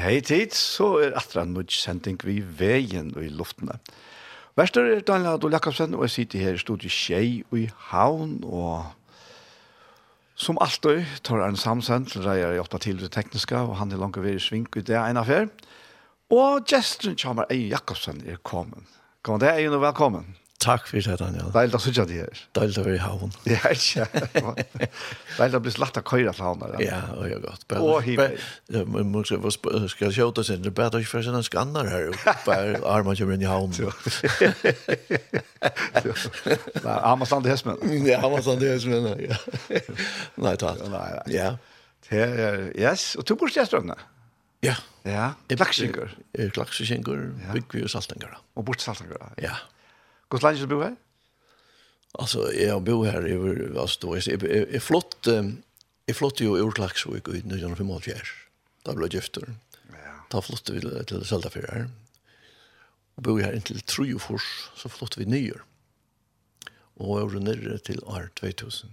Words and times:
hei 0.00 0.20
tid, 0.24 0.54
så 0.56 0.96
er 1.04 1.16
atra 1.18 1.44
nødgjending 1.48 2.20
vi 2.24 2.40
veien 2.58 3.12
og 3.16 3.24
i 3.24 3.32
luftene. 3.32 3.78
Værstår 4.56 4.88
er 4.88 5.02
Daniel 5.04 5.36
Adol 5.36 5.52
Jakobsen, 5.52 5.94
og 5.94 6.06
jeg 6.06 6.14
sitter 6.14 6.44
her 6.46 6.56
i 6.56 6.60
studiet 6.62 6.92
Kjei 6.92 7.42
og 7.50 7.58
i 7.60 7.66
Havn, 7.90 8.38
og 8.44 8.86
som 10.36 10.58
alltid 10.60 11.04
tar 11.24 11.44
en 11.44 11.56
samsend 11.60 12.08
til 12.12 12.24
reier 12.24 12.54
i 12.56 12.60
åtta 12.60 12.80
til 12.80 13.00
det 13.00 13.12
tekniske, 13.12 13.56
og 13.56 13.76
han 13.80 13.92
er 13.92 14.00
langt 14.00 14.20
ved 14.22 14.36
i 14.36 14.40
svink 14.40 14.76
i 14.76 14.84
det 14.84 14.96
ene 14.96 15.20
affær. 15.20 15.48
Og 16.32 16.64
gesteren 16.68 17.16
kommer 17.20 17.48
Eie 17.50 17.68
Jakobsen 17.70 18.24
er 18.26 18.40
kommet. 18.42 18.84
Kom 19.22 19.40
det, 19.40 19.52
Eie, 19.52 19.70
og 19.70 19.82
velkommen 19.82 20.36
takk 20.66 20.88
for 20.90 20.98
det, 20.98 21.14
Daniel. 21.20 21.50
Deil 21.54 21.70
da 21.72 21.78
sutja 21.82 22.04
det 22.08 22.18
her. 22.20 22.40
Deil 22.58 22.72
å 22.74 22.84
være 22.86 22.96
i 22.98 23.02
havn. 23.02 23.32
Ja, 23.54 23.70
ikke. 23.70 24.06
Deil 25.36 25.56
å 25.56 25.60
bli 25.62 25.72
slatt 25.74 26.00
av 26.00 26.04
køyre 26.08 26.32
til 26.36 26.44
havn. 26.44 26.64
Ja, 26.82 26.98
og 27.14 27.28
jeg 27.30 27.40
godt. 27.44 27.76
Og 27.78 28.00
himmel. 28.06 28.34
Jeg 28.72 29.90
skal 29.94 30.14
sjå 30.16 30.28
det 30.36 30.46
sin, 30.48 30.64
det 30.64 30.72
er 30.72 30.76
bedre 30.80 31.02
ikke 31.02 31.14
for 31.14 31.26
sin 31.26 31.38
skanner 31.46 31.88
her, 31.90 32.10
bare 32.48 32.80
armen 32.82 33.18
kommer 33.18 33.38
inn 33.38 33.46
i 33.46 33.50
havn. 33.50 33.72
Nei, 36.82 36.98
Hammarstrand 37.06 37.46
i 37.48 37.54
Hesmen. 37.54 37.80
Ja, 38.06 38.18
han 38.20 38.26
Hammarstrand 38.26 38.66
i 38.66 38.72
Hesmen, 38.74 39.08
ja. 39.22 39.38
Nei, 40.42 40.56
takk. 40.60 40.82
Nei, 40.92 41.06
ja. 41.32 41.54
Det 42.06 42.20
er, 42.26 42.68
Yes, 42.78 43.14
og 43.18 43.26
to 43.26 43.38
bor 43.38 43.50
stjæstrømne. 43.50 43.96
Ja. 44.64 44.76
Ja, 45.06 45.30
klaksjengur. 45.52 46.10
Klaksingur. 46.54 47.20
bygg 47.54 47.74
vi 47.76 47.84
og 47.86 47.90
saltengar. 47.92 48.40
Og 48.58 48.66
bort 48.66 48.82
saltengar, 48.82 49.32
ja. 49.38 49.50
Ja. 49.52 49.56
Hvor 50.30 50.42
lenge 50.42 50.60
skal 50.60 50.70
du 50.70 50.74
bo 50.74 50.82
her? 50.82 50.96
Altså, 52.16 52.46
jeg 52.56 52.72
har 52.72 52.80
bo 52.80 53.02
her, 53.04 53.26
jeg, 53.28 53.38
altså, 53.76 53.98
du 54.02 54.10
vet, 54.14 54.26
jeg, 54.26 54.42
jeg, 54.42 54.66
jeg 54.72 54.82
flott, 54.82 55.28
jeg 55.28 56.16
flott 56.16 56.40
jo 56.40 56.56
ur 56.56 56.74
Klaksvik 56.74 57.28
i 57.28 57.42
1975. 57.44 58.32
Da 58.86 58.94
ble 58.96 59.08
jeg 59.08 59.20
gifter. 59.20 59.50
Ja. 59.92 60.18
Da 60.32 60.40
flott 60.44 60.70
vi 60.72 60.80
til 60.80 61.24
Seldafjør 61.28 61.72
her. 61.72 61.88
Og 63.16 63.24
bo 63.28 63.36
her 63.40 63.56
inntil 63.56 63.82
Trujofors, 63.88 64.46
så 64.76 64.90
flott 64.92 65.18
vi 65.18 65.28
nyer. 65.28 65.62
Og 66.96 67.18
jeg 67.18 67.28
var 67.32 67.44
nere 67.44 67.78
til 67.84 68.00
år 68.08 68.30
2000. 68.40 68.92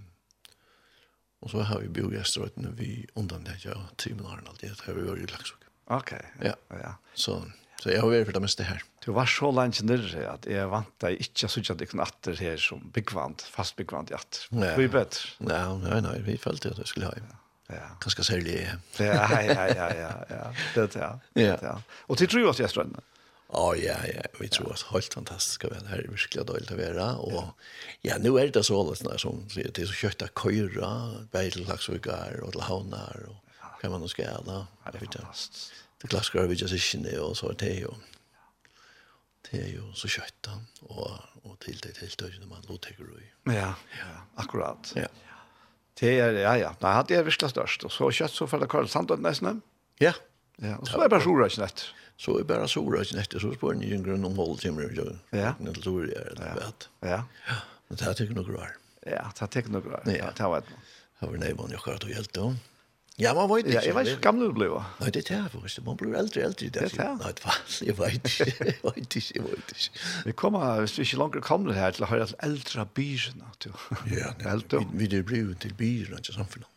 Og 1.44 1.52
så 1.52 1.64
har 1.68 1.80
vi 1.80 1.92
bo 1.92 2.08
i 2.12 2.20
Esterøytene 2.20 2.72
vi 2.76 3.04
undan 3.20 3.44
det, 3.44 3.58
ja, 3.66 3.76
timen 4.00 4.24
har 4.24 4.40
han 4.40 4.48
alltid, 4.48 4.72
det 4.72 4.86
har 4.86 4.96
vi 4.96 5.04
vært 5.04 5.24
i 5.24 5.28
Klaksvik. 5.32 5.66
Ok, 5.92 6.12
ja, 6.40 6.54
ja. 6.54 6.78
ja. 6.80 6.92
Så, 7.12 7.42
Så 7.84 7.90
jeg 7.92 8.00
har 8.00 8.08
vært 8.08 8.30
for 8.30 8.32
det 8.32 8.40
meste 8.40 8.64
her. 8.64 8.80
Du 9.04 9.10
var 9.12 9.28
så 9.28 9.50
langt 9.52 9.82
nere 9.84 10.22
at 10.30 10.46
jeg 10.48 10.68
vant 10.72 10.92
deg 11.04 11.18
ikke 11.20 11.50
så 11.52 11.60
ikke 11.60 11.74
at 11.74 11.82
jeg 11.84 11.90
kunne 11.90 12.06
atter 12.08 12.38
her 12.40 12.62
som 12.62 12.80
byggvand, 12.94 13.44
fast 13.52 13.76
byggvand 13.76 14.08
i 14.08 14.16
atter. 14.16 14.46
Ja. 14.54 14.60
Det 14.62 14.70
var 14.78 14.94
bedre. 14.94 15.32
Ja, 15.50 15.64
nei, 15.82 15.98
nei, 16.06 16.14
vi 16.24 16.38
følte 16.40 16.72
at 16.72 16.80
jeg 16.80 16.88
skulle 16.88 17.10
ha. 17.10 17.34
Ja. 17.68 17.90
Ganske 18.00 18.24
særlig. 18.24 18.56
ja, 18.64 19.26
ja, 19.36 19.66
ja, 19.68 19.90
ja, 20.00 20.08
ja. 20.30 20.48
Det, 20.72 20.88
ja. 20.96 21.10
ja. 21.36 21.58
ja. 21.60 21.74
Og 22.08 22.16
til 22.22 22.32
tror 22.32 22.46
jeg 22.46 22.54
at 22.54 22.64
jeg 22.64 22.72
strønner. 22.72 23.04
Ja, 23.52 23.68
ja, 23.76 23.98
ja. 24.08 24.24
Vi 24.40 24.48
tror 24.48 24.72
at 24.72 24.88
helt 24.88 25.20
fantastisk 25.20 25.68
å 25.68 25.74
være 25.74 25.92
her. 25.92 26.08
Virkelig 26.08 26.48
dårlig 26.48 26.70
til 26.70 26.78
å 26.78 26.82
være. 26.86 27.12
Og 27.20 28.08
ja, 28.08 28.16
nå 28.16 28.32
er 28.40 28.56
det 28.56 28.64
så 28.64 28.80
litt 28.88 29.04
sånn 29.04 29.20
som 29.20 29.44
sier 29.52 29.76
til 29.76 29.92
så 29.92 30.00
kjøtt 30.06 30.24
av 30.24 30.32
køyre, 30.40 30.92
beidelagsvigar 31.36 32.40
og 32.48 32.56
til 32.56 32.64
havner 32.64 33.26
og 33.28 33.40
hva 33.82 33.92
man 33.92 34.00
nå 34.00 34.08
skal 34.08 34.30
gjøre. 34.30 34.62
Det 34.88 34.96
er 34.96 35.02
fantastisk 35.04 35.83
klaskar 36.08 36.48
vi 36.50 36.58
just 36.60 36.74
ikke 36.76 37.20
og 37.22 37.36
så 37.38 37.52
er 37.52 37.60
det 37.62 37.76
jo 37.82 37.94
det 39.50 39.60
er 39.60 39.70
jo 39.74 39.90
så 39.94 40.08
kjøtt 40.10 40.48
og, 40.88 41.18
og 41.44 41.56
til 41.62 41.78
det 41.84 41.96
helt 42.00 42.16
døgnet 42.20 42.48
man 42.48 42.64
nå 42.68 42.78
du 42.80 43.04
i. 43.20 43.26
Ja, 43.52 43.74
ja, 43.98 44.12
akkurat. 44.40 44.92
Ja. 44.96 45.08
Det 46.00 46.10
er, 46.18 46.38
ja, 46.42 46.54
ja. 46.58 46.70
Nei, 46.82 46.94
det 47.06 47.18
er 47.18 47.26
virkelig 47.26 47.52
størst. 47.52 47.84
Og 47.86 47.92
så 47.92 48.08
kjøtt 48.10 48.34
så 48.34 48.48
for 48.50 48.58
det 48.62 48.70
Karl 48.72 48.88
Sandøt 48.90 49.22
nesten. 49.22 49.62
Ja. 50.02 50.14
Ja, 50.62 50.76
og 50.78 50.88
så 50.88 50.98
er 50.98 51.06
det 51.06 51.12
bare 51.14 51.22
sora 51.22 51.46
ikke 51.50 51.62
nett. 51.62 51.84
Så 52.18 52.34
er 52.38 52.48
bare 52.48 52.66
sora 52.70 53.02
ikke 53.04 53.18
nett, 53.18 53.36
så 53.42 53.52
spør 53.54 53.78
ni 53.78 53.92
en 53.94 54.02
grunn 54.06 54.26
om 54.26 54.36
hold 54.38 54.58
timer 54.62 54.90
jo. 54.94 55.06
Ja. 55.34 55.54
Nå 55.62 55.74
tror 55.78 56.06
jeg 56.10 56.36
det, 56.38 56.50
vet. 56.58 56.88
Ja. 57.02 57.22
Ja. 57.46 57.60
Men 57.88 58.00
det 58.00 58.10
er 58.10 58.22
ikke 58.26 58.38
noe 58.38 58.56
rart. 58.56 58.80
Ja, 59.04 59.24
det 59.30 59.42
har 59.44 59.58
ikke 59.60 59.74
noe 59.74 59.90
rart. 59.92 60.06
Ja, 60.10 60.30
det 60.34 60.50
var 60.50 60.64
det. 60.66 60.78
Det 61.20 61.30
var 61.30 61.42
nevnt 61.42 61.74
jeg 61.74 61.80
akkurat 61.80 62.06
og 62.06 62.14
hjelpte 62.14 62.46
henne. 62.48 62.73
Ja, 63.18 63.30
man 63.34 63.46
vet 63.46 63.68
ikke. 63.68 63.78
Ja, 63.78 63.82
jeg 63.86 63.94
vet 63.94 64.08
ikke 64.08 64.16
hur 64.16 64.22
gammal 64.22 64.48
du 64.50 64.52
blev. 64.56 64.72
Nei, 65.00 65.10
det 65.14 65.20
er 65.30 65.42
det 65.42 65.50
förresten. 65.52 65.84
Man 65.86 65.96
blir 65.96 66.16
äldre 66.18 66.42
eldre. 66.42 66.68
Det 66.74 66.82
er 66.82 66.88
det. 66.88 67.06
Nei, 67.20 67.32
det 67.38 67.44
var, 67.44 67.58
jeg 67.88 67.98
vet 67.98 68.30
ikke. 68.30 68.46
Jeg 68.66 68.78
vet 68.82 69.16
ikke, 69.16 69.34
jeg 69.34 69.44
vet 69.44 69.74
ikke. 69.76 70.04
Vi 70.24 70.32
kommer, 70.32 70.80
hvis 70.80 70.98
vi 70.98 71.06
ikke 71.06 71.20
langt 71.22 71.38
kommer 71.46 71.78
her, 71.78 71.94
til 71.94 72.06
å 72.06 72.10
høre 72.10 72.26
till 72.26 72.40
äldre 72.48 72.86
byrna. 72.98 73.52
Ja, 74.10 74.34
vi, 74.66 75.06
vi 75.06 75.10
er 75.18 75.22
blevet 75.22 75.62
til 75.62 75.74
byrna 75.78 76.18
till 76.18 76.34
samfunnet. 76.34 76.70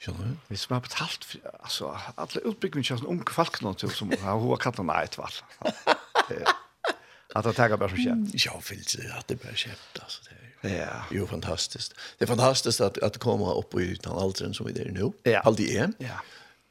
Skjønner 0.00 0.30
du? 0.30 0.36
Vi 0.48 0.56
som 0.56 0.74
har 0.78 0.84
betalt, 0.86 1.26
altså, 1.60 1.90
alle 2.16 2.40
utbyggene 2.48 2.86
kjører 2.86 3.02
sånne 3.02 3.16
unge 3.18 3.34
folk 3.36 3.58
nå 3.66 3.74
til, 3.82 3.90
som 3.92 4.14
har 4.22 4.38
hun 4.40 4.54
har 4.54 4.62
kattet 4.62 4.86
nei 4.88 5.02
et 5.04 5.18
valg. 5.20 5.42
At 7.36 7.46
det 7.46 7.52
tager 7.58 7.78
bare 7.78 7.92
som 7.92 8.00
kjent. 8.00 8.32
Ja, 8.42 8.56
fyllt, 8.64 8.96
at 9.14 9.28
det 9.30 9.36
bare 9.42 9.58
kjent, 9.58 10.00
altså, 10.02 10.24
det 10.26 10.39
Ja. 10.60 11.04
Jo, 11.10 11.26
fantastiskt. 11.26 11.94
Det 12.18 12.24
är 12.24 12.26
fantastiskt 12.26 12.80
att, 12.80 12.98
att 12.98 13.18
komma 13.18 13.54
upp 13.54 13.74
i 13.74 13.94
den 13.94 14.12
åldern 14.12 14.54
som 14.54 14.66
vi 14.66 14.80
är 14.80 14.90
nu. 14.90 15.12
Ja. 15.22 15.40
Allt 15.40 15.60
i 15.60 15.76
en. 15.76 15.94
Ja. 15.98 16.22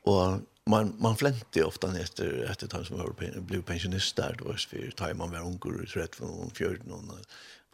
Och 0.03 0.39
man 0.65 0.95
man 0.99 1.17
flänte 1.17 1.63
ofta 1.63 1.99
efter 1.99 2.47
efter 2.51 2.67
tag 2.67 2.85
som 2.85 2.97
var 2.97 3.09
pen, 3.09 3.45
blev 3.45 3.61
pensionist 3.61 4.15
där 4.15 4.35
då 4.39 4.53
för 4.53 4.91
tar 4.91 5.13
man 5.13 5.31
var 5.31 5.39
ung 5.39 5.57
och 5.57 5.87
13 5.87 6.29
och 6.29 6.57
14 6.57 7.09
och 7.09 7.17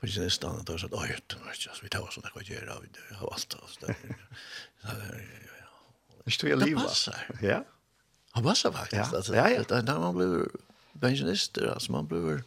pensionist 0.01 0.41
där 0.41 0.51
då 0.65 0.77
så 0.77 0.85
att 0.85 0.93
oj 0.93 1.17
det 1.27 1.35
var 1.45 1.47
just 1.47 1.83
vi 1.83 1.89
tar 1.89 2.09
såna 2.11 2.29
grejer 2.35 2.61
göra 2.61 2.75
vi 2.81 3.15
har 3.15 3.33
allt 3.33 3.51
så 3.79 3.85
där. 3.85 3.95
Så 4.81 4.87
där. 4.87 5.29
Det 6.23 6.31
står 6.31 6.49
ju 6.49 6.55
liv 6.55 6.77
Ja. 7.41 7.63
Han 8.31 8.43
var 8.43 8.53
så 8.53 8.71
faktiskt 8.71 9.13
alltså. 9.13 9.35
Ja, 9.35 9.49
ja. 9.49 9.81
Där 9.81 9.99
man 9.99 10.17
blev 10.17 10.47
pensionist 10.99 11.57
alltså 11.57 11.91
man 11.91 12.07
blev 12.07 12.41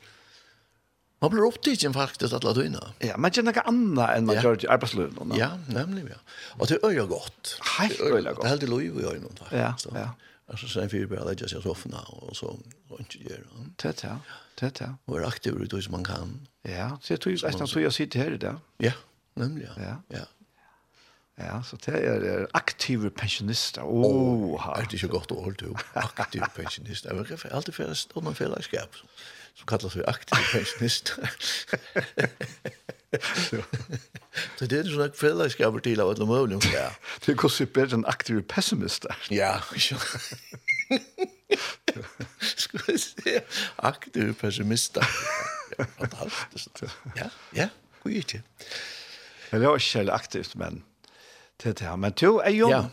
Man 1.20 1.30
blir 1.30 1.46
upptagen 1.46 1.92
faktiskt 1.94 2.32
att 2.32 2.44
låta 2.44 2.64
in. 2.64 2.76
Ja, 2.98 3.16
man 3.16 3.30
känner 3.32 3.52
något 3.52 3.66
annat 3.66 4.10
än 4.16 4.26
man 4.26 4.36
ja. 4.36 4.42
gör 4.42 4.64
i 4.64 4.68
arbetslöven. 4.68 5.32
Ja, 5.36 5.58
nämligen. 5.66 6.08
Ja. 6.08 6.56
Och 6.58 6.66
det 6.66 6.82
är 6.82 6.90
ju 6.90 7.06
gott. 7.06 7.60
Helt 7.78 8.00
öliga 8.00 8.32
gott. 8.32 8.42
Det 8.42 8.46
är 8.46 8.50
helt 8.50 8.68
lov 8.68 8.82
i 8.82 8.88
ögonen. 8.88 9.38
Ja, 9.50 9.74
så. 9.78 9.90
ja. 9.94 10.10
Alltså 10.50 10.68
sen 10.68 10.90
fyra 10.90 11.06
bara 11.06 11.24
lägga 11.24 11.48
sig 11.48 11.58
i 11.58 11.62
soffan 11.62 11.94
och 12.06 12.36
så 12.36 12.58
och 12.88 13.00
inte 13.00 13.18
göra. 13.18 13.40
Det 13.76 14.02
ja. 14.02 14.18
Det 14.54 14.80
ja. 14.80 14.94
Och 15.04 15.14
vara 15.14 15.26
aktiv 15.26 15.54
ut 15.54 15.84
som 15.84 15.92
man 15.92 16.04
kan. 16.04 16.46
Ja, 16.62 16.98
så 17.02 17.12
jag 17.12 17.20
tror 17.20 17.34
ju 17.34 17.46
att 17.46 17.68
så 17.68 17.80
jag 17.80 17.92
sitter 17.92 18.18
här 18.18 18.30
där. 18.30 18.56
Ja, 18.76 18.92
nämligen. 19.34 19.72
Ja. 19.76 20.16
Ja. 20.18 20.24
Ja, 21.40 21.62
så 21.62 21.76
det 21.76 21.94
er, 21.94 22.24
er 22.24 22.46
aktive 22.54 23.10
pensjonister. 23.10 23.82
Åh, 23.82 24.54
oh, 24.54 24.78
Er 24.78 24.84
det 24.84 24.92
ikke 24.92 25.08
godt 25.08 25.28
gott 25.28 25.46
ord 25.46 25.54
du. 25.60 25.74
Aktiv 25.94 26.42
pensionist. 26.56 27.04
Jeg 27.04 27.16
vil 27.16 27.26
alltid 27.50 27.74
för 27.74 27.90
att 27.90 27.96
stå 27.96 28.20
någon 28.20 28.34
fällskap. 28.34 28.72
Ja 28.72 29.08
som 29.58 29.66
kallas 29.66 29.92
för 29.92 30.08
aktiv 30.08 30.36
pensionist. 30.52 31.12
Så 34.58 34.66
det 34.66 34.78
är 34.78 34.84
ju 34.84 34.90
sådana 34.90 35.12
fällskaper 35.12 35.80
till 35.80 36.00
av 36.00 36.08
alla 36.10 36.26
möjliga. 36.26 36.60
Ja. 36.72 36.90
Det 37.24 37.34
går 37.34 37.48
sig 37.48 37.66
bättre 37.66 37.94
än 37.94 38.06
aktiv 38.06 38.42
pessimist. 38.42 39.06
Ja, 39.30 39.60
Ska 42.40 42.78
vi 42.86 42.98
se. 42.98 43.40
Aktiv 43.76 44.34
pessimist. 44.40 44.98
Fantastiskt. 45.98 46.82
Ja, 47.16 47.30
ja. 47.50 47.68
Hur 48.02 48.16
är 48.16 48.24
det? 48.32 48.42
Jag 49.50 49.74
är 49.74 49.78
själv 49.78 50.10
aktivt, 50.10 50.54
men 50.54 50.84
det 51.56 51.78
det 51.78 51.84
här. 51.84 51.96
Men 51.96 52.12
du, 52.16 52.40
Eion, 52.42 52.70
ja. 52.70 52.84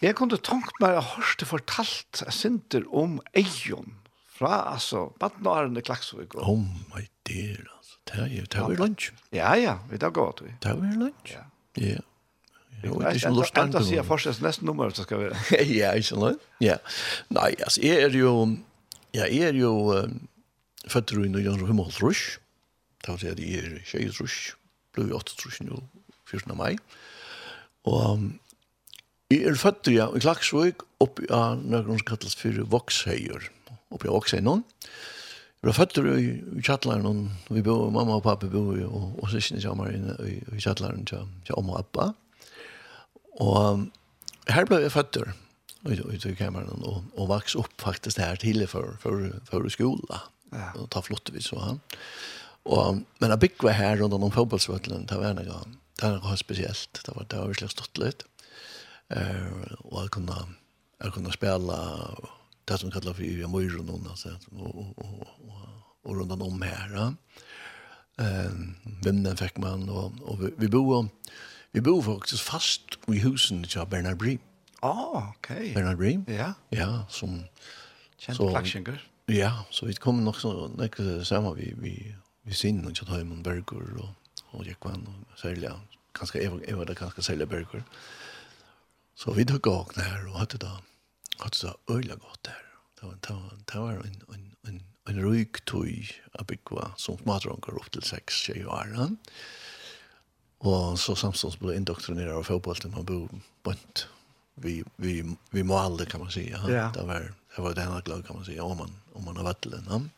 jeg 0.00 0.16
kunne 0.16 0.36
tenkt 0.36 0.80
meg 0.80 0.96
å 0.98 1.04
hørte 1.04 1.46
fortalt 1.46 2.22
jeg 2.24 2.34
Sinter 2.34 2.86
om 2.88 3.20
Eion 3.36 3.99
fra 4.40 4.48
alltså 4.72 5.12
barnåren 5.18 5.76
i 5.76 5.82
Klaksvik. 5.82 6.34
Och... 6.34 6.48
Oh 6.48 6.58
my 6.94 7.08
dear 7.28 7.72
altså. 7.76 7.96
Det 8.04 8.22
er 8.22 8.26
jo, 8.26 8.44
det 8.44 8.54
er 8.58 8.68
jo 8.68 8.84
lunch. 8.84 9.12
Ja 9.36 9.54
ja, 9.56 9.78
vi 9.90 9.98
tar 9.98 10.10
godt, 10.10 10.42
vi. 10.42 10.54
Det 10.62 10.68
är 10.68 10.98
lunch. 10.98 11.34
Ja. 11.34 11.44
Ja. 11.74 12.00
Jo, 12.82 13.00
det 13.00 13.06
är 13.06 13.14
ju 13.14 13.34
lust 13.36 13.58
att 13.58 13.84
sier 13.86 14.02
fortsatt 14.02 14.40
nesten 14.40 14.66
nummer 14.66 14.90
så 14.90 15.02
skal 15.02 15.18
vi. 15.18 15.30
Ja, 15.78 15.92
ikke 15.92 16.08
så 16.08 16.36
Ja. 16.60 16.76
Nei, 17.28 17.54
altså, 17.60 17.80
jeg 17.82 18.02
er 18.02 18.10
ju 18.10 18.56
ja, 19.12 19.26
är 19.26 19.52
ju 19.52 20.08
född 20.88 21.12
i 21.12 21.28
New 21.28 21.44
York 21.44 21.66
himmel 21.66 21.92
rush. 22.00 22.38
Det 23.06 23.12
vil 23.12 23.20
si 23.20 23.26
at 23.28 23.38
jeg 23.38 23.64
er 23.64 23.84
tjej 23.84 24.08
rush. 24.20 24.54
Blev 24.92 25.14
8 25.14 25.46
rush 25.46 25.62
nå, 25.62 25.82
14 26.26 26.56
maj. 26.56 26.78
Och 27.84 28.18
Jeg 29.30 29.46
er 29.46 29.54
født 29.54 29.86
ja, 29.86 30.08
i 30.10 30.18
Klaksvøk, 30.18 30.82
oppi 30.98 31.28
av 31.30 31.60
noen 31.62 32.00
som 32.00 32.06
kalles 32.08 32.32
for 32.34 32.56
Voksheier 32.72 33.44
oppe 33.90 34.08
i 34.08 34.40
nå. 34.44 34.60
Jeg 35.60 35.68
ble 35.68 35.76
født 35.76 35.98
i, 36.00 36.28
i 36.56 36.62
Kjattlaren, 36.64 37.04
og 37.04 37.52
vi 37.52 37.62
bo, 37.64 37.90
mamma 37.92 38.16
og 38.16 38.24
pappa 38.24 38.48
bo, 38.48 38.62
og, 38.72 39.18
og 39.20 39.28
søsken 39.28 39.60
sammen 39.60 39.92
i, 39.92 40.14
i, 40.30 40.36
i 40.56 40.62
Kjattlaren 40.62 41.04
til, 41.08 41.26
til 41.44 41.58
om 41.60 41.68
og 41.74 41.82
appa. 41.82 42.06
Og 43.44 43.86
her 44.48 44.68
ble 44.68 44.80
jeg 44.86 44.94
født 44.94 45.20
ut 45.84 46.26
i 46.26 46.34
kameran, 46.36 46.82
og, 46.84 47.04
og 47.16 47.28
vaks 47.28 47.56
opp 47.60 47.72
faktisk 47.80 48.20
her 48.20 48.40
tidlig 48.40 48.70
for, 48.72 48.96
for, 49.00 49.28
for 49.48 49.68
skola. 49.72 50.24
Ja. 50.52 50.72
Og 50.80 50.88
ta 50.92 51.04
flott 51.04 51.30
vi 51.32 51.44
så 51.44 51.60
han. 51.62 51.84
Og, 52.64 53.04
men 53.20 53.32
jeg 53.32 53.40
bygde 53.44 53.76
her 53.76 54.00
rundt 54.00 54.16
om 54.16 54.32
fotballsvøtlen, 54.32 55.06
det 55.08 55.20
var 55.20 55.36
noe, 55.36 55.62
det 56.00 56.08
var 56.08 56.18
noe 56.24 56.40
spesielt, 56.40 57.04
det 57.04 57.14
var, 57.16 57.28
det 57.28 57.38
var 57.40 57.52
virkelig 57.52 57.72
stått 57.72 58.00
litt. 58.02 58.26
Uh, 59.10 59.76
og 59.90 60.04
jeg 60.04 60.12
kunne, 60.16 60.36
jeg 61.00 61.14
kunne 61.16 61.32
spille 61.34 61.78
og 62.20 62.28
det 62.70 62.78
som 62.78 62.90
kallar 62.90 63.12
för 63.12 63.22
Yvia 63.22 63.48
Mojron 63.48 63.88
hon 63.88 64.06
alltså 64.10 64.28
och 64.50 64.74
och 64.76 64.98
och 64.98 65.20
och, 65.48 66.10
och 66.10 66.16
rundan 66.16 66.42
om 66.42 66.62
här. 66.62 66.90
Ja. 66.94 67.14
Ehm 68.24 68.74
vem 69.04 69.22
den 69.22 69.36
fick 69.36 69.56
man 69.56 69.88
och 69.88 70.12
och 70.22 70.42
vi, 70.42 70.50
vi 70.56 70.68
bor 70.68 71.08
vi 71.72 71.80
bor 71.80 72.02
faktiskt 72.02 72.42
fast 72.42 72.82
i 73.06 73.18
husen 73.18 73.64
i 73.64 73.86
Bernard 73.90 74.16
Brim. 74.16 74.38
Ah, 74.80 75.32
okej. 75.36 75.56
Okay. 75.56 75.74
Bernard 75.74 75.96
Brim? 75.96 76.24
Ja. 76.28 76.52
Ja, 76.68 77.06
som 77.08 77.44
känd 78.18 78.38
klaxinger. 78.38 79.08
Ja, 79.26 79.64
så 79.70 79.86
vi 79.86 79.94
kom 79.94 80.24
nog 80.24 80.36
så 80.36 80.68
nästa 80.68 81.24
sommar 81.24 81.54
vi 81.54 81.74
vi 81.78 82.14
vi 82.42 82.54
syns 82.54 82.86
och 82.86 82.96
chatta 82.96 83.12
hem 83.12 83.32
och 83.32 83.38
burger 83.38 83.96
och 84.00 84.08
och 84.52 84.66
jag 84.66 84.80
kan 84.80 85.24
sälja 85.42 85.80
ganska 86.18 86.38
även 86.38 86.64
även 86.64 86.86
det 86.86 86.94
ganska 86.94 87.22
sälja 87.22 87.46
Berger. 87.46 87.84
Så 89.14 89.32
vi 89.32 89.44
tog 89.44 89.66
och 89.66 89.96
när 89.96 90.28
och 90.28 90.38
hade 90.38 90.58
det 90.58 90.89
hatt 91.44 91.58
så 91.58 91.74
øyla 91.90 92.16
godt 92.20 92.44
der. 92.48 92.62
Det 93.00 93.06
var, 93.06 93.16
det 93.26 93.34
var, 93.34 93.58
det 93.72 93.80
var 93.80 94.04
en, 94.04 94.22
en, 94.34 94.46
en, 94.68 94.80
en 95.08 95.20
røyk 95.24 95.62
tøy 95.68 96.10
av 96.38 96.46
bygva 96.50 96.92
som 97.00 97.18
smadronker 97.22 97.78
opp 97.80 97.90
til 97.94 98.04
6-20 98.04 98.68
år. 98.68 98.94
Og 100.60 100.98
så 101.00 101.16
samstånds 101.16 101.56
ble 101.60 101.78
indoktrinerer 101.78 102.36
av 102.36 102.48
fotbollen 102.48 102.92
man 102.92 103.08
bor 103.08 103.28
bønt. 103.64 104.06
Vi, 104.60 104.82
vi, 105.00 105.22
vi 105.54 105.62
må 105.64 105.78
alle, 105.80 106.04
kan 106.04 106.20
man 106.20 106.32
si. 106.34 106.50
Ja. 106.50 106.60
Yeah. 106.68 106.92
Det 106.92 107.06
var 107.08 107.30
det 107.56 107.62
var 107.64 107.74
det 107.74 108.04
glad 108.04 108.26
kan 108.26 108.36
man 108.36 108.44
si, 108.44 108.60
om 108.60 108.76
man 108.78 108.92
om 109.12 109.24
man 109.24 109.36
har 109.36 109.44
varit 109.44 109.70
den 109.70 109.86
han 109.88 110.10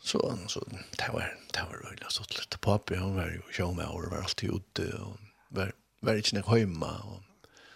så 0.00 0.38
så 0.46 0.60
det 0.70 1.08
var 1.12 1.34
det 1.52 1.60
var 1.60 1.90
väl 1.90 1.98
så 2.08 2.22
litt. 2.30 2.60
Papi, 2.60 2.96
han 2.96 3.14
var 3.14 3.30
jo 3.30 3.42
show 3.52 3.76
med 3.76 3.86
var 3.86 4.22
alltid 4.22 4.50
ute 4.50 4.92
og 5.02 5.16
var 5.48 5.72
var 6.00 6.14
inte 6.14 6.50
hemma 6.50 6.98
och 6.98 7.22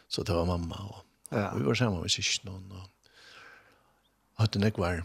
så 0.09 0.23
det 0.23 0.33
var 0.33 0.47
mamma 0.47 0.77
og 0.77 1.05
Ja. 1.33 1.49
Og 1.49 1.61
vi 1.61 1.67
var 1.67 1.79
sammen 1.79 2.05
med 2.05 2.13
siste 2.13 2.47
noen, 2.47 2.67
og 2.77 2.89
hadde 4.43 4.61
nek 4.61 4.79
var 4.81 5.03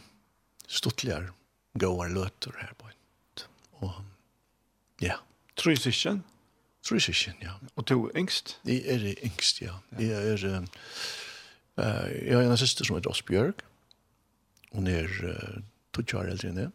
stuttligere 0.67 1.31
gåar 1.79 2.11
løter 2.11 2.55
her 2.59 2.73
på 2.77 2.89
en. 2.89 3.45
Og 3.85 3.93
ja. 5.01 5.19
Tror 5.55 5.73
jeg 5.75 5.85
siste? 5.85 6.17
Tror 6.83 6.99
jeg 6.99 7.07
siste, 7.07 7.33
ja. 7.41 7.55
Og 7.75 7.85
to 7.87 8.09
yngst? 8.15 8.57
Jeg 8.65 8.83
er 8.85 9.07
yngst, 9.25 9.61
ja. 9.61 9.79
Jeg 9.99 10.33
er... 10.33 10.67
Uh, 11.77 12.09
jeg 12.25 12.33
har 12.33 12.41
en 12.41 12.57
søster 12.57 12.85
som 12.85 12.95
heter 12.97 13.09
Osbjørg. 13.09 13.61
Hun 14.73 14.87
er 14.87 15.05
uh, 15.05 15.61
20 15.93 16.19
år 16.19 16.31
eldre 16.31 16.49
enn 16.49 16.61
jeg. 16.63 16.71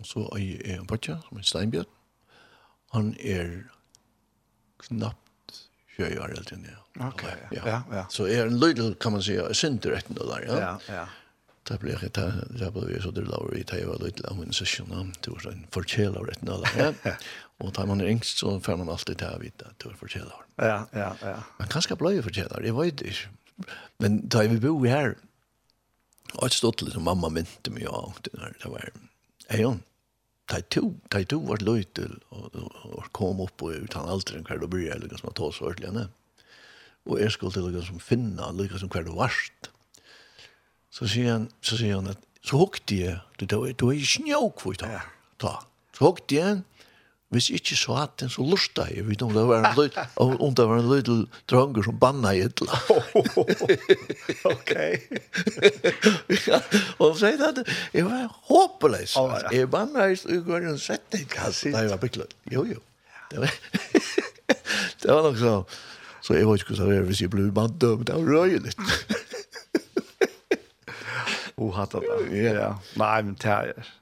Og 0.00 0.06
så 0.08 0.24
er 0.32 0.40
jeg 0.40 0.78
en 0.78 0.86
bortja 0.88 1.18
som 1.26 1.36
heter 1.36 1.50
Steinbjørn. 1.50 1.90
Han 2.96 3.12
er 3.20 3.50
knappt 4.86 5.60
20 5.98 6.22
år 6.24 6.32
eldre 6.38 6.56
enn 6.56 6.70
jeg. 6.70 6.78
Okej. 7.00 7.36
Okay. 7.50 7.60
Ja. 7.64 7.82
ja. 7.92 8.06
Så 8.08 8.28
är 8.28 8.46
en 8.46 8.60
little 8.60 8.94
kan 9.00 9.12
man 9.12 9.22
säga 9.22 9.54
syndirekt 9.54 10.06
då 10.08 10.24
där, 10.24 10.44
ja. 10.48 10.60
Ja, 10.60 10.94
ja. 10.94 11.06
Det 11.62 11.80
blir 11.80 11.98
det 12.02 12.58
där 12.58 12.70
blev 12.70 12.90
ju 12.90 13.02
så 13.02 13.10
det 13.10 13.20
låg 13.20 13.54
i 13.54 13.64
tv 13.64 14.04
lite 14.04 14.28
om 14.28 14.42
en 14.42 14.52
session 14.52 15.12
då 15.20 15.32
var 15.32 15.52
en 15.52 15.66
förkälla 15.70 16.20
rätt 16.20 16.40
då. 16.40 16.64
Ja. 16.78 16.92
Och 17.58 17.74
tar 17.74 17.86
man 17.86 18.00
ängst 18.00 18.38
så 18.38 18.60
får 18.60 18.76
man 18.76 18.88
alltid 18.88 19.16
det 19.16 19.24
här 19.24 19.38
vita 19.38 19.64
tur 19.78 19.96
förkälla. 20.00 20.32
Ja, 20.56 20.86
ja, 20.90 21.16
ja. 21.22 21.42
Man 21.58 21.68
kanske 21.68 21.96
blir 21.96 22.22
förkälla, 22.22 22.60
det 22.60 22.70
var 22.70 22.84
ju 22.84 22.90
det. 22.90 23.16
Men 23.98 24.28
då 24.28 24.38
vi 24.38 24.60
bor 24.60 24.86
här. 24.86 25.16
Och 26.34 26.52
stått 26.52 26.82
lite 26.82 26.98
mamma 26.98 27.28
mynte 27.28 27.70
mig 27.70 27.86
av 27.86 28.14
det 28.22 28.38
där 28.38 28.56
det 28.62 28.68
var. 28.68 28.90
Ejon. 29.48 29.82
Tai 30.46 30.62
to, 30.62 30.92
tai 31.08 31.24
to 31.24 31.40
vart 31.40 31.62
löjtel 31.62 32.18
och 32.28 33.12
kom 33.12 33.40
upp 33.40 33.62
och 33.62 33.70
utan 33.70 34.08
allt 34.08 34.32
den 34.32 34.44
kvar 34.44 34.56
då 34.56 34.76
eller 34.76 34.98
det 34.98 35.06
liksom 35.06 35.28
att 35.28 35.34
ta 35.34 35.52
så 35.52 35.64
ordentligt 35.64 36.08
og 37.08 37.20
jeg 37.20 37.32
skulle 37.34 37.54
til 37.54 37.68
å 37.80 37.84
som 37.86 38.00
finna, 38.02 38.50
lukka 38.54 38.80
som 38.80 38.90
hver 38.92 39.06
det 39.06 39.16
varst. 39.16 39.70
Så 40.90 41.08
sier 41.08 41.36
han, 41.36 41.46
så 41.64 41.78
sier 41.78 42.00
han 42.00 42.10
at, 42.12 42.20
så 42.44 42.58
hukte 42.60 42.96
jeg, 42.96 43.20
du, 43.38 43.46
du, 43.46 43.56
du 43.72 43.86
er 43.90 44.00
ikke 44.00 44.26
njåk 44.26 44.64
for 44.64 44.80
ta, 44.80 45.04
ta. 45.40 45.58
Så 45.96 46.08
hukte 46.08 46.36
jeg, 46.36 46.60
hvis 47.30 47.46
jeg 47.46 47.60
ikke 47.60 47.76
så 47.78 47.94
hatt 47.94 48.16
den, 48.18 48.30
så 48.32 48.42
lusta 48.42 48.88
jeg, 48.90 49.04
vet 49.06 49.20
du, 49.20 49.28
om 49.28 49.34
det 49.36 49.44
var 49.46 49.62
en 49.62 49.76
løyt, 49.78 49.98
om 50.18 50.54
det 50.58 50.64
var 50.66 50.80
en 50.80 50.88
løyt 50.90 51.10
dranger 51.50 51.86
som 51.86 51.98
banna 52.02 52.32
i 52.34 52.40
et 52.42 52.62
Ok. 54.50 54.72
og 56.98 57.14
så 57.14 57.20
sier 57.20 57.44
han, 57.44 57.60
jeg 57.94 58.08
var 58.08 58.26
håpeløs, 58.50 59.14
jeg 59.54 59.70
banna 59.70 60.08
i 60.10 60.18
et 60.18 60.26
ugår 60.26 60.66
en 60.72 60.80
setning. 60.82 61.28
Nei, 61.30 61.84
jeg 61.86 61.92
var 61.92 62.02
bygglet, 62.02 62.34
jo, 62.50 62.66
jo. 62.66 62.82
Det 63.30 63.44
var, 63.44 63.54
det 65.04 65.14
var 65.14 65.22
nok 65.28 65.38
så, 65.38 65.54
Så 66.20 66.36
jeg 66.36 66.48
vet 66.48 66.62
ikke 66.62 66.76
hva 66.76 66.88
det 66.90 66.98
er 66.98 67.06
hvis 67.08 67.22
jeg 67.24 67.32
blir 67.32 67.50
bare 67.54 67.72
dømt 67.80 68.10
av 68.12 68.26
røyelig. 68.26 68.74
Og 71.60 71.74
hatt 71.76 71.94
av 71.96 72.04
det. 72.04 72.28
Ja, 72.40 72.74
nei, 73.00 73.16
men 73.26 73.34
det 73.40 73.50
er... 73.52 73.96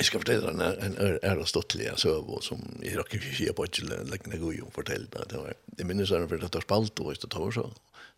Jeg 0.00 0.08
skal 0.08 0.22
fortelle 0.22 0.52
en, 0.52 0.62
en 0.84 0.94
æreståttelig 1.24 1.90
søv 2.00 2.28
som 2.44 2.60
jeg 2.80 2.96
rakk 2.96 3.14
ikke 3.16 3.34
sier 3.36 3.56
på 3.56 3.66
ikke 3.68 3.84
lenge 4.08 4.38
god 4.40 4.56
jo 4.56 4.68
fortelle 4.72 5.08
det. 5.12 5.36
var 5.36 5.52
Jeg 5.76 5.88
minnes 5.88 6.12
han 6.12 6.28
for 6.28 6.40
at 6.40 6.52
det 6.52 6.60
er 6.60 6.64
spalt 6.64 7.00
og 7.04 7.12
det 7.20 7.30
tar 7.32 7.52
så. 7.52 7.66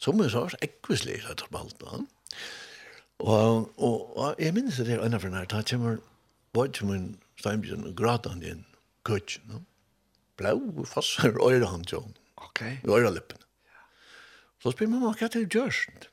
Som 0.02 0.22
jeg 0.22 0.30
sa, 0.34 0.44
så 0.50 0.60
ekvislig 0.62 1.20
at 1.26 1.42
det 1.42 1.46
er 1.46 1.50
spalt. 1.50 1.82
Og, 3.22 3.70
og, 3.78 3.96
og 4.18 4.42
jeg 4.42 4.54
minnes 4.54 4.78
det 4.78 4.94
er 4.94 5.02
ennå 5.02 5.18
for 5.22 5.30
denne, 5.30 5.46
da 5.50 5.62
kommer 5.66 5.98
Bodge 6.54 6.86
min 6.86 7.06
Steinbjørn 7.40 7.86
og 7.88 7.94
gråter 7.98 8.34
han 8.34 8.42
din 8.42 8.64
køtj. 9.08 9.38
no? 9.50 9.62
Blau, 10.36 10.84
fasser, 10.86 11.34
øyre 11.48 11.66
han 11.70 11.84
til. 11.88 12.04
Okay. 12.48 12.78
Vi 12.82 12.90
var 12.90 13.04
i 13.06 13.12
lippen. 13.14 13.38
Så 14.62 14.70
spør 14.74 14.90
mamma, 14.92 15.10
hva 15.18 15.26
er 15.26 15.34
det 15.34 15.50
gjørst? 15.50 16.08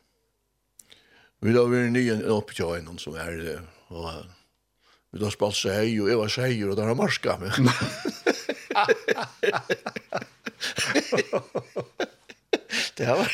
Vi 1.39 1.53
da 1.55 1.61
var 1.69 1.89
nye 1.93 2.15
oppe 2.33 2.53
til 2.57 2.65
øynene 2.65 2.99
som 2.99 3.15
er 3.15 3.31
det, 3.39 3.59
og 3.95 4.07
vi 5.13 5.21
da 5.21 5.29
spalt 5.33 5.57
seg 5.57 5.93
og 6.01 6.09
jeg 6.11 6.17
var 6.19 6.29
seg 6.33 6.63
og 6.67 6.75
der 6.77 6.89
har 6.89 6.97
marska 6.99 7.37
med. 7.41 7.51
det 12.99 13.07
var, 13.07 13.27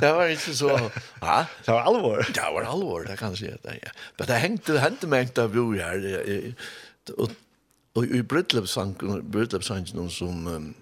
det 0.00 0.10
var 0.16 0.24
ikke 0.32 0.54
så... 0.56 0.70
ja 1.20 1.44
Det 1.66 1.74
var 1.74 1.82
alvor. 1.90 2.22
Det 2.26 2.46
var 2.56 2.64
alvor, 2.72 3.04
det 3.04 3.18
kan 3.18 3.36
jeg 3.36 3.38
si. 3.38 3.50
Det, 3.62 3.76
ja. 3.82 3.90
Men 4.18 4.30
det 4.30 4.42
hengte, 4.44 4.72
det 4.72 4.84
hengte 4.86 5.10
meg 5.10 5.28
ikke 5.28 5.42
av 5.44 5.54
bor 5.54 5.74
her, 5.76 5.98
och 7.10 7.30
og, 7.30 7.30
og 7.94 8.04
i 8.04 8.22
någon 9.94 10.10
som... 10.10 10.46
Um, 10.46 10.74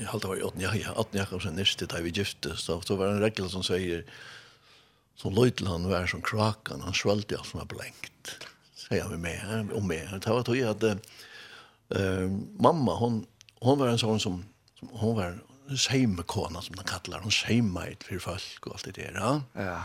jag 0.00 0.06
har 0.06 0.14
alltid 0.14 0.28
varit 0.28 0.42
åt 0.42 0.54
jag 0.58 0.76
jag 0.76 0.98
åt 0.98 1.08
jag 1.10 1.42
sen 1.42 1.54
nästa 1.54 1.86
där 1.86 2.02
vi 2.02 2.10
gifte 2.10 2.56
så 2.56 2.80
så 2.80 2.96
var 2.96 3.06
det 3.06 3.12
en 3.12 3.20
regel 3.20 3.50
som 3.50 3.62
säger 3.62 4.04
som 5.16 5.34
löjtland 5.34 5.86
var 5.86 6.06
som 6.06 6.22
krakan 6.22 6.80
han 6.80 6.94
svølte 6.94 7.36
alt 7.38 7.46
som 7.46 7.58
var 7.58 7.66
blänkt 7.66 8.46
säger 8.74 9.02
han 9.02 9.10
med 9.10 9.20
mig 9.20 9.66
och 9.72 9.82
med 9.82 10.20
det 10.24 10.30
var 10.30 10.42
tog 10.42 10.56
jag 10.56 10.66
hade 10.66 10.98
eh 11.94 12.28
mamma 12.58 12.94
hon 12.94 13.26
hon 13.60 13.78
var 13.78 13.88
en 13.88 13.98
sån 13.98 14.20
som, 14.20 14.44
som 14.78 14.88
hon 14.92 15.16
var 15.16 15.38
seimekona 15.76 16.62
som 16.62 16.76
de 16.76 16.84
kallar 16.84 17.20
hon 17.20 17.32
seimeit 17.32 18.04
för 18.04 18.18
folk 18.18 18.66
och 18.66 18.72
allt 18.72 18.84
det 18.84 18.92
där 18.92 19.12
ja. 19.14 19.42
Ja. 19.52 19.82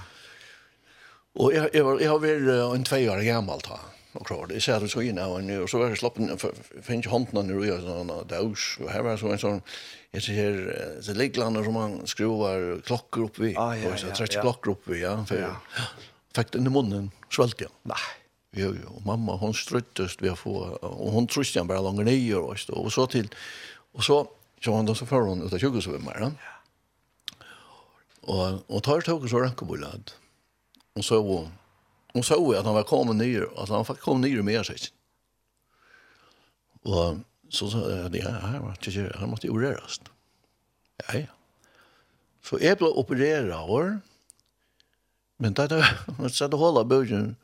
Och 1.34 1.54
jag 1.54 1.70
jag 1.74 1.84
var 1.84 2.00
jeg 2.00 2.10
har 2.10 2.20
varit 2.20 2.76
en 2.76 2.84
tvei 2.84 3.10
år 3.10 3.22
gammal 3.22 3.60
da. 3.60 3.80
och 4.14 4.28
klar 4.28 4.48
det 4.48 4.62
ser 4.62 4.86
ut 4.86 4.92
så 4.92 5.02
in 5.02 5.20
och 5.20 5.70
så 5.70 5.80
var 5.80 5.90
det 5.90 5.96
slappen 5.96 6.38
finns 6.82 7.08
handen 7.08 7.48
nu 7.48 7.58
och 7.58 7.66
är 7.66 7.82
såna 7.82 8.24
där 8.24 8.42
och 8.80 8.90
här 8.90 9.04
var 9.04 9.18
så 9.18 9.32
en 9.32 9.40
sån 9.40 9.62
Jag 10.16 10.24
ser 10.24 11.02
så 11.02 11.14
liklarna 11.14 11.64
som 11.64 11.74
man 11.74 12.08
skruvar 12.08 12.82
klockor 12.82 13.24
upp 13.24 13.40
vid. 13.40 13.58
Ah, 13.58 13.76
ja, 13.76 13.94
och 13.94 14.00
så 14.00 14.08
ja, 14.08 14.26
ja. 14.32 14.42
klockor 14.42 14.72
upp 14.72 14.88
vid, 14.88 15.02
ja. 15.02 15.26
För, 15.26 15.42
ja. 15.42 15.56
Fakt 16.34 16.52
den 16.52 16.68
i 16.68 16.70
munnen, 16.70 17.12
svälter 17.30 17.64
jag. 17.64 17.72
Nej. 17.82 17.98
Jo, 18.52 18.76
jo. 18.84 18.90
og 18.96 19.06
Mamma, 19.06 19.36
hon 19.36 19.54
struttest 19.54 20.22
vi 20.22 20.30
å 20.30 20.36
få. 20.38 20.54
og 20.82 21.12
hon 21.16 21.28
tröstade 21.28 21.64
han 21.64 21.72
bare 21.72 21.82
langer 21.82 22.06
nye, 22.06 22.36
og, 22.38 22.60
så. 22.60 22.74
Och 22.74 22.94
så 22.94 23.08
til, 23.08 23.30
og 23.94 24.04
så, 24.04 24.28
så 24.62 24.76
han 24.76 24.86
da 24.86 24.96
så 24.96 25.06
för 25.06 25.22
hun 25.22 25.42
ut 25.42 25.54
av 25.54 25.82
svimmar. 25.82 26.20
Ja. 26.22 26.32
Og, 28.22 28.64
og 28.70 28.84
tar 28.84 29.02
tåg 29.02 29.24
och 29.24 29.30
så 29.30 29.40
rankabullad. 29.40 30.12
og 30.96 31.04
så, 31.04 31.48
och 32.14 32.26
så 32.26 32.52
at 32.54 32.66
han 32.66 32.76
var 32.76 32.84
kommet 32.84 33.16
nye, 33.16 33.46
at 33.58 33.70
han 33.70 33.86
var 33.88 33.96
kommet 33.96 34.30
nye 34.30 34.44
med 34.44 34.66
sig. 34.66 34.78
og 36.86 37.24
Så 37.54 37.70
sa 37.70 37.84
jeg, 37.90 38.24
ja, 38.24 38.34
her 38.50 38.64
måtte 38.64 38.92
jeg, 38.92 39.12
her 39.20 39.30
måtte 39.30 39.48
jeg 39.48 39.54
opereres. 39.54 40.00
Ja, 41.04 41.20
ja. 41.20 41.30
Så 42.44 42.58
jeg 42.60 42.78
ble 42.78 42.90
opereret 43.00 43.54
år, 43.56 44.00
men 45.40 45.54
da 45.56 45.68
jeg 45.70 46.34
satt 46.34 46.54
og 46.54 46.60
holde 46.60 46.84
bøkken, 46.90 47.36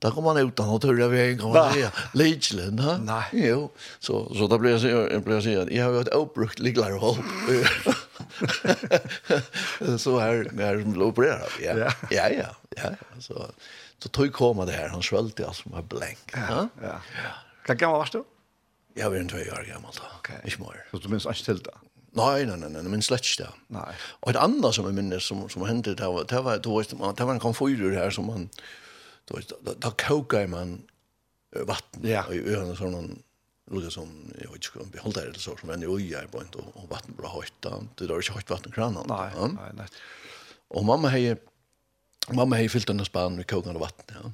Da 0.00 0.08
kom 0.10 0.24
han 0.24 0.38
ut 0.40 0.60
av 0.60 0.66
naturliga 0.66 1.08
vägen 1.08 1.38
kan 1.38 1.52
man 1.52 1.72
säga. 1.72 1.90
Lidslön, 2.12 2.78
ha? 2.78 2.96
Nej. 2.96 3.24
Jo. 3.32 3.70
Så, 3.98 4.34
så 4.34 4.46
då 4.46 4.58
blev 4.58 4.72
jag 4.72 4.80
säga, 4.80 5.12
jag 5.12 5.22
blev 5.22 5.40
säga 5.40 5.62
att 5.62 5.70
jag 5.70 5.84
har 5.84 5.92
varit 5.92 6.08
uppbrukt 6.08 6.58
liglar 6.58 6.94
och 6.94 7.00
håll. 7.00 7.16
så 9.98 10.18
här, 10.18 10.48
när 10.52 10.80
som 10.80 10.92
blev 10.92 11.06
opererade. 11.06 11.44
Ja, 11.62 11.76
ja, 11.76 11.92
ja. 12.10 12.28
ja, 12.30 12.46
ja. 12.76 12.90
Så, 13.18 13.46
så 13.98 14.08
tog 14.08 14.32
komma 14.32 14.64
det 14.64 14.72
här, 14.72 14.88
han 14.88 15.02
svöljde 15.02 15.46
allt 15.46 15.56
som 15.56 15.72
var 15.72 15.82
blänk. 15.82 16.18
Ja, 16.32 16.38
ja. 16.48 16.68
ja. 16.82 17.00
Kan 17.66 17.76
gammal 17.76 17.98
varst 17.98 18.12
du? 18.12 18.24
Jeg 19.00 19.12
var 19.12 19.22
en 19.22 19.30
tvei 19.32 19.46
år 19.48 19.64
gammel 19.68 19.96
da, 19.96 20.10
Ok. 20.18 20.30
ikke 20.44 20.66
mer. 20.66 20.82
Så 20.90 21.00
du 21.00 21.08
minns 21.12 21.28
ikke 21.30 21.46
til 21.46 21.62
det? 21.64 21.78
Nei, 22.18 22.44
nei, 22.44 22.56
nei, 22.58 22.68
nei, 22.68 22.82
jeg 22.82 22.90
minns 22.90 23.08
slett 23.08 23.24
ikke 23.26 23.46
det. 23.46 23.50
Nei. 23.76 23.88
Og 24.20 24.32
et 24.32 24.38
annet 24.40 24.76
som 24.76 24.88
jeg 24.88 24.96
minnes 24.96 25.26
som, 25.30 25.44
som 25.52 25.64
hendte, 25.68 25.94
det 25.96 26.08
var, 26.10 26.26
det 26.28 26.44
var, 26.44 26.58
det 26.60 26.70
var, 26.70 27.14
det 27.16 27.26
var 27.26 27.36
en 27.36 27.42
konfyrer 27.42 27.94
her 27.96 28.14
som 28.14 28.26
man, 28.28 28.48
det 29.28 29.36
var, 29.36 29.46
da, 29.68 29.76
da 29.86 29.92
koka 29.94 30.42
man 30.50 30.80
vatten 31.66 32.06
ja. 32.06 32.24
i 32.30 32.42
øynene 32.42 32.76
sånn 32.78 32.96
han 32.98 33.12
lukket 33.70 33.94
som, 33.94 34.10
jeg 34.34 34.50
vet 34.50 34.66
ikke 34.66 34.82
om 34.82 34.90
vi 34.90 35.02
holdt 35.02 35.18
det 35.18 35.24
eller 35.28 35.42
så, 35.42 35.54
som 35.58 35.70
en 35.70 35.84
i 35.86 35.90
øye 35.90 36.24
på 36.30 36.42
en, 36.42 36.50
og, 36.58 36.72
og 36.74 36.88
vatten 36.90 37.14
ble 37.18 37.30
høyt 37.30 37.54
da, 37.62 37.76
det 37.98 38.10
var 38.10 38.24
ikke 38.24 38.40
høyt 38.40 38.50
vattenkranen. 38.50 39.06
Nei, 39.10 39.28
ja. 39.30 39.50
nei, 39.54 39.68
nei. 39.78 39.86
Og 40.74 40.86
mamma 40.86 41.10
hei, 41.14 41.36
mamma 42.34 42.58
hei 42.58 42.66
fyllt 42.70 42.90
denne 42.90 43.06
spanen 43.06 43.38
med 43.38 43.48
kokende 43.50 43.82
vatten, 43.82 44.16
ja. 44.16 44.32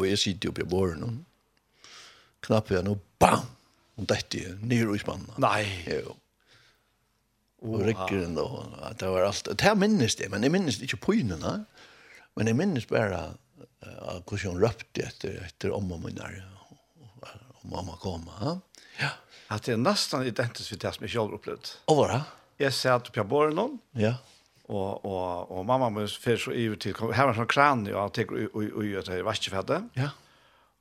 Og 0.00 0.06
jeg 0.08 0.20
sitter 0.22 0.48
jo 0.48 0.56
på 0.56 0.64
båren, 0.64 1.04
og 1.04 1.90
knapper 2.46 2.78
jeg 2.78 2.86
noe 2.86 3.00
bam, 3.22 3.46
og 4.00 4.08
dette 4.10 4.56
nyr 4.62 4.92
i 4.96 5.00
spannen. 5.02 5.30
Nei. 5.42 5.62
Jo. 5.86 6.16
Og 7.62 7.84
ryggen 7.86 8.34
da, 8.34 8.46
at 8.88 8.98
det 8.98 9.10
var 9.12 9.28
alt. 9.28 9.52
Det 9.58 9.74
minnes 9.78 10.18
det, 10.18 10.28
men 10.32 10.42
jeg 10.42 10.54
minnes 10.54 10.80
ikke 10.82 10.98
pynene. 11.06 11.60
Men 12.34 12.50
jeg 12.50 12.58
minnes 12.58 12.88
bare 12.90 13.20
uh, 13.30 14.18
hvordan 14.26 14.56
hun 14.56 14.64
røpte 14.64 15.04
etter, 15.06 15.38
etter 15.46 15.74
om 15.76 15.92
og 15.94 16.02
munner. 16.02 16.40
Og 17.22 17.68
mamma 17.70 17.94
kom. 18.02 18.26
Ja. 18.40 18.56
ja. 18.98 19.12
At 19.52 19.68
det 19.68 19.76
er 19.76 19.84
nesten 19.84 20.26
identisk 20.26 20.74
med 20.74 20.82
det 20.82 20.94
som 20.96 21.06
jeg 21.06 21.14
selv 21.14 21.38
opplevd. 21.38 21.74
Og 21.92 22.00
hva 22.00 22.10
da? 22.10 22.20
Jeg 22.62 22.74
satt 22.74 23.12
på 23.14 23.24
båren 23.28 23.54
nå. 23.58 23.68
Ja. 23.98 24.16
Og, 24.72 25.04
og, 25.04 25.52
og 25.52 25.64
mamma 25.68 25.90
min 25.92 26.10
fyrer 26.10 26.40
så 26.40 26.56
iver 26.56 26.80
til. 26.80 26.96
Her 26.98 27.28
var 27.28 27.34
en 27.34 27.40
sånn 27.42 27.50
kran, 27.50 27.86
og 27.92 28.00
han 28.00 28.14
tenker 28.16 28.38
ui, 28.38 28.48
ui, 28.48 28.66
ui, 28.66 28.90
ui, 28.90 28.98
ui, 28.98 29.22
ui, 29.22 29.22
ui, 29.22 30.02
ui, 30.02 30.10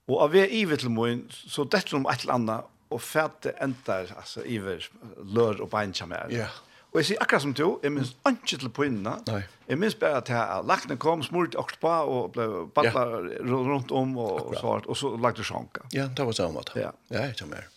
Og 0.09 0.17
av 0.25 0.33
vi 0.33 0.43
ivet 0.61 0.81
til 0.81 0.93
moen, 0.93 1.25
så 1.29 1.65
dette 1.69 1.95
om 1.97 2.07
et 2.09 2.25
eller 2.25 2.39
annet, 2.39 2.69
og 2.91 2.99
fæte 2.99 3.53
endar, 3.63 4.09
altså, 4.19 4.43
iver, 4.43 4.83
lør 5.23 5.61
og 5.63 5.69
bein 5.71 5.93
kjem 5.95 6.11
her. 6.11 6.31
Ja. 6.33 6.49
Og 6.91 6.99
jeg 6.99 7.07
sier 7.07 7.21
akkurat 7.23 7.43
som 7.45 7.53
du, 7.55 7.67
jeg 7.79 7.93
minns 7.95 8.09
ikke 8.27 8.57
til 8.59 8.71
poinene. 8.75 9.13
Nei. 9.29 9.45
Jeg 9.69 9.79
minns 9.79 9.95
bare 9.95 10.19
at 10.19 10.31
jeg, 10.33 10.63
lakene 10.67 10.97
kom, 10.99 11.21
smurte 11.23 11.59
akkurat 11.59 11.83
på, 11.85 11.91
og 12.15 12.33
ble 12.35 12.47
badlet 12.75 13.37
ja. 13.39 13.45
rundt 13.47 13.93
om, 13.95 14.17
og, 14.19 14.49
og 14.49 14.57
så, 14.57 14.73
og 14.83 14.97
så 14.99 15.13
lagde 15.15 15.45
sjanka. 15.47 15.85
Ja, 15.95 16.09
det 16.11 16.25
var 16.27 16.35
samme 16.35 16.59
måte. 16.59 16.75
Ja. 16.81 16.91
Ja, 17.13 17.29
jeg 17.29 17.37
tar 17.39 17.47
mer. 17.53 17.69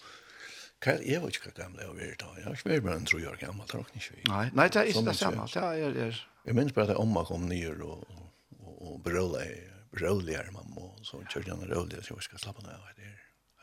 Kjell, 0.85 1.05
jeg 1.07 1.23
var 1.23 1.31
ikke 1.33 1.55
gammel 1.57 1.81
jeg 1.81 1.93
var 1.93 2.17
da. 2.21 2.33
Jeg 2.41 2.49
var 2.49 2.59
ikke 2.59 2.87
bare 2.89 2.97
en 2.99 3.07
tro 3.09 3.21
år 3.23 3.39
gammel, 3.41 3.69
det 3.71 3.79
var 3.79 3.87
ikke 3.95 4.03
ikke. 4.03 4.33
Nei, 4.33 4.43
nei, 4.59 4.67
det 4.67 4.81
er 4.83 4.91
ikke 4.91 5.05
det 5.07 5.17
samme. 5.21 5.47
Det 5.55 5.63
er, 5.63 6.01
er. 6.09 6.19
Jeg 6.45 6.59
minns 6.59 6.75
bare 6.77 6.91
at 6.91 6.93
jeg 6.97 7.01
omma 7.07 7.23
kom 7.25 7.47
nyer 7.49 7.79
og, 7.87 8.03
og, 8.59 8.75
og 8.75 8.99
brøla 9.07 9.47
i 9.47 9.55
roligare 10.01 10.51
mamma 10.51 10.81
och 10.81 10.99
så 11.03 11.23
körde 11.25 11.51
han 11.51 11.69
roligare 11.69 12.05
så 12.05 12.15
jag 12.15 12.23
ska 12.23 12.39
slappa 12.39 12.63
ner 12.63 12.95
det 12.97 13.03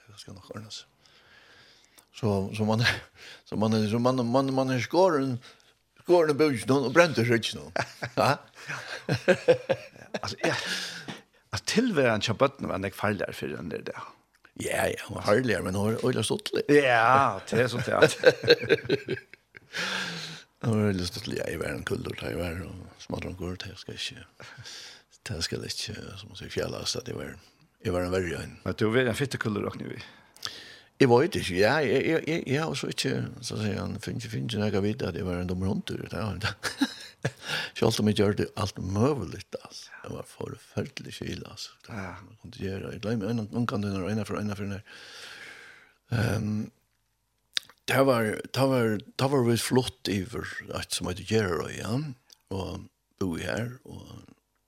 jag 0.10 0.20
ska 0.20 0.34
nog 0.34 0.56
ordnas 0.56 0.86
så 2.14 2.54
så 2.56 2.66
man 2.66 2.84
så 3.46 3.56
man 3.56 3.90
så 3.90 4.00
man 4.00 4.32
man 4.32 4.54
man 4.54 4.70
är 4.70 4.80
skåren 4.80 5.40
skåren 6.04 6.38
bus 6.38 6.64
då 6.66 6.76
och 6.76 6.94
brände 6.94 7.26
sig 7.26 7.42
nu 7.56 7.72
ja. 8.16 8.38
Alltså 10.22 10.38
ja. 10.44 10.56
Att 11.50 11.66
tillvaran 11.66 12.22
chabatten 12.22 12.68
var 12.68 12.78
näck 12.78 12.96
fall 12.96 13.18
där 13.18 13.32
för 13.32 13.48
den 13.48 13.70
där 13.70 13.84
ja. 13.88 14.02
Ja 14.54 14.96
man 15.10 15.24
har 15.24 15.62
men 15.62 15.76
har 15.76 16.08
öliga 16.08 16.24
stått 16.24 16.52
ja 16.68 17.42
det 17.50 17.62
är 17.62 17.68
sånt 17.68 17.88
ja 17.88 18.02
Nu 20.64 20.70
har 20.70 20.86
jag 20.86 20.96
lyst 20.96 21.16
til 21.18 21.34
å 21.34 21.46
gjøre 21.50 21.70
en 21.74 21.86
kultur 21.90 22.14
til 22.20 22.28
å 22.28 22.32
gjøre, 22.38 22.66
og 22.70 23.02
smadre 23.02 23.32
en 23.32 23.38
kultur 23.40 23.56
til, 23.64 23.78
skal 23.82 23.96
jeg 23.96 24.02
ikke 24.14 24.44
det 25.30 25.44
skal 25.46 25.66
ikke, 25.68 25.96
som 26.18 26.32
man 26.32 26.40
sier, 26.40 26.54
fjellast, 26.54 26.98
at 26.98 27.12
jeg 27.12 27.18
var, 27.18 27.36
jeg 27.86 27.94
var 27.94 28.08
en 28.08 28.16
verre 28.16 28.42
en. 28.42 28.58
Men 28.64 28.78
du 28.80 28.88
var 28.94 29.10
en 29.10 29.18
fittekuller, 29.18 29.68
og 29.70 29.78
nu 29.78 29.92
vi? 29.92 30.02
Jeg 31.02 31.10
var 31.10 31.24
ikke, 31.28 31.44
ja, 31.58 31.76
jeg, 31.86 32.02
jeg, 32.06 32.24
jeg, 32.28 32.44
jeg 32.48 32.68
var 32.68 32.78
så 32.78 32.90
ikke, 32.94 33.14
så 33.42 33.60
sier 33.62 33.80
han, 33.82 34.00
finnes 34.02 34.26
ikke, 34.26 34.36
finnes 34.38 34.58
ikke, 34.58 34.66
jeg 34.66 34.98
kan 34.98 35.08
at 35.12 35.22
jeg 35.22 35.30
var 35.30 35.42
en 35.42 35.50
dommer 35.50 35.72
håndtur, 35.72 36.02
det 36.02 36.18
var 36.18 36.42
det. 36.42 36.54
Selv 37.78 38.02
om 38.02 38.10
jeg 38.10 38.18
gjør 38.18 38.38
det 38.40 38.50
alt 38.58 38.78
møvelig, 38.82 39.44
altså. 39.62 39.90
Det 40.02 40.12
var 40.16 40.28
forferdelig 40.30 41.14
kjil, 41.20 41.44
altså. 41.46 41.74
Det 41.86 41.94
var, 41.94 42.22
man 42.26 42.38
kunne 42.42 42.66
gjøre, 42.66 42.94
jeg 42.96 43.02
glemmer, 43.04 43.34
noen 43.42 43.68
kan 43.70 43.84
du 43.84 43.90
når 43.92 44.10
ene 44.10 44.26
for 44.26 44.42
ene 44.42 44.58
for 44.58 44.66
ene. 44.66 44.82
Um, 46.12 46.72
det 47.88 48.02
var, 48.08 48.24
det 48.56 48.68
var, 48.74 48.98
det 49.22 49.30
var 49.32 49.46
vi 49.48 49.58
flott 49.62 50.10
iver, 50.12 50.50
et 50.80 50.96
som 50.98 51.10
heter 51.10 51.28
Gjerøy, 51.30 51.76
ja, 51.78 51.94
og 52.54 52.86
bo 53.22 53.36
her, 53.38 53.78
og 53.86 54.22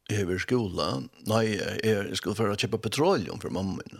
över 0.09 0.37
skolan. 0.37 1.09
Nej, 1.19 1.79
jag 1.83 2.17
skulle 2.17 2.35
för 2.35 2.49
att 2.49 2.59
köpa 2.59 2.77
petroleum 2.77 3.39
för 3.39 3.49
mamma 3.49 3.71
min. 3.71 3.99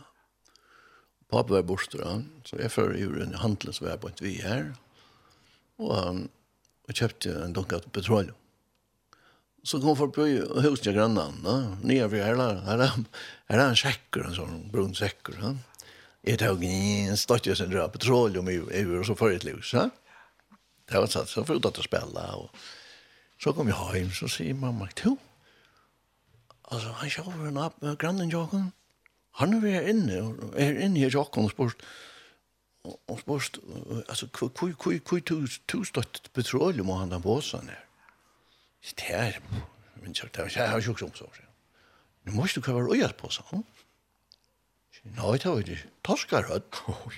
Pappa 1.29 1.53
var 1.53 1.63
borta, 1.63 2.21
så 2.45 2.55
jag 2.59 2.71
för 2.71 2.97
ur 2.97 3.21
en 3.21 3.33
handel 3.33 3.73
som 3.73 3.87
var 3.87 3.97
på 3.97 4.07
ett 4.07 4.21
vi 4.21 4.33
här. 4.33 4.73
Och 5.75 5.95
han 5.95 6.29
och 6.87 6.93
köpte 6.93 7.33
en 7.33 7.53
dunka 7.53 7.79
petroleum. 7.79 8.35
Så 9.63 9.81
kom 9.81 9.97
folk 9.97 10.15
på 10.15 10.21
huset 10.61 10.83
till 10.83 10.93
grannarna, 10.93 11.77
nya 11.83 12.09
för 12.09 12.15
hela, 12.15 12.59
här 12.59 12.91
är 13.47 13.57
en 13.57 13.75
säcker, 13.75 14.19
en 14.21 14.35
sån 14.35 14.71
brun 14.71 14.95
säcker. 14.95 15.35
Ja. 15.41 15.55
Jag 16.21 16.39
tog 16.39 16.63
en 16.63 17.17
stadje 17.17 17.55
som 17.55 17.69
drar 17.69 17.87
petroleum 17.87 18.47
ur 18.47 18.99
och 18.99 19.05
så 19.05 19.15
för 19.15 19.31
ett 19.31 19.43
ljus. 19.43 19.73
Ja. 19.73 19.89
Det 20.85 20.97
var 20.97 21.07
så 21.07 21.19
att 21.19 21.35
jag 21.37 21.65
att 21.65 21.83
spela. 21.83 22.35
Och 22.35 22.49
så 23.43 23.53
kom 23.53 23.67
jag 23.67 23.75
hem 23.75 24.11
så 24.11 24.27
säger 24.27 24.53
mamma, 24.53 24.87
till 24.87 25.15
Altså, 26.71 26.89
han 26.89 27.09
själv 27.09 27.47
en 27.47 27.57
app 27.57 27.81
med 27.81 27.97
grannen 27.97 28.29
Jakob. 28.29 28.61
Han 29.31 29.61
var 29.61 29.89
inne 29.89 30.21
och 30.21 30.59
är 30.59 30.79
inne 30.79 30.99
i 30.99 31.09
Jakob 31.09 31.43
og 31.43 31.51
spørst, 31.51 31.77
og 32.83 33.19
sport 33.19 33.59
alltså 34.09 34.27
kuj 34.27 34.73
kuj 34.73 34.99
kuj 34.99 35.21
tus 35.67 35.91
petroleum 36.33 36.89
og 36.89 36.99
han 36.99 37.11
den 37.11 37.21
båsen 37.21 37.67
där. 37.67 37.85
Det 38.81 39.09
er, 39.09 39.39
men 40.01 40.13
jag 40.23 40.31
tar 40.31 40.51
jag 40.55 40.67
har 40.67 40.81
ju 40.81 40.91
också 40.91 41.07
så. 41.15 41.29
Nu 42.23 42.31
måste 42.31 42.59
du 42.59 42.63
kvar 42.63 42.87
och 42.87 43.17
på 43.17 43.27
oss. 43.27 43.41
Nej, 45.03 45.39
det 45.39 45.49
var 45.49 45.61
det. 45.61 45.79
Torskar 46.01 46.43
hött. 46.43 46.75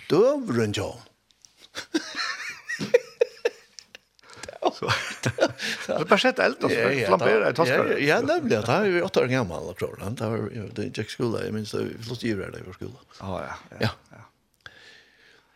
Dövren, 0.09 0.71
John. 0.71 0.99
Så 4.73 5.97
det 5.97 6.05
bara 6.05 6.19
sett 6.19 6.39
eld 6.39 6.63
och 6.63 6.71
flambera 7.05 7.49
i 7.49 7.53
taskar. 7.53 7.97
Ja, 7.97 8.21
nämligen 8.21 8.63
att 8.63 8.67
jag 8.67 8.87
är 8.87 9.03
åtta 9.03 9.21
år 9.21 9.25
gammal 9.25 9.63
och 9.63 9.77
tror 9.77 9.97
han. 10.01 10.15
Det 10.15 10.29
var 10.29 10.69
det 10.73 10.97
Jack 10.97 11.09
skola, 11.09 11.43
jag 11.43 11.53
minns 11.53 11.71
det 11.71 11.87
flott 12.03 12.23
ju 12.23 12.37
där 12.37 12.59
i 12.59 12.61
vår 12.65 12.73
skola. 12.73 12.99
Ja, 13.19 13.45
ja. 13.79 13.89
Ja. 14.11 14.19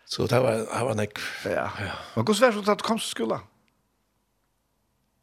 Så 0.06 0.26
det 0.26 0.40
var 0.40 0.52
det 0.52 0.84
var 0.84 0.96
nek. 0.96 1.18
Ja. 1.46 1.72
Men 2.16 2.28
hur 2.28 2.34
svårt 2.34 2.68
att 2.68 2.82
komma 2.82 3.00
till 3.00 3.10
skolan? 3.10 3.40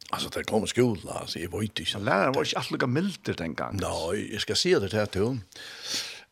Alltså 0.09 0.29
det 0.29 0.43
kom 0.43 0.67
skola, 0.67 1.11
alltså 1.11 1.39
jag 1.39 1.59
vet 1.59 1.79
inte. 1.79 1.99
Läraren 1.99 2.33
var 2.33 2.43
inte 2.43 2.57
alls 2.57 2.71
lika 2.71 2.87
milder 2.87 3.33
den 3.33 3.53
gången. 3.53 3.79
Nej, 3.81 4.33
jag 4.33 4.41
ska 4.41 4.55
se 4.55 4.79
det 4.79 4.93
här 4.93 5.05
till. 5.05 5.39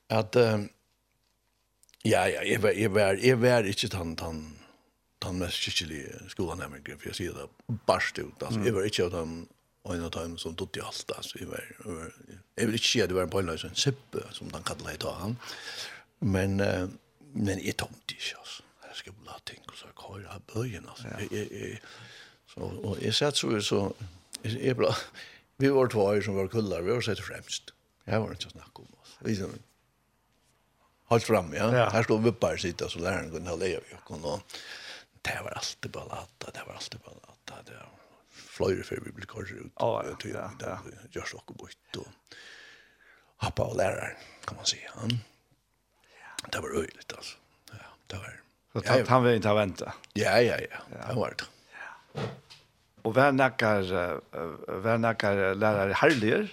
Att, 0.09 0.35
ja, 2.01 2.27
ja, 2.27 2.43
jag 2.43 2.59
var, 2.59 2.71
jag 2.71 2.89
var, 2.89 3.19
jag 3.21 3.37
var 3.37 3.63
inte 3.63 3.89
tant, 3.89 4.19
tant, 4.19 4.45
den 5.25 5.41
mest 5.41 5.61
kyrkjelige 5.65 6.21
skolenemmingen, 6.31 6.99
for 6.99 7.11
jeg 7.11 7.19
sier 7.19 7.35
det 7.37 7.77
barst 7.87 8.19
ut. 8.19 8.41
Altså, 8.41 8.61
jeg 8.65 8.75
var 8.75 8.87
ikke 8.87 9.07
av 9.07 9.13
den 9.17 9.35
og 9.85 9.93
en 9.93 10.05
av 10.07 10.13
dem 10.15 10.37
som 10.41 10.55
tog 10.57 10.77
i 10.77 10.81
alt. 10.81 11.11
Altså, 11.13 11.39
jeg, 11.39 11.47
var, 11.51 11.61
jeg, 11.61 11.85
var, 11.85 12.13
jeg 12.57 12.67
vil 12.67 12.77
ikke 12.79 12.89
si 12.89 13.01
at 13.03 13.11
det 13.11 13.17
var 13.17 13.27
en 13.27 13.33
påløs, 13.35 13.65
en 13.67 13.77
sippe, 13.77 14.23
som 14.33 14.49
den 14.49 14.65
kallet 14.65 14.97
i 14.97 15.01
dagen. 15.03 15.37
Men, 16.25 16.57
uh, 16.61 16.87
men 17.35 17.61
jeg 17.61 17.77
tomte 17.77 18.17
ikke, 18.17 18.39
altså. 18.39 18.65
Jeg 18.87 19.01
skal 19.01 19.15
bare 19.27 19.43
ting, 19.45 19.61
og 19.67 19.77
så 19.77 19.91
har 19.99 20.19
jeg 20.23 20.41
bøyen, 20.53 20.89
altså. 20.89 21.07
Jeg, 21.19 21.29
jeg, 21.31 21.47
jeg, 21.51 21.77
så, 22.49 22.71
og 22.71 22.97
jeg 23.03 23.13
satt 23.13 23.37
så, 23.37 23.51
så 23.61 23.83
jeg, 24.43 24.57
jeg 24.71 24.79
ble, 24.79 24.89
vi 25.61 25.69
var 25.75 25.93
två 25.93 26.07
som 26.25 26.39
var 26.39 26.49
kullar, 26.49 26.81
vi 26.81 26.95
var 26.95 27.05
sett 27.05 27.21
fremst. 27.21 27.75
Jeg 28.07 28.21
var 28.21 28.33
ikke 28.33 28.49
snakk 28.49 28.57
snakke 28.57 28.87
om, 28.87 28.99
altså. 29.03 29.17
Liksom, 29.29 29.57
Halt 31.05 31.23
fram, 31.23 31.53
ja. 31.53 31.67
ja. 31.69 31.89
Her 31.93 32.03
stod 32.03 32.23
vi 32.23 32.31
bare 32.31 32.57
sitte, 32.57 32.87
så 32.89 32.99
læreren 32.99 33.29
kunne 33.29 33.49
ha 33.49 33.55
leja 33.55 33.79
vi 33.79 33.95
och 33.95 34.41
det 35.25 35.37
var 35.43 35.57
alltid 35.57 35.91
ballata, 35.91 36.51
det 36.53 36.63
var 36.67 36.77
alltid 36.77 37.01
ballata, 37.05 37.61
det 37.65 37.77
var 37.79 37.93
fløyre 38.35 38.83
før 38.85 39.03
vi 39.05 39.13
ble 39.15 39.27
korset 39.29 39.61
ut. 39.63 39.71
Ja, 39.79 40.03
ja, 40.05 40.45
ja. 40.59 40.75
Det 40.85 41.15
gjør 41.15 41.31
så 41.31 41.41
bort, 41.47 41.99
og 42.01 42.37
hoppa 43.45 43.69
og 43.71 43.77
læreren, 43.79 44.15
kan 44.47 44.59
man 44.59 44.69
si. 44.69 44.79
Ja. 44.83 45.07
Det 46.51 46.61
var 46.61 46.77
øyelig, 46.77 47.05
altså. 47.09 47.37
Ja, 47.71 47.87
det 48.11 48.21
var... 48.21 48.41
Så 48.75 48.81
ja, 48.83 49.05
han 49.07 49.23
vill 49.23 49.37
ikke 49.39 49.53
vänta. 49.55 49.85
vente? 49.85 49.93
Ja, 50.19 50.37
ja, 50.43 50.57
ja, 50.59 50.81
det 51.07 51.15
var 51.15 51.35
det. 51.39 51.47
Ja. 51.71 52.25
Og 53.05 53.13
hver 53.15 53.31
nekker, 53.31 53.91
hver 54.83 54.97
nekker 54.97 55.53
lærere 55.55 55.95
herligere? 56.01 56.49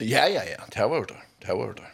Ja, 0.00 0.26
ja, 0.28 0.42
ja, 0.44 0.64
det 0.74 0.88
var 0.90 1.06
det, 1.08 1.20
det 1.46 1.54
var 1.56 1.72
det. 1.78 1.92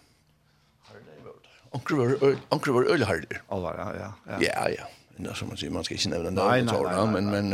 Onkel 1.72 1.96
var 1.96 2.36
onkel 2.48 2.72
var 2.72 2.84
ölharder. 2.84 3.42
Allvar, 3.48 3.74
ja, 3.78 3.92
ja. 4.00 4.38
Ja, 4.40 4.46
ja. 4.46 4.68
ja. 4.78 4.84
Men 5.16 5.34
som 5.34 5.48
man 5.48 5.56
säger 5.56 5.72
man 5.72 5.84
ska 5.84 5.94
inte 5.94 6.08
nämna 6.08 6.30
namn 6.30 6.68
och 6.68 6.76
sådär, 6.76 7.06
men 7.06 7.30
men 7.30 7.48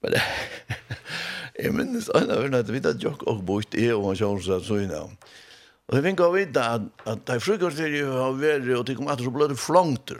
men 0.00 0.12
jag 1.54 1.74
minns 1.74 2.08
en 2.08 2.30
av 2.30 2.50
när 2.50 2.62
det 2.62 2.72
vidare 2.72 2.96
jag 3.00 3.28
och 3.28 3.42
bort 3.42 3.74
är 3.74 3.94
och 3.94 4.14
jag 4.14 4.42
så 4.42 4.60
så 4.60 4.78
inne. 4.78 5.00
Och 5.86 5.96
jag 5.96 6.02
tänker 6.02 6.30
vid 6.30 6.56
att 6.56 6.82
att 7.04 7.26
det 7.26 7.40
frukost 7.40 7.76
det 7.76 7.88
ju 7.88 8.06
har 8.06 8.32
varit 8.32 8.78
och 8.78 8.84
det 8.84 8.94
kommer 8.94 9.10
att 9.10 9.20
så 9.20 9.30
blöda 9.30 9.54
flankter. 9.54 10.18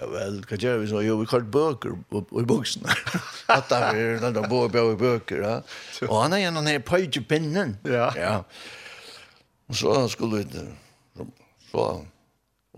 Ja 0.00 0.06
väl, 0.06 0.44
kan 0.44 0.58
jag 0.60 0.78
vi 0.78 0.88
så 0.88 1.02
ju 1.02 1.16
vi 1.20 1.26
kort 1.26 1.44
böcker 1.44 1.90
i 2.40 2.42
boxen. 2.42 2.82
Att 3.46 3.68
där 3.68 3.94
är 3.94 4.20
den 4.20 4.32
där 4.32 4.48
böcker 4.48 4.82
och 4.82 4.98
böcker, 4.98 5.36
ja. 5.36 5.62
Och 6.08 6.16
han 6.16 6.32
är 6.32 6.38
en 6.38 6.56
av 6.56 6.64
de 6.64 6.70
här. 6.70 7.74
Ja. 7.82 8.12
Ja. 8.16 8.44
Och 9.66 9.76
så 9.76 10.08
skulle 10.08 10.42
det 10.42 10.66
Så, 11.70 11.84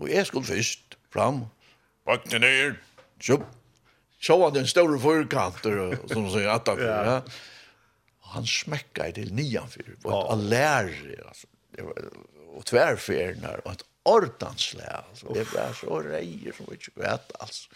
og 0.01 0.09
jeg 0.09 0.25
skulle 0.27 0.47
først 0.47 0.97
fram, 1.13 1.43
bakte 2.07 2.39
ned, 2.39 2.75
kjøp, 3.21 3.45
så 4.21 4.37
var 4.37 4.51
det 4.53 4.63
en 4.63 4.69
stor 4.69 4.91
forkanter, 5.01 5.95
som 6.11 6.27
sier 6.33 6.51
at 6.53 6.67
han 6.71 6.83
ja. 6.83 7.15
Og 8.21 8.35
Han 8.35 8.45
smekka 8.47 9.09
i 9.09 9.15
til 9.17 9.33
nianfyr, 9.35 9.95
og 10.05 10.11
et 10.11 10.29
allære, 10.35 11.17
altså, 11.27 11.47
Det 11.75 11.85
var, 11.87 12.11
og 12.51 12.65
tverfyrene, 12.67 13.55
og 13.65 13.71
et 13.71 13.83
ordanslag, 14.05 15.03
altså, 15.09 15.33
det 15.35 15.45
var 15.53 15.73
så 15.77 15.99
reier 16.05 16.55
som 16.55 16.67
vi 16.69 16.79
ikke 16.79 16.95
vet, 16.99 17.35
altså. 17.39 17.69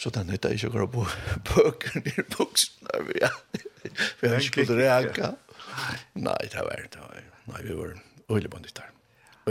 Så 0.00 0.10
den 0.14 0.30
hette 0.32 0.48
jeg 0.48 0.60
ikke 0.60 0.70
går 0.78 0.86
på 0.94 1.04
bøker 1.50 2.00
nere 2.04 2.24
buksene, 2.32 3.00
vi 3.10 3.18
har 3.22 4.38
ikke 4.38 4.64
skulle 4.64 4.78
reka. 4.78 5.32
Nei, 6.14 6.38
det 6.52 6.62
var 6.64 6.80
det, 6.82 7.02
nei, 7.50 7.60
vi 7.66 7.76
var 7.76 7.94
øyebåndet 8.30 8.76
der 8.76 8.88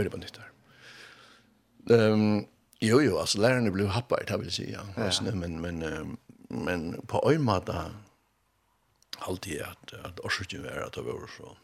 börja 0.00 0.10
på 0.10 0.16
nytt 0.16 0.34
där. 0.34 0.50
Um, 1.96 2.46
jo, 2.80 3.00
jo, 3.02 3.18
alltså 3.18 3.38
lærerne 3.38 3.70
blev 3.70 3.86
happar, 3.86 4.24
det 4.26 4.38
vill 4.38 4.52
säga. 4.52 4.80
Ja. 4.96 5.04
Alltså, 5.04 5.22
men, 5.24 5.60
men, 5.60 6.16
men 6.48 7.06
på 7.06 7.30
öjmata 7.30 7.94
alltid 9.18 9.62
att, 9.62 9.92
at 9.92 10.20
orsaken 10.20 10.64
är 10.64 10.80
att 10.80 10.92
det 10.92 11.02
var 11.02 11.30
så 11.38 11.56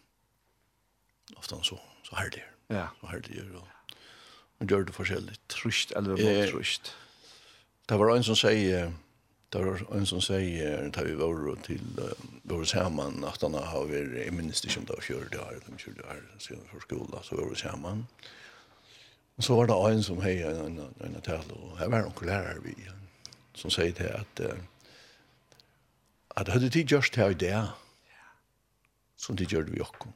ofta 1.36 1.62
så, 1.62 1.80
så 2.02 2.16
härlig. 2.16 2.44
Ja. 2.66 2.88
Så 3.00 3.06
härlig. 3.06 3.42
og, 3.54 3.68
og 4.58 4.70
gjør 4.70 4.84
det 4.84 4.94
forskjellig. 4.94 5.36
Tryskt 5.48 5.92
eller 5.92 6.10
vad 6.10 6.52
tryskt? 6.52 6.94
Det 7.88 7.98
var 7.98 8.16
en 8.16 8.24
som 8.24 8.36
sier, 8.36 8.92
Det 9.52 9.62
var 9.62 9.82
en 9.94 10.06
som 10.06 10.20
sier, 10.20 10.88
da 10.90 11.04
vi 11.06 11.14
var 11.14 11.60
til 11.62 11.84
uh, 12.02 12.24
vår 12.50 12.64
sammen, 12.66 13.22
at 13.24 13.44
han 13.44 13.54
har 13.54 13.86
vært, 13.86 14.16
jeg 14.18 14.34
minnes 14.34 14.64
ikke 14.64 14.80
om 14.80 14.88
det 14.88 14.96
var 14.96 15.06
40 15.06 15.40
år, 15.44 15.52
eller 15.54 15.78
20 15.78 16.08
år, 16.10 16.22
siden 16.42 16.64
for 16.72 16.82
skolen, 16.82 17.14
så 17.22 17.38
var 17.38 17.48
vi 17.52 17.60
sammen. 17.60 18.02
Og 19.36 19.44
så 19.44 19.54
var 19.54 19.70
det 19.70 19.76
en 19.92 20.02
som 20.02 20.22
hei 20.24 20.34
en, 20.42 20.80
en, 20.80 20.94
en, 21.04 21.20
tale, 21.22 21.54
og 21.54 21.78
her 21.78 21.92
var 21.92 22.02
noen 22.08 22.26
lærere 22.26 22.62
vi, 22.64 22.74
som 23.54 23.70
sier 23.70 23.94
til 23.94 24.10
at, 24.10 24.42
uh, 24.42 24.58
at 26.36 26.50
hadde 26.50 26.72
de 26.72 26.84
gjort 26.84 27.14
det 27.14 27.22
her 27.22 27.36
i 27.36 27.40
det, 27.46 27.64
som 29.16 29.38
de 29.38 29.46
gjør 29.46 29.68
det 29.68 29.76
vi 29.76 29.84
også, 29.84 30.10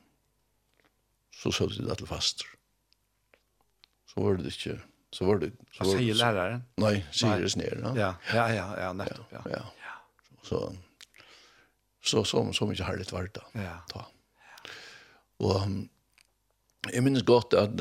så 1.41 1.53
så 1.55 1.71
de 1.71 1.87
det 1.87 1.99
til 1.99 2.11
faster. 2.11 2.47
Så 4.11 4.21
var 4.21 4.37
det 4.37 4.51
ikke 4.53 4.81
så 5.13 5.25
var 5.25 5.39
det... 5.39 5.51
Så 5.73 5.85
var 5.85 5.93
säger 5.93 6.15
läraren? 6.15 6.63
Nej, 6.75 7.07
säger 7.13 7.41
det 7.41 7.51
snär. 7.51 7.93
Ja, 7.97 8.15
ja, 8.35 8.55
ja, 8.55 8.81
ja, 8.81 8.93
nettopp, 8.93 9.27
ja. 9.31 9.43
ja. 9.51 9.63
Så, 10.43 10.77
så, 12.05 12.25
så, 12.25 12.53
så 12.53 12.67
mycket 12.67 12.87
har 12.87 12.97
det 12.97 13.13
varit 13.13 13.35
då. 13.35 13.43
Ja. 13.53 13.85
Ta. 13.89 14.07
Och 15.37 15.61
jag 16.93 17.05
minns 17.05 17.23
gott 17.23 17.55
att 17.55 17.77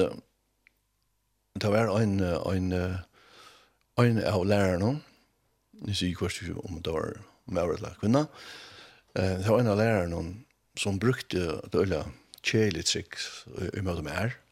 det 1.54 1.70
var 1.70 2.02
en, 2.02 2.20
en, 2.20 2.98
en 3.96 4.34
av 4.34 4.46
lärarna, 4.46 5.00
ni 5.72 5.96
ser 5.96 6.06
ju 6.06 6.16
kvart 6.16 6.42
om 6.64 6.82
det 6.82 6.92
var 6.92 7.18
med 7.44 7.64
övrigt 7.64 8.00
kvinna, 8.00 8.28
det 9.14 9.50
var 9.50 9.60
en 9.60 9.68
av 9.68 9.78
lärarna 9.78 10.36
som 10.78 10.98
brukte 10.98 11.62
att 11.64 11.76
öliga 11.76 12.06
tjejligt 12.44 12.88
trick 12.88 13.14
i 13.74 13.82
möte 13.82 14.02
med 14.02 14.14
här. 14.14 14.26
Mm 14.26 14.49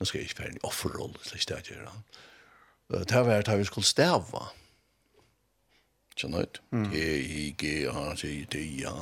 nå 0.00 0.06
skal 0.08 0.22
jeg 0.22 0.30
ikke 0.30 0.42
være 0.42 0.54
en 0.54 0.62
offerroll, 0.64 1.12
slik 1.28 1.44
det 1.48 1.56
jeg 1.58 1.76
gjør. 1.76 1.92
Det 3.04 3.20
var 3.26 3.42
det 3.44 3.58
vi 3.60 3.68
skulle 3.68 3.86
stava. 3.86 4.46
Ikke 6.14 6.30
nøyt? 6.32 6.60
Det 6.90 7.02
er 7.04 7.34
ikke, 7.44 7.74
han 7.92 8.16
sier 8.16 8.48
det, 8.50 8.64
ja. 8.80 8.94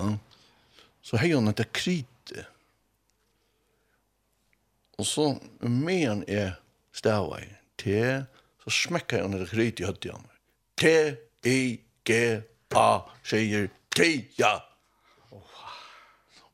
Så 1.02 1.20
hei 1.22 1.30
han 1.32 1.48
etter 1.48 1.70
krite. 1.72 2.44
Og 4.98 5.06
så, 5.06 5.28
men 5.62 6.24
jeg 6.26 6.56
stava 6.92 7.38
i, 7.44 7.48
T, 7.78 7.94
så 8.64 8.74
smekka 8.74 9.22
han 9.22 9.38
etter 9.38 9.54
krite 9.54 9.84
i 9.84 9.86
høtti 9.86 10.10
av 10.10 10.18
meg. 10.18 10.34
T, 10.82 10.90
I, 11.46 11.60
G, 12.06 12.18
A, 12.74 12.88
sier, 13.22 13.70
T, 13.94 14.10
ja. 14.40 14.56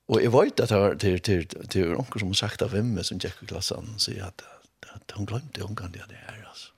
Og 0.08 0.20
jeg 0.20 0.32
vet 0.32 0.60
at 0.60 0.68
det 1.00 1.12
er 1.12 1.18
til, 1.18 1.46
til, 1.48 1.68
til 1.72 1.94
noen 1.94 2.20
som 2.20 2.32
har 2.34 2.40
sagt 2.42 2.62
av 2.62 2.74
hvem 2.74 2.92
som 3.02 3.20
gikk 3.22 3.42
i 3.42 3.50
klassen 3.54 3.94
og 3.94 4.00
sier 4.04 4.26
at, 4.26 4.44
at 4.92 5.16
hun 5.16 5.28
glemte 5.28 5.64
hun 5.64 5.76
kan 5.76 5.92
det 5.94 6.04
her, 6.10 6.42
altså. 6.44 6.74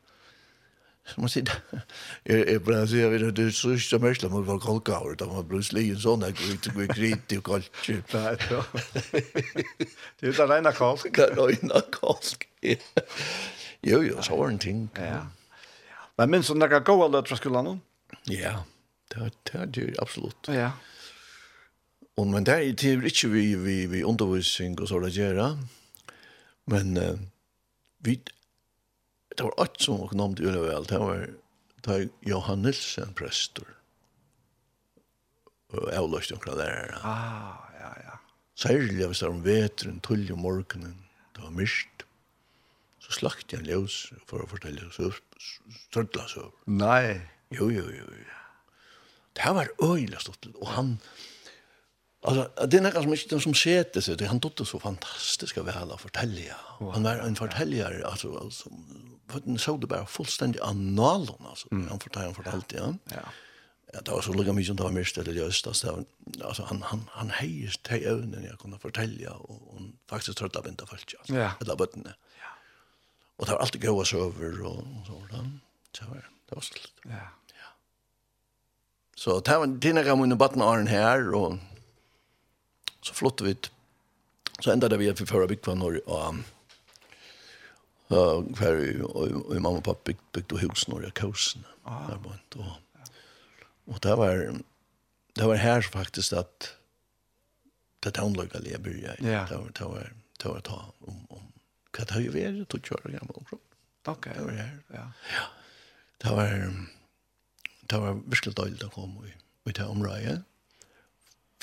Så 1.07 1.21
man 1.23 1.31
sier, 1.31 1.51
jeg, 2.27 2.37
jag 2.39 2.53
jag 2.53 2.63
bara 2.63 2.87
säger 2.87 3.09
vi 3.09 3.19
det 3.19 3.47
er 3.47 3.51
så 3.51 3.79
så 3.79 3.99
mest 3.99 4.23
man 4.23 4.47
var 4.47 4.59
kolkar 4.59 5.15
da 5.15 5.27
man 5.27 5.49
Bruce 5.49 5.73
Lee 5.75 5.95
och 5.95 6.01
såna 6.01 6.29
gick 6.29 6.67
och 6.67 6.97
krit 6.97 7.33
och 7.33 7.45
kallt 7.45 7.71
Nej. 7.89 8.37
Det 10.21 10.27
är 10.27 10.33
där 10.33 10.59
ena 10.59 10.73
kalk. 10.73 11.17
Det 11.17 11.39
er 11.39 11.51
ena 11.51 11.81
kolk, 11.91 12.49
Jo 13.83 14.03
jo, 14.03 14.23
så 14.23 14.37
var 14.37 14.49
en 14.49 14.59
ting. 14.59 14.91
Ja. 14.97 15.27
Men 16.17 16.31
minns 16.31 16.49
du 16.49 16.55
några 16.55 16.81
goda 16.81 17.09
låtar 17.09 17.29
från 17.29 17.39
skolan? 17.39 17.81
Ja. 18.25 18.65
Det 19.15 19.33
er 19.55 19.67
det 19.67 19.83
är 19.83 20.03
absolut. 20.03 20.49
Ja. 20.49 20.71
Og 22.17 22.27
men 22.27 22.47
det 22.49 22.55
er 22.55 22.77
til 22.81 23.05
ikke 23.05 23.29
vi, 23.29 23.55
vi, 23.61 23.77
vi 23.93 24.05
undervisning 24.05 24.79
og 24.81 24.89
så 24.89 25.01
det 25.05 25.13
gjør 25.17 25.57
Men 26.67 26.97
uh, 26.97 27.19
vi, 28.01 28.17
det 29.37 29.45
var 29.45 29.59
alt 29.59 29.83
som 29.83 30.01
var 30.01 30.15
nomt 30.17 30.41
i 30.41 30.45
vel, 30.49 30.87
Det 30.89 31.01
var 31.01 31.27
da 31.87 31.99
Johan 32.27 32.65
Nilsen 32.65 33.13
prester. 33.15 33.67
Og 35.75 35.91
jeg 35.93 36.09
løste 36.11 36.35
noen 36.35 36.59
lærere. 36.59 36.99
Ah, 37.05 37.69
ja, 37.79 37.91
ja. 38.07 38.17
Særlig 38.57 39.07
hvis 39.07 39.21
det 39.21 39.29
var 39.29 39.35
om 39.35 39.45
vetren, 39.45 40.01
tull 40.01 40.25
om 40.33 40.43
morgenen. 40.47 40.97
Det 41.37 41.45
var 41.45 41.55
mist. 41.55 42.07
Så 43.03 43.13
slakte 43.21 43.55
jeg 43.55 43.63
en 43.63 43.71
ljøs 43.71 43.99
for 44.27 44.43
å 44.43 44.49
fortelle 44.51 44.89
så 44.95 45.13
strødla 45.87 46.27
så. 46.31 46.49
Nei. 46.67 47.21
Jo, 47.55 47.69
jo, 47.71 47.85
jo, 47.93 48.07
jo. 48.11 48.39
Det 49.37 49.53
var 49.55 49.69
øyelig 49.85 50.23
stått. 50.25 50.49
Og 50.57 50.71
han, 50.73 50.97
Alltså 52.27 52.67
det 52.67 52.77
är 52.77 52.81
något 52.81 53.03
som 53.03 53.13
inte 53.13 53.41
som 53.41 53.55
sket 53.55 54.05
sig. 54.05 54.27
Han 54.27 54.39
dotter 54.39 54.65
så 54.65 54.79
fantastiska 54.79 55.63
väl 55.63 55.93
att 55.93 56.01
fortälja. 56.01 56.57
Han 56.79 57.03
var 57.03 57.15
en 57.15 57.37
fortäljare 57.37 58.07
alltså 58.07 58.51
som 58.51 58.73
den 59.45 59.59
såg 59.59 59.81
det 59.81 59.87
bara 59.87 60.07
fullständigt 60.07 60.63
analen 60.63 61.47
alltså. 61.51 61.69
Mm. 61.73 61.89
Han 61.89 62.01
fortäljde 62.01 62.27
han 62.27 62.35
fortäljde 62.35 62.77
ja. 62.77 62.95
Ja. 63.05 63.29
Ja, 63.93 64.01
det 64.01 64.11
var 64.11 64.21
så 64.21 64.33
lika 64.33 64.53
mycket 64.53 64.77
det 64.77 64.83
var 64.83 64.91
mest 64.91 65.15
det 65.15 65.33
just 65.33 65.67
var, 65.67 66.05
alltså 66.45 66.63
han 66.63 66.83
han 66.83 67.09
han 67.11 67.31
hejer 67.31 67.75
till 67.83 68.07
ögonen 68.07 68.45
jag 68.45 68.59
kunde 68.59 68.79
fortälja 68.79 69.33
och, 69.33 69.75
och 69.75 69.81
faktiskt 70.09 70.39
trötta 70.39 70.61
vänta 70.61 70.87
fullt 70.87 71.15
alltså. 71.19 71.35
Ja. 71.35 71.51
Det 71.61 71.69
var 71.69 71.77
botten. 71.77 72.09
Ja. 72.39 72.51
Och 73.37 73.47
det 73.47 73.53
var 73.53 73.59
alltid 73.59 73.83
goda 73.83 74.19
över 74.19 74.63
och, 74.63 74.79
och 74.79 75.07
så 75.07 75.27
där. 75.31 75.51
Så 75.99 76.05
var 76.05 76.15
det. 76.15 76.25
Det 76.49 76.55
var 76.55 76.63
så. 76.63 76.75
Ja. 77.03 77.11
Ja. 77.11 77.69
Så 79.17 79.41
det 79.41 79.59
var 79.59 79.67
dina 79.67 80.03
gamla 80.03 80.37
botten 80.37 80.63
är 80.63 80.87
här 80.87 81.35
och 81.35 81.57
Så 83.07 83.15
flott 83.15 83.41
vi 83.41 83.51
ut. 83.51 83.71
Så 84.61 84.71
enda 84.71 84.89
det 84.89 84.97
vi 84.97 85.11
att 85.11 85.21
vi 85.21 85.27
förra 85.27 85.47
byggt 85.47 85.65
på 85.65 85.75
norr 85.75 86.09
och 86.09 86.35
Ja, 88.09 88.45
kvar 88.57 89.03
och 89.03 89.63
mamma 89.63 89.79
och 89.79 89.85
pappa 89.85 90.01
byggt 90.05 90.33
byggt 90.33 90.53
och 90.53 90.59
hus 90.59 90.89
norra 90.89 91.11
ah. 91.83 92.09
Där 92.09 92.17
var 92.17 92.33
inte 92.33 92.59
och 92.59 92.77
och 93.85 93.99
där 94.01 94.17
var 94.17 94.61
det 95.35 95.47
var 95.47 95.55
här 95.55 95.83
faktiskt 95.83 96.33
att 96.33 96.77
det 98.01 98.15
downlogga 98.15 98.59
lever 98.59 98.91
jag. 98.91 99.49
Det 99.49 99.57
var 99.57 99.71
det 99.79 99.85
var 99.85 100.13
det 100.43 100.49
var 100.49 100.61
ta 100.61 100.95
om 100.99 101.27
om 101.29 101.53
vad 101.99 102.11
har 102.11 102.21
ju 102.21 102.29
varit 102.29 102.75
att 102.75 102.87
köra 102.87 103.11
gamla 103.11 103.35
också. 103.35 103.59
Okej. 104.05 104.33
Det 104.37 104.45
var 104.45 104.53
här. 104.53 104.79
Ja. 104.89 105.13
Ja. 105.33 105.47
Det 106.19 106.31
var 106.31 106.73
det 107.81 107.99
var 107.99 108.13
verkligen 108.15 108.55
dåligt 108.55 108.85
att 108.85 108.93
komma 108.93 109.27
i 109.27 109.71
i 109.71 109.73
det 109.73 109.85
området 109.85 110.41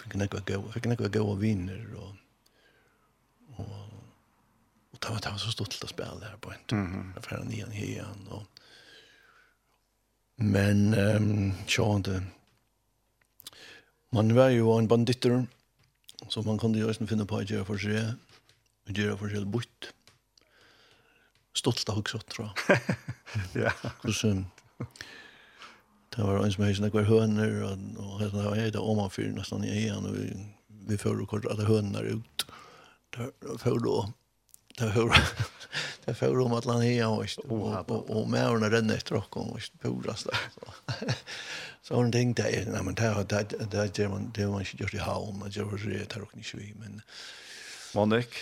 fikk 0.03 0.17
nekva 0.19 0.43
gau, 0.47 0.65
fikk 0.75 0.89
nekva 0.91 1.09
gau 1.13 1.31
av 1.31 1.41
viner 1.43 1.87
og 1.99 2.11
og 3.57 3.89
og 4.93 4.99
det 5.01 5.09
var, 5.09 5.19
det 5.19 5.31
var 5.31 5.41
så 5.41 5.51
stort 5.51 5.73
til 5.73 5.87
å 5.87 5.89
spille 5.89 6.27
her 6.27 6.37
på 6.37 6.51
en 6.53 6.65
tur. 6.67 6.77
Mm 6.77 6.91
-hmm. 6.93 7.21
Færen 7.21 7.47
nian 7.47 7.71
hian 7.71 8.27
og 8.29 8.45
men 10.35 10.93
um, 10.93 11.53
tjående 11.67 12.23
man 14.11 14.35
var 14.35 14.49
jo 14.49 14.77
en 14.77 14.87
banditter 14.87 15.45
så 16.29 16.41
man 16.41 16.59
kunde 16.59 16.79
jo 16.79 16.87
nästan 16.87 17.07
finna 17.07 17.25
på 17.25 17.37
att 17.37 17.49
göra 17.49 17.65
for 17.65 17.77
seg 17.77 18.13
och 18.85 18.97
göra 18.97 19.17
for 19.17 19.29
seg 19.29 19.45
bort 19.45 19.93
stolt 21.53 21.89
av 21.89 21.97
också 21.97 22.19
tror 22.19 22.49
jag. 22.67 22.79
ja. 23.63 23.71
Så 24.11 24.43
det 26.15 26.23
var 26.23 26.45
en 26.45 26.51
som 26.51 26.63
hade 26.63 26.79
några 26.81 27.03
høner, 27.03 27.63
og 27.63 28.13
och 28.13 28.19
det 28.19 28.33
var 28.33 28.55
det 28.55 28.79
om 28.79 28.97
man 28.97 29.09
för 29.09 29.65
i 29.65 29.69
egen, 29.69 30.05
og 30.05 30.13
vi 30.13 30.53
vi 30.87 30.97
får 30.97 31.25
kort 31.25 31.45
alle 31.45 31.65
høner 31.65 32.03
ut. 32.03 32.45
Det 33.17 33.57
får 33.59 33.79
då 33.79 34.13
där 34.77 34.91
får 34.91 35.15
där 36.05 36.13
får 36.13 36.37
de 36.37 36.53
att 36.53 36.65
landa 36.65 36.85
igen 36.85 37.07
och 37.07 37.25
och 37.37 37.89
och 37.89 38.09
og 38.09 38.33
och 38.33 38.71
renna 38.71 38.93
etter 38.93 39.15
och 39.15 39.37
og 39.37 39.51
och 39.51 39.59
puras 39.81 40.23
där. 40.23 40.37
Så 41.81 41.95
hon 41.95 42.11
tänkte 42.11 42.43
att 42.43 42.67
nej 42.67 42.83
men 42.83 42.95
det 42.95 43.25
det 43.29 43.49
det 43.49 43.67
det 43.71 43.99
gör 43.99 44.09
man 44.09 44.31
det 44.35 44.47
man 44.47 44.65
just 44.73 44.93
i 44.93 44.97
haum 44.97 45.41
och 45.41 45.49
gör 45.49 45.89
det 45.89 46.09
där 46.09 46.21
och 46.21 46.35
inte 46.35 46.57
vi 46.57 46.73
men 46.79 47.01
Monik 47.93 48.35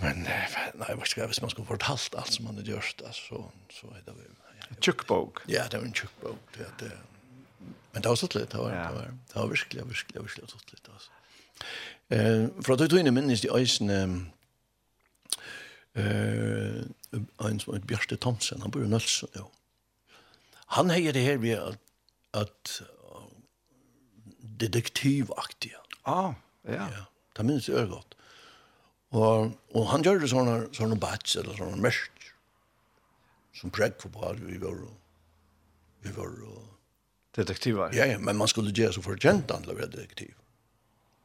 men 0.00 0.22
nej 0.74 0.94
vad 0.96 1.06
ska 1.06 1.20
jag 1.20 1.28
vis 1.28 1.40
man 1.40 1.50
ska 1.50 1.64
fortalt 1.64 2.14
allt 2.14 2.32
som 2.32 2.44
man 2.44 2.54
har 2.54 2.62
gjort 2.62 3.02
alltså 3.06 3.52
så 3.70 3.86
är 3.86 4.02
det 4.04 4.12
väl 4.12 4.45
Tjockbok. 4.80 5.42
Ja, 5.48 5.66
det 5.70 5.80
var 5.80 5.86
en 5.86 5.94
tjukk 5.94 6.14
bok. 6.22 6.38
Det 6.56 6.70
det. 6.80 6.92
Men 7.92 8.02
det 8.02 8.08
var 8.08 8.16
så 8.16 8.28
litt. 8.34 8.50
det 8.50 8.58
var 8.58 8.72
ja. 8.72 8.88
det 8.88 8.94
var. 8.94 9.12
Det 9.32 9.36
var 9.40 9.46
virkelig, 9.52 9.84
virkelig, 9.88 10.22
virkelig 10.22 10.48
så 10.50 10.58
litt. 10.72 10.88
Altså. 10.92 11.10
Eh, 12.08 12.48
for 12.62 12.74
at 12.74 12.82
du 12.82 12.88
tog 12.88 13.00
inn 13.00 13.10
i 13.10 13.14
minnes 13.14 13.40
de 13.40 13.52
isen 13.60 13.90
eh 13.90 14.16
en 15.96 17.60
som 17.60 17.72
heter 17.72 17.86
Bjørste 17.88 18.16
Thomsen, 18.20 18.60
han 18.60 18.70
bor 18.70 18.84
i 18.84 18.88
Nølsen, 18.88 19.28
jo. 19.36 19.46
Han 20.76 20.90
heier 20.90 21.12
det 21.12 21.22
här 21.24 21.36
vid 21.36 21.56
at, 21.56 21.78
att 22.32 22.82
detektivaktiga. 24.40 25.78
Ah, 26.02 26.34
ja. 26.62 26.72
ja. 26.72 27.04
Det 27.36 27.44
minns 27.44 27.68
jeg 27.68 27.88
godt. 27.88 28.16
Og, 29.14 29.52
og 29.74 29.86
han 29.90 30.02
gjør 30.04 30.20
det 30.20 30.30
sånne, 30.32 30.56
sånne 30.74 30.98
bats, 31.00 31.36
eller 31.36 31.56
sånne 31.56 31.78
mest 31.80 32.15
som 33.60 33.70
präck 33.70 33.98
på 33.98 34.08
bara 34.08 34.32
vi 34.32 34.58
var 34.58 34.76
vi 36.00 36.10
var 36.10 36.30
detektiver. 37.34 37.90
Ja, 37.92 38.04
ja, 38.06 38.18
men 38.18 38.36
man 38.36 38.48
skulle 38.48 38.70
göra 38.70 38.92
så 38.92 39.02
för 39.02 39.16
gent 39.16 39.50
att 39.50 39.66
vara 39.66 39.86
detektiv. 39.86 40.34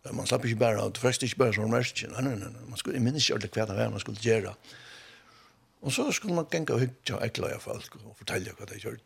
Men 0.04 0.16
man 0.16 0.28
slapp 0.28 0.46
inte 0.46 0.58
bara 0.58 0.82
att 0.84 0.98
först 0.98 1.24
inte 1.24 1.36
bara 1.38 1.54
som 1.54 1.72
märken. 1.72 2.12
Nej, 2.12 2.24
nej, 2.24 2.36
nej. 2.38 2.62
Man 2.68 2.78
skulle 2.78 3.00
minst 3.00 3.30
göra 3.30 3.40
det 3.40 3.48
kvar 3.48 3.90
man 3.90 4.00
skulle 4.00 4.18
göra. 4.20 4.56
Och 5.80 5.94
så 5.94 6.12
skulle 6.12 6.34
man 6.34 6.46
gänga 6.52 6.74
och 6.74 6.80
hyggja 6.80 7.16
och 7.16 7.24
äckla 7.24 7.50
i 7.50 7.52
alla 7.52 7.60
fall 7.60 7.84
och 8.04 8.18
fortälja 8.18 8.54
vad 8.60 8.70
det 8.70 8.84
gjorde. 8.84 8.98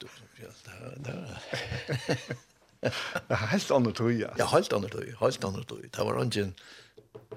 Ja, 0.41 0.47
det 0.97 1.11
här. 1.11 1.37
Det 2.79 2.91
var 3.27 3.35
helt 3.35 3.71
annet 3.71 3.95
tog, 3.95 4.11
ja. 4.11 4.29
Ja, 4.37 4.45
helt 4.45 4.73
annet 4.73 4.91
tog, 4.91 5.15
helt 5.19 5.43
annet 5.43 5.67
tog. 5.67 5.89
Det 5.91 6.03
var 6.03 6.23
ikke 6.23 6.43
en 6.43 6.53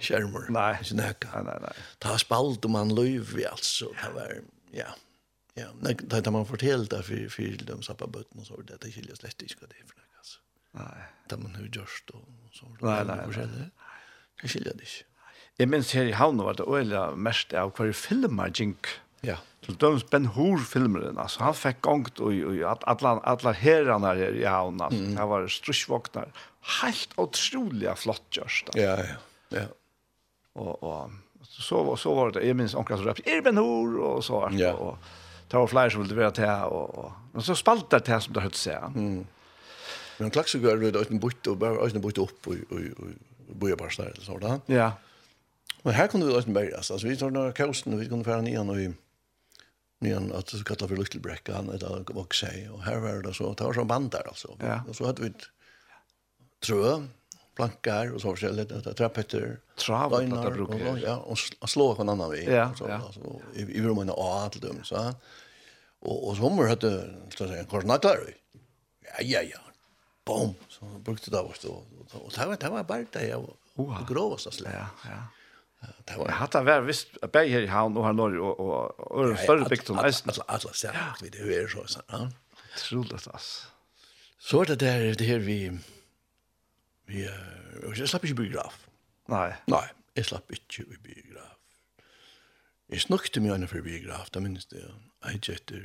skjermer. 0.00 0.48
Nei. 0.50 0.72
Ikke 0.82 0.98
nekka. 0.98 1.30
Nei, 1.34 1.44
nei, 1.46 1.58
nei. 1.62 1.74
Det 1.98 2.10
var 2.10 2.22
spalt 2.22 2.66
om 2.66 2.78
han 2.78 2.94
løyv, 2.94 3.36
altså. 3.50 3.92
Det 4.02 4.10
var, 4.14 4.34
ja. 4.74 4.90
Ja, 5.58 5.92
det 6.00 6.26
har 6.26 6.32
man 6.32 6.46
fortalt 6.46 6.90
det 6.90 7.02
för 7.02 7.28
för 7.28 7.64
de 7.64 7.82
sappa 7.82 8.06
bötten 8.06 8.40
och 8.40 8.46
så 8.46 8.56
det 8.56 8.76
det 8.80 8.92
skiljer 8.92 9.14
slett 9.14 9.42
inte 9.42 9.54
det 9.60 9.74
för 9.86 9.96
det 9.96 10.18
alltså. 10.18 10.38
Nej. 10.72 11.02
Det 11.28 11.36
man 11.36 11.54
hur 11.54 11.68
görs 11.68 12.02
då 12.06 12.18
så 12.52 12.66
Nej, 12.80 13.04
nej. 13.04 13.70
Det 14.42 14.48
skiljer 14.48 14.74
det 14.74 14.80
inte. 14.80 15.04
Jag 15.56 15.68
minns 15.68 15.94
här 15.94 16.04
i 16.04 16.12
Havn 16.12 16.38
var 16.38 16.54
det 16.54 16.62
öliga 16.62 17.10
mest 17.10 17.52
av 17.52 17.70
kvar 17.70 17.92
filmar 17.92 18.50
jink. 18.54 18.86
Ja. 19.20 19.36
Till 19.64 19.76
döms 19.76 20.10
Ben 20.10 20.26
Hur 20.26 20.58
filmaren 20.58 21.18
alltså 21.18 21.42
han 21.42 21.54
fick 21.54 21.80
gångt 21.80 22.18
och 22.20 22.32
och 22.32 22.72
att 22.72 22.84
alla 22.84 23.08
alla 23.08 23.52
herrarna 23.52 24.06
här 24.06 24.34
i 24.34 24.44
Havn 24.44 24.80
alltså 24.80 25.00
mm. 25.00 25.16
han 25.16 25.28
var 25.28 25.48
struschvaknar. 25.48 26.32
Helt 26.82 27.12
otroliga 27.16 27.94
flott 27.94 28.36
görs. 28.36 28.64
Ja, 28.74 28.82
ja. 28.82 29.04
Ja. 29.48 29.62
Och 30.52 30.82
och 30.82 31.10
så 31.42 31.96
så 31.96 32.14
var 32.14 32.30
det 32.30 32.46
jag 32.46 32.56
minns 32.56 32.74
onkel 32.74 32.96
som 32.96 33.06
rappade 33.06 33.30
Erben 33.30 33.56
Hur 33.56 33.98
och 33.98 34.24
så 34.24 34.40
vart 34.40 34.74
och 34.74 34.98
det 35.48 35.56
var 35.56 35.70
flere 35.70 35.90
som 35.90 36.04
ville 36.04 36.16
være 36.18 36.34
til, 36.36 36.44
og, 36.76 36.94
og, 36.98 37.12
men 37.32 37.44
så 37.44 37.56
spalt 37.56 37.90
det 37.92 38.02
til 38.04 38.20
som 38.24 38.36
det 38.36 38.44
hørte 38.44 38.60
seg. 38.60 38.96
Mm. 38.96 39.26
Men 40.18 40.32
klart 40.34 40.50
så 40.50 40.60
gør 40.60 40.80
det 40.82 40.96
uten 40.96 41.20
bytte, 41.22 41.54
og 41.54 41.60
bare 41.62 41.84
uten 41.84 42.02
bytte 42.04 42.24
opp, 42.24 42.48
og, 42.50 42.64
og, 42.74 42.88
og, 42.98 43.12
og 43.54 43.68
bare 43.80 43.92
snart, 43.94 44.16
eller 44.16 44.26
sånn 44.26 44.42
da. 44.42 44.56
Ja. 44.72 44.88
Men 45.84 45.94
her 45.94 46.08
kunne 46.10 46.28
vi 46.28 46.34
uten 46.36 46.56
bare, 46.56 46.74
altså, 46.76 46.98
vi 47.00 47.16
tar 47.16 47.32
noen 47.32 47.54
kausen, 47.56 47.96
vi 48.00 48.08
kunne 48.10 48.26
fære 48.26 48.44
nian, 48.44 48.72
og 48.72 48.80
vi, 48.80 48.88
nian, 50.04 50.32
at 50.36 50.50
det 50.52 50.64
kallet 50.68 50.90
for 50.90 51.00
Luttelbrekka, 51.00 51.60
han 51.60 51.70
er 51.72 51.80
da 51.82 51.94
vokse, 52.16 52.50
og 52.74 52.82
her 52.84 53.00
var 53.04 53.22
det 53.24 53.36
så, 53.38 53.52
det 53.54 53.68
var 53.68 53.78
sånn 53.78 53.90
band 53.90 54.10
der, 54.16 54.28
altså. 54.28 54.52
Ja. 54.60 54.82
Og 54.84 54.98
så 54.98 55.08
hadde 55.08 55.24
vi 55.24 55.32
et 55.32 55.48
trø, 56.66 56.98
plankar 57.58 58.14
och 58.14 58.20
så 58.20 58.28
forskjelligt 58.30 58.72
att 58.72 58.96
trappetter 58.96 59.58
trav 59.76 60.14
att 60.14 60.52
brukar 60.52 60.96
ja 60.96 61.16
och 61.60 61.70
slå 61.70 61.94
på 61.94 62.02
en 62.02 62.08
annan 62.08 62.30
vi 62.30 62.44
ja, 62.44 62.74
så 62.78 62.88
ja. 62.88 62.94
alltså 62.94 63.20
i 63.54 63.62
i 63.62 63.82
rummen 63.82 64.10
och 64.10 64.24
allt 64.24 64.62
dem 64.62 64.84
så 64.84 65.14
och 66.00 66.28
och 66.28 66.36
sommer 66.36 66.68
hade 66.68 67.14
så 67.36 67.44
att 67.44 67.50
säga 67.50 67.64
korsnaklar 67.64 68.18
ja 69.02 69.22
ja 69.22 69.42
ja 69.42 69.58
bom 70.26 70.54
så 70.68 70.84
brukte 70.84 71.30
det 71.30 71.42
vart 71.42 71.62
då 71.62 71.82
och 72.12 72.32
det 72.34 72.46
var 72.46 72.56
det 72.56 72.68
var 72.68 72.84
bara 72.84 73.04
det 73.12 73.28
jag 73.28 73.50
och 73.74 74.08
grovast 74.08 74.46
alltså 74.46 74.64
ja 74.64 74.86
ja 75.04 75.20
Det 76.06 76.16
var 76.18 76.32
hatt 76.34 76.56
han 76.58 76.64
vært 76.66 76.86
visst 76.88 77.18
bæg 77.32 77.52
her 77.52 77.64
i 77.66 77.70
havn 77.70 77.96
og 78.00 78.06
her 78.08 78.14
norr 78.18 78.38
og, 78.42 78.60
og, 78.60 79.04
og 79.14 79.36
større 79.38 79.68
bygd 79.70 79.92
som 79.92 80.00
eisen. 80.02 80.32
Alla, 80.34 80.72
alla 80.74 81.12
vi 81.20 81.30
det 81.30 81.44
er 81.44 81.60
jo 81.62 81.68
så, 81.76 81.84
sånn. 81.92 82.32
Trolig, 82.82 83.20
ass. 83.30 83.50
Så 84.42 84.64
er 84.64 84.72
det 84.72 84.80
der, 84.80 85.06
det 85.20 85.28
her 85.28 85.44
vi, 85.44 85.58
Ja, 87.08 87.34
og 87.86 87.98
jeg 87.98 88.08
slapp 88.08 88.24
ikke 88.24 88.42
biograf. 88.42 88.82
Nei. 89.28 89.52
Nei, 89.68 89.86
jeg 90.16 90.28
slapp 90.28 90.52
ikke 90.52 90.84
i 90.84 90.98
biograf. 91.02 91.54
Jeg 92.88 93.04
snakket 93.04 93.42
mye 93.44 93.54
annet 93.54 93.68
for 93.68 93.84
biograf, 93.84 94.30
da 94.32 94.40
minnes 94.40 94.64
det. 94.68 94.84
Jeg 95.24 95.40
just 95.44 95.70
etter 95.70 95.82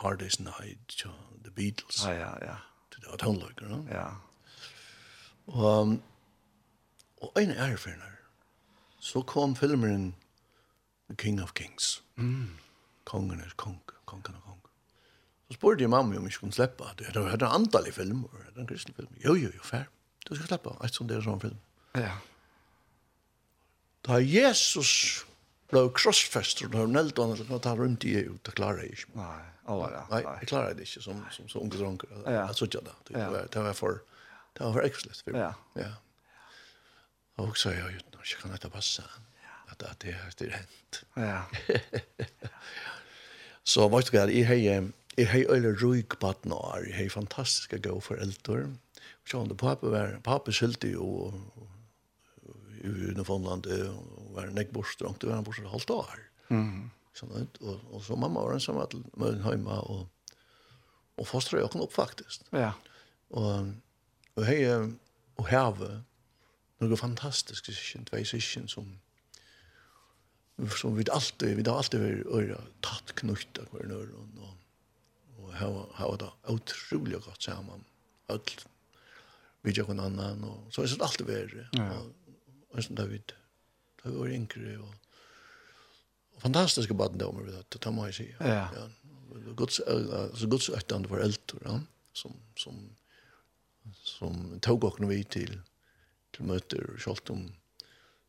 Hard 0.00 0.22
Day's 0.22 0.38
Night, 0.40 0.96
The 1.44 1.50
Beatles. 1.50 2.04
Ja, 2.04 2.12
ja, 2.12 2.32
ja. 2.42 2.56
Det 2.96 3.04
var 3.10 3.16
tonelager, 3.20 3.68
no? 3.68 3.82
Ja. 3.92 4.06
Og, 5.46 5.98
og 7.22 7.42
en 7.42 7.50
er. 7.50 7.76
Så 8.98 9.22
kom 9.22 9.56
filmeren 9.56 10.14
The 11.08 11.16
King 11.16 11.42
of 11.42 11.52
Kings. 11.54 12.02
Mm. 12.16 12.56
Kongen 13.04 13.40
er 13.40 13.52
kong, 13.56 13.80
kongen 14.06 14.34
er 14.34 14.40
kong. 14.40 14.62
Så 15.46 15.54
spurte 15.54 15.84
jeg 15.84 15.90
mamma 15.90 16.16
om 16.16 16.24
jeg 16.24 16.32
skulle 16.32 16.52
slippe 16.52 16.88
at 16.88 16.98
det 16.98 17.22
var 17.22 17.36
en 17.36 17.46
antallig 17.60 17.94
film, 17.94 18.24
og 18.24 18.30
det 18.32 18.54
var 18.54 18.60
en 18.64 18.66
kristen 18.66 18.94
film. 18.94 19.12
Jo, 19.24 19.34
jo, 19.34 19.52
jo, 19.54 19.62
fair. 19.62 19.84
Du 20.26 20.34
skal 20.34 20.48
slippe 20.50 20.74
et 20.82 20.96
sånt 20.96 21.12
der 21.12 21.22
sånn 21.22 21.42
film. 21.42 21.58
Ja. 21.96 22.16
Da 24.06 24.18
Jesus 24.22 24.90
ble 25.70 25.86
krossfester, 25.94 26.70
da 26.70 26.84
hun 26.84 26.98
eldte 26.98 27.26
han, 27.26 27.38
da 27.48 27.60
tar 27.62 27.78
rundt 27.80 28.06
i 28.06 28.14
EU, 28.20 28.36
da 28.46 28.54
klarer 28.54 28.84
jeg 28.84 28.98
ikke. 28.98 29.12
Nei, 29.18 29.44
alla, 29.72 29.88
ja. 29.94 30.02
Nei, 30.12 30.20
jeg 30.42 30.50
klarer 30.50 30.76
det 30.78 30.86
ikke 30.86 31.02
som, 31.06 31.22
som 31.34 31.48
som 31.50 31.64
unge 31.64 31.78
dronker. 31.78 32.12
Ja. 32.24 32.44
Jeg 32.48 32.58
tror 32.58 32.70
ikke 32.70 32.84
det. 32.88 32.96
Det 33.10 33.22
var, 33.22 33.48
det 33.54 33.64
var 33.68 33.78
for, 33.78 34.02
det 34.58 34.66
var 34.66 34.76
for 34.78 34.86
eksplett. 34.86 35.22
Ja. 35.34 35.52
Ja. 35.78 35.92
Og 37.42 37.56
så, 37.58 37.70
er 37.72 37.80
ja, 37.80 37.88
uten, 37.94 38.20
ikke 38.22 38.42
kan 38.44 38.54
dette 38.54 38.70
passe. 38.72 39.06
At, 39.70 39.82
at 39.82 39.98
det, 40.02 40.14
det 40.38 40.48
er 40.50 40.56
hent. 40.60 41.02
Ja. 41.18 41.42
så, 43.74 43.86
vet 43.90 44.10
du 44.10 44.16
hva, 44.16 44.26
jeg 44.30 44.46
har, 44.46 44.90
jeg 45.18 45.30
har 45.32 45.54
øyne 45.54 45.74
ryk 45.82 46.18
på 46.22 46.30
at 46.30 46.46
nå, 46.46 46.60
jeg 46.86 46.98
har 47.00 47.14
fantastiske 47.14 47.82
gode 47.86 48.06
foreldre. 48.06 48.66
Ja 48.66 48.74
det 49.26 49.58
pappa 49.58 49.90
var, 49.90 50.18
pappa 50.24 50.52
skilte 50.54 50.90
jo 50.92 51.32
i 52.86 53.14
Nordfondland 53.16 53.66
og 53.66 54.34
var 54.36 54.52
nekk 54.54 54.70
bortstrangt, 54.74 55.24
og 55.24 55.30
var 55.30 55.40
han 55.40 55.46
bortstrangt 55.46 55.72
halvt 55.72 55.94
år. 55.94 56.20
Mm. 56.54 56.90
Sånn, 57.16 57.32
og, 57.32 57.80
og 57.90 58.04
så 58.04 58.18
mamma 58.20 58.44
var 58.44 58.54
en 58.54 58.62
som 58.62 58.78
var 58.78 58.90
til 58.92 59.02
Mønheima 59.18 59.80
og, 59.88 60.04
og 61.16 61.26
fostret 61.26 61.64
jo 61.64 61.82
opp 61.82 61.94
faktisk. 61.96 62.44
Ja. 62.54 62.74
Og, 63.34 63.72
og 64.36 64.46
hei 64.46 64.60
og 64.70 65.48
heve 65.50 65.90
noe 66.82 66.98
fantastisk 67.00 67.66
sysken, 67.70 68.06
tvei 68.08 68.22
sysken 68.28 68.70
som 68.70 68.94
som 70.72 70.94
vi 70.96 71.04
alltid, 71.12 71.56
vi 71.56 71.64
har 71.68 71.76
alltid 71.76 72.00
vært 72.00 72.30
øyre 72.32 72.60
tatt 72.84 73.12
knutt 73.20 73.58
av 73.60 73.68
hver 73.74 73.90
nøyre 73.90 74.14
og, 74.16 74.54
og 75.36 75.50
hava, 75.58 75.82
hava 75.98 76.16
det 76.22 76.30
utrolig 76.54 77.20
godt 77.26 77.44
sammen. 77.44 77.84
Alt 78.32 78.64
vi 79.66 79.74
gjør 79.74 79.90
en 79.94 80.04
annan, 80.04 80.44
og 80.46 80.70
så 80.70 80.84
er 80.84 80.92
det 80.92 81.02
alltid 81.02 81.26
verre. 81.28 81.66
Ja. 81.74 81.88
Og 82.70 82.84
sånn 82.84 82.98
da 82.98 83.08
vi, 83.10 83.18
da 83.26 84.10
vi 84.10 84.14
var 84.14 84.32
yngre, 84.36 84.76
og, 84.78 85.18
og 86.36 86.44
fantastiske 86.44 86.96
baden 86.98 87.20
det 87.20 87.28
om 87.28 87.42
vi, 87.42 87.52
det 87.56 87.82
tar 87.82 87.94
man 87.96 88.10
jo 88.10 88.18
si. 88.20 88.28
Ja. 88.38 88.68
ja. 88.76 88.86
Guds, 89.58 89.80
altså 89.86 90.48
Guds 90.48 90.70
öktande 90.72 91.20
eldre, 91.20 91.60
ja, 91.64 91.80
som, 92.16 92.36
som, 92.56 92.78
som 94.02 94.60
tog 94.62 94.84
och 94.84 95.10
vi 95.10 95.24
til, 95.24 95.60
til 96.32 96.44
møter, 96.44 96.94
och 96.94 97.00
kjolt 97.00 97.30
om 97.30 97.52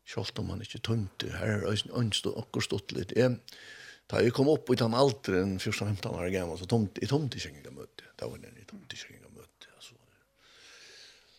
selv 0.08 0.40
om 0.40 0.50
han 0.50 0.60
inte 0.60 0.78
tömte 0.78 1.30
här 1.30 1.46
är 1.46 1.98
önst 1.98 2.26
och 2.26 2.38
akkurat 2.38 2.64
stått 2.64 2.92
litt. 2.92 3.12
Jeg, 3.16 3.38
da 4.08 4.22
jeg 4.24 4.32
kom 4.32 4.48
opp 4.48 4.70
i 4.72 4.76
den 4.80 4.94
alderen 4.96 5.58
14-15 5.58 6.08
år 6.08 6.30
gammel, 6.32 6.58
så 6.58 6.66
tomt 6.66 6.98
jeg 7.00 7.10
tomt 7.10 7.34
ikke 7.36 7.50
engang 7.52 7.74
møte. 7.76 8.08
Da 8.16 8.28
var 8.28 8.40
det 8.40 8.54
i 8.56 8.64
tomt 8.64 8.92
i 8.92 8.96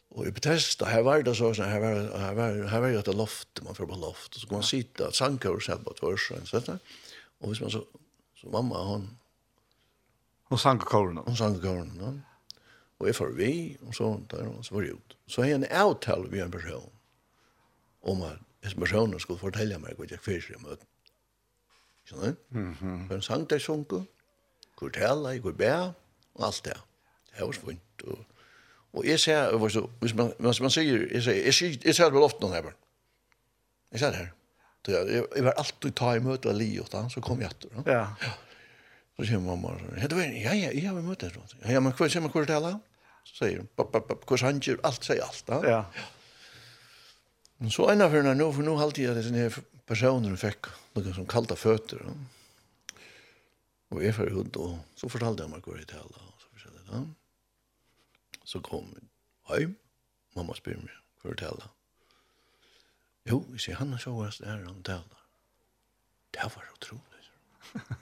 Og 0.10 0.28
i 0.28 0.32
Bethesda, 0.32 0.86
her 0.90 1.04
var 1.06 1.22
det 1.22 1.36
så, 1.38 1.52
her 1.54 1.80
var, 1.80 2.18
her 2.18 2.34
var, 2.34 2.68
her 2.70 2.80
var 2.80 2.88
det 2.88 3.08
et 3.08 3.16
loft, 3.16 3.64
man 3.64 3.76
får 3.76 3.86
på 3.86 3.96
loft. 3.96 4.36
Så 4.36 4.48
kan 4.48 4.58
man 4.58 4.64
sitta, 4.64 5.12
sanker 5.12 5.54
och 5.54 5.64
sätta 5.64 5.84
på 5.84 5.94
tvärsen, 5.94 6.46
så 6.46 6.60
där. 6.60 6.80
Och 7.40 7.52
visst 7.52 7.62
man 7.62 7.72
så, 7.72 7.86
så 8.36 8.50
mamma 8.50 8.84
hon... 8.84 9.18
Hon 10.44 10.58
sankar 10.58 10.86
kåren. 10.86 11.18
Hon 11.18 11.38
sankar 11.38 11.62
kåren, 11.62 12.00
ja. 12.02 12.14
Och 12.98 13.08
jeg 13.08 13.16
får 13.16 13.28
vi, 13.28 13.78
och 13.88 13.96
så, 13.96 14.22
där, 14.30 14.48
og 14.48 14.66
så 14.66 14.76
var 14.76 14.82
det 14.82 14.88
ut. 14.88 15.18
Så 15.28 15.44
jeg 15.44 15.52
en 15.52 15.66
avtale 15.72 16.30
med 16.30 16.44
en 16.44 16.52
person 16.52 16.90
om 18.02 18.22
at 18.24 18.40
en 18.62 18.80
person 18.80 19.20
skulle 19.20 19.40
fortelle 19.40 19.78
mig 19.78 19.94
vad 19.98 20.12
jag 20.12 20.20
fyrt 20.20 20.50
i 20.50 20.58
møten. 20.64 20.88
Skjønner 22.06 22.32
du? 22.32 22.36
Mm 22.50 22.74
-hmm. 22.74 23.08
Men 23.10 23.22
sang 23.22 23.50
der 23.50 23.60
sunke, 23.60 24.06
hvor 24.80 24.90
tala, 24.90 25.38
hvor 25.40 25.52
bæ, 25.52 25.92
og 26.34 26.46
alt 26.46 26.62
det. 26.66 26.82
Det 27.38 27.46
var 27.46 27.52
svint, 27.52 28.04
og 28.04 28.26
Og 28.98 29.06
jeg 29.06 29.22
sier, 29.22 29.54
hvis 29.60 30.16
man, 30.18 30.32
hvis 30.42 30.62
man 30.64 30.74
sier, 30.74 31.06
jeg 31.14 31.24
ser, 31.24 31.38
jeg 31.38 31.54
ser, 31.54 31.78
jeg 31.86 31.96
ser 31.96 32.10
det 32.10 32.18
vel 32.18 32.26
ofte 32.26 32.42
noen 32.42 32.56
her, 32.58 32.70
jeg 33.94 34.02
ser 34.02 34.14
det 34.14 34.22
her. 34.24 34.36
Så 34.86 34.96
Jeg, 34.96 35.24
jeg 35.36 35.44
var 35.44 35.58
alltid 35.60 35.92
ta 36.00 36.14
i 36.16 36.22
møte 36.24 36.50
av 36.50 36.56
li 36.56 36.70
og 36.82 36.88
da, 36.90 37.04
så 37.12 37.22
kom 37.22 37.42
jeg 37.44 37.52
etter. 37.52 37.82
Ja. 37.86 38.06
ja. 38.24 38.32
Så 39.20 39.28
sier 39.28 39.42
mamma, 39.44 39.74
ja, 40.00 40.08
ja, 40.08 40.54
ja, 40.56 40.70
jeg 40.72 40.86
har 40.88 41.02
møte 41.04 41.28
her. 41.28 41.36
Ja, 41.66 41.74
ja, 41.76 41.82
men 41.84 41.94
hva 41.94 42.08
sier 42.08 42.24
man 42.24 42.32
hva 42.34 42.46
det 42.48 42.56
er? 42.56 42.80
Så 43.28 43.42
sier 43.42 43.60
hun, 43.60 43.68
hva 43.76 44.40
han 44.46 44.62
gjør, 44.64 44.80
alt 44.88 45.06
sier 45.06 45.22
alt. 45.26 45.54
Ja. 45.68 45.82
Men 47.60 47.76
så 47.76 47.90
ena 47.92 48.08
for 48.08 48.22
henne 48.22 48.38
nå, 48.40 48.48
for 48.56 48.66
nå 48.66 48.78
halte 48.80 49.04
jeg 49.04 49.20
denne 49.20 49.50
personen 49.90 50.32
hun 50.32 50.40
fikk, 50.40 50.72
noen 50.96 51.16
som 51.18 51.28
kallte 51.30 51.60
føtter. 51.60 52.06
Og 53.90 54.04
jeg 54.06 54.16
fyrir 54.16 54.38
hund, 54.38 54.56
og 54.62 54.80
så 54.98 55.10
fortalte 55.12 55.44
jeg 55.44 55.52
meg 55.52 55.66
hva 55.68 55.76
det 55.82 55.98
er. 55.98 56.06
Og 56.08 56.40
så 56.40 56.54
fortalte 56.54 56.78
jeg 56.78 56.86
det 56.88 56.96
her. 56.96 57.10
Så 58.46 58.62
kom 58.66 58.90
vi 58.96 59.06
hjem. 59.56 59.78
Mamma 60.38 60.56
spyr 60.58 60.78
meg 60.78 60.96
hva 61.22 61.34
du 61.34 61.40
taler. 61.42 61.70
Jo, 63.30 63.42
vi 63.50 63.62
sier 63.62 63.80
han 63.80 63.94
er 63.94 64.02
så 64.02 64.14
hva 64.16 64.30
det 64.32 64.48
er 64.48 64.64
han 64.66 64.84
taler. 64.86 65.24
Det 66.34 66.52
var 66.54 66.70
utrolig. 66.76 67.06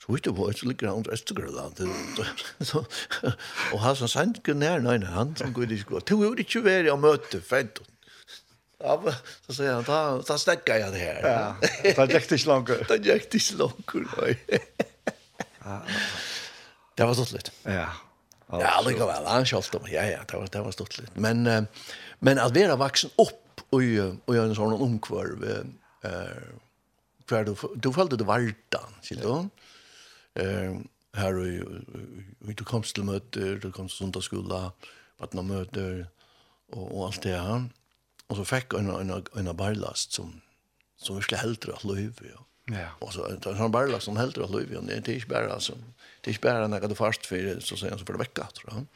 Så 0.00 0.14
vet 0.14 0.24
du 0.24 0.30
hva, 0.32 0.46
så 0.56 0.64
ligger 0.64 0.88
han 0.88 1.02
under 1.02 1.12
Østergrønland. 1.12 1.80
Og 3.74 3.80
han 3.82 3.96
som 3.98 4.08
sent 4.08 4.38
ikke 4.40 4.54
nær, 4.56 4.80
nei, 4.80 4.94
nei, 5.02 5.10
han 5.12 5.34
som 5.36 5.52
går 5.52 5.74
i 5.76 5.80
skolen. 5.82 6.06
Det 6.08 6.16
var 6.16 6.40
ikke 6.40 6.62
vært 6.64 6.88
å 6.88 6.96
møte 6.96 7.40
fenton. 7.44 7.90
Ja, 8.80 8.94
men, 9.02 9.18
så 9.44 9.58
sier 9.58 9.74
han, 9.76 9.84
da, 9.84 9.98
da 10.24 10.38
stekker 10.40 10.80
jeg 10.80 10.94
det 10.94 11.02
her. 11.04 11.20
Ja, 11.20 11.92
da 11.98 12.06
gikk 12.08 12.30
det 12.30 12.38
ikke 12.40 12.48
langt. 12.48 12.72
Da 12.88 12.96
gikk 12.96 13.28
det 13.28 13.42
ikke 13.42 13.58
langt, 13.60 13.92
nei. 14.16 14.32
Det 16.96 17.08
var 17.10 17.18
sånn 17.20 17.34
litt. 17.36 17.52
Ja, 17.68 17.82
ja. 17.82 18.09
Alltså. 18.50 18.66
Ja, 18.66 18.82
det 18.82 18.98
går 18.98 19.06
väl. 19.06 19.26
Han 19.26 19.46
skalt 19.46 19.74
om. 19.74 19.86
Ja, 19.86 20.04
ja, 20.04 20.24
det 20.26 20.36
var 20.36 20.48
det 20.52 20.62
var 20.66 20.72
stort 20.74 20.98
litt. 20.98 21.16
Men 21.16 21.44
men 22.18 22.38
at 22.38 22.56
vara 22.56 22.76
vaksen 22.76 23.10
opp 23.16 23.62
og, 23.70 23.82
og 24.26 24.34
gjøre 24.34 24.48
en 24.50 24.58
sånn 24.58 24.74
omkvarv 24.74 25.44
eh 25.46 26.48
hver 27.30 27.44
du 27.46 27.54
du 27.78 27.92
følte 27.94 28.18
det 28.18 28.26
varta, 28.26 28.80
skil 29.02 29.20
då. 29.22 29.48
Ehm 30.34 30.88
här 31.12 31.34
och 31.34 32.54
du 32.54 32.64
kom 32.64 32.82
til 32.82 33.04
møter, 33.04 33.58
du 33.58 33.72
kom 33.72 33.88
til 33.88 33.96
sundagsskola, 33.96 34.72
vart 35.18 35.32
några 35.32 35.48
möte 35.48 36.06
og, 36.72 36.94
och 36.94 37.06
allt 37.06 37.22
det 37.22 37.40
her. 37.40 37.70
Og 38.28 38.36
så 38.36 38.44
fikk 38.44 38.74
jeg 38.74 38.80
en 38.80 39.10
en 39.10 39.26
en 39.36 39.56
barlast 39.56 40.12
som 40.12 40.42
som 40.96 41.16
virkelig 41.16 41.40
heldre 41.40 41.72
at 41.72 41.84
løyve, 41.84 42.14
löv, 42.20 42.30
ja. 42.30 42.44
Ja. 42.72 42.88
Och 42.98 43.12
så 43.12 43.28
det 43.28 43.54
han 43.54 43.70
bara 43.70 43.86
liksom 43.86 44.16
helt 44.16 44.38
åt 44.38 44.50
och 44.50 44.60
Det 44.60 44.92
är 44.92 44.96
inte 44.96 45.26
bara 45.28 45.52
alltså. 45.52 45.72
Det 46.20 46.30
är 46.30 46.38
bara 46.42 46.68
när 46.68 46.80
det 46.80 46.94
fast 46.94 47.26
för 47.26 47.60
så 47.60 47.76
säger 47.76 47.90
han 47.90 47.98
så 47.98 48.04
för 48.04 48.14
vecka 48.14 48.48
tror 48.54 48.72
jag. 48.72 48.86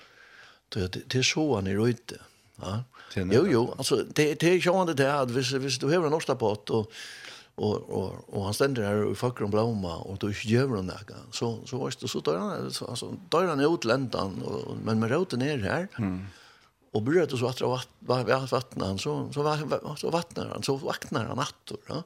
Det 0.69 1.11
det 1.11 1.19
är 1.19 1.23
så 1.23 1.55
han 1.55 1.67
är 1.67 1.89
ute. 1.89 2.17
Ja. 2.61 2.85
Jo 3.17 3.47
jo, 3.49 3.75
alltså 3.79 3.97
det 4.15 4.41
det 4.41 4.51
är 4.51 4.55
ju 4.55 4.73
han 4.73 4.97
det 4.97 5.21
att 5.21 5.31
visst 5.31 5.53
visst 5.53 5.81
du 5.81 5.87
har 5.87 6.07
en 6.07 6.15
ostapott 6.15 6.71
och 6.71 6.93
och 7.55 7.91
och 7.91 8.35
och 8.35 8.45
han 8.45 8.55
ständer 8.55 8.83
där 8.83 9.05
och 9.05 9.19
fuckar 9.19 9.45
om 9.45 9.51
blomma 9.51 9.97
och 9.97 10.19
då 10.19 10.31
gör 10.31 10.69
han 10.69 10.87
det 10.87 10.99
där. 11.09 11.17
Så 11.31 11.67
så 11.67 11.77
var 11.77 11.93
det 12.01 12.09
så 12.09 12.21
där 12.21 12.67
alltså 12.89 13.17
där 13.29 13.45
han 13.45 13.61
är 13.61 13.75
utländan 13.75 14.43
och 14.43 14.77
men 14.85 14.99
med 14.99 15.11
roten 15.11 15.39
ner 15.39 15.59
här. 15.59 15.89
Mm. 15.99 16.27
Och 16.93 17.03
bröt 17.03 17.33
och 17.33 17.39
så 17.39 17.47
att 17.47 17.61
vattna 18.51 18.87
han 18.87 18.99
så 18.99 19.33
så 19.33 19.43
så 19.97 20.11
vattnar 20.11 20.49
han 20.49 20.63
så 20.63 20.77
vaknar 20.77 21.25
han 21.25 21.39
attor, 21.39 21.79
ja. 21.87 22.03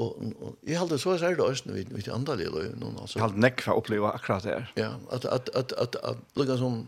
Og, 0.00 0.18
og 0.40 0.66
jeg 0.66 0.78
halte 0.80 0.96
så 0.98 1.14
er 1.18 1.36
det 1.36 1.44
også 1.44 1.72
vidt, 1.74 1.92
vidt 1.94 2.08
andre 2.08 2.38
lille 2.40 2.70
noen 2.80 2.96
altså. 2.96 3.18
Jeg 3.18 3.26
halte 3.26 3.42
nekk 3.44 3.64
for 3.64 3.74
å 3.74 3.82
oppleve 3.82 4.12
akkurat 4.12 4.46
det 4.46 4.54
her. 4.54 4.70
Ja, 4.80 4.90
at, 5.14 5.26
at, 5.28 5.50
at, 5.58 5.74
at, 5.78 5.98
at 6.02 6.38
liksom 6.40 6.60
som, 6.62 6.78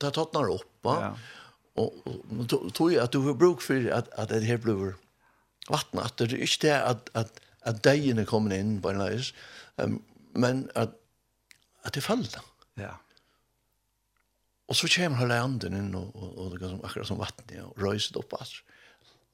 det 0.00 0.12
tattnar 0.14 0.52
opp, 0.52 0.68
va? 0.86 0.96
Ja. 1.00 1.12
Og, 1.80 1.96
og 2.04 2.74
tror 2.76 2.90
jeg 2.92 3.02
at 3.02 3.14
du 3.14 3.22
har 3.24 3.38
bruk 3.38 3.62
for 3.64 3.88
at, 3.94 4.10
at 4.20 4.32
det 4.32 4.44
her 4.44 4.60
blir 4.60 4.94
vattnet, 5.70 6.04
at 6.04 6.18
det 6.20 6.36
er 6.36 6.44
ikke 6.44 6.66
det 6.66 6.74
at, 6.76 7.12
at, 7.18 7.40
at 7.68 7.80
degene 7.86 8.26
kommer 8.28 8.54
inn 8.56 8.76
på 8.82 8.92
en 8.92 9.00
leis, 9.00 9.32
um, 9.80 10.00
men 10.36 10.66
at, 10.78 10.92
at 11.86 11.96
det 11.96 12.04
faller. 12.04 12.44
Ja. 12.80 12.98
Og 14.70 14.76
så 14.78 14.90
kommer 14.92 15.18
hele 15.22 15.40
anden 15.40 15.78
inn, 15.78 15.94
og, 15.98 16.12
og, 16.14 16.36
og 16.36 16.58
liksom, 16.58 16.84
akkurat 16.86 17.08
som 17.08 17.22
vattnet, 17.22 17.56
ja, 17.56 17.64
og 17.66 17.80
røyset 17.82 18.20
opp, 18.20 18.36
altså. 18.38 18.62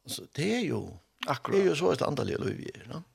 Altså, 0.06 0.24
det 0.38 0.48
er 0.60 0.64
jo, 0.68 0.80
akkurat. 1.26 1.56
det 1.56 1.64
er 1.64 1.70
jo 1.72 1.76
så 1.82 1.92
et 1.92 2.06
andalig 2.06 2.38
liv 2.40 2.62
vi 2.62 2.72
er, 2.72 2.86
no? 2.92 3.02
Ja? 3.02 3.12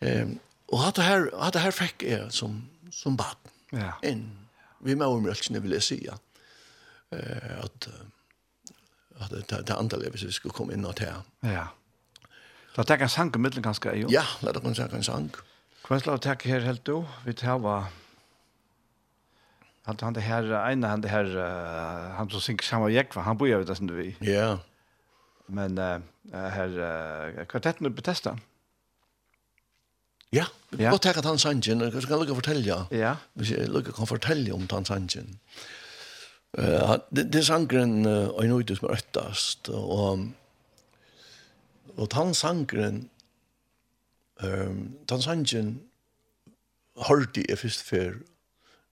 Ehm 0.00 0.38
och 0.72 0.78
hade 0.78 1.02
her 1.02 1.30
hade 1.38 1.58
her 1.58 1.70
fick 1.70 2.02
jag 2.02 2.32
som 2.32 2.68
som 2.90 3.16
bad. 3.16 3.36
Ja. 3.70 3.92
Inn. 4.02 4.42
vi 4.82 4.96
må 4.98 5.08
omrøkene 5.14 5.62
vil 5.62 5.76
jeg 5.78 5.86
si, 5.86 5.98
ja. 6.06 6.16
Eh, 7.12 7.62
at, 7.62 7.88
at 9.20 9.30
det, 9.30 9.62
det 9.68 9.76
andre 9.76 10.00
lever, 10.02 10.18
vi 10.26 10.34
skulle 10.34 10.54
komme 10.56 10.74
inn 10.76 10.86
og 10.88 10.96
til. 10.98 11.22
Ja. 11.46 11.68
Da 12.76 12.84
tenker 12.84 13.06
jeg 13.06 13.14
sang 13.14 13.32
i 13.36 13.40
middelen 13.42 13.64
ganske, 13.64 13.94
jo? 14.00 14.10
Ja, 14.12 14.24
la 14.42 14.54
dere 14.56 14.74
tenke 14.74 14.98
en 14.98 15.06
sang. 15.06 15.30
Hva 15.86 15.98
er 15.98 16.06
det 16.06 16.20
takk 16.24 16.46
her 16.48 16.64
helt 16.66 16.84
du? 16.88 17.02
Vi 17.26 17.34
tar 17.36 17.60
hva... 17.62 17.82
Han, 19.86 19.98
han 19.98 20.14
det 20.14 20.22
her, 20.22 20.46
ene 20.70 20.88
han 20.88 21.02
det 21.02 21.10
her, 21.10 21.26
han 22.16 22.30
som 22.30 22.42
synker 22.42 22.64
sammen 22.64 22.86
med 22.86 22.94
Jekva, 22.94 23.24
han 23.26 23.38
bor 23.38 23.50
jo 23.50 23.64
det 23.66 23.76
som 23.76 23.88
du 23.90 23.96
vi. 23.98 24.12
Ja. 24.22 24.60
Men 25.50 25.74
uh, 25.74 25.98
her, 26.30 26.76
uh, 26.78 27.42
kvartetten 27.50 27.88
er 27.88 27.94
betestet 27.94 28.30
han. 28.30 28.44
Ja, 30.32 30.46
vi 30.70 30.76
kan 30.76 30.90
godt 30.90 31.02
tenke 31.02 31.20
takke 31.20 31.28
den 31.28 31.38
sangen, 31.38 31.82
og 31.82 31.94
jeg 31.94 32.02
skal 32.02 32.18
lukke 32.18 32.34
fortelle, 32.34 32.76
ja. 32.90 33.14
hvis 33.34 33.50
jeg 33.50 33.68
lukke 33.68 33.92
kan 33.92 34.06
fortelle 34.06 34.54
om 34.54 34.66
den 34.66 34.84
sangen. 34.84 35.38
Uh, 36.58 36.96
det, 37.16 37.32
det 37.32 37.40
er 37.40 37.48
sangren 37.48 38.06
uh, 38.06 38.32
«Ein 38.40 38.52
uidu 38.52 38.74
som 38.76 38.88
er 38.88 38.96
øttast», 38.96 39.68
og, 39.68 40.28
og 41.96 42.10
den 42.12 42.34
sangren, 42.34 43.10
um, 44.44 44.96
den 45.08 45.22
sangen, 45.22 45.82
hørte 47.08 47.44
jeg 47.48 47.58
først 47.58 47.82
før 47.82 48.12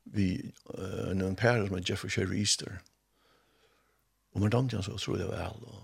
vi 0.04 0.52
uh, 0.76 1.10
en 1.10 1.36
pære 1.36 1.66
som 1.66 1.76
er 1.76 1.84
Jeffrey 1.88 2.10
Sherry 2.10 2.36
Easter. 2.40 2.80
Og 4.32 4.40
man 4.40 4.50
damte 4.50 4.76
han 4.76 4.84
så 4.84 4.92
utrolig 4.92 5.28
vel, 5.28 5.64
og, 5.64 5.82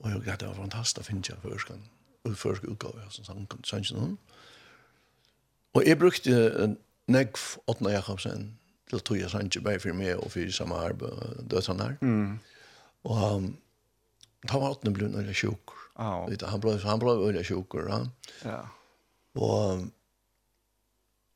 og 0.00 0.10
jeg 0.10 0.20
gav 0.20 0.40
det 0.40 0.48
var 0.48 0.60
fantastisk 0.64 1.04
å 1.04 1.08
finne 1.10 1.24
jeg 1.28 1.40
for 1.42 1.52
og 2.26 2.32
i 2.32 2.38
første 2.40 2.68
utgave 2.68 3.02
av 3.04 3.10
sangen. 3.64 4.18
Og 5.76 5.86
jeg 5.86 5.98
brukte 5.98 6.76
Negv 7.06 7.38
Åtna 7.66 7.92
Jakobsen 7.94 8.48
til 8.90 9.00
tog 9.00 9.18
jeg 9.18 9.30
sangen 9.30 9.64
bare 9.64 9.80
for 9.82 9.94
meg 9.98 10.16
og 10.16 10.30
for 10.34 10.52
samme 10.54 10.78
arbeid 10.88 11.42
dødene 11.50 11.82
her. 11.82 11.96
Mm. 12.00 12.38
Og 13.04 13.34
um, 13.36 13.50
da 14.48 14.58
var 14.62 14.76
Åtna 14.76 14.94
ble 14.94 15.10
nødvendig 15.10 15.36
sjuk. 15.36 15.74
Oh. 15.96 16.26
Han 16.26 16.60
ble, 16.60 16.78
han 16.82 17.02
ble 17.02 17.14
nødvendig 17.14 17.46
sjuk. 17.46 17.76
Ja. 18.44 18.62
Og, 19.34 19.86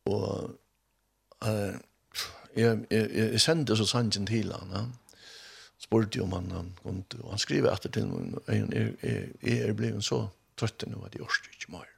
og 0.06 0.56
uh, 1.46 1.74
jeg, 2.56 2.78
jeg, 2.90 3.10
jeg 3.14 3.40
sendte 3.40 3.76
så 3.76 3.86
sangen 3.86 4.26
til 4.26 4.52
han. 4.52 4.74
Ja 4.74 4.86
spurte 5.80 6.20
om 6.22 6.32
han, 6.36 6.50
han 6.50 6.68
kom 6.82 7.00
og 7.22 7.30
han 7.32 7.40
skriver 7.40 7.72
etter 7.72 7.92
til 7.94 8.10
meg, 8.10 8.36
jeg, 8.48 8.92
jeg, 9.02 9.28
jeg 9.42 9.68
er 9.68 9.72
blevet 9.76 10.04
så 10.04 10.26
trøtte 10.60 10.88
nå 10.90 11.02
at 11.06 11.16
jeg 11.16 11.26
orste 11.26 11.52
ikke 11.56 11.74
mer. 11.74 11.88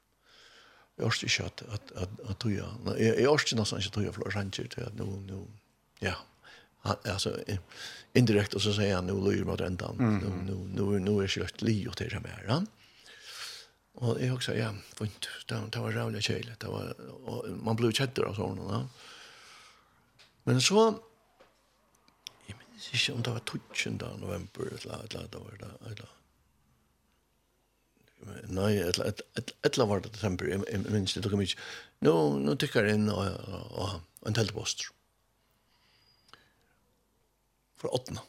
Jeg 0.98 1.08
orste 1.08 1.28
ikke 1.28 1.48
at, 1.48 1.62
at, 1.74 1.94
at, 2.04 2.20
at 2.30 2.38
tog 2.42 2.52
jeg, 2.54 2.68
jeg, 2.98 3.16
jeg 3.24 3.30
orste 3.30 3.58
nesten 3.58 3.80
ikke 3.82 3.96
tog 3.96 4.06
jeg 4.06 4.14
for 4.16 4.36
ranger 4.36 4.68
til 4.74 4.84
at 4.86 4.98
nå, 4.98 5.08
nå, 5.28 5.40
ja, 6.04 6.18
han, 6.82 6.98
altså, 7.06 7.32
indirekt, 8.18 8.56
og 8.58 8.64
så 8.64 8.74
sier 8.76 8.96
han, 8.98 9.08
nå 9.08 9.16
lyr 9.22 9.44
mot 9.48 9.60
rentan, 9.60 9.98
nå, 9.98 10.30
nå, 10.48 10.58
nå, 10.76 10.86
nå 11.02 11.16
er 11.20 11.30
ikke 11.30 11.44
løtt 11.44 11.64
li 11.64 11.76
og 11.86 11.96
til 11.98 12.10
det 12.12 12.22
mer, 12.24 12.42
ja. 12.48 12.60
Og 14.02 14.18
jeg 14.18 14.32
også, 14.34 14.54
ja, 14.56 14.70
fint, 14.98 15.28
det, 15.48 15.58
det 15.74 15.82
var 15.84 15.94
rævlig 15.94 16.24
kjeilig, 16.26 16.56
det 16.60 16.70
var, 16.72 16.92
og 17.28 17.48
man 17.62 17.78
ble 17.78 17.92
kjettere 17.94 18.32
av 18.32 18.38
sånne, 18.40 18.68
ja. 18.72 18.82
Men 20.48 20.58
så, 20.64 20.88
jeg 22.48 22.58
minnes 22.58 22.88
ikke 22.98 23.14
om 23.14 23.22
det 23.22 23.36
var 23.36 23.46
12. 23.46 23.94
november, 24.24 24.72
eller, 24.74 25.06
eller, 25.06 25.28
eller, 25.28 25.52
eller, 25.54 25.76
eller, 25.92 26.18
Nei, 28.52 28.72
et 28.78 28.98
et 29.02 29.22
et 29.38 29.52
et 29.64 29.78
var 29.78 30.00
det 30.00 30.12
temper, 30.14 30.46
jeg 30.46 30.82
minns 30.90 31.14
det, 31.14 31.22
det 31.24 31.30
kom 31.30 31.40
ikke. 31.42 31.58
Nå, 32.06 32.12
nå 32.38 32.54
tykker 32.54 32.86
inn 32.90 33.08
og 33.10 33.22
og 33.82 34.26
en 34.26 34.34
teltpost. 34.34 34.86
For 37.80 37.94
åttende. 37.94 38.22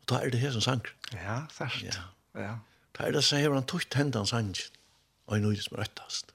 Og 0.00 0.08
da 0.08 0.20
er 0.20 0.30
det 0.32 0.40
her 0.40 0.52
som 0.52 0.64
sang. 0.64 0.86
Ja, 1.12 1.42
særst. 1.52 1.84
Ja. 1.84 2.06
ja. 2.40 2.54
Da 2.96 3.04
er 3.04 3.12
det 3.12 3.24
så 3.24 3.36
hever 3.36 3.58
han 3.58 3.66
tog 3.66 3.84
hendene 3.94 4.26
sang, 4.26 4.54
og 5.26 5.36
jeg 5.36 5.44
nøyde 5.44 5.62
som 5.62 5.76
rettast. 5.80 6.32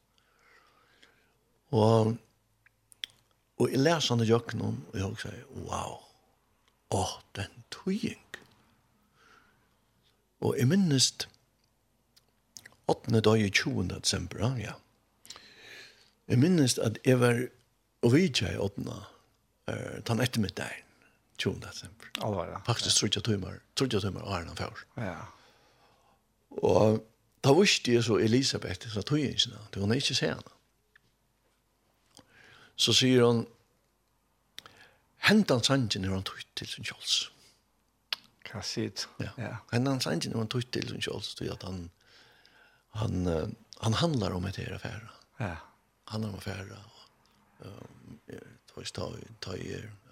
Og, 1.71 2.17
og 3.57 3.71
jeg 3.71 3.79
leser 3.79 4.15
han 4.15 4.25
i 4.25 4.29
jøkken, 4.29 4.61
og 4.61 4.97
jeg 4.97 5.19
sier, 5.21 5.43
wow, 5.69 5.99
åh, 6.91 7.13
den 7.37 7.63
tøying. 7.73 8.25
Og 10.41 10.57
jeg 10.57 10.67
minnes 10.71 11.11
det, 11.21 11.29
8. 12.89 13.21
dag 13.21 13.41
i 13.41 13.49
20. 13.49 13.87
december, 13.89 14.55
ja. 14.57 14.73
Jeg 16.27 16.39
minnes 16.39 16.77
at 16.77 16.97
jeg 17.05 17.19
var 17.19 17.43
og 18.01 18.13
vidtja 18.13 18.53
i 18.53 18.57
8. 18.57 18.81
Uh, 19.69 19.99
tann 20.05 20.21
ettermiddagen, 20.23 20.85
20. 21.37 21.59
december. 21.61 22.09
Alvar, 22.25 22.47
ja. 22.49 22.61
Faktisk 22.65 22.97
trutja 22.97 23.21
tøymer, 23.21 23.59
trutja 23.75 23.99
tøymer 24.01 24.25
og 24.25 24.57
Fjord. 24.57 24.85
Ja. 24.97 25.19
Og 26.49 27.03
da 27.43 27.53
visste 27.53 27.93
jeg 27.93 28.03
så 28.03 28.17
Elisabeth, 28.17 28.89
så 28.89 29.01
tog 29.01 29.19
jeg 29.19 29.29
ikke 29.29 29.51
det. 29.73 29.81
hun 29.81 29.91
er 29.91 30.01
ikke 30.01 30.15
se 30.15 30.27
henne. 30.27 30.55
Så 32.75 32.93
sier 32.93 33.25
hun, 33.25 33.45
hentan 35.27 35.63
sangen 35.63 36.05
er 36.05 36.09
han 36.09 36.23
tog 36.23 36.41
til 36.55 36.67
sin 36.67 36.83
kjøls. 36.83 37.31
Hva 38.49 38.63
sier 38.65 38.89
du? 38.89 39.05
Ja, 39.37 39.59
hentan 39.71 40.01
sangen 40.01 40.33
er 40.33 40.37
han 40.37 40.47
tog 40.47 40.65
til 40.71 40.89
sin 40.89 41.03
kjøls, 41.03 41.35
tog 41.35 41.51
at 41.53 41.63
han 41.63 41.89
han 42.89 43.55
han 43.77 43.93
handlar 43.93 44.31
om 44.31 44.45
ett 44.45 44.55
här 44.55 44.71
affär. 44.71 45.11
Ja. 45.37 45.55
Han 46.03 46.23
har 46.23 46.37
affär 46.37 46.77
och 46.85 47.65
eh 48.27 48.39
tar 48.75 48.83
står 48.83 49.17
ta 49.39 49.51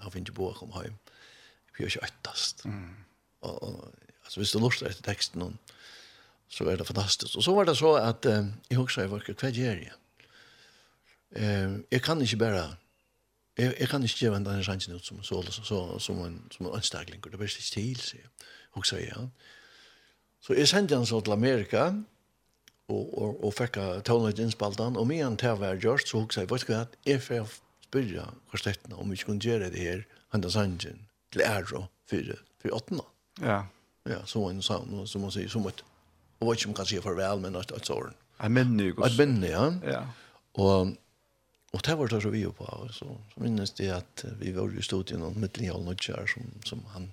av 0.02 0.18
inte 0.18 0.32
bo 0.32 0.54
hem. 0.72 0.94
Vi 1.78 1.86
är 1.86 1.90
ju 1.90 2.00
öttast. 2.02 2.66
Mm. 2.66 2.96
Och, 3.40 3.94
alltså 4.24 4.40
visst 4.40 4.54
du 4.54 4.60
lust 4.60 4.82
efter 4.82 5.04
texten 5.04 5.42
och 5.42 5.54
så 6.48 6.70
är 6.70 6.78
det 6.78 6.86
fantastiskt. 6.86 7.36
Och 7.36 7.44
så 7.44 7.56
var 7.56 7.66
det 7.66 7.76
så 7.76 7.96
att 7.96 8.26
eh, 8.26 8.48
jag 8.68 8.82
också 8.82 9.02
jag 9.02 9.08
var 9.08 9.20
kvar 9.20 9.92
Eh, 11.36 11.78
jag 11.90 12.04
kan 12.04 12.22
inte 12.22 12.38
bara 12.38 12.78
jag, 13.56 13.82
jag 13.82 13.90
kan 13.90 14.02
inte 14.04 14.26
ge 14.26 14.32
en 14.32 14.44
den 14.44 14.63
chansen 14.63 14.96
ut 14.96 15.06
som 15.06 15.24
så 15.24 15.44
så 15.44 15.63
så 15.63 16.00
som 16.00 16.26
en 16.26 16.50
som 16.52 16.66
en 16.66 16.74
anstagling. 16.74 17.22
Det 17.32 17.38
blir 17.38 17.48
stil 17.48 18.00
så. 18.00 18.18
Och 18.72 18.86
så 18.86 18.98
ja. 19.00 19.30
Så 20.40 20.54
jag 20.54 20.68
sände 20.68 20.96
han 20.96 21.06
så 21.06 21.22
till 21.22 21.34
Amerika 21.34 22.04
og, 22.88 23.08
og, 23.19 23.39
og 23.43 23.54
fikk 23.56 23.80
tålet 24.08 24.39
innspalten, 24.39 24.97
og 25.00 25.08
medan 25.10 25.36
det 25.39 25.54
var 25.60 25.80
gjort, 25.82 26.08
så 26.08 26.21
hukse 26.21 26.43
jeg, 26.43 26.52
vet 26.52 26.67
du 26.67 26.71
hva, 26.71 26.84
jeg 27.08 27.23
får 27.23 27.58
spørre 27.88 28.28
kvartettene 28.52 29.00
om 29.00 29.12
vi 29.12 29.19
kunne 29.21 29.43
gjøre 29.43 29.71
det 29.73 29.82
her, 29.82 30.06
hentan 30.36 30.54
sangen, 30.54 31.02
til 31.36 31.43
ære 31.43 31.67
for, 32.08 32.38
for 32.62 32.78
åttene. 32.78 33.04
Ja. 33.43 33.65
Ja, 34.08 34.21
så 34.23 34.45
en 34.47 34.63
sånn, 34.63 35.02
som 35.10 35.26
man 35.26 35.34
sier, 35.36 35.50
som 35.52 35.67
et, 35.67 35.84
og 36.39 36.47
vet 36.47 36.62
ikke 36.62 36.69
om 36.69 36.71
man 36.71 36.80
kan 36.80 36.88
si 36.88 37.02
farvel, 37.04 37.43
men 37.43 37.60
et, 37.60 37.73
et 37.76 37.89
sånn. 37.89 38.15
Et 38.38 38.54
minne, 38.54 38.91
ikke? 38.93 39.04
Et 39.10 39.19
minne, 39.19 39.50
ja. 39.52 39.65
Ja. 39.84 40.04
Og, 40.63 40.93
og 41.76 41.84
det 41.84 41.97
var 42.00 42.13
det 42.13 42.21
så 42.23 42.32
vi 42.32 42.45
jo 42.45 42.54
på, 42.56 42.67
så, 42.95 43.10
så 43.34 43.43
minnes 43.43 43.76
det 43.76 43.91
at 43.97 44.23
vi 44.39 44.54
var 44.56 44.71
i 44.71 44.86
studien, 44.86 45.26
og 45.28 45.36
mitt 45.36 45.60
linjalen 45.60 45.91
og 45.91 46.08
kjær, 46.08 46.23
som, 46.32 46.47
som 46.67 46.86
han, 46.93 47.12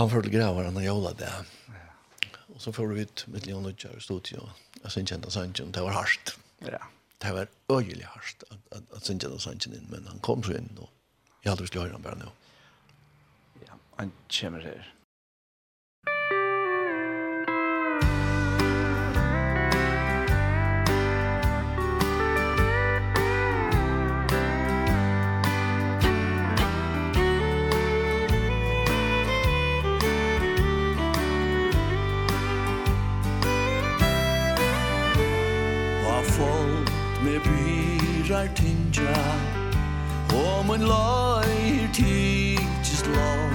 han 0.00 0.10
følte 0.10 0.34
graver, 0.34 0.66
han 0.66 0.80
har 0.80 0.90
jolet 0.90 1.22
det. 1.22 1.30
Ja 1.70 1.89
Og 2.54 2.60
så 2.60 2.72
får 2.72 2.86
vi 2.86 3.00
ut 3.00 3.24
med 3.26 3.46
Leon 3.46 3.66
och 3.66 3.80
Charles 3.80 4.04
studio. 4.04 4.50
Jag 4.82 4.92
syns 4.92 5.12
inte 5.12 5.28
att 5.28 5.72
det 5.72 5.80
var 5.80 5.90
hardt. 5.90 6.38
Ja. 6.58 6.82
Det 7.18 7.32
var 7.32 7.48
øyelig 7.68 8.04
hardt 8.04 8.42
at, 8.50 8.76
att, 8.76 8.92
att 8.92 9.04
syns 9.04 9.24
inte 9.24 9.26
att 9.34 9.66
inn. 9.66 9.86
Men 9.90 10.06
han 10.06 10.18
kom 10.18 10.42
så 10.42 10.52
inn 10.52 10.58
in 10.58 10.78
och 10.78 10.90
jag 11.42 11.50
hade 11.50 11.64
å 11.64 11.82
høre 11.82 11.92
han 11.92 12.02
bare 12.02 12.18
nå. 12.18 12.32
Ja, 13.66 13.72
han 13.96 14.12
kommer 14.28 14.60
här. 14.60 14.94
er 38.42 38.48
tinja 38.54 39.16
Og 40.32 40.66
mun 40.66 40.80
løyr 40.80 41.88
tidsist 41.92 43.06
lov 43.06 43.50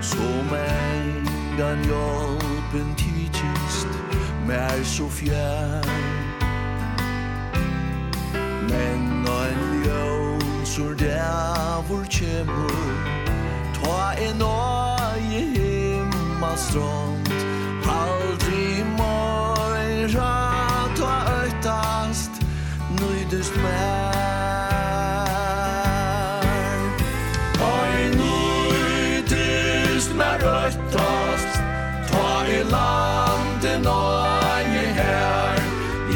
Som 0.00 0.54
engan 0.54 1.78
hjálpen 1.88 2.94
tidsist 2.96 3.88
Mer 4.46 4.84
så 4.84 5.08
fjern 5.08 5.88
Men 8.70 9.26
ein 9.26 9.62
ljón 9.84 10.64
sur 10.64 10.94
dævur 10.94 12.04
kjemur 12.10 12.94
Ta 13.74 14.14
en 14.28 14.42
øye 14.42 15.42
himma 15.56 16.56
stront 16.56 17.30
Aldri 17.86 18.84
mor 18.98 19.74
en 19.74 20.45
mer 23.62 24.92
Oi 27.66 27.98
nu 28.18 28.36
tyst 29.30 30.14
mer 30.14 30.38
røttast 30.46 31.60
Ta 32.10 32.28
i 32.48 32.62
landen 32.74 33.86
og 33.86 34.72
i 34.82 34.86
her. 34.98 35.60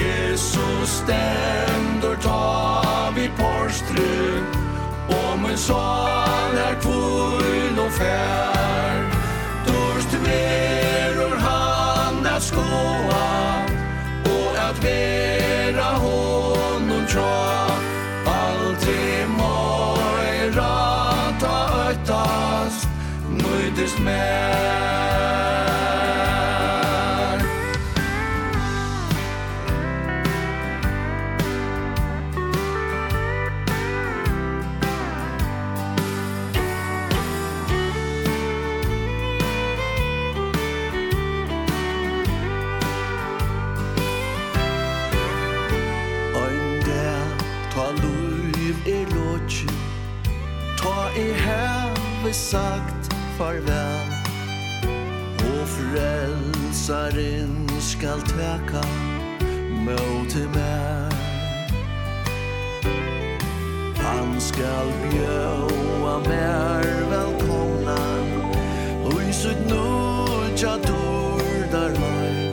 Jesus 0.01 0.89
stendur 1.01 2.17
ta 2.23 3.11
vi 3.15 3.29
porstru 3.37 4.45
Og 5.09 5.39
min 5.43 5.59
son 5.59 6.57
er 6.69 6.75
kvun 6.81 7.79
og 7.79 7.93
fær 7.93 8.60
control 17.11 17.50
sagt 52.51 53.15
farväl. 53.39 54.07
Och 55.37 55.69
frälsaren 55.69 57.69
skall 57.81 58.21
täcka 58.21 58.83
mot 59.73 60.35
mig. 60.55 61.11
Han 63.97 64.41
skall 64.41 64.93
bjöa 65.11 66.19
mer 66.19 67.11
välkomna 67.11 67.99
Och 69.05 69.23
i 69.23 69.33
sitt 69.33 69.69
nudja 69.69 70.77
dörr 70.77 71.71
där 71.71 71.97
har. 71.97 72.53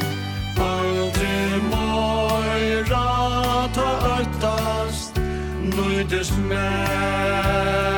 Aldrig 0.67 1.63
mörra 1.71 3.67
ta 3.73 4.19
öttast 4.19 5.15
Nöjdes 5.63 6.31
med. 6.49 7.96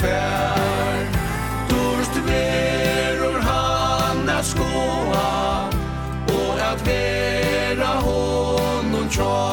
fær. 0.00 1.04
Dorst 1.70 2.16
verur 2.26 3.40
han 3.50 4.28
at 4.38 4.44
skoa 4.52 5.28
Og 6.40 6.64
at 6.70 6.86
vera 6.86 7.94
honom 8.06 9.08
tjaa 9.12 9.49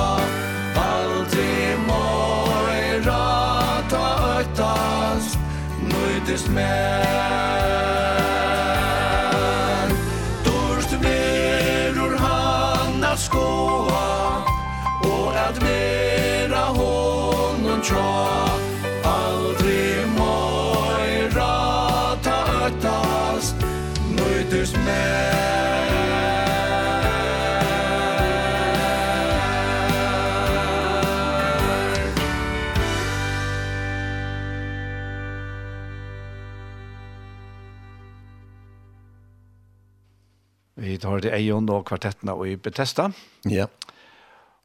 var 41.17 41.25
det 41.25 41.33
Eion 41.35 41.69
og 41.73 41.85
kvartettene 41.89 42.35
og 42.37 42.47
i 42.47 42.55
Bethesda. 42.55 43.09
Ja. 43.49 43.67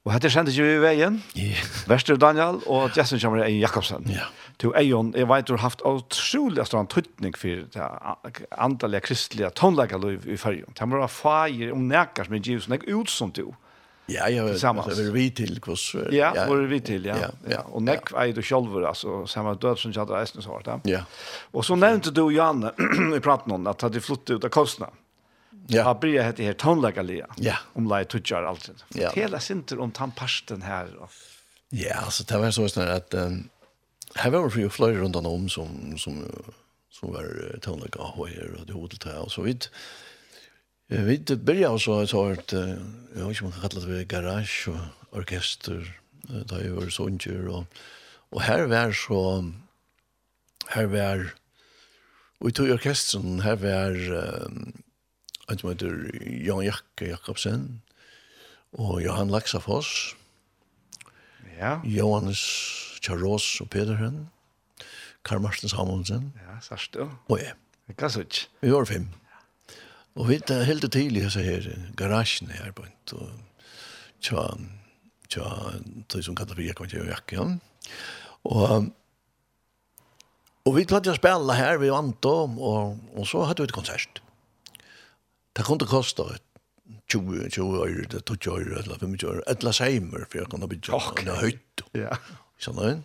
Og 0.02 0.10
hette 0.10 0.32
kjente 0.34 0.50
vi 0.50 0.64
i 0.66 0.80
veien. 0.82 1.20
Ja. 1.38 1.64
Vester 1.90 2.18
Daniel 2.18 2.58
og 2.66 2.96
Jessen 2.98 3.20
kommer 3.22 3.44
i 3.46 3.60
Jakobsen. 3.60 4.08
Ja. 4.10 4.26
Til 4.58 4.74
Eion, 4.78 5.12
jeg 5.16 5.28
vet 5.30 5.46
du 5.46 5.54
har 5.54 5.62
haft 5.62 5.84
utrolig 5.86 6.64
stor 6.66 6.88
tøytning 6.90 7.36
for 7.38 7.66
det 7.72 7.86
antallet 8.50 9.06
kristelige 9.06 9.52
tonleggerløyv 9.58 10.26
i 10.26 10.38
fyrjon. 10.38 10.74
Det 10.74 10.88
var 10.90 11.12
feir 11.12 11.70
om 11.74 11.86
nekker 11.90 12.26
som 12.26 12.34
er 12.34 12.42
givet 12.42 12.66
sånn 12.66 12.82
ut 12.82 13.14
som 13.14 13.30
du. 13.34 13.46
Ja, 14.10 14.26
ja, 14.28 14.48
tillsammans. 14.48 14.96
Det 14.96 15.06
var 15.06 15.14
vi 15.14 15.30
till 15.30 15.60
kurs. 15.60 15.94
Ja, 16.10 16.32
ja 16.34 16.46
var 16.48 16.56
vi 16.56 16.80
till, 16.80 17.04
ja. 17.04 17.16
Ja, 17.20 17.28
ja. 17.48 17.60
Och 17.70 17.82
neck 17.82 18.10
ja. 18.10 18.26
är 18.26 18.32
du 18.32 18.42
själv 18.42 18.84
alltså 18.84 19.26
samma 19.26 19.54
död 19.54 19.78
som 19.78 19.92
jag 19.92 20.00
hade 20.00 20.12
var 20.12 20.24
så 20.24 20.80
Ja. 20.82 21.00
Och 21.50 21.64
så 21.64 21.76
nevnte 21.76 22.10
du 22.10 22.34
Janne 22.34 22.72
i 23.16 23.20
praten 23.20 23.48
någon 23.48 23.66
att 23.66 23.82
hade 23.82 24.00
flyttet 24.00 24.30
ut 24.30 24.44
av 24.44 24.48
Kostnad. 24.48 24.90
Ja. 25.66 25.82
Har 25.82 25.94
bryr 25.94 26.22
hette 26.22 26.42
her 26.42 26.52
tonlagalia. 26.52 27.26
Ja. 27.36 27.56
Om 27.74 27.88
lai 27.88 28.04
tutjar 28.04 28.42
alt. 28.42 28.70
Ja. 28.94 29.36
oss 29.36 29.50
inte 29.50 29.76
om 29.76 29.90
tannparsten 29.90 30.62
her. 30.62 30.88
Ja, 31.68 31.94
alltså 31.94 32.24
det 32.24 32.38
var 32.38 32.50
så 32.50 32.68
snart 32.68 32.88
att 32.88 33.14
um, 33.14 33.48
här 34.14 34.30
var 34.30 34.48
det 34.48 34.60
ju 34.60 34.68
flöjt 34.68 34.98
runt 34.98 35.16
om 35.16 35.48
som 35.48 35.98
som 35.98 36.26
som 36.90 37.12
var 37.12 37.58
tonlaga 37.60 38.00
och 38.00 38.28
här 38.28 38.54
och 38.60 38.66
det 38.66 38.72
hotellet 38.72 39.04
här 39.04 39.18
och 39.18 39.32
så 39.32 39.42
vidt. 39.42 39.70
Vi 40.86 41.18
började 41.36 41.78
så 41.78 42.00
ett 42.00 42.10
sort, 42.10 42.52
jag 42.52 42.66
vet 43.14 43.28
inte 43.28 43.44
om 43.44 43.50
man 43.50 43.52
kan 43.52 43.70
kalla 43.70 43.86
det 43.86 44.04
garage 44.04 44.68
och 44.68 45.02
orkester, 45.12 45.84
da 46.28 46.60
jeg 46.62 46.76
var 46.76 46.90
sånger, 46.92 47.48
og, 47.52 47.82
og 48.32 48.42
her 48.46 48.66
var 48.70 48.94
så, 48.96 49.20
her 50.72 50.88
var, 50.92 51.26
og 52.40 52.48
i 52.48 52.54
tog 52.56 52.72
orkestren, 52.72 53.42
her 53.44 53.58
var, 53.60 53.98
um, 54.46 54.72
han 55.48 55.58
som 55.58 55.72
heter 55.72 55.96
Jan 56.46 56.64
Jakke 56.66 57.12
Jakobsen, 57.12 57.82
og 58.78 59.02
Johan 59.04 59.32
Laxafoss, 59.32 60.14
ja. 61.58 61.78
Johannes 61.84 62.40
Charos 63.02 63.60
og 63.60 63.70
Pedersen, 63.70 64.28
Karl 65.26 65.42
Marsten 65.44 65.70
Samuelsen. 65.70 66.32
Ja, 66.42 66.56
sørst 66.64 66.94
du. 66.94 67.04
Og 67.28 67.38
jeg. 67.38 67.54
Det 67.86 67.98
kan 67.98 68.10
sånn. 68.14 68.30
Vi 68.62 68.70
var 68.72 68.86
fem. 68.88 69.10
Og 70.18 70.28
vi 70.28 70.38
er 70.40 70.66
helt 70.68 70.86
tidlig 70.92 71.24
så 71.32 71.42
her, 71.44 71.66
garasjen 71.96 72.50
her 72.52 72.72
på 72.76 72.84
en, 72.86 72.96
og 73.16 73.30
tja, 74.22 74.44
tja, 75.28 75.46
tja, 76.08 76.22
som 76.24 76.36
kallar 76.36 76.58
for 76.58 76.64
Jakob 76.64 76.90
Jakob 76.92 77.08
jakke, 77.10 77.38
ja. 77.38 77.46
Og, 78.42 78.90
og 80.66 80.76
vi 80.76 80.84
klarte 80.88 81.14
å 81.14 81.18
spille 81.18 81.56
her, 81.56 81.80
vi 81.80 81.90
vant 81.92 82.28
om, 82.28 82.58
og, 82.58 83.00
og 83.16 83.28
så 83.28 83.46
hadde 83.48 83.64
vi 83.64 83.70
et 83.70 83.76
konsert. 83.76 84.21
Det 85.56 85.64
kunne 85.68 85.86
kosta 85.88 86.28
20, 87.12 87.48
20 87.50 87.80
år, 87.80 87.88
20 88.20 88.52
år, 88.52 88.68
eller 88.82 88.98
25 88.98 89.28
år, 89.30 89.42
et 89.50 89.64
la 89.66 89.72
seimer, 89.76 90.24
for 90.28 90.40
jeg 90.40 90.50
kunne 90.52 90.68
bygge 90.68 91.00
en 91.24 91.34
høyt. 91.42 91.84
Ja. 91.96 92.16
Sånn 92.62 92.78
du? 92.80 93.02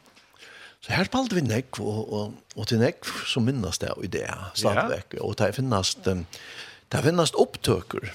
Så 0.85 0.93
her 0.93 1.07
spalte 1.09 1.35
vi 1.35 1.43
nekv, 1.43 1.81
og, 1.81 2.13
og, 2.13 2.35
og 2.55 2.67
til 2.69 2.79
nekv 2.79 3.09
så 3.27 3.41
minnes 3.43 3.81
det 3.81 3.91
i 4.05 4.11
det, 4.13 4.27
stadigvæk. 4.59 5.17
Og 5.25 5.35
det 5.39 5.49
finnes, 5.57 5.95
det 6.05 7.01
finnes 7.03 7.33
opptøker 7.35 8.11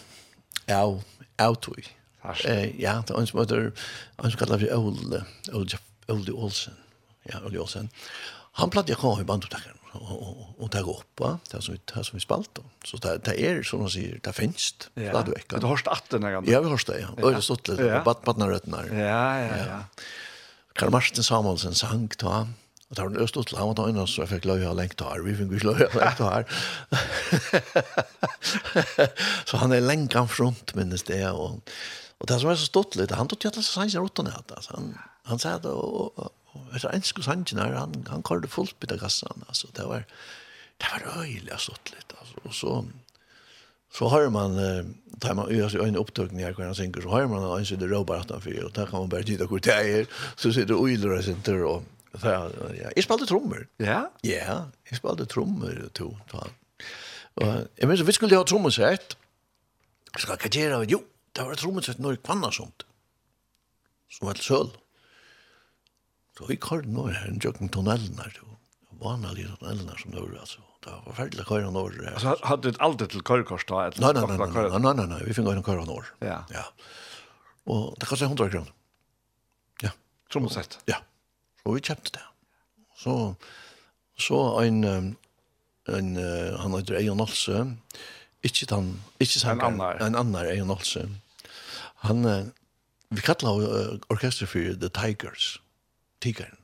av, 0.73 1.03
av 1.43 1.59
tog. 1.61 1.83
Fast. 2.23 2.47
Eh, 2.47 2.71
ja, 2.79 3.01
det 3.03 3.13
er 3.13 3.19
en 3.19 3.27
som 3.27 3.43
heter, 3.43 3.73
en 4.23 4.31
som 4.31 4.39
kallar 4.41 4.63
vi 4.63 4.71
Ole, 4.73 5.25
Ole, 5.53 6.33
Olsen. 6.33 6.79
Ja, 7.29 7.43
Ole 7.43 7.61
Olsen. 7.61 7.91
Han 8.63 8.71
platt 8.71 8.91
jeg 8.91 9.01
kom 9.01 9.19
i 9.21 9.27
bandopptakeren 9.27 9.82
och 9.93 10.63
och 10.63 10.71
ta 10.71 10.79
upp 10.79 11.21
va 11.21 11.39
det 11.51 11.63
som 11.63 11.75
vi 11.75 11.81
det 11.95 12.05
som 12.05 12.17
vi 12.17 12.21
spalt 12.21 12.51
då 12.55 12.63
så 12.85 12.97
det 12.97 13.25
det 13.25 13.41
är 13.41 13.63
som 13.63 13.81
man 13.81 13.91
säger 13.91 14.21
det 14.23 14.33
finns 14.33 14.75
det 14.95 15.13
där 15.13 15.23
du 15.23 15.31
veckan 15.31 15.61
du 15.61 15.67
hörst 15.67 15.87
att 15.87 16.11
den 16.11 16.23
gamla. 16.23 16.53
Ja 16.53 16.61
vi 16.61 16.69
har 16.69 16.83
det 16.87 17.01
ja. 17.01 17.09
Och 17.23 17.33
det 17.33 17.43
stod 17.43 17.69
lite 17.69 18.03
bad 18.05 18.17
bad 18.25 18.39
när 18.39 18.93
ja 18.93 19.39
ja. 19.39 19.57
Ja. 19.57 19.85
Karl 20.73 20.91
Martin 20.91 21.23
Samuelsen 21.23 21.75
sang 21.75 22.09
då 22.19 22.47
Og 22.93 22.97
tar 22.97 23.09
den 23.09 23.23
øst 23.25 23.37
ut 23.37 23.47
til 23.49 23.57
ham, 23.57 23.69
og 23.73 23.77
tar 23.77 23.89
inn 23.89 23.97
oss, 23.97 24.19
og 24.19 24.27
jeg 24.27 24.31
fikk 24.35 24.47
løy 24.51 24.67
av 24.69 24.75
lengt 24.77 25.01
her. 25.01 25.23
Vi 25.25 25.33
fikk 25.33 25.65
løy 25.65 25.79
av 25.87 25.95
lengt 25.97 26.19
her. 26.21 26.45
så 29.49 29.57
han 29.63 29.73
er 29.73 29.81
lengt 29.81 30.13
han 30.13 30.29
front, 30.29 30.75
minnes 30.77 31.01
det. 31.09 31.25
Og, 31.31 31.63
og 32.21 32.29
det 32.29 32.37
som 32.43 32.51
er 32.53 32.59
så 32.61 32.69
stått 32.69 32.99
litt, 33.01 33.15
han 33.17 33.33
tog 33.33 33.41
til 33.41 33.49
at 33.49 33.57
han 33.57 33.65
sier 33.65 34.05
åttende. 34.05 34.37
Han, 34.75 34.93
han 35.25 35.41
sa 35.41 35.57
det, 35.65 35.73
og, 35.73 36.13
og 36.21 36.29
Og 36.53 36.75
etter 36.77 36.93
enske 36.93 37.25
sangen 37.25 37.61
her, 37.61 37.77
han, 37.79 37.95
han 38.11 38.25
kallet 38.27 38.53
fullt 38.53 38.77
bitt 38.81 38.93
av 38.93 39.01
kassan, 39.01 39.45
altså, 39.49 39.71
det 39.77 39.87
var, 39.89 40.05
det 40.83 40.91
var 40.93 41.23
øyelig 41.23 41.61
stått 41.65 41.93
litt, 41.95 42.13
altså, 42.19 42.43
og 42.45 42.57
så, 42.57 42.75
så 43.93 44.09
har 44.13 44.29
man, 44.35 44.59
eh, 44.59 44.85
tar 45.21 45.35
man 45.39 45.49
øyne 45.53 45.89
en 45.89 45.97
upptagning 45.97 46.45
här 46.45 46.53
kan 46.53 46.67
jag 46.67 46.77
tänka 46.77 47.01
så 47.01 47.09
har 47.09 47.27
man 47.27 47.59
en 47.59 47.67
sida 47.67 47.87
råbar 47.87 48.17
at 48.17 48.31
att 48.31 48.43
för 48.43 48.65
och 48.65 48.73
där 48.73 48.87
kan 48.87 49.01
man 49.01 49.09
bara 49.09 49.23
titta 49.23 49.47
hur 49.47 49.59
det 49.59 49.73
är 49.73 50.07
så 50.37 50.53
sitter 50.53 50.85
øyler 50.87 51.19
og 51.19 51.25
sinter, 51.25 51.65
og 51.65 51.85
så, 52.21 52.29
ja, 52.77 52.91
jeg 52.97 53.05
spalte 53.05 53.27
trummor 53.27 53.67
Ja? 53.79 54.09
Ja, 54.23 54.65
jeg 54.91 54.97
spalte 54.97 55.25
trummor 55.25 55.89
to, 55.95 56.17
då 56.33 56.39
och 57.35 57.47
jag 57.77 57.89
menar 57.89 58.05
vi 58.05 58.13
skulle 58.13 58.37
ha 58.37 58.45
trommesett, 58.45 59.17
skal 60.19 60.39
jeg 60.43 60.53
gjøre, 60.53 60.87
jo, 60.89 61.03
det 61.37 61.45
var 61.45 61.55
trummor 61.55 61.95
når 61.99 62.11
jeg 62.11 62.23
kvannet 62.23 62.55
sånt, 62.55 62.85
som 64.11 64.27
var 64.29 64.35
til. 64.35 64.82
Så 66.39 66.47
vi 66.47 66.57
kör 66.57 66.83
nu 66.83 67.13
här 67.13 67.27
en 67.29 67.39
jocken 67.43 67.69
tunneln 67.69 68.17
där 68.17 68.41
då. 68.41 68.47
Vanliga 68.91 69.57
tunneller 69.57 69.97
som 69.97 70.11
det 70.11 70.21
var, 70.21 70.39
alltså. 70.41 70.61
Det 70.85 70.91
var 70.91 71.03
förfärligt 71.03 71.49
köra 71.49 71.71
norr. 71.71 72.11
Alltså 72.15 72.37
hade 72.43 72.71
det 72.71 72.81
alltid 72.81 73.11
till 73.11 73.23
körkors 73.23 73.65
då 73.67 73.81
ett 73.81 73.99
Nej 73.99 74.15
nei, 74.15 74.27
nej 74.27 74.81
nei, 74.81 74.95
nei, 74.95 75.07
nei, 75.07 75.23
vi 75.25 75.35
finner 75.35 75.53
en 75.53 75.63
köra 75.65 75.85
norr. 75.85 76.07
Ja. 76.19 76.45
Ja. 76.51 76.65
Og 77.65 77.97
det 78.01 78.07
kostade 78.07 78.27
100 78.29 78.51
kroner. 78.51 78.73
Ja. 79.83 79.91
Som 80.33 80.49
sagt. 80.49 80.79
Ja. 80.85 80.97
Så 81.63 81.73
vi 81.73 81.81
köpte 81.81 82.11
det. 82.19 82.23
Så 82.97 83.35
så 84.19 84.61
en 84.61 84.85
en 85.89 86.17
han 86.59 86.75
heter 86.75 86.95
Eion 86.95 87.21
Olse, 87.21 87.77
Ikke 88.43 88.75
han, 88.75 89.01
ikke 89.21 89.39
sanger. 89.39 89.65
en 89.67 89.73
annar. 89.73 89.95
En 90.07 90.15
annar 90.15 90.45
Eion 90.45 90.71
Olse. 90.71 91.09
Han, 91.95 92.53
vi 93.09 93.21
kallar 93.21 93.53
orkester 94.09 94.47
for 94.47 94.75
The 94.81 94.89
Tigers 94.89 95.62
tiggeren. 96.23 96.59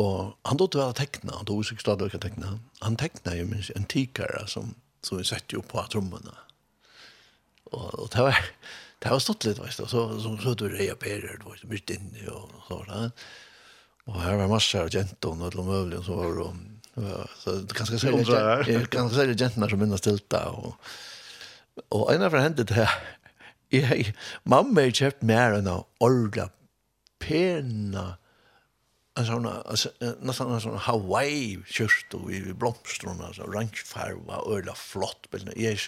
Og 0.00 0.34
han 0.48 0.58
tog 0.58 0.74
vel 0.74 0.90
å 0.90 0.96
tekne, 0.96 1.36
han 1.36 1.46
tog 1.46 1.62
seg 1.66 1.82
stadig 1.82 2.08
å 2.10 2.22
tekna. 2.22 2.56
Han 2.82 2.98
tekna 2.98 3.36
jo 3.38 3.46
minst 3.50 3.74
en 3.78 3.86
tiggere 3.90 4.42
som, 4.50 4.72
som 5.06 5.20
vi 5.20 5.26
sett 5.28 5.54
jo 5.54 5.62
på 5.62 5.84
trommene. 5.92 6.34
Og, 7.70 7.86
og 8.02 8.08
det 8.14 8.24
var, 8.26 8.40
det 9.02 9.12
var 9.12 9.22
stått 9.22 9.46
litt, 9.46 9.60
veist 9.62 9.82
du, 9.82 9.86
så, 9.90 10.06
så, 10.22 10.34
så 10.42 10.54
du 10.58 10.66
reia 10.72 10.96
perer, 10.98 11.38
du 11.38 11.46
var 11.46 11.60
så 11.60 11.70
mye 11.70 11.94
inne 11.94 12.26
og 12.34 12.54
så 12.66 12.80
var 12.80 12.90
det. 12.90 13.26
Og 14.04 14.18
her 14.20 14.38
var 14.40 14.50
masse 14.52 14.80
av 14.80 14.90
jentene, 14.92 15.48
og 15.48 15.68
møvlig, 15.68 16.00
og 16.02 16.08
så 16.08 16.18
var 16.18 16.34
det, 16.40 16.48
så 17.40 17.54
det 17.62 17.76
kan 17.76 17.88
skal 17.88 18.02
jeg 18.68 18.88
kan 18.92 19.08
skal 19.10 19.32
jentene 19.32 19.68
som 19.70 19.80
minnes 19.80 20.04
tilta, 20.04 20.42
og, 20.52 20.74
og 21.88 22.10
en 22.12 22.26
av 22.26 22.36
hendet 22.38 22.74
her, 22.76 22.92
jeg, 23.74 24.12
mamma 24.46 24.84
har 24.84 24.94
kjøpt 24.94 25.24
mer 25.26 25.56
enn 25.56 25.70
å 25.70 25.80
ordla 26.04 26.50
pena 27.22 28.12
en 29.16 29.26
sån 29.26 29.48
nästan 30.20 30.52
en 30.52 30.60
sån 30.60 30.76
Hawaii 30.76 31.58
kyrst 31.66 32.14
och 32.14 32.32
i 32.32 32.52
blomstron 32.52 33.20
alltså 33.20 33.42
orange 33.42 33.82
farva 33.84 34.56
öla 34.56 34.74
flott 34.74 35.26
men 35.30 35.52
jag 35.56 35.72
är 35.72 35.82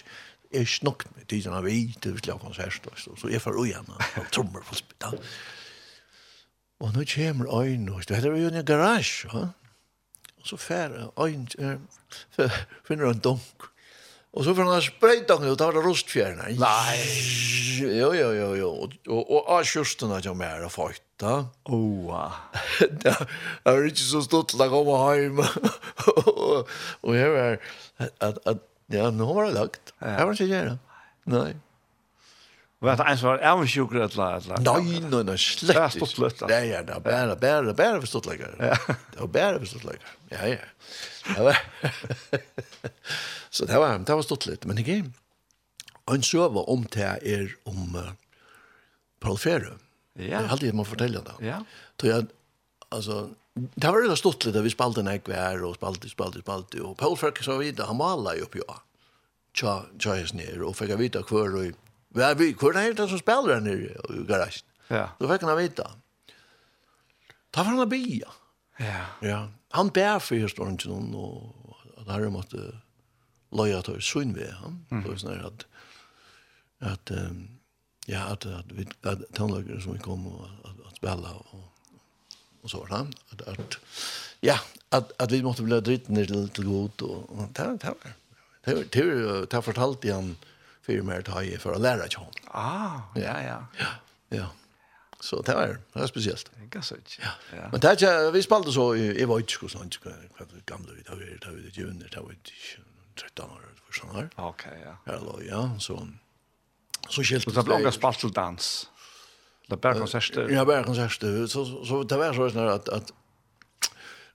är 0.51 0.65
snock 0.65 1.15
med 1.15 1.27
tiden 1.27 1.53
av 1.53 1.63
vit 1.63 2.01
det 2.01 2.09
vill 2.09 2.27
jag 2.27 2.41
konsert 2.41 2.81
så 2.95 3.15
så 3.15 3.29
är 3.29 3.39
för 3.39 3.59
ojan 3.59 3.85
trummor 4.31 4.63
på 4.69 4.75
spital 4.75 5.19
och 6.77 6.93
nu 6.93 7.05
kommer 7.05 7.63
ein 7.63 7.89
och 7.89 8.03
det 8.07 8.15
är 8.15 8.35
ju 8.35 8.47
en 8.47 8.65
garage 8.65 9.25
va 9.33 9.49
och 10.39 10.47
så 10.47 10.57
fär 10.57 11.11
ein 11.15 11.47
finner 12.83 13.05
en 13.05 13.19
dunk. 13.19 13.61
Og 14.33 14.43
så 14.43 14.53
får 14.55 14.63
han 14.63 14.81
sprayt 14.81 15.29
och 15.29 15.57
da 15.57 15.65
var 15.65 15.73
det 15.73 15.79
rostfjärna. 15.79 16.43
Nei! 16.43 16.97
Jo 17.77 18.13
jo 18.13 18.31
jo 18.33 18.55
jo 18.57 18.69
Og, 19.07 19.31
og, 19.31 19.47
och 19.47 19.65
kjørsten 19.65 20.11
hadde 20.11 20.27
jag 20.27 20.37
mer 20.37 20.65
å 20.65 20.69
fått 20.69 21.03
då. 21.21 21.47
Oa. 21.69 22.31
Det 22.79 23.13
var 23.63 23.85
ikke 23.87 24.03
så 24.03 24.21
stort 24.21 24.53
att 24.53 24.69
komma 24.69 24.97
hem. 25.13 25.39
Og 27.05 27.15
jeg 27.15 27.31
var 27.31 27.57
At, 27.97 28.37
at, 28.45 28.59
ja, 28.93 29.09
nå 29.09 29.25
var 29.33 29.47
det 29.47 29.55
lagt. 29.55 29.93
Jeg 30.01 30.25
var 30.27 30.35
ikke 30.35 30.51
gjerne. 30.51 30.77
Nei. 31.25 31.55
Var 32.79 32.95
det 32.95 33.05
en 33.09 33.17
som 33.17 33.29
var 33.29 33.37
är 33.37 33.63
et 33.63 34.13
eller 34.13 34.23
annet? 34.23 34.61
Nei, 34.61 34.99
nei, 35.09 35.23
nei, 35.23 35.37
slett. 35.37 35.97
Det 35.97 36.07
slett. 36.07 36.41
Ja, 36.41 36.59
ja, 36.61 36.83
det 36.85 36.93
er 36.93 36.99
bare, 36.99 37.35
bare, 37.35 37.73
bare 37.73 37.99
for 37.99 38.07
stått 38.07 38.25
lägger. 38.25 38.53
Ja. 38.59 38.77
Det 39.13 39.19
var 39.19 39.27
bara 39.27 39.59
förstått 39.59 39.83
lägger. 39.83 40.05
Ja, 40.29 40.47
ja. 40.47 40.57
Ja. 41.37 41.55
Så 43.57 43.65
det 43.65 43.79
var, 43.81 43.97
det 44.05 44.15
var 44.19 44.25
stått 44.25 44.45
litt, 44.45 44.67
men 44.69 44.77
ikke. 44.83 45.01
Og 46.07 46.15
en 46.15 46.25
søve 46.25 46.61
om 46.69 46.85
det 46.93 47.07
er 47.25 47.49
om 47.67 47.97
uh, 47.97 48.13
Paul 49.23 49.39
Fere. 49.41 49.75
Ja. 50.17 50.39
Det 50.39 50.45
er 50.45 50.53
alltid 50.53 50.71
jeg 50.71 50.77
må 50.77 50.85
fortelle 50.87 51.23
det. 51.25 51.35
Ja. 51.45 51.59
Så 51.97 52.09
jeg, 52.11 52.27
altså, 52.93 53.17
det 53.57 53.85
var 53.87 53.97
veldig 53.97 54.19
stått 54.19 54.45
litt, 54.45 54.59
vi 54.65 54.73
spalte 54.73 55.01
en 55.03 55.11
ekvær, 55.11 55.65
og 55.65 55.77
spalte, 55.79 56.09
spalte, 56.11 56.43
spalte, 56.45 56.83
og 56.85 56.95
Paul 57.01 57.17
Fere 57.19 57.45
så 57.45 57.57
videre, 57.61 57.89
han 57.89 57.99
maler 57.99 58.39
jo 58.41 58.47
opp 58.49 58.61
ja. 58.61 58.79
Tja, 59.57 59.75
tja, 59.97 60.13
jeg 60.19 60.29
snir, 60.29 60.61
og 60.61 60.75
fikk 60.77 60.93
jeg 60.93 61.01
vite 61.01 61.23
hver, 61.25 61.55
og 61.57 61.85
hva 62.13 62.31
er 62.31 62.37
vi, 62.37 62.51
hvor 62.57 62.77
er 62.77 62.93
det 62.93 63.07
som 63.09 63.19
spiller 63.19 63.57
her 63.57 63.63
nere 63.65 63.93
i 64.13 64.25
garasjen? 64.29 64.67
Ja. 64.93 65.07
Så 65.17 65.29
fikk 65.31 65.45
han 65.49 65.57
vite. 65.57 65.85
Ta 67.51 67.63
for 67.63 67.73
han 67.73 67.81
å 67.81 67.89
bia. 67.89 68.29
Ja. 68.77 69.05
Ja. 69.25 69.39
Han 69.75 69.89
bær 69.93 70.21
for 70.21 70.37
historien 70.39 70.77
til 70.77 70.93
noen, 70.93 71.09
og 71.17 72.05
det 72.05 72.13
her 72.13 72.29
måtte 72.33 72.69
loja 73.55 73.81
tar 73.85 73.99
sunn 74.03 74.33
vi, 74.35 74.47
han 74.61 74.81
Det 74.89 75.03
var 75.05 75.21
sånn 75.21 75.45
at, 75.47 75.65
at, 76.91 77.13
ja, 78.07 78.25
at, 78.31 78.45
at 78.45 78.73
vi, 78.75 78.87
at 79.07 79.23
tannlagere 79.35 79.81
som 79.83 79.95
vi 79.95 80.03
kom 80.03 80.27
og 80.29 80.43
at, 80.67 80.83
at 80.89 80.99
spela 80.99 81.33
og, 81.37 81.63
og 82.63 82.71
så 82.71 82.83
var 82.83 82.93
det, 82.93 83.17
at, 83.31 83.45
at, 83.53 83.79
ja, 84.43 84.57
at, 84.91 85.11
at 85.19 85.31
vi 85.31 85.41
måtte 85.45 85.65
bli 85.65 85.79
dritt 85.83 86.09
ned 86.11 86.27
til, 86.31 86.49
til 86.55 86.67
god, 86.67 87.07
og, 87.07 87.31
og 87.31 87.49
det, 87.55 87.67
det 87.83 87.93
var, 87.93 88.13
det 88.67 88.75
var, 88.75 88.85
det 88.93 89.07
var, 89.07 89.49
det 89.51 89.63
fortalte 89.63 90.13
han 90.13 90.35
fyrir 90.87 91.03
mer 91.07 91.23
ta 91.27 91.43
i 91.43 91.55
for 91.59 91.75
å 91.75 91.81
lære 91.83 92.07
ikke 92.07 92.23
hon. 92.23 92.37
Ah, 92.55 93.07
ja, 93.19 93.35
ja. 93.43 93.57
Ja, 93.79 93.91
ja. 94.35 94.47
Så 95.19 95.39
det 95.43 95.55
var, 95.57 95.79
det 95.79 95.99
var 95.99 96.07
spesielt. 96.11 96.51
Det 96.53 96.77
er 96.77 96.99
Ja. 97.19 97.31
ja. 97.55 97.69
Men 97.71 97.81
det 97.81 97.89
er 97.89 97.95
ikke, 97.97 98.33
vi 98.35 98.41
spalte 98.45 98.71
så, 98.71 98.93
jeg 98.93 99.27
var 99.27 99.41
ikke 99.41 99.69
sånn, 99.71 99.89
gamle, 100.67 100.93
det 100.99 101.09
var, 101.09 101.17
det 101.17 101.17
var, 101.17 101.57
det 101.73 101.89
var, 101.89 102.11
det 102.11 102.21
var, 102.21 102.29
vi 102.29 102.37
det 102.37 102.96
13 103.17 103.49
år 103.51 103.61
förstår 103.87 104.21
du? 104.21 104.29
Okej, 104.35 104.81
ja. 104.85 104.97
Ja, 105.05 105.19
då 105.19 105.39
ja, 105.49 105.71
så 105.79 106.07
så 107.09 107.23
skilt 107.23 107.53
så 107.53 107.63
blev 107.63 107.83
det 107.83 107.91
spalt 107.91 108.19
till 108.19 108.31
dans. 108.31 108.89
Det 109.67 109.77
bara 109.77 109.93
konserter. 109.93 110.49
Ja, 110.49 110.65
bara 110.65 110.83
konserter. 110.83 111.47
Så 111.47 111.85
så 111.85 112.03
det 112.03 112.17
var 112.17 112.33
så 112.33 112.49
snart 112.49 112.71
att 112.71 112.89
att 112.89 113.13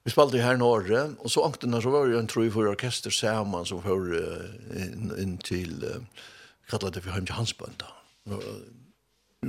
vi 0.05 0.11
spalte 0.11 0.39
her 0.39 0.57
Norge, 0.57 1.15
og 1.19 1.31
så 1.31 1.41
åkte 1.41 1.81
så 1.83 1.91
var 1.91 2.07
ju 2.07 2.19
en 2.19 2.27
tro 2.27 2.51
for 2.51 2.69
orkester 2.69 3.11
sammen 3.11 3.65
som 3.65 3.83
får 3.83 4.15
uh, 4.15 4.83
inn, 4.83 5.13
inn 5.19 5.37
til, 5.39 5.85
uh, 5.85 6.03
kallet 6.71 6.95
det 6.95 7.01
för 7.01 7.11
hem 7.11 7.27
till 7.27 7.35
Hansband 7.35 7.75
då. 7.79 8.41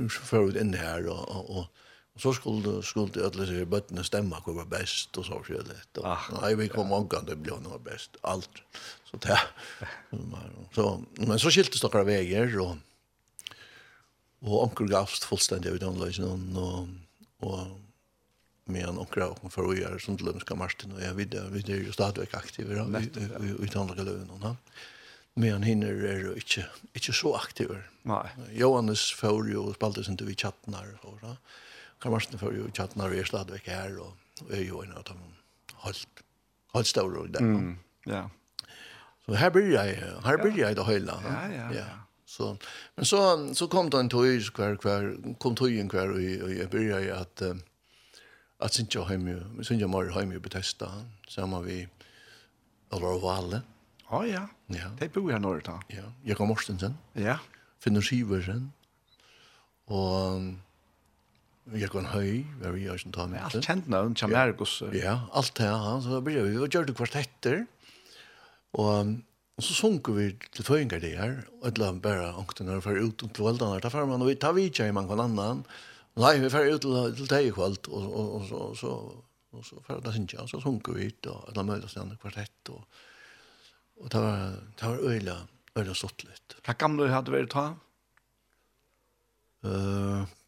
För 0.08 0.48
ut 0.48 0.56
in 0.56 0.74
här 0.74 1.08
och 1.08 1.58
och 1.58 1.66
Og 2.14 2.22
så 2.22 2.30
skulle, 2.36 2.76
skulle 2.86 3.24
alle 3.26 3.42
disse 3.42 3.66
bøttene 3.66 4.04
stemme 4.06 4.38
hva 4.46 4.52
var 4.60 4.68
best 4.70 5.16
og 5.18 5.26
så 5.26 5.38
forskjellig. 5.40 5.80
Ah, 6.06 6.28
Nei, 6.36 6.52
vi 6.60 6.68
kom 6.70 6.92
ja. 6.92 7.00
omgang 7.00 7.26
det 7.26 7.40
ble 7.42 7.56
noe 7.64 7.80
best, 7.82 8.20
alt. 8.22 8.60
Så 9.08 9.18
det, 9.24 9.38
så, 10.76 10.84
men 11.18 11.40
så 11.42 11.50
skiltes 11.50 11.82
dere 11.82 12.04
veier, 12.06 12.54
og, 12.62 12.76
og 14.46 14.60
onkel 14.60 14.92
gavst 14.92 15.26
fullstendig 15.26 15.74
ut 15.74 15.82
annerledes, 15.88 16.22
og, 16.22 16.92
og 17.42 18.70
med 18.70 18.86
en 18.86 19.02
onkel 19.02 19.26
og 19.26 19.50
for 19.50 19.66
å 19.66 19.74
gjøre 19.74 19.98
sånt 20.00 20.22
til 20.22 20.30
Lømska 20.30 20.54
Martin, 20.56 20.94
og 20.94 21.02
jeg 21.02 21.18
videre, 21.18 21.50
vi 21.50 21.66
er 21.66 21.82
jo 21.82 21.96
stadig 21.98 22.30
aktive 22.30 22.78
ut 22.78 23.74
annerledes 23.74 24.06
løven, 24.06 24.30
og 24.38 24.46
da. 24.46 24.54
Men 25.34 25.66
hinner 25.66 25.98
er 26.06 26.20
jo 26.28 26.38
ikke, 26.38 26.62
ikke 26.94 27.12
så 27.18 27.34
aktive. 27.34 27.82
Nei. 28.06 28.22
Johannes 28.54 29.08
får 29.18 29.48
jo 29.50 29.66
spalte 29.74 30.06
sin 30.06 30.14
til 30.14 30.30
vi 30.30 30.38
chatten 30.38 30.78
her, 30.78 30.94
og 31.02 31.18
så. 31.18 31.34
Ja 31.34 31.62
Kamarsen 32.04 32.38
för 32.38 32.52
ju 32.52 32.70
chatten 32.72 33.00
och 33.00 33.14
är 33.14 33.66
her, 33.66 33.98
og 33.98 34.12
och 34.40 34.52
er 34.52 34.62
jo 34.62 34.82
en 34.82 34.92
av 34.92 35.02
dem 35.04 35.16
holdt, 35.72 36.08
holdt 36.74 36.86
stor 36.86 37.16
och 37.16 37.30
där. 37.30 37.76
Ja. 38.06 38.28
Så 39.26 39.34
her 39.34 39.50
blir 39.50 39.72
jeg, 39.72 39.96
her 40.24 40.36
blir 40.36 40.58
jeg 40.58 40.76
det 40.76 40.84
hele. 40.84 41.12
Ja 41.24 41.46
ja. 41.48 41.72
Ja. 41.72 41.84
Så 42.26 42.56
men 42.96 43.04
så 43.04 43.54
så 43.54 43.66
kom 43.66 43.90
det 43.90 44.00
en 44.00 44.10
tøy 44.10 44.40
hver, 44.56 44.76
hver, 44.82 45.34
kom 45.40 45.56
tøyen 45.56 45.90
og 45.94 46.22
jeg, 46.22 46.68
jag 46.72 46.74
jeg 46.74 47.10
att 47.10 47.42
att 48.60 48.96
at, 48.96 49.08
hem 49.08 49.28
ju 49.28 49.64
synja 49.64 49.86
mer 49.86 50.10
hem 50.10 50.32
ju 50.32 50.40
betesta 50.40 50.86
sammen 51.28 51.64
vi 51.64 51.88
eller 52.92 53.20
valle. 53.20 53.62
Å 54.10 54.24
ja. 54.24 54.48
Ja. 54.66 54.90
Det 55.00 55.12
bor 55.12 55.32
jag 55.32 55.40
norr 55.40 55.60
da. 55.60 55.80
Ja. 55.88 56.12
Jakob 56.24 56.48
Morstensen. 56.48 56.98
Ja. 57.14 57.38
Finner 57.80 58.00
skiver 58.00 58.60
Og, 59.86 60.54
Jeg 61.72 61.88
kan 61.94 62.04
høy, 62.12 62.42
var 62.60 62.74
vi 62.76 62.84
også 62.92 63.08
ta 63.14 63.24
med. 63.30 63.40
Alt 63.40 63.64
kjent 63.64 63.86
navn, 63.88 64.12
Kjamergos. 64.18 64.82
Ja, 64.92 65.14
alt 65.32 65.54
det, 65.56 65.64
ja. 65.64 65.94
Så 66.04 66.20
ble 66.24 66.42
vi, 66.44 66.58
vi 66.58 66.68
gjør 66.68 66.90
det 66.90 66.96
kvart 66.98 67.16
etter. 67.16 67.62
Og, 68.76 69.14
og 69.56 69.64
så 69.64 69.76
sunker 69.78 70.18
vi 70.18 70.26
til 70.52 70.66
føyngar 70.66 71.00
det 71.00 71.14
her, 71.16 71.38
og 71.62 71.70
et 71.70 71.78
eller 71.78 71.94
annet 71.94 72.04
bare 72.04 72.66
når 72.66 72.82
vi 72.82 72.84
fyrir 72.84 73.08
ut 73.08 73.24
til 73.24 73.46
veldene. 73.46 73.80
Da 73.80 73.92
fyrir 73.94 74.10
man, 74.10 74.26
og 74.26 74.28
vi 74.28 74.36
tar 74.42 74.52
vi 74.58 74.66
ikke 74.68 74.90
i 74.90 74.96
mange 74.96 75.16
annan. 75.16 75.64
Nei, 76.20 76.34
vi 76.42 76.52
fyrir 76.52 76.76
ut 76.76 76.84
til 76.84 77.16
til 77.16 77.32
deg 77.32 77.48
i 77.48 77.56
kveld, 77.56 77.88
og, 77.88 78.04
og, 78.12 78.36
og, 78.36 78.46
så, 78.50 78.60
og 78.68 78.76
så, 78.82 78.92
og 79.56 79.64
så 79.64 79.80
fyrir 79.88 80.04
det 80.04 80.14
sinja, 80.18 80.44
og 80.44 80.52
så 80.52 80.60
sunker 80.60 81.00
vi 81.00 81.08
ut, 81.08 81.32
og 81.32 81.48
et 81.48 81.56
eller 81.56 81.64
annet 81.64 81.96
møter 81.96 82.20
kvart 82.20 82.40
etter. 82.44 82.76
og, 82.76 83.02
og 84.04 84.12
det 84.12 84.20
var, 84.20 84.54
det 84.76 84.88
var 84.90 85.10
øyla, 85.14 85.40
øyla 85.78 85.96
stått 85.96 86.28
litt. 86.28 86.60
Hva 86.60 86.76
gamle 86.76 87.08
hadde 87.08 87.32
vært 87.32 87.54
ta? 87.54 87.68
Øh, 89.64 89.72
uh, 89.72 90.43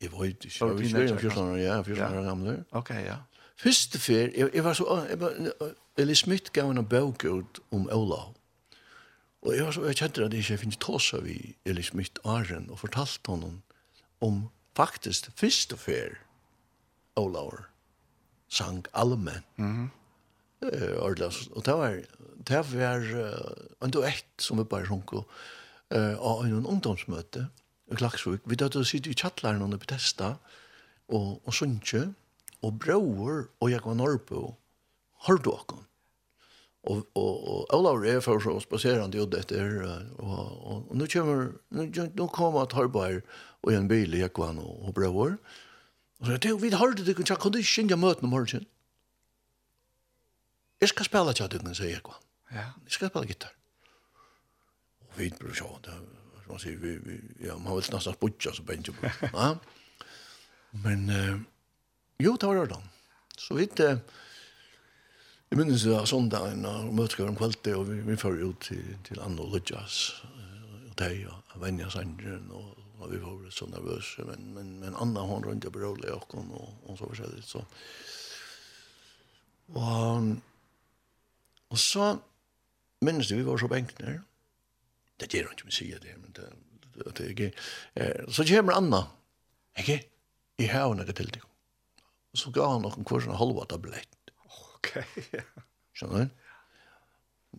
Jeg 0.00 0.12
var 0.12 0.24
ikke, 0.24 0.50
jeg 0.60 0.68
var 0.68 0.80
ikke 0.80 1.18
14 1.18 1.42
år, 1.42 1.56
ja, 1.56 1.82
14 1.82 2.18
år 2.18 2.22
gamle. 2.22 2.64
Ok, 2.70 2.90
ja. 2.90 3.16
Første 3.56 3.98
fyr, 3.98 4.14
jeg, 4.36 4.50
jeg 4.54 4.64
var 4.64 4.72
så, 4.72 5.06
jeg 5.10 5.20
var, 5.20 5.32
Eli 5.98 6.14
Smith 6.14 6.52
gav 6.52 6.70
en 6.70 6.84
bøk 6.86 7.24
ut 7.24 7.60
om 7.70 7.88
Olav. 7.92 8.34
Og 9.42 9.56
jeg 9.56 9.64
var 9.64 9.70
så, 9.74 9.84
jeg 9.84 9.96
kjente 9.96 10.24
at 10.24 10.32
jeg 10.32 10.44
ikke 10.44 10.58
finnes 10.62 10.78
tåsa 10.78 11.18
vi 11.22 11.56
Eli 11.66 11.82
Smith 11.82 12.22
Arjen, 12.24 12.70
og 12.70 12.78
fortalte 12.78 13.30
honom 13.30 13.62
om 14.20 14.48
faktisk 14.76 15.30
første 15.36 15.76
fer 15.76 16.20
Olav 17.16 17.64
sang 18.48 18.86
allmenn. 18.94 19.44
Mm 19.56 19.84
-hmm. 19.84 19.88
Uh, 20.62 21.02
og 21.02 21.16
det 21.66 21.74
var, 21.74 21.92
det 22.48 22.56
var 22.78 22.98
uh, 22.98 23.84
en 23.86 23.90
duett 23.90 24.26
som 24.38 24.58
vi 24.58 24.64
bare 24.64 24.86
sjunko 24.86 25.16
uh, 25.94 26.16
av 26.18 26.44
en 26.44 26.66
ungdomsmøte. 26.66 27.38
Mm 27.38 27.67
Klaksvik. 27.96 28.44
Vi 28.44 28.58
døde 28.60 28.82
å 28.82 28.86
sitte 28.86 29.10
i 29.12 29.16
kjattlaren 29.16 29.64
under 29.64 29.80
Bethesda, 29.80 30.34
og, 31.08 31.38
og 31.44 31.54
Sundsjø, 31.56 32.08
og 32.66 32.80
bror, 32.82 33.46
og 33.62 33.70
jeg 33.72 33.84
var 33.84 33.96
Norrbo, 33.96 34.42
har 35.26 35.38
du 35.40 35.52
åkken. 35.52 35.84
Og, 36.88 37.04
og, 37.18 37.32
og 37.52 37.74
Olav 37.74 38.04
er 38.06 38.20
for 38.24 38.40
så 38.40 38.54
spaserende 38.62 39.18
gjorde 39.18 39.40
etter, 39.42 39.80
og, 39.84 40.20
og, 40.24 40.84
og 40.88 40.92
nå 40.96 41.08
kommer, 41.12 41.48
nå, 41.74 41.88
nå 42.16 42.28
kommer 42.32 42.64
at 42.64 42.72
Tarbar 42.72 43.18
og 43.18 43.72
en 43.74 43.88
bil 43.90 44.14
i 44.14 44.22
Jekvan 44.22 44.60
og, 44.62 44.76
og 44.88 44.94
bror, 44.96 45.38
og 46.18 46.26
så 46.26 46.38
sier, 46.42 46.58
vi 46.58 46.70
har 46.74 46.94
det, 46.98 47.06
jeg 47.06 47.18
kan 47.18 47.54
ikke 47.54 47.62
kjenne 47.62 47.98
møtene 47.98 48.26
om 48.26 48.32
morgenen. 48.34 48.66
Jeg 50.82 50.90
skal 50.92 51.06
spille 51.06 51.34
tjattingen, 51.34 51.74
sier 51.74 51.92
Jekvan. 51.92 52.22
Ja. 52.54 52.70
Jeg 52.86 52.94
skal 52.96 53.10
spille 53.10 53.30
gitar. 53.30 53.54
Og 55.06 55.18
vi 55.18 55.30
bruker 55.34 55.58
sånn, 55.58 56.08
man 56.48 56.58
säger 56.58 56.76
vi, 56.76 56.98
vi 56.98 57.46
ja 57.46 57.58
man 57.58 57.76
vill 57.76 57.84
nästan 57.92 58.14
spudja 58.14 58.52
så 58.52 58.62
bänka 58.62 58.92
på. 58.92 59.10
Ja. 59.32 59.58
Men 60.70 61.08
eh, 61.08 61.38
jo 62.18 62.36
det 62.40 62.46
var 62.46 62.66
det. 62.66 62.76
Så 63.36 63.54
vi 63.54 63.68
eh, 63.78 63.98
Jag 65.48 65.58
minns 65.58 65.82
det 65.82 65.90
var 65.90 66.04
söndagen 66.04 66.66
och 66.66 66.94
mötskar 66.94 67.28
om 67.28 67.36
kvällte 67.36 67.74
och 67.74 67.92
vi, 67.92 68.00
vi 68.00 68.16
får 68.16 68.42
ut 68.42 68.60
till, 68.60 68.96
till 69.04 69.20
Anna 69.20 69.42
och 69.42 69.52
Ludjas 69.52 70.22
och 70.88 70.94
dig 70.94 71.26
och 71.26 71.62
Vänja 71.62 71.90
Sandren 71.90 72.50
och, 72.50 72.78
och 72.98 73.12
vi 73.12 73.16
var 73.16 73.50
så 73.50 73.66
nervösa 73.66 74.22
men, 74.24 74.54
men, 74.54 74.78
men 74.78 74.96
Anna 74.96 75.20
hon 75.20 75.44
runt 75.44 75.64
och 75.64 75.72
berörde 75.72 76.12
och 76.12 76.32
hon 76.32 76.50
och, 76.50 76.90
och 76.90 76.98
så 76.98 77.08
försäljligt 77.08 77.48
så 77.48 77.64
och, 79.66 80.22
och 81.68 81.78
så 81.78 82.18
minns 83.00 83.28
det 83.28 83.34
vi 83.34 83.42
var 83.42 83.58
så 83.58 83.68
bänkner 83.68 84.22
det 85.20 85.30
gjør 85.34 85.52
ikke 85.54 85.68
med 85.68 85.76
sier 85.76 86.02
det, 86.02 86.14
men 86.20 86.34
det, 86.36 86.48
det, 86.94 87.06
det 87.06 87.24
er 87.24 87.30
ikke. 87.34 87.50
Eh, 87.98 88.24
så 88.32 88.46
kommer 88.48 88.78
Anna, 88.78 89.02
ikke? 89.78 90.00
I 90.58 90.66
havn 90.72 91.00
er 91.02 91.12
til 91.12 91.30
det. 91.34 91.42
Og 92.34 92.38
så 92.40 92.50
gav 92.54 92.74
han 92.74 92.84
noen 92.84 93.06
kursen 93.06 93.36
halva 93.38 93.64
tablett. 93.70 94.32
Ok, 94.78 94.92
ja. 95.32 95.46
Skjønner 95.96 96.28
du? 96.28 96.44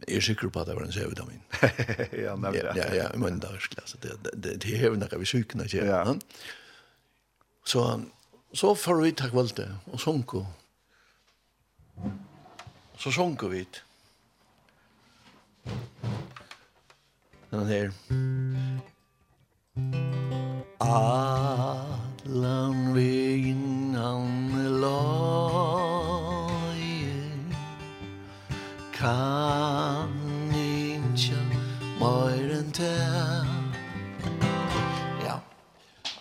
Jeg 0.07 0.20
er 0.20 0.24
sikker 0.24 0.51
på 0.53 0.62
at 0.62 0.70
det 0.70 0.76
var 0.78 0.86
en 0.86 0.93
C-vitamin. 0.93 1.41
ja, 2.26 2.36
nemlig. 2.36 2.62
Ja, 2.62 2.76
ja, 2.78 2.88
ja, 2.95 3.07
men 3.18 3.41
det 3.41 3.49
er 3.49 3.57
virkelig. 3.57 3.84
Det, 4.03 4.14
det, 4.24 4.34
det, 4.43 4.53
det 4.64 4.76
er 4.78 4.95
noe 4.95 5.20
vi 5.20 5.28
sykene 5.28 5.66
til. 5.68 5.89
Ja. 5.89 6.03
Så, 7.68 7.84
så 8.53 8.74
får 8.78 9.01
vi 9.01 9.12
takk 9.18 9.34
valgte, 9.36 9.66
og 9.91 9.99
sunko. 9.99 10.45
Så 12.99 13.12
sunko 13.16 13.49
vi. 13.51 13.66
Den 17.50 17.68
här. 17.68 17.91
Allan 20.78 22.93
vegin 22.93 23.95
han 23.95 24.52
lojen 24.82 25.66
Kan 28.93 30.10
inja 30.54 31.38
møyren 32.00 32.72
det. 32.78 33.45
Ja, 35.26 35.39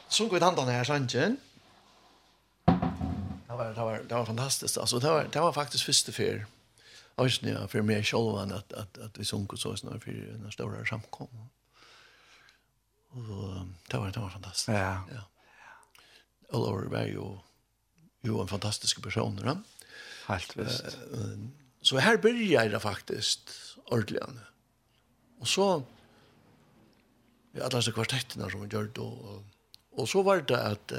sunk 0.08 0.32
vi 0.32 0.40
tantan 0.40 0.68
her, 0.68 0.84
sanchen. 0.84 1.36
Det 3.48 3.54
var, 3.56 3.64
det 3.74 3.80
var, 3.80 4.00
det 4.08 4.14
var 4.14 4.24
fantastiskt. 4.24 4.78
Alltså, 4.78 4.98
det 4.98 5.10
var, 5.10 5.26
det 5.32 5.40
var 5.40 5.52
faktiskt 5.52 5.84
första 5.84 6.12
fyr. 6.12 6.46
Øysene 7.18 7.50
ja, 7.50 7.64
for 7.66 7.82
meg 7.82 8.06
selv 8.06 8.32
var 8.34 8.52
at, 8.54 8.72
at, 8.76 8.98
at 9.02 9.18
vi 9.18 9.24
sunket 9.24 9.58
så 9.58 9.76
snart 9.76 10.04
för 10.04 10.10
en 10.10 10.52
store 10.52 10.86
samkom. 10.86 11.28
Og 13.10 13.66
det 13.90 14.00
var, 14.00 14.10
det 14.10 14.22
var 14.22 14.30
fantastisk. 14.30 14.68
Ja. 14.68 15.02
ja. 15.10 15.24
Oliver 16.48 16.88
var 16.88 17.06
jo, 17.06 17.38
jo 18.24 18.40
en 18.40 18.48
fantastisk 18.48 19.02
person. 19.02 19.40
Ja. 19.44 19.56
Helt 20.28 20.56
visst. 20.56 20.98
Så 21.82 21.98
her 21.98 22.16
börjar 22.16 22.68
det 22.68 22.80
faktisk 22.80 23.38
ordentlig. 23.86 24.20
Og 25.40 25.48
så 25.48 25.82
vi 27.52 27.60
alla 27.60 27.80
disse 27.80 27.94
kvartettene 27.96 28.50
som 28.50 28.62
vi 28.62 28.70
gjør 28.72 28.90
det. 28.94 29.04
Og, 29.04 29.44
og 29.98 30.08
så 30.08 30.22
var 30.22 30.42
det 30.46 30.58
at, 30.58 30.92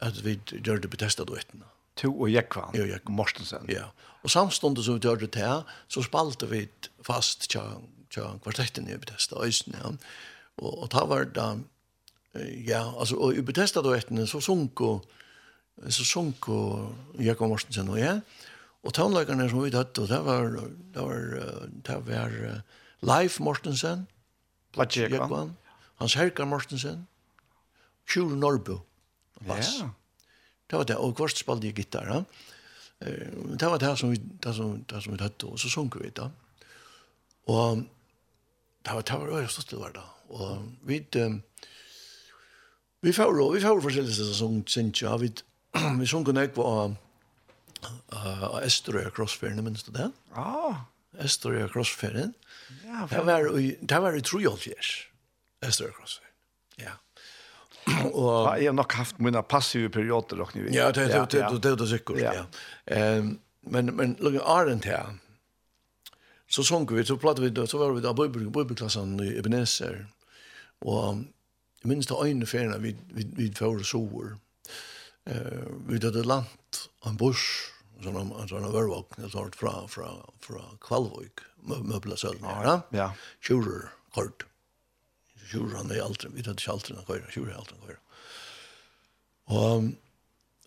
at 0.00 0.24
vi 0.24 0.38
gjør 0.52 0.80
det 0.80 0.90
då 0.92 0.96
testa 0.96 1.24
duettene 1.24 1.64
to 1.96 2.12
og 2.12 2.32
Jekvan. 2.32 2.74
Ja, 2.76 2.86
Jekvan. 2.86 3.16
Mortensen. 3.16 3.68
Ja. 3.72 3.90
Og 4.22 4.32
samståndet 4.32 4.84
som 4.84 4.98
vi 4.98 5.06
gjør 5.06 5.20
det 5.22 5.30
til, 5.36 5.62
så 5.88 6.02
spalte 6.02 6.48
vi 6.50 6.64
fast 7.06 7.48
tja, 7.52 7.62
tja 8.10 8.32
kvartetten 8.42 8.88
i 8.90 8.98
Bethesda, 8.98 9.38
Øysen, 9.42 9.76
ja. 9.78 9.92
Og, 10.56 10.70
og 10.82 10.90
ta 10.90 11.04
var 11.06 11.28
da, 11.36 11.50
ja, 12.66 12.82
altså, 12.98 13.18
og 13.20 13.36
i 13.36 13.44
Bethesda 13.44 13.82
da 13.84 13.92
etter, 13.96 14.24
så 14.26 14.40
sunk 14.40 14.80
og, 14.80 15.04
så 15.92 16.04
sunk 16.08 16.48
og 16.48 17.20
Jekvan 17.22 17.52
Mortensen 17.52 17.92
og 17.92 18.00
jeg, 18.00 18.22
og 18.86 18.94
tånleikerne 18.94 19.48
som 19.50 19.62
vi 19.64 19.72
tatt, 19.74 19.98
og 19.98 20.08
det 20.08 20.18
var, 20.24 20.56
det 20.94 21.04
var, 21.04 21.22
det 21.86 22.00
var, 22.06 22.36
Leif 23.06 23.38
Mortensen, 23.40 24.06
Platje 24.72 25.10
Jekvan, 25.10 25.54
Hans 26.00 26.16
Herkar 26.18 26.48
Mortensen, 26.48 27.06
Kjur 28.08 28.34
Norbu, 28.38 28.80
Bass. 29.46 29.78
Ja. 29.80 29.90
Det 30.70 30.78
var 30.78 30.84
det, 30.88 30.96
og 30.98 31.14
kvart 31.16 31.38
spalte 31.38 31.68
jeg 31.68 31.76
gitar, 31.78 32.08
ja. 32.10 32.22
Eh, 33.00 33.28
Det 33.60 33.68
var 33.70 33.78
det 33.78 33.92
som 33.98 34.10
vi, 34.10 34.16
det 34.18 34.54
som, 34.54 34.84
det 34.84 35.02
som 35.02 35.12
vi 35.12 35.18
tøtte, 35.20 35.46
og 35.46 35.58
så 35.60 35.70
sunk 35.70 35.96
vi 36.02 36.10
da. 36.10 36.30
Og 37.46 37.84
det 38.84 38.94
var, 38.94 39.02
det 39.02 39.18
var 39.18 39.34
øyre 39.38 39.48
stått 39.48 39.68
til 39.70 39.78
hver 39.78 39.92
da. 39.94 40.02
Og 40.28 40.66
vi, 40.86 40.98
vi 43.02 43.12
får, 43.12 43.54
vi 43.54 43.60
får 43.62 43.80
forskjellige 43.82 44.14
steder 44.14 44.34
som 44.34 44.62
synes 44.66 45.02
ja, 45.02 45.16
vi, 45.16 45.30
vi 46.00 46.06
sunk 46.10 46.32
nek 46.34 46.50
ekva 46.50 46.66
av, 46.66 46.96
av 48.16 48.58
Esterøya 48.66 49.10
Krossferien, 49.14 49.62
minns 49.64 49.86
du 49.86 49.92
det? 49.94 50.10
Ja. 50.34 50.74
Esterøya 51.22 51.68
Krossferien. 51.70 52.34
Ja, 52.82 53.06
det 53.10 53.22
var, 53.26 53.46
det 53.54 54.02
var 54.02 54.18
i 54.18 54.22
Trojolfjers, 54.26 54.94
Esterøya 55.62 55.94
Krossferien. 56.00 56.34
Ja 56.82 56.96
och 58.12 58.58
jeg 58.58 58.68
har 58.68 58.72
nok 58.72 58.92
haft 58.92 59.18
mina 59.18 59.42
passive 59.42 59.88
perioder 59.88 60.40
och 60.40 60.56
ni 60.56 60.62
vet. 60.62 60.74
Ja, 60.74 60.92
det 60.92 61.06
det 61.06 61.26
det 61.30 61.58
det 61.58 61.76
det 61.76 61.86
säkert. 61.86 62.20
Ja. 62.20 62.46
Ehm 62.86 63.38
men 63.68 63.86
men 63.96 64.16
lugn 64.20 64.40
Arden 64.44 64.82
her, 64.82 65.18
Så 66.48 66.62
sjönk 66.62 66.90
vi 66.90 67.04
så 67.04 67.16
plattade 67.16 67.42
vi 67.42 67.50
då 67.50 67.66
så 67.66 67.78
var 67.78 67.92
vi 67.92 68.00
då 68.00 68.12
bibel 68.14 68.50
bibelklassen 68.50 69.20
i 69.20 69.38
Ebenezer. 69.38 70.06
Och 70.78 71.16
jag 71.82 71.88
minns 71.88 72.06
det 72.06 72.30
en 72.30 72.46
ferien 72.46 72.82
vi, 72.82 72.96
vi, 73.14 73.26
vi 73.36 73.52
för 73.52 73.82
sover. 73.82 74.36
Eh 75.24 75.66
vi 75.88 75.98
det 75.98 76.26
land 76.26 76.46
en 77.04 77.16
busch 77.16 77.72
sånn 78.02 78.16
en 78.16 78.48
sånn 78.48 78.66
overvåkning 78.68 79.26
og 79.28 79.32
sånt 79.32 79.56
fra, 79.56 79.72
fra, 79.88 80.10
fra 80.44 80.64
Kvalvøk, 80.84 81.44
møbler 81.66 82.18
sølgen, 82.20 82.46
ja? 82.66 82.76
Ja. 82.94 83.08
Kjurer, 83.44 83.88
kort 84.14 84.46
tjuran 85.50 85.92
i 85.94 86.00
aldrin, 86.02 86.34
vi 86.36 86.44
tøtt 86.44 86.62
ikke 86.62 86.74
aldrin 86.74 87.00
han 87.00 87.08
køyra, 87.08 87.30
tjuran 87.32 87.54
i 87.54 87.58
aldrin 87.60 87.84
køyra. 87.86 88.02
Og 89.56 89.90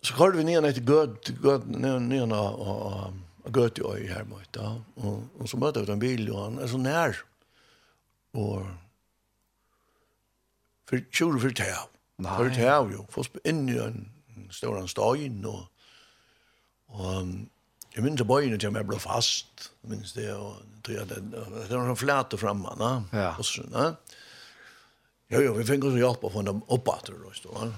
så 0.02 0.16
kallar 0.16 0.38
vi 0.38 0.46
nian 0.48 0.68
etter 0.68 0.84
gøt, 0.86 1.32
gøt, 1.42 1.66
nian 1.68 2.32
av 2.36 3.16
gøt 3.52 3.80
i 3.80 3.84
øy 3.84 4.06
her 4.08 4.24
møyta, 4.28 4.76
og, 5.00 5.24
og 5.40 5.48
så 5.50 5.60
møter 5.60 5.84
vi 5.84 5.90
den 5.90 6.02
bil, 6.02 6.26
og 6.32 6.42
han 6.44 6.58
er 6.60 6.70
så 6.70 6.80
nær, 6.80 7.20
og 8.36 8.66
for 10.90 11.08
tjur 11.14 11.38
for 11.42 11.54
tjau, 11.54 11.86
for 12.22 12.52
tjau 12.56 12.90
jo, 12.92 13.06
for 13.12 13.40
inn 13.48 13.66
i 13.70 13.78
en 13.80 14.04
stor 14.54 14.80
stein, 14.90 15.40
og, 15.48 15.64
og 16.96 17.32
Jeg 17.90 18.04
minns 18.06 18.22
bøyene 18.22 18.54
til 18.54 18.70
jeg 18.70 18.86
ble 18.86 18.98
fast, 19.02 19.70
minns 19.90 20.12
det, 20.14 20.28
og 20.30 20.60
det 20.86 21.02
det 21.10 21.72
var 21.74 21.88
sånn 21.88 21.98
flæte 21.98 22.38
fremme, 22.38 22.70
na? 22.78 22.90
Ja. 23.10 23.32
Og 23.34 23.46
så, 23.48 23.64
na? 23.66 23.88
Jo, 25.30 25.40
jo, 25.40 25.52
vi 25.54 25.64
fick 25.64 25.84
oss 25.84 25.94
hjälp 25.94 26.24
av 26.24 26.32
honom 26.32 26.62
uppåt 26.68 27.06
då 27.06 27.32
så. 27.34 27.72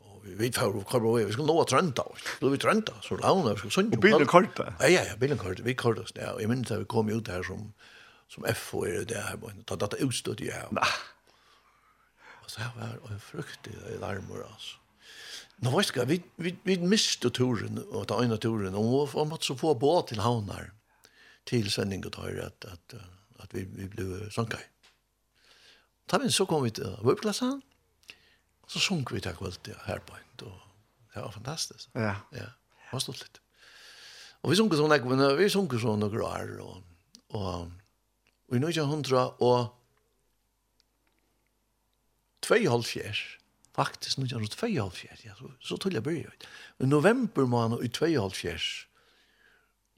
Och 0.00 0.26
vi 0.26 0.34
vet 0.34 0.62
hur 0.62 0.72
vi 0.72 0.84
kommer 0.84 1.24
vi 1.24 1.32
skulle 1.32 1.46
nå 1.46 1.64
Trenta. 1.64 2.04
Då 2.40 2.48
vi 2.48 2.58
trønta, 2.58 2.92
så 3.02 3.16
launa, 3.16 3.54
vi 3.54 3.70
skulle 3.70 3.88
Og 3.96 4.00
Bilen 4.00 4.26
kortet? 4.26 4.74
Ja, 4.80 4.88
ja, 4.88 5.04
ja, 5.04 5.16
bilen 5.16 5.38
korta. 5.38 5.62
Vi 5.62 5.74
korta 5.74 6.02
oss 6.02 6.12
ja, 6.16 6.32
og 6.32 6.40
jeg 6.40 6.48
minns 6.48 6.70
at 6.70 6.80
vi 6.80 6.84
kom 6.84 7.08
ut 7.08 7.28
här 7.28 7.42
som 7.42 7.72
som 8.28 8.44
F 8.44 8.74
och 8.74 8.86
det 8.86 9.14
här 9.14 9.36
var 9.36 9.50
inte 9.50 9.74
att 9.74 9.94
utstøtt 9.94 10.40
i 10.40 10.50
her. 10.50 10.68
här. 10.72 10.88
Og 12.44 12.50
så 12.50 12.60
här 12.60 12.70
var 12.76 13.10
en 13.10 13.20
fruktig 13.20 13.72
larmer, 14.00 14.42
altså. 14.42 14.76
Nå 15.56 15.76
vet 15.76 15.96
jag, 15.96 16.06
vi, 16.06 16.22
vi, 16.36 16.56
vi 16.64 16.78
miste 16.78 17.30
turen, 17.30 17.78
og 17.92 18.06
ta 18.08 18.22
ene 18.24 18.38
turen, 18.40 18.74
og 18.74 19.10
vi 19.12 19.24
måtte 19.28 19.50
så 19.50 19.56
få 19.60 19.74
båt 19.74 20.08
til 20.08 20.22
havnar, 20.24 20.70
til 21.44 21.68
sending 21.70 22.06
og 22.06 22.12
tøyre, 22.12 22.46
at, 22.46 22.64
at, 22.72 22.94
at 23.42 23.54
vi, 23.54 23.66
vi 23.68 23.88
ble 23.92 24.30
sankai. 24.32 24.62
Mm. 24.62 24.79
Da 26.10 26.18
vi 26.18 26.30
så 26.34 26.46
kom 26.48 26.64
vi 26.64 26.72
til 26.74 26.96
vøpklassen, 27.06 27.60
så 28.70 28.82
sunk 28.82 29.12
vi 29.14 29.22
til 29.22 29.36
kvalitet 29.38 29.62
til 29.68 29.78
Herpoint, 29.86 30.42
og 30.42 30.56
det 31.14 31.22
var 31.22 31.34
fantastisk. 31.34 31.90
Ja. 31.94 32.16
Ja, 32.34 32.48
det 32.50 32.92
var 32.92 33.02
stort 33.04 33.22
litt. 33.22 33.40
Og 34.42 34.52
vi 34.52 34.58
sunk 34.58 34.74
sånn, 34.78 34.94
men 35.10 35.22
vi 35.38 35.50
sunk 35.52 35.74
sånn 35.78 36.02
noen 36.02 36.24
år, 36.26 36.54
og, 36.64 36.80
og, 37.36 37.70
og 38.48 38.56
i 38.56 38.62
nøyja 38.62 38.86
hundra, 38.88 39.28
og 39.38 39.70
tvei 42.46 42.64
halvfjers, 42.64 43.24
faktisk 43.76 44.22
nøyja 44.22 44.38
hundra 44.38 44.54
tvei 44.56 44.72
halvfjers, 44.78 45.24
ja, 45.26 45.36
så, 45.38 45.50
så 45.62 45.78
tull 45.78 45.98
jeg 45.98 46.06
byrja. 46.06 46.32
I 46.80 46.88
november 46.88 47.46
måned 47.46 47.84
i 47.86 47.90
tvei 47.92 48.16
halvfjers, 48.16 48.70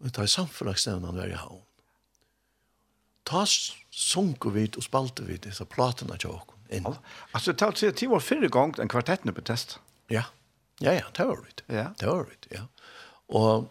og 0.02 0.12
ta 0.12 0.26
i 0.26 0.32
samfunnsnevnen 0.32 1.16
var 1.16 1.30
i 1.30 1.38
havn. 1.38 1.62
Ta 3.28 3.44
sunko 3.92 4.52
vid 4.54 4.78
og 4.80 4.86
spalte 4.86 5.26
vid 5.28 5.44
disse 5.46 5.64
platene 5.68 6.16
til 6.18 6.32
åkken. 6.32 6.58
Inn. 6.72 6.86
Altså, 7.36 7.52
det 7.52 7.66
var 7.68 7.92
ti 7.92 8.06
var 8.08 8.22
fyrre 8.24 8.48
gang 8.48 8.78
en 8.80 8.88
kvartetten 8.88 9.32
på 9.36 9.44
test. 9.44 9.76
Ja, 10.08 10.24
ja, 10.80 10.92
ja, 10.96 11.04
det 11.16 11.26
var 11.28 11.42
det. 11.44 11.64
Ja. 11.68 11.88
Det 12.00 12.08
var 12.08 12.24
det, 12.24 12.48
ja. 12.50 12.62
Og, 13.28 13.68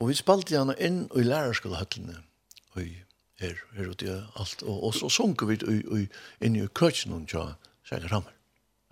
og 0.00 0.08
vi 0.08 0.16
spalte 0.16 0.54
gjerne 0.56 0.74
inn 0.82 1.04
i 1.14 1.24
lærerskolehøttene 1.26 2.22
i 2.80 2.88
her, 3.40 3.60
her 3.76 3.92
ute 3.92 4.08
i 4.08 4.14
alt. 4.40 4.64
Og, 4.64 4.80
og 4.88 4.96
så 4.96 5.10
sunko 5.12 5.48
vi 5.48 5.58
inn 5.60 6.56
i 6.56 6.66
køkken 6.66 7.14
og 7.16 7.28
tja, 7.30 7.44
sikkert 7.86 8.16
hammer. 8.16 8.34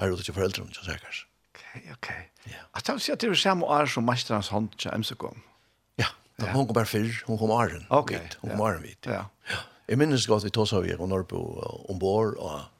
Her 0.00 0.14
ute 0.14 0.26
til 0.26 0.36
foreldrene, 0.36 0.72
tja, 0.76 0.84
sikkert. 0.86 1.24
Ok, 1.54 1.66
ok. 1.96 2.12
Ja. 2.52 2.62
Jeg 2.76 2.86
tar 2.86 3.00
å 3.00 3.02
si 3.02 3.12
at 3.14 3.22
det 3.24 3.32
er 3.32 3.40
samme 3.40 3.68
år 3.72 3.88
som 3.90 4.06
mesterens 4.06 4.52
hånd 4.52 4.74
til 4.76 4.92
MCK. 4.92 5.30
Ja, 6.00 6.10
da, 6.38 6.50
hun 6.52 6.68
kom 6.68 6.76
bare 6.76 6.90
fyrr, 6.90 7.22
hun 7.28 7.40
kom 7.40 7.54
åren. 7.54 7.86
Ok. 7.88 8.14
vidt. 8.14 8.36
Hun 8.42 8.52
kom 8.52 8.66
åren 8.66 8.84
vidt. 8.84 9.08
Ja. 9.08 9.24
ja. 9.50 9.62
Jeg 9.88 10.00
minnes 10.00 10.26
godt 10.26 10.46
vi 10.46 10.52
tog 10.54 10.68
seg 10.68 10.86
vi 10.86 10.94
og 10.96 11.08
Norrbo 11.10 11.40
ombord 11.92 12.38
og 12.40 12.70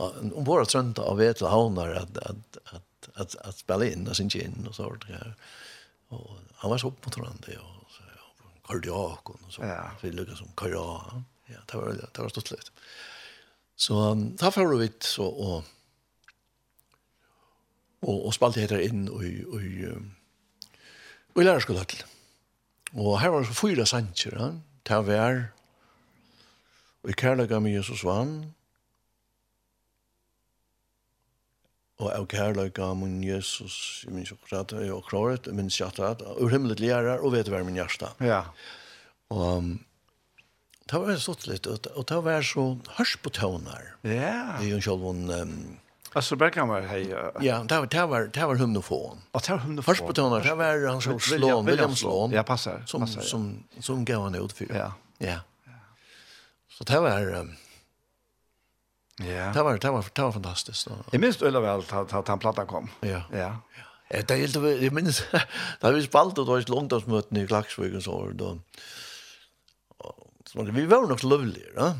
ombord 0.00 0.64
og 0.64 0.70
trønta 0.70 1.04
av 1.06 1.18
vet 1.20 1.42
og 1.44 1.52
havner 1.52 1.98
at, 2.00 2.20
at, 2.26 2.60
at, 2.74 3.10
at, 3.14 3.36
at 3.44 3.58
spille 3.58 3.90
inn 3.92 4.08
og 4.08 4.16
synge 4.18 4.40
inn 4.42 4.64
og 4.66 4.74
så 4.74 4.88
det 5.04 5.12
her. 5.14 5.34
Og 6.16 6.30
han 6.62 6.72
var 6.72 6.80
så 6.80 6.90
oppmuntrande 6.90 7.58
og 7.60 7.92
så 7.94 8.06
kardiak 8.66 9.34
og 9.34 9.44
så. 9.48 9.62
Ja. 9.66 9.90
Så 9.98 10.08
vi 10.08 10.14
lukket 10.16 10.40
som 10.40 10.50
kardiak. 10.58 11.20
Ja, 11.50 11.60
det 11.66 11.78
var, 11.78 12.00
det 12.00 12.24
var 12.24 12.32
stort 12.32 12.52
litt. 12.54 12.72
Så 13.80 14.00
da 14.40 14.50
får 14.54 14.74
vi 14.80 14.90
så 15.06 15.28
og 15.28 15.68
og, 18.00 18.16
og 18.26 18.32
spalte 18.32 18.62
heter 18.62 18.80
inn 18.80 19.08
og, 19.12 19.24
og, 19.52 19.64
og, 19.92 20.76
og 21.34 21.42
lærer 21.44 21.60
skulle 21.64 21.84
til. 21.84 22.04
Og 22.96 23.18
her 23.20 23.32
var 23.32 23.44
det 23.44 23.50
så 23.50 23.58
fyra 23.58 23.86
sanger, 23.86 24.36
ja. 24.38 24.46
Det 24.88 25.00
var 25.06 25.34
Og 27.04 27.10
i 27.10 27.16
kærlega 27.16 27.60
med 27.60 27.72
Jesus 27.72 28.04
vann, 28.04 28.54
og 32.00 32.08
av 32.12 32.26
kærlega 32.32 32.94
med 32.96 33.24
Jesus, 33.24 34.04
jeg 34.06 34.14
minns 34.14 34.32
jo 34.32 34.36
akkurat, 34.40 34.72
jeg 34.72 34.92
har 34.92 35.04
klaret, 35.08 35.48
jeg 35.48 35.56
minns 35.56 35.76
jo 35.80 35.86
akkurat, 35.88 36.22
ur 36.40 36.52
himmelig 36.52 36.80
lærer, 36.80 37.20
og 37.20 37.34
vet 37.36 37.48
hver 37.48 37.64
min 37.64 37.76
hjärsta. 37.76 38.14
Ja. 38.24 38.42
Og 39.30 39.76
det 40.90 41.00
var 41.00 41.20
stått 41.20 41.46
litt, 41.46 41.68
og 41.68 42.04
det 42.08 42.20
var 42.24 42.42
så 42.42 42.64
hørs 42.96 43.16
på 43.20 43.32
tøvnar. 43.36 43.94
Ja. 44.02 44.56
Det 44.58 44.66
er 44.66 44.72
jo 44.72 44.80
en 44.80 44.88
sjølvån... 44.88 45.30
Um, 45.30 45.54
Alltså 46.12 46.36
Bergman 46.36 46.68
var 46.68 46.80
hej. 46.90 47.04
Ja, 47.40 47.62
det 47.62 47.76
var 47.78 47.86
det 47.86 48.06
var 48.06 48.30
det 48.34 48.46
var 48.46 48.54
hymnofon. 48.54 49.18
Och 49.32 49.42
det 49.46 49.52
var 49.52 49.58
hymnofon. 49.58 49.94
Först 49.94 50.06
på 50.06 50.12
tonen, 50.12 50.42
det 50.42 50.54
var 50.54 50.88
han 50.88 51.00
som 51.00 51.20
Sloan, 51.20 51.66
William 51.66 51.96
Sloan. 51.96 52.30
Ja, 52.30 52.42
passar. 52.42 52.82
Som 52.86 53.06
som 53.06 53.64
som 53.80 54.04
gav 54.04 54.22
han 54.22 54.34
ut 54.34 54.52
för. 54.52 54.66
Ja. 54.74 54.92
Ja. 55.18 55.38
Så 56.80 56.84
det 56.84 57.00
var... 57.00 57.46
Ja. 59.18 59.52
Det 59.52 59.62
var, 59.62 59.78
det 59.78 59.90
var, 59.90 60.04
det 60.12 60.22
var 60.22 60.32
fantastiskt. 60.32 60.88
Jag 61.10 61.20
minns 61.20 61.42
öle 61.42 61.60
väl 61.60 61.80
att, 61.80 62.12
att 62.12 62.28
han 62.28 62.38
plattan 62.38 62.66
kom. 62.66 62.90
Ja. 63.00 63.22
Ja. 63.32 63.58
ja. 64.08 64.22
Det 64.26 64.30
är 64.30 64.36
helt, 64.36 64.82
jag 64.82 64.92
minns, 64.92 65.22
da 65.80 65.90
vi 65.90 66.02
spalte 66.02 66.40
då 66.40 66.58
i 66.58 66.62
långdagsmöten 66.62 67.36
i 67.36 67.46
Klaxvik 67.46 67.94
och 67.94 68.02
så, 68.02 68.30
då, 68.34 68.58
så 70.46 70.62
vi 70.62 70.86
var 70.86 71.06
nog 71.06 71.24
lovliga, 71.24 71.66
va? 71.76 71.98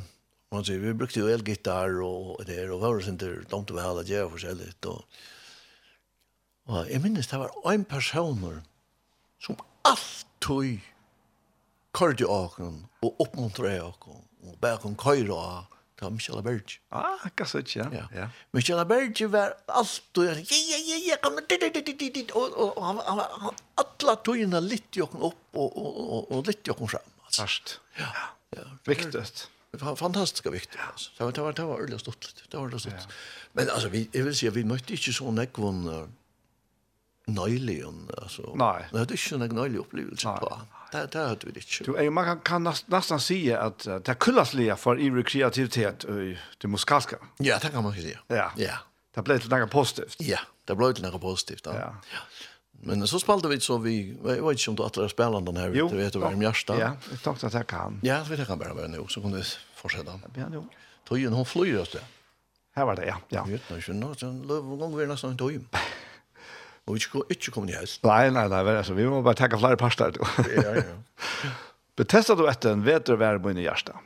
Man 0.51 0.65
säger, 0.65 0.81
vi 0.81 0.95
brukte 0.95 1.21
ju 1.21 1.33
elgitarr 1.33 2.01
och 2.03 2.45
det 2.45 2.71
och 2.71 2.81
var 2.81 2.99
det 2.99 3.09
inte 3.09 3.39
långt 3.51 3.71
över 3.71 3.83
alla 3.83 4.03
djur 4.03 4.29
för 4.29 4.39
sig 4.39 4.55
lite. 4.55 4.89
Och, 4.89 5.05
och 6.67 6.87
jag 6.91 7.03
minns, 7.03 7.29
det 7.29 7.39
var 7.39 7.73
en 7.73 7.85
person 7.85 8.63
som 9.41 9.57
alltid 9.83 10.81
körde 11.99 12.25
åken 12.25 12.87
och 13.01 13.17
uppmuntrade 13.19 13.83
åken 13.83 14.30
og 14.47 14.57
bare 14.61 14.79
kom 14.83 14.97
køyre 14.97 15.35
og 15.35 15.77
det 16.01 16.13
Michelle 16.13 16.43
Berge. 16.43 16.79
Ah, 16.91 17.21
hva 17.37 17.45
så 17.45 17.61
ikke, 17.61 17.85
ja. 17.93 18.07
ja. 18.15 18.27
Michelle 18.57 18.87
Berge 18.89 19.29
var 19.33 19.53
alt 19.69 20.19
og 20.19 20.25
jeg 20.25 20.47
sa, 20.49 20.57
ja, 20.57 20.81
ja, 20.89 20.99
ja, 21.11 21.17
kom, 21.23 21.37
dit, 21.51 21.61
dit, 21.61 21.77
dit, 21.77 22.01
dit, 22.01 22.15
dit, 22.15 22.33
og, 22.33 22.81
han, 22.81 23.01
han, 23.05 23.21
han, 23.45 23.63
alle 23.85 24.17
togene 24.25 24.63
litt 24.65 24.97
jokken 24.97 25.23
opp 25.29 25.61
og, 25.61 25.77
og, 25.77 26.01
og, 26.01 26.33
og 26.33 26.49
litt 26.49 26.67
jokken 26.67 26.89
frem. 26.89 27.17
Altså. 27.27 27.49
Ja. 27.99 28.13
ja. 28.57 28.69
Viktigt. 28.89 29.49
Det 29.71 29.83
var 29.85 29.97
fantastiskt 29.97 30.53
viktigt. 30.53 30.81
Alltså. 30.93 31.11
Det 31.19 31.25
var 31.25 31.33
det 31.33 31.43
var 31.43 31.53
det 31.53 31.63
var 31.63 31.75
ordentligt 31.75 32.01
stort. 32.01 32.35
Det 32.51 32.57
var 32.57 32.65
ordentligt 32.65 32.83
stort. 32.83 33.15
Men 33.53 33.71
alltså 33.71 33.89
vi 33.89 34.09
jag 34.13 34.25
vill 34.25 34.37
säga 34.37 34.51
vi 34.51 34.65
mötte 34.65 34.93
inte 34.93 35.13
sån 35.13 35.39
ekvon 35.39 36.13
nöjlig. 37.35 37.85
Alltså. 38.23 38.55
Nej. 38.55 38.85
Det 38.93 38.99
är 38.99 39.35
inte 39.35 39.35
en 39.35 39.55
nöjlig 39.55 39.79
upplevelse. 39.79 40.29
på. 40.41 40.61
Det, 40.93 41.09
det 41.13 41.19
hade 41.19 41.47
vi 41.47 41.61
inte. 41.61 42.03
Du, 42.03 42.11
man 42.11 42.25
kan, 42.25 42.41
kan 42.41 42.65
näst, 42.65 42.89
nästan 42.89 43.21
säga 43.21 43.61
att 43.61 43.79
det 43.79 44.09
är 44.09 44.15
kullasliga 44.15 44.77
för 44.77 45.01
ivrig 45.01 45.27
kreativitet 45.27 46.05
i 46.05 46.39
det 46.59 46.69
muskalska. 46.69 47.17
Ja, 47.39 47.59
det 47.63 47.69
kan 47.69 47.83
man 47.83 47.95
säga. 47.95 48.19
Ja. 48.27 48.53
ja. 48.57 48.73
Det 49.15 49.23
blev 49.23 49.39
till 49.39 49.51
något 49.51 49.71
positivt. 49.71 50.17
Ja, 50.19 50.39
det 50.65 50.75
blev 50.75 50.93
till 50.93 51.05
något 51.05 51.23
positivt. 51.23 51.67
Ja. 51.67 51.73
ja. 51.75 51.95
Men 52.83 53.07
så 53.07 53.19
spalte 53.19 53.49
vi 53.49 53.61
så 53.61 53.79
vi 53.79 54.17
jag 54.25 54.49
vet 54.49 54.69
inte 54.69 54.71
om 54.71 54.77
du 54.77 54.83
att 54.83 54.97
lära 54.97 55.09
spela 55.09 55.41
den 55.41 55.57
här 55.57 55.73
jo, 55.75 55.89
du 55.89 55.97
vet 55.97 56.17
över 56.17 56.31
mjärsta. 56.31 56.81
Ja, 56.81 56.97
jag 57.11 57.23
tänkte 57.23 57.47
att 57.47 57.55
jag 57.55 57.67
kan. 57.67 58.01
Ja, 58.03 58.25
så 58.25 58.31
vet 58.31 58.39
jag 58.39 58.49
kan 58.49 58.59
bara 58.59 58.75
vara 58.75 58.87
nu 58.87 59.05
så 59.09 59.21
kunde 59.21 59.39
vi 59.39 59.45
fortsätta. 59.75 60.21
Ja, 60.35 60.45
jo. 60.53 60.69
Tojen 61.09 61.33
hon 61.33 61.47
flyr 61.47 61.79
oss 61.79 61.91
det. 61.93 62.01
Här 62.75 62.85
var 62.85 62.97
det 62.97 63.07
ja. 63.07 63.17
Ja. 63.29 63.39
Jag 63.39 63.53
vet 63.53 63.71
inte, 63.71 63.93
nu 63.93 64.15
så 64.15 64.27
lov 64.27 64.77
gång 64.77 64.97
vi 64.97 65.07
nästan 65.07 65.37
tojen. 65.37 65.69
Og 66.89 66.97
vi 66.97 67.03
skulle 67.05 67.29
ikke 67.33 67.53
komme 67.55 67.71
i 67.71 67.77
helst. 67.77 68.03
Nei, 68.07 68.31
nei, 68.35 68.47
nei, 68.51 68.63
altså, 68.73 68.97
vi 68.97 69.07
må 69.09 69.21
bare 69.27 69.39
tenke 69.39 69.59
flere 69.61 69.79
parster. 69.81 70.17
ja, 70.49 70.81
ja. 70.81 71.53
Betestet 72.01 72.39
du 72.41 72.47
etter 72.49 72.73
en 72.73 72.85
veterværmån 72.87 73.59
i 73.61 73.67
hjertet? 73.67 73.99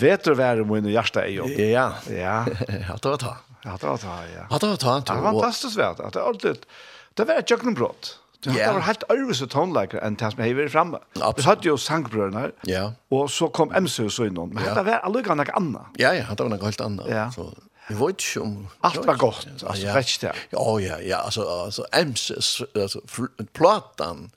Vet 0.00 0.26
du 0.26 0.34
hva 0.36 0.52
er 0.54 0.62
min 0.68 0.88
hjerte 0.90 1.22
er 1.22 1.32
jo? 1.34 1.48
Ja. 1.48 1.88
Ja. 2.12 2.38
Hatt 2.90 3.02
det 3.04 3.14
var 3.14 3.22
ta. 3.22 3.34
Hatt 3.66 3.82
det 3.82 3.90
var 3.90 4.02
ta, 4.02 4.20
ja. 4.30 4.46
Hatt 4.50 4.62
det 4.62 4.70
var 4.74 4.82
ta. 4.82 4.94
Det 5.00 5.16
var 5.16 5.34
fantastisk 5.40 5.80
vet 5.80 6.00
vært. 6.02 6.14
Det 6.14 6.22
er 6.22 6.30
alltid, 6.30 6.70
det 7.16 7.28
var 7.28 7.42
et 7.42 7.52
jøkkenbrott. 7.52 8.12
Det 8.44 8.54
yeah. 8.54 8.74
var 8.74 8.84
helt 8.86 9.04
øvelse 9.10 9.46
tonelager 9.50 10.02
enn 10.06 10.18
det 10.20 10.28
som 10.30 10.42
jeg 10.44 10.56
var 10.58 10.68
fremme. 10.70 10.98
Vi 11.16 11.44
hadde 11.46 11.66
jo 11.66 11.76
sangbrødene 11.80 12.44
her, 12.44 12.52
ja. 12.68 12.82
og 13.10 13.30
så 13.32 13.48
kom 13.48 13.72
MC 13.74 14.04
og 14.04 14.12
så 14.12 14.28
innom. 14.28 14.52
Men 14.54 14.68
ja. 14.68 14.74
det 14.76 14.84
var 14.86 15.00
aldri 15.08 15.24
noe 15.26 15.56
annet. 15.58 15.96
Ja, 15.98 16.12
ja, 16.14 16.28
det 16.30 16.44
var 16.44 16.52
noe 16.52 16.62
helt 16.62 16.84
annet. 16.84 17.08
Ja. 17.10 17.24
Så, 17.34 17.48
jeg 17.88 17.98
vet 17.98 18.22
ikke 18.22 18.44
om... 18.44 18.54
Alt 18.86 19.06
var 19.08 19.18
godt, 19.18 19.48
altså, 19.56 19.82
ja. 19.82 19.96
rett 19.96 20.14
det. 20.22 20.34
Ja, 20.52 20.66
ja, 20.82 21.00
ja, 21.02 21.22
altså, 21.24 21.46
altså 21.64 21.86
MC, 21.92 22.36
altså, 22.74 23.02
platan, 23.56 24.28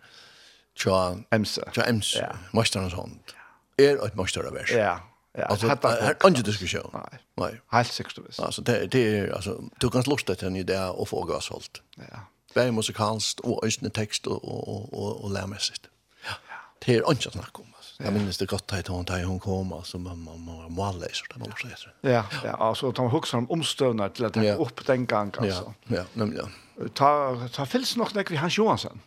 tja... 0.77 0.97
MC. 1.35 1.59
Tja 1.75 1.85
MC, 1.91 2.15
ja. 2.23 2.33
Masterens 2.55 2.97
hånd, 2.97 3.35
er 3.77 4.01
et 4.05 4.17
masterrevers. 4.17 4.73
Ja, 4.73 4.97
Ja, 5.37 5.45
alltså 5.45 5.67
hade 5.67 6.15
inte 6.25 6.41
diskussion. 6.41 6.89
Nej. 6.93 7.19
Nej. 7.35 7.61
Helt 7.67 7.93
säkert 7.93 8.17
visst. 8.27 8.39
Alltså 8.39 8.61
det 8.61 8.85
det 8.91 9.31
alltså 9.31 9.63
du 9.79 9.89
kan 9.89 10.03
lusta 10.07 10.35
till 10.35 10.47
en 10.47 10.55
idé 10.55 10.79
och 10.79 11.09
få 11.09 11.23
gasholt. 11.23 11.81
Ja. 11.95 12.19
Bär 12.53 12.71
musikalst 12.71 13.39
och 13.39 13.65
ösne 13.65 13.89
text 13.89 14.27
och 14.27 14.43
och 14.43 14.93
och 14.93 15.23
och 15.23 15.31
lärmässigt. 15.31 15.87
Ja. 16.25 16.31
Det 16.85 16.95
är 16.95 17.11
inte 17.11 17.31
snack 17.31 17.59
om 17.59 17.65
alltså. 17.77 18.03
Jag 18.03 18.13
minns 18.13 18.37
det 18.37 18.45
gott 18.45 18.73
att 18.73 18.87
hon 18.87 19.05
där 19.05 19.23
hon 19.23 19.39
kom 19.39 19.73
alltså 19.73 19.97
man 19.97 20.25
var 20.25 20.69
måla 20.69 21.07
så 21.13 21.25
där 21.33 21.39
måste 21.39 21.67
jag. 22.01 22.13
Ja, 22.13 22.25
ja, 22.43 22.51
alltså 22.51 22.91
de 22.91 23.11
huxar 23.11 23.37
om 23.37 23.51
omstövnar 23.51 24.09
till 24.09 24.25
att 24.25 24.33
ta 24.33 24.53
upp 24.53 24.85
den 24.85 25.05
gång 25.05 25.31
alltså. 25.37 25.73
Ja, 25.83 25.95
ja, 25.95 26.03
nämligen. 26.13 26.53
Ta 26.93 27.37
ta 27.53 27.65
fälls 27.65 27.95
nog 27.95 28.15
när 28.15 28.25
vi 28.29 28.35
Hans 28.35 28.57
Johansson. 28.57 28.99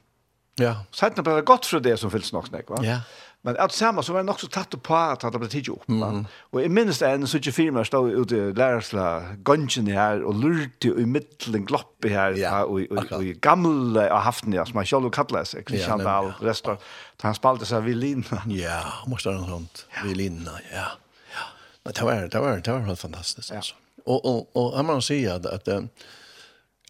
Ja. 0.60 0.82
Sætna 0.92 1.24
ble 1.24 1.38
det 1.38 1.48
godt 1.48 1.68
fra 1.68 1.80
det 1.82 1.98
som 2.00 2.12
fylls 2.12 2.32
nok 2.34 2.50
snakk, 2.50 2.72
va? 2.72 2.82
Ja. 2.84 3.02
Men 3.42 3.56
alt 3.58 3.74
sammen 3.74 4.04
så 4.06 4.14
var 4.14 4.22
det 4.22 4.28
nok 4.28 4.38
så 4.38 4.46
tatt 4.54 4.74
på 4.86 4.94
at 4.94 5.24
det 5.26 5.38
ble 5.42 5.48
tidlig 5.50 5.72
opp. 5.74 5.88
Mm. 5.90 6.20
Og 6.54 6.60
jeg 6.62 6.70
minnes 6.70 7.00
det 7.02 7.08
en 7.10 7.26
sånn 7.26 7.48
firma 7.50 7.82
stod 7.86 8.14
ute 8.14 8.38
i 8.38 8.52
lærersla 8.54 9.06
gongen 9.42 9.90
her 9.90 10.22
og 10.22 10.38
lurte 10.44 10.92
i 10.94 11.06
middelen 11.10 11.66
gloppe 11.66 12.12
her 12.12 12.38
ja, 12.38 12.60
og, 12.62 12.84
og, 12.86 13.02
og, 13.02 13.16
og 13.18 13.42
gamle 13.42 14.06
av 14.06 14.22
haften 14.28 14.54
ja, 14.54 14.62
som 14.68 14.78
han 14.78 14.86
selv 14.86 15.10
kallet 15.16 15.50
seg, 15.50 15.66
Kristian 15.66 16.04
Dahl, 16.06 16.30
ja, 16.30 16.38
resten. 16.52 16.78
Han 17.26 17.38
spalte 17.38 17.66
seg 17.66 17.82
violina. 17.88 18.44
Ja, 18.50 18.78
måste 19.10 19.34
ha 19.34 19.40
noe 19.40 19.50
sånt. 19.50 19.86
Violina, 20.04 20.54
ja. 20.70 20.88
ja. 21.34 21.50
Det 21.90 22.06
var, 22.06 22.28
det 22.30 22.46
var, 22.46 22.62
det 22.62 22.78
var 22.78 22.86
helt 22.86 23.02
fantastisk. 23.02 23.50
Ja. 23.50 23.66
Og, 24.06 24.22
og, 24.22 24.48
og 24.58 24.74
jeg 24.78 24.86
må 24.86 25.00
si 25.02 25.22
at, 25.30 25.46
at 25.50 25.66
att 25.66 25.90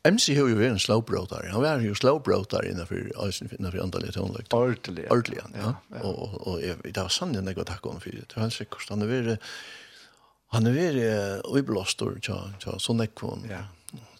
MC 0.08 0.34
har 0.34 0.48
jo 0.50 0.58
vært 0.58 0.74
en 0.74 0.82
slowbrotar. 0.82 1.46
Han 1.52 1.62
var 1.62 1.82
jo 1.84 1.94
slowbrotar 1.94 2.66
innenfor, 2.66 3.12
innenfor 3.12 3.84
andalige 3.84 4.16
toneløk. 4.16 4.48
Ordelig. 4.56 5.04
Ordelig, 5.14 5.38
ja. 5.38 5.50
ja. 5.62 6.00
Og, 6.02 6.16
og, 6.16 6.34
og 6.46 6.56
jeg, 6.64 6.80
det 6.88 6.96
var 6.98 7.12
sann 7.14 7.36
jeg 7.38 7.56
var 7.58 7.68
takk 7.68 7.86
om 7.86 8.00
for 8.02 8.10
det. 8.10 8.26
Det 8.26 8.38
var 8.38 8.48
helt 8.48 8.56
sikkert. 8.56 8.90
Han 8.90 9.06
er 9.06 9.12
vært 9.12 9.52
han 10.52 10.68
er 10.68 10.74
vært 10.76 11.46
uiblåstor, 11.48 12.18
tja, 12.20 12.40
tja, 12.60 12.74
sånn 12.82 13.00
ekvån. 13.06 13.46
Ja. 13.48 13.62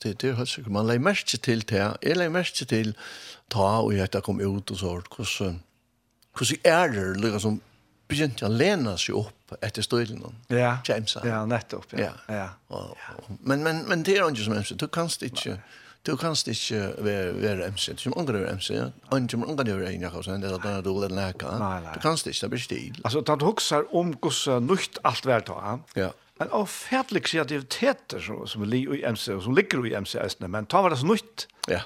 Det, 0.01 0.15
det 0.23 0.31
er 0.31 0.39
helt 0.39 0.49
sikkert. 0.49 0.73
Man 0.73 0.89
legger 0.89 1.05
merke 1.05 1.41
til 1.49 1.67
det. 1.69 1.83
Jeg 2.01 2.17
legger 2.17 2.33
merke 2.39 2.69
til 2.71 2.95
ta 3.53 3.69
og 3.83 3.93
jeg 3.97 4.23
kom 4.25 4.41
ut 4.41 4.73
og 4.73 4.81
så, 4.81 4.95
hvordan 5.13 5.61
hvordan 6.33 6.59
er 6.65 6.89
det, 6.89 7.21
liksom, 7.21 7.61
begynte 8.13 8.49
å 8.49 8.53
lene 8.53 8.97
seg 9.01 9.19
opp 9.19 9.57
etter 9.61 9.85
støylen. 9.85 10.23
Ja. 10.53 10.77
James. 10.89 11.17
Ja, 11.27 11.43
nettopp. 11.49 11.93
Ja. 11.97 12.13
ja. 12.29 12.49
ja. 12.71 12.83
ja. 13.07 13.39
Men, 13.41 13.65
men, 13.67 13.85
men 13.89 14.05
det 14.07 14.19
er 14.19 14.29
ikke 14.29 14.49
som 14.49 14.59
MC. 14.59 14.77
Du 14.81 14.89
kan 14.93 15.11
ikke... 15.21 15.61
Du 16.03 16.17
kan 16.19 16.35
ikke 16.35 16.81
være, 16.99 17.35
være 17.39 17.69
MC. 17.71 17.93
Du 17.95 18.11
kan 18.11 18.25
ikke 18.27 18.41
være 18.41 18.57
MC. 18.59 18.73
Du 18.75 19.11
kan 19.11 19.29
ikke 19.31 19.77
være 19.79 19.93
en 19.93 20.03
jakk 20.03 20.17
og 20.19 20.25
sånn. 20.27 20.43
Det 20.43 20.51
er 20.51 20.57
at 20.59 20.83
du 20.83 20.91
er 20.99 21.15
leka. 21.15 21.53
Nei, 21.63 21.77
nei. 21.85 21.93
Du 21.95 22.03
kan 22.03 22.19
ikke. 22.19 22.35
Det 22.41 22.51
blir 22.51 22.63
stil. 22.65 22.99
Altså, 23.05 23.23
da 23.23 23.37
du 23.39 23.47
husker 23.47 23.87
om 23.95 24.11
hvordan 24.17 24.67
nytt 24.67 24.99
alt 25.07 25.29
hver 25.31 25.47
tag. 25.47 25.87
Ja. 25.95 26.11
Men 26.43 26.51
av 26.59 26.67
fætlig 26.75 27.23
kreativiteter 27.29 28.23
som, 28.25 28.43
som, 28.51 28.67
li, 28.67 28.83
i 28.83 29.05
MC, 29.07 29.29
som 29.45 29.55
ligger 29.55 29.87
i 29.87 29.95
MC-æsene. 29.95 30.51
Men 30.51 30.67
ta 30.67 30.83
var 30.83 30.91
det 30.91 30.99
så 31.05 31.07
nytt. 31.07 31.47
Ja. 31.71 31.85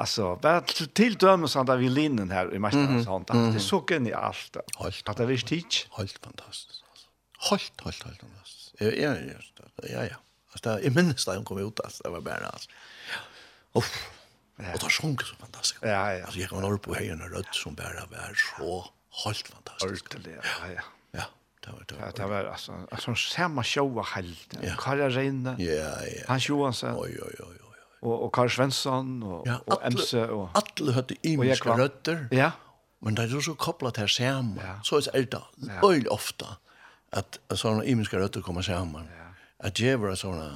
Alltså, 0.00 0.36
bara 0.36 0.60
till 0.60 1.14
dömen 1.14 1.48
han 1.54 1.66
där 1.66 1.76
vid 1.76 1.90
linjen 1.90 2.30
här 2.30 2.54
i 2.54 2.58
mästarens 2.58 3.06
hand. 3.06 3.26
Det 3.26 3.32
är 3.32 3.58
så 3.58 3.84
genialt. 3.88 4.56
Helt. 4.78 5.08
Att 5.08 5.16
det 5.16 5.24
är 5.24 5.36
tid. 5.36 5.64
Helt 5.90 6.18
fantastiskt. 6.18 6.84
Helt, 7.50 7.80
helt, 7.84 8.04
helt 8.04 8.20
fantastiskt. 8.20 8.74
Ja, 8.78 8.86
ja, 8.86 9.14
ja. 9.82 10.04
ja. 10.04 10.16
Alltså, 10.52 10.80
jag 10.84 10.94
minns 10.94 11.24
det, 11.24 11.36
hon 11.36 11.44
kom 11.44 11.58
ut. 11.58 11.80
Alltså, 11.80 12.02
det 12.02 12.08
var 12.08 12.20
bara, 12.20 12.46
alltså. 12.46 12.70
Uff. 13.72 14.10
Ja. 14.56 14.72
Och 14.74 14.78
det 14.78 14.90
sjunker 14.90 15.24
så 15.26 15.34
fantastiskt. 15.34 15.82
Ja, 15.82 16.12
ja. 16.12 16.24
Alltså, 16.24 16.40
jag 16.40 16.50
kan 16.50 16.64
upp 16.64 16.82
på 16.82 16.94
höjden 16.94 17.22
och 17.22 17.30
rött 17.30 17.54
som 17.54 17.74
bara 17.74 18.06
var 18.10 18.34
så 18.56 18.90
helt 19.24 19.48
fantastiskt. 19.48 20.14
Ordentligt, 20.14 20.36
ja, 20.42 20.72
ja. 20.74 20.82
Ja, 21.10 21.24
det 21.60 21.72
var 21.72 21.84
det. 21.88 21.94
Ja, 22.00 22.12
det 22.16 22.26
var 22.26 22.44
alltså, 22.44 22.72
alltså, 22.90 23.14
samma 23.14 23.64
show 23.64 23.92
var 23.94 24.04
helt. 24.04 24.58
Ja. 24.62 24.74
Karla 24.78 25.08
Reine. 25.08 25.56
Ja, 25.58 25.72
ja. 25.72 26.24
Hans 26.28 26.48
Johansson. 26.48 26.94
Oj, 26.96 27.18
oj, 27.22 27.34
oj, 27.38 27.56
oj 27.60 27.69
og, 28.00 28.14
og 28.14 28.32
Karl 28.32 28.50
Svensson 28.50 29.22
og, 29.22 29.44
ja, 29.46 29.58
og 29.66 29.76
atle, 29.84 30.00
MC. 30.00 30.14
Og, 30.32 30.48
alle 30.56 30.96
høyde 30.96 31.16
imiske 31.22 31.76
røtter, 31.76 32.24
ja. 32.32 32.50
men 33.04 33.16
det 33.16 33.26
er 33.26 33.36
jo 33.36 33.44
så 33.44 33.54
kopplat 33.60 34.00
her 34.00 34.10
sammen. 34.10 34.56
Ja. 34.62 34.78
Så 34.84 35.02
er 35.12 35.28
det 35.28 35.42
ja. 35.66 35.80
øyelig 35.84 36.10
ofte 36.12 36.48
at 37.12 37.40
sånne 37.58 37.84
imiske 37.90 38.18
røtter 38.20 38.44
kommer 38.46 38.64
sammen. 38.64 39.08
Ja. 39.10 39.28
At 39.68 39.76
djever 39.76 40.14
er 40.14 40.20
sånne 40.20 40.50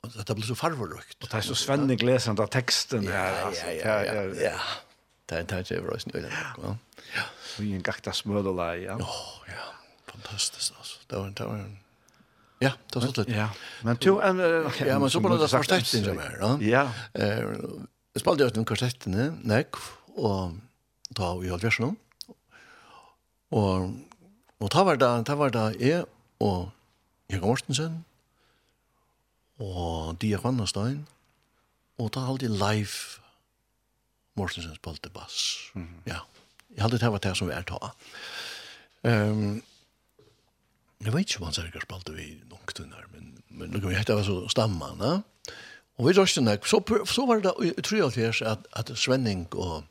at 0.00 0.28
det 0.28 0.36
blir 0.36 0.46
så 0.48 0.56
farverøkt. 0.56 1.18
Og 1.20 1.28
det 1.28 1.36
er 1.36 1.44
så 1.44 1.56
svennig 1.58 1.98
lesende 2.00 2.44
av 2.44 2.48
teksten 2.52 3.04
her. 3.08 3.42
Altså. 3.48 3.66
Ja, 3.76 3.98
ja, 4.06 4.22
ja. 4.22 4.52
ja. 4.52 4.54
Det 5.28 5.42
er 5.42 5.50
det 5.50 5.60
djever 5.68 5.94
er 5.94 6.02
sånn 6.02 6.24
Ja. 6.24 6.72
Ja. 7.10 7.26
Så 7.44 7.66
en 7.66 7.82
gakta 7.84 8.14
smødela, 8.14 8.72
ja. 8.80 8.96
Åh, 9.02 9.28
ja. 9.50 9.66
Fantastisk, 10.10 10.72
altså. 10.78 11.02
Det 11.10 11.18
var 11.18 11.26
en, 11.26 11.34
det 11.34 11.46
var 11.46 11.60
en 11.60 11.79
Ja, 12.60 12.72
det 12.92 13.00
var 13.00 13.12
så 13.12 13.24
Ja. 13.28 13.48
Men 13.82 13.96
to 13.96 14.20
en 14.20 14.40
okay, 14.66 14.88
ja, 14.88 14.98
men 14.98 15.10
så 15.10 15.20
bara 15.20 15.36
det 15.36 15.48
förstått 15.48 16.04
det 16.04 16.14
mer, 16.14 16.38
va? 16.40 16.58
Ja. 16.60 16.90
Eh, 17.14 17.44
Jeg 18.14 18.20
spelade 18.20 18.44
jag 18.44 18.54
den 18.54 18.64
kvartettene, 18.66 19.24
nek, 19.46 19.76
og 20.18 20.56
da 21.16 21.36
vi 21.38 21.48
hade 21.48 21.70
ju 21.70 21.94
Og, 23.50 23.94
och 24.58 24.70
ta 24.70 24.84
var 24.84 24.96
det, 24.96 25.26
da 25.26 25.34
var 25.34 25.50
det 25.50 25.80
jeg 25.80 26.04
og 26.40 26.70
Jørgen 27.30 27.48
Mortensen 27.48 28.04
og 29.58 30.20
Dia 30.20 30.38
Kvannestein, 30.38 31.06
og 31.98 32.12
da 32.14 32.20
ta 32.20 32.36
jeg 32.40 32.50
live 32.50 33.20
Mortensen 34.36 34.74
spalte 34.74 35.10
bass. 35.10 35.70
Mm 35.74 35.82
-hmm. 35.82 36.10
Ja. 36.10 36.18
Jeg 36.76 36.82
halde 36.82 36.98
det 36.98 37.12
var 37.12 37.18
det 37.18 37.36
som 37.36 37.48
vi 37.48 37.52
er 37.52 37.62
ta. 37.62 37.94
Ehm 39.04 39.30
um, 39.30 39.62
Jeg 41.00 41.14
vet 41.14 41.26
ikke 41.26 41.40
om 41.40 41.48
han 41.48 41.56
sikkert 41.56 41.86
spalte 41.86 42.12
vi 42.12 42.28
nok 42.50 42.74
tunner, 42.76 43.06
men, 43.14 43.32
men 43.48 43.76
vi 43.86 43.96
hette 43.96 44.16
var 44.16 44.26
så 44.26 44.42
stammene. 44.52 45.22
Og 46.00 46.06
vi 46.08 46.14
røste 46.16 46.42
nek, 46.44 46.66
så, 46.68 46.80
så 47.08 47.24
var 47.28 47.40
det, 47.44 47.52
jeg 47.64 47.84
tror 47.84 48.04
alt 48.06 48.18
her, 48.20 48.36
at, 48.48 48.68
at 48.76 48.92
Svenning 48.96 49.46
og, 49.52 49.84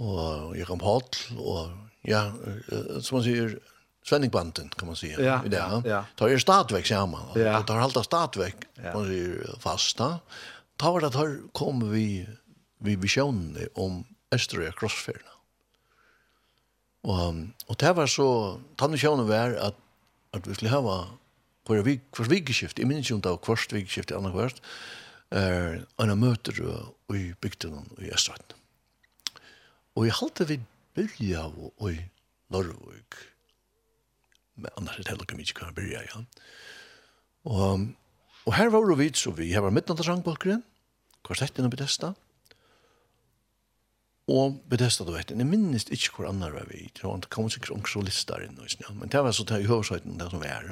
og 0.00 0.56
Jakob 0.56 0.84
Hall 0.84 1.04
og 1.40 1.72
ja, 2.08 2.24
som 3.00 3.18
man 3.18 3.26
sier, 3.26 3.54
Svenningbanden, 4.02 4.68
kan 4.74 4.88
man 4.88 4.96
säga. 4.96 5.20
Ja, 5.20 5.42
ja, 5.46 5.82
ja. 5.84 6.04
Tar 6.18 6.28
er 6.28 6.38
stadväck 6.38 6.86
sammen, 6.86 7.20
Ja. 7.38 7.62
Tar 7.62 7.78
halta 7.78 8.02
stadväck, 8.02 8.64
ja. 8.74 8.94
man 8.94 9.06
säger 9.06 9.60
fasta. 9.60 10.18
var 10.80 11.00
det 11.00 11.12
tar 11.12 11.38
kommer 11.52 11.86
vi 11.86 12.26
vi 12.82 12.96
visionen 12.96 13.68
om 13.74 14.04
Östra 14.30 14.72
crossferna. 14.72 15.30
Og, 17.02 17.42
og 17.66 17.78
det 17.82 17.92
var 17.98 18.10
så, 18.10 18.28
tannet 18.78 19.02
sjående 19.02 19.26
var 19.26 19.56
at, 19.58 19.78
at 20.36 20.46
vi 20.46 20.54
skulle 20.54 20.72
hava 20.72 20.96
hver 21.66 21.84
vik, 21.86 22.04
hver 22.16 22.30
vikeskift, 22.30 22.78
jeg 22.78 22.88
minns 22.90 23.10
jo 23.10 23.18
om 23.18 23.22
det 23.22 23.32
var 23.34 23.42
hver 23.42 23.76
vikeskift, 23.76 24.14
annet 24.14 24.34
hvert, 24.34 24.62
er, 25.34 25.82
anna 26.02 26.16
møter 26.18 26.58
i 27.14 27.24
bygden 27.40 27.86
i 28.02 28.10
Østvatten. 28.14 28.58
Og 29.96 30.06
jeg 30.08 30.16
halte 30.20 30.48
vi 30.48 30.58
byrja 30.96 31.46
og 31.50 31.86
i 31.90 31.98
Norrvøk, 32.52 33.18
men 34.60 34.74
annars 34.76 34.98
er 34.98 35.04
det 35.04 35.12
heller 35.12 35.26
ikke 35.26 35.38
mye 35.38 35.56
kan 35.56 35.76
byrja, 35.76 36.02
ja. 36.06 36.24
Og, 37.48 37.88
og 38.46 38.54
her 38.54 38.70
var 38.70 38.94
vi 38.98 39.08
så 39.16 39.32
vi, 39.34 39.52
her 39.52 39.64
var 39.64 39.74
midtnatt 39.74 40.02
av 40.02 40.08
sangbalkeren, 40.08 40.62
kvartetten 41.26 41.66
og 41.66 41.74
Bethesda, 41.74 42.12
og 42.12 42.31
Og 44.30 44.60
bedesta 44.70 45.04
du 45.04 45.10
vet, 45.16 45.32
jeg 45.34 45.48
minnes 45.48 45.88
ikke 45.90 46.14
hvor 46.14 46.28
annar 46.30 46.54
var 46.54 46.68
vi, 46.70 46.84
det 46.94 47.02
var 47.02 47.24
kom 47.32 47.48
sikkert 47.50 47.74
omkring 47.74 48.06
listar 48.06 48.44
inn, 48.44 48.58
men 48.94 49.10
det 49.10 49.22
var 49.22 49.34
så 49.34 49.44
til 49.46 49.64
i 49.64 49.70
hørsøyten 49.70 50.20
det 50.20 50.30
som 50.30 50.44
er. 50.46 50.68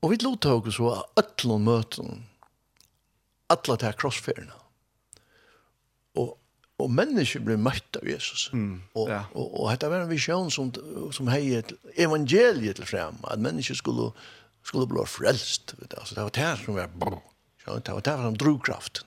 Og 0.00 0.10
vi 0.10 0.18
lot 0.24 0.40
tog 0.42 0.66
oss 0.66 0.80
av 0.80 1.04
alle 1.20 1.58
møten, 1.62 2.24
alle 3.52 3.76
til 3.78 3.86
her. 3.86 4.52
Og, 6.18 6.34
og 6.80 6.90
mennesker 6.90 7.44
ble 7.46 7.58
møtt 7.60 8.00
av 8.00 8.08
Jesus. 8.08 8.48
Mm, 8.56 8.82
og, 8.96 9.06
ja. 9.12 9.22
og, 9.30 9.46
og, 9.46 9.56
og 9.62 9.70
dette 9.70 9.90
var 9.92 10.02
en 10.02 10.10
visjon 10.10 10.50
som, 10.50 10.72
som 11.14 11.30
heier 11.30 11.68
evangeliet 11.94 12.80
til 12.80 12.90
frem, 12.90 13.20
at 13.30 13.42
mennesker 13.44 13.78
skulle, 13.78 14.10
skulle 14.66 14.90
bli 14.90 15.06
frelst. 15.06 15.76
Vet 15.78 15.92
du? 15.92 16.00
Altså, 16.00 16.18
det 16.18 16.26
var 16.26 16.34
det 16.40 16.52
som 16.64 16.80
var, 16.80 16.90
det 17.70 17.94
var 17.94 18.06
det 18.08 18.16
som 18.24 18.40
drogkraften. 18.40 19.06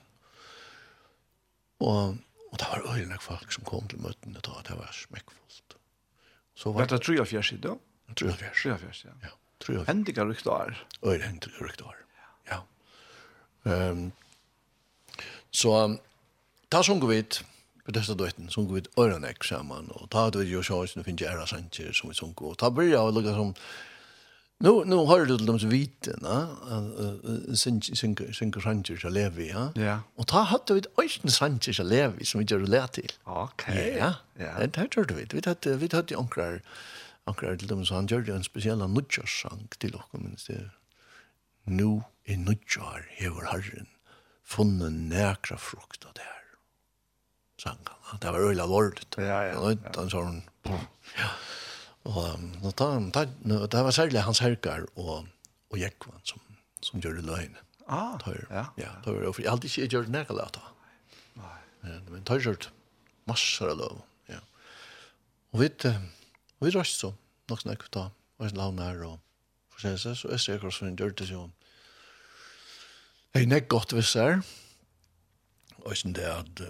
Og 1.84 2.14
Og 2.54 2.60
det 2.60 2.66
var 2.70 2.84
øyne 2.94 3.16
folk 3.20 3.52
som 3.52 3.64
kom 3.66 3.88
til 3.90 3.98
møtene 3.98 4.38
da, 4.46 4.60
det 4.68 4.76
var 4.78 4.90
smekkfullt. 4.94 5.74
Så 6.54 6.70
var 6.72 6.86
det 6.86 7.00
43 7.02 7.42
siden? 7.42 7.80
43. 8.14 8.50
43, 8.62 9.08
ja. 9.08 9.14
ja. 9.26 9.82
Hendiga 9.88 10.22
ryktar. 10.22 10.86
Øyne 11.02 11.24
hendiga 11.24 11.64
ryktar, 11.66 11.96
ja. 12.50 12.60
Um, 13.64 14.12
så 15.50 15.96
da 16.72 16.82
sunger 16.82 17.10
vi 17.10 17.18
et, 17.24 17.40
på 17.84 17.90
dessa 17.90 18.14
døyten, 18.14 18.50
sunger 18.50 18.72
vi 18.72 18.84
et 18.84 18.88
øyne 18.98 19.34
sammen, 19.42 19.90
og 19.90 20.06
da 20.12 20.28
hadde 20.28 20.44
vi 20.44 20.52
jo 20.52 20.62
sjøys, 20.62 20.94
nå 20.96 21.02
finnes 21.02 21.26
jeg 21.26 21.34
æra 21.34 21.46
sanger 21.50 21.92
som 21.92 22.10
vi 22.10 22.14
sunger, 22.14 22.52
og 22.52 22.60
da 22.60 22.70
blir 22.70 22.92
jeg 22.92 23.02
å 23.02 23.10
lukka 23.10 23.34
som, 23.34 23.50
Nu 24.64 24.84
nu 24.84 24.96
har 24.96 25.26
du 25.26 25.36
dem 25.36 25.58
så 25.58 25.66
vite, 25.66 26.14
va? 26.22 26.36
Synker 27.54 27.94
synker 27.94 28.32
synker 28.32 28.60
sanjer 28.60 28.96
så 28.96 29.08
lever 29.08 29.42
ja. 29.44 29.64
Ja. 29.74 29.98
Och 30.16 30.26
ta 30.26 30.42
hade 30.42 30.74
vi 30.74 30.82
östen 31.04 31.30
sanjer 31.30 31.72
så 31.72 31.82
lever 31.82 32.24
som 32.24 32.40
vi 32.40 32.46
gör 32.48 32.60
lärt 32.60 32.92
till. 32.92 33.12
Okej. 33.24 33.96
Ja. 33.98 34.14
Ja. 34.38 34.66
Det 34.66 34.76
hade 34.76 35.04
du 35.04 35.14
vet. 35.14 35.34
Vi 35.34 35.42
hade 35.44 35.76
vi 35.76 35.88
hade 35.92 36.16
ankrar 36.18 36.62
ankrar 37.24 37.56
till 37.56 37.68
dem 37.68 37.84
så 37.86 37.94
han 37.94 38.06
gjorde 38.06 38.34
en 38.34 38.44
speciell 38.44 38.88
nutjarsang 38.88 39.68
till 39.78 39.94
och 39.94 40.08
men 40.12 40.36
det 40.46 40.70
nu 41.64 42.02
i 42.24 42.36
nutjar 42.36 43.06
hever 43.10 43.44
harren 43.44 43.86
funnen 44.44 45.08
näkra 45.08 45.56
frukt 45.56 46.04
och 46.04 46.14
där. 46.14 46.42
Sangen. 47.62 48.20
Det 48.20 48.30
var 48.30 48.40
öliga 48.40 48.66
lord. 48.66 49.00
Ja 49.16 49.44
ja. 49.44 49.58
Och 49.58 49.76
då 49.92 50.08
så 50.08 50.40
Ja. 50.62 51.30
Og 52.04 52.72
da, 52.76 53.24
det 53.72 53.84
var 53.86 53.94
særlig 53.96 54.24
hans 54.26 54.42
herkar 54.44 54.84
og, 55.00 55.28
og 55.72 55.78
Jekvann 55.80 56.20
som, 56.28 56.42
som 56.84 57.00
gjør 57.00 57.16
det 57.18 57.24
løgn. 57.24 57.56
Ah, 57.88 58.16
tøyr, 58.20 58.44
ja. 58.50 58.64
Ja, 58.80 58.90
tøyr, 59.04 59.26
og 59.28 59.40
jeg 59.40 59.50
hadde 59.50 59.68
ikke 59.68 59.88
gjort 59.92 60.10
nærkala 60.12 60.48
da. 60.52 60.64
Nei. 61.40 61.56
Men 62.10 62.24
tar 62.28 62.40
gjort 62.44 62.70
massar 63.28 63.72
av 63.72 63.80
løv, 63.80 63.98
ja. 64.32 64.40
Og 65.52 65.64
vi, 65.64 65.70
og 65.88 66.66
vi 66.68 66.72
røst 66.76 67.00
så, 67.00 67.12
nok 67.50 67.64
snakk 67.64 67.86
da, 67.96 68.08
og 68.38 68.48
jeg 68.48 68.56
lavn 68.56 68.80
her 68.84 69.04
og 69.08 69.18
for 69.72 69.84
seg, 69.84 70.16
så 70.16 70.32
jeg 70.32 70.44
ser 70.44 70.62
hva 70.62 70.72
som 70.72 70.92
gjør 70.92 71.16
det 71.18 71.28
sånn. 71.28 71.52
Jeg 73.34 73.50
nekk 73.50 73.68
godt 73.72 73.96
hvis 73.96 74.14
jeg 74.16 74.36
er, 74.36 74.44
og 75.82 75.92
ikke 75.92 76.14
det 76.16 76.30
at, 76.30 76.64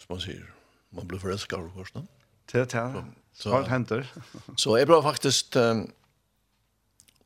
som 0.00 0.14
man 0.14 0.24
sier, 0.24 0.44
man 0.94 1.08
blir 1.10 1.20
forelsket 1.20 1.58
av 1.58 1.72
hos 1.74 1.92
dem. 1.96 2.08
Det 2.52 2.60
er 2.62 2.68
det, 2.70 2.84
ja. 3.00 3.04
Så, 3.34 3.48
Snart 3.48 3.66
händer. 3.66 4.12
så 4.56 4.78
jag 4.78 4.86
blev 4.86 5.02
faktiskt, 5.02 5.56
um, 5.56 5.90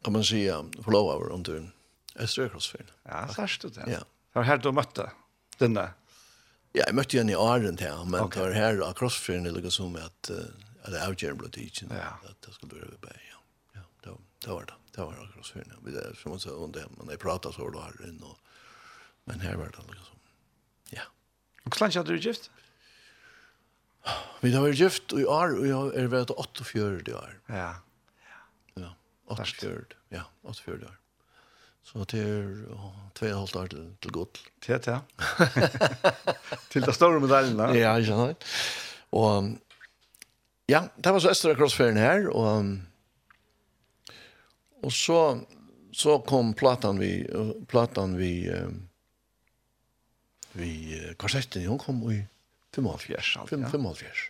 kan 0.02 0.12
man 0.12 0.24
säga, 0.24 0.58
over 0.86 1.32
under 1.32 1.70
Östra 2.16 2.48
Krossfjärden. 2.48 2.90
Ja, 3.02 3.28
särskilt 3.28 3.74
det. 3.74 3.80
Ja. 3.80 3.98
Det 3.98 4.04
var 4.32 4.42
här 4.42 4.58
du 4.58 4.72
mötte 4.72 5.10
denna. 5.58 5.90
Ja, 6.72 6.84
jag 6.86 6.94
mötte 6.94 7.18
henne 7.18 7.32
i 7.32 7.34
Arend 7.34 7.80
här, 7.80 8.04
men 8.04 8.20
okay. 8.20 8.42
det 8.42 8.48
var 8.48 8.54
här 8.54 8.78
av 8.78 8.92
Krossfjärden 8.92 9.44
det 9.44 9.50
låg 9.50 9.72
som 9.72 9.96
att, 9.96 10.30
att 10.82 10.92
det 10.92 11.06
avgärden 11.06 11.36
blev 11.36 11.50
tidsen. 11.50 11.88
Ja. 11.90 12.28
Att 12.30 12.42
det 12.46 12.52
skulle 12.52 12.70
börja 12.70 12.84
vid. 12.84 12.98
Ja, 13.02 13.40
ja 13.72 13.80
det, 14.02 14.10
var, 14.10 14.18
det 14.44 14.50
var 14.50 14.64
det. 14.64 14.74
Det 14.94 15.00
var 15.00 15.12
av 15.12 15.32
Krossfjärden. 15.32 15.76
Vi 15.84 15.92
där, 15.92 16.18
som 16.22 16.30
man 16.30 16.40
sa, 16.40 16.50
under 16.50 16.80
hemma, 16.80 16.94
men 16.98 17.08
jag 17.08 17.20
pratade 17.20 17.54
så 17.54 17.64
var 17.64 17.70
det 17.70 17.80
här 17.80 18.08
inne. 18.08 18.26
Men 19.24 19.40
här 19.40 19.54
var 19.54 19.64
det 19.64 19.94
liksom. 19.94 20.18
Ja. 20.90 21.02
Och 21.64 21.76
slant 21.76 21.94
hade 21.94 22.12
du 22.12 22.18
gift? 22.18 22.50
Ja. 22.56 22.62
Vi 24.42 24.52
har 24.54 24.62
vært 24.62 24.78
gift 24.78 25.14
i 25.18 25.24
år, 25.26 25.56
og 25.58 25.66
jeg 25.66 25.98
er 25.98 26.10
vært 26.12 26.32
48 26.34 27.14
år. 27.18 27.34
Ja. 27.50 27.70
Ja, 28.78 28.92
48, 29.34 29.98
ja, 30.14 30.24
48 30.46 30.86
år. 30.86 30.96
Så 31.88 32.04
det 32.10 32.20
er 32.20 32.48
tve 33.16 33.30
og 33.32 33.40
halvt 33.40 33.56
år 33.56 33.70
til, 33.72 33.84
til 34.04 34.12
godt. 34.12 34.42
Til 34.60 34.76
det, 34.76 34.92
ja. 34.92 34.98
til 36.72 36.84
det 36.84 36.94
store 36.94 37.20
medaljen, 37.22 37.56
da. 37.58 37.70
Ja, 37.74 37.96
ikke 37.96 38.12
sant. 38.12 38.44
Og 39.16 39.48
ja, 40.68 40.84
det 41.00 41.14
var 41.14 41.24
så 41.24 41.32
Østra 41.32 41.54
Crossfairen 41.56 41.96
her, 41.96 42.28
og, 42.28 42.74
og 44.84 44.92
så, 44.92 45.22
så 45.96 46.18
kom 46.28 46.52
platan 46.54 47.00
vi, 47.00 47.12
platan 47.72 48.18
vi, 48.20 48.32
vi 50.60 50.72
korsetten, 51.16 51.64
hun 51.72 51.80
kom 51.80 52.04
i 52.12 52.20
55, 52.76 53.36
alt, 53.40 53.52
ja. 53.52 53.68
55. 53.72 54.24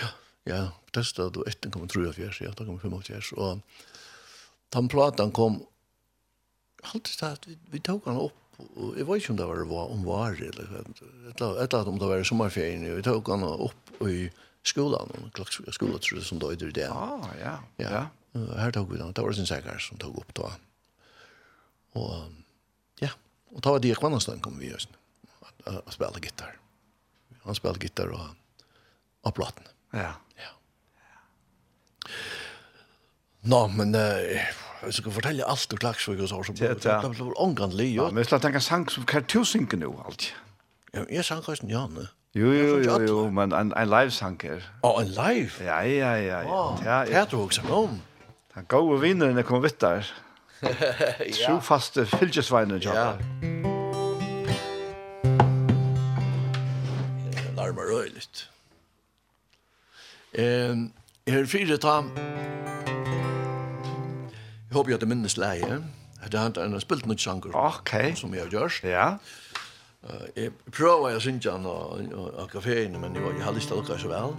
Ja. 0.00 0.12
Ja, 0.44 0.60
testa 0.92 1.30
du 1.32 1.40
etter 1.48 1.72
kom 1.72 1.86
53, 1.88 2.42
ja, 2.44 2.52
da 2.52 2.66
kom 2.68 2.76
55, 2.80 3.32
og 3.40 3.60
den 4.76 4.88
platan 4.92 5.32
kom, 5.32 5.62
alltid 6.84 7.14
tatt, 7.16 7.46
vi, 7.48 7.56
vi 7.72 7.80
tog 7.80 8.04
han 8.04 8.18
opp, 8.20 8.40
og 8.60 8.98
jeg 8.98 9.06
vet 9.08 9.22
ikke 9.22 9.32
om 9.32 9.38
det 9.38 9.46
var 9.48 9.62
om 9.94 10.02
var, 10.04 10.36
eller 10.36 10.66
et 10.82 11.40
eller 11.40 11.62
annet 11.64 11.92
om 11.94 12.00
det 12.00 12.10
var 12.10 12.20
i 12.20 12.26
sommerferien, 12.28 12.84
vi 12.84 13.06
tok 13.06 13.30
han 13.32 13.46
opp 13.48 14.04
i 14.04 14.28
skolan, 14.68 15.14
skolan 15.72 16.04
tror 16.04 16.20
jeg 16.20 16.28
som 16.28 16.42
døyder 16.42 16.74
i 16.74 16.76
det. 16.76 16.90
Ah, 16.92 17.24
ja, 17.40 17.54
ja. 17.80 18.04
Her 18.34 18.74
tok 18.74 18.90
vi 18.92 19.00
den, 19.00 19.14
det 19.16 19.24
var 19.24 19.36
sin 19.36 19.48
sikker 19.48 19.80
som 19.80 20.00
tog 20.02 20.18
opp 20.20 20.34
da. 20.36 20.50
Og 21.96 23.00
ja, 23.00 23.14
og 23.54 23.64
da 23.64 23.72
var 23.72 23.80
det 23.80 23.94
i 23.94 23.96
Kvannastan 23.96 24.44
kom 24.44 24.60
vi 24.60 24.74
just, 24.74 24.92
å 25.64 25.94
spille 25.94 26.20
gitarr 26.20 26.58
Han 27.44 27.54
spelade 27.54 27.80
gitarr 27.80 28.08
och 28.08 28.28
och 29.22 29.34
platten. 29.34 29.64
Ja. 29.90 30.12
Ja. 30.36 30.50
Nå, 33.40 33.68
men 33.68 33.94
eh 33.94 34.44
jag 34.84 34.94
ska 34.94 35.10
fortälja 35.10 35.44
allt 35.44 35.72
och 35.72 35.78
klaxvik 35.78 36.20
och 36.20 36.28
så 36.28 36.44
så 36.44 36.52
det 36.52 37.08
blir 37.08 37.40
ångandlig. 37.42 37.96
Ja, 37.96 38.10
men 38.12 38.24
jag 38.30 38.42
tänker 38.42 38.58
sang 38.58 38.88
som 38.88 39.04
kan 39.04 39.24
tusen 39.24 39.68
nu 39.72 39.86
allt. 40.06 40.32
Ja, 40.92 41.00
jag 41.08 41.24
sang 41.24 41.42
kanske 41.42 41.66
ja, 41.66 41.86
ne. 41.86 42.08
Jo, 42.32 42.52
jo, 42.52 42.82
jo, 42.82 43.06
jo, 43.06 43.30
men 43.30 43.52
en, 43.52 43.72
en 43.72 43.90
live-sang 43.90 44.40
her. 44.42 44.64
Å, 44.82 45.00
en 45.00 45.12
live? 45.14 45.64
Ja, 45.64 45.84
ja, 45.86 46.16
ja. 46.18 46.40
ja. 46.42 46.50
Oh, 46.50 46.80
ja, 46.84 46.96
ja. 46.98 47.04
Det 47.04 47.14
er 47.14 47.28
du 47.30 47.36
også 47.38 47.62
om. 47.70 48.00
Den 48.54 48.66
gode 48.68 48.98
vinneren 49.00 49.38
er 49.38 49.46
kommet 49.46 49.70
vitt 49.70 49.80
der. 49.80 50.10
Trofaste 51.44 52.06
fylkesveinen, 52.18 52.82
ja. 52.82 52.98
Ja. 52.98 53.73
livet. 58.24 58.50
Eh, 60.32 61.34
er 61.34 61.46
fire 61.46 61.78
ta... 61.78 62.02
Jeg 64.64 64.76
håper 64.76 64.90
jeg 64.90 64.94
at 64.94 65.00
det 65.00 65.08
minnes 65.08 65.36
leie. 65.36 65.82
Det 66.24 66.40
har 66.40 66.50
han 66.56 66.72
har 66.72 66.80
spilt 66.80 67.06
noen 67.06 67.18
sanger 67.18 67.54
okay. 67.54 68.14
som 68.14 68.34
jeg 68.34 68.42
har 68.42 68.50
gjort. 68.50 68.80
Ja. 68.82 69.18
Jeg 70.36 70.52
prøver 70.72 71.14
å 71.14 71.20
synge 71.22 71.52
han 71.52 71.66
av 71.68 72.48
kaféene, 72.52 72.98
men 72.98 73.14
jeg, 73.14 73.22
jeg 73.36 73.44
har 73.44 73.54
lyst 73.54 73.70
til 73.70 73.78
å 73.78 73.82
lukke 73.82 73.98
så 74.00 74.10
vel. 74.10 74.34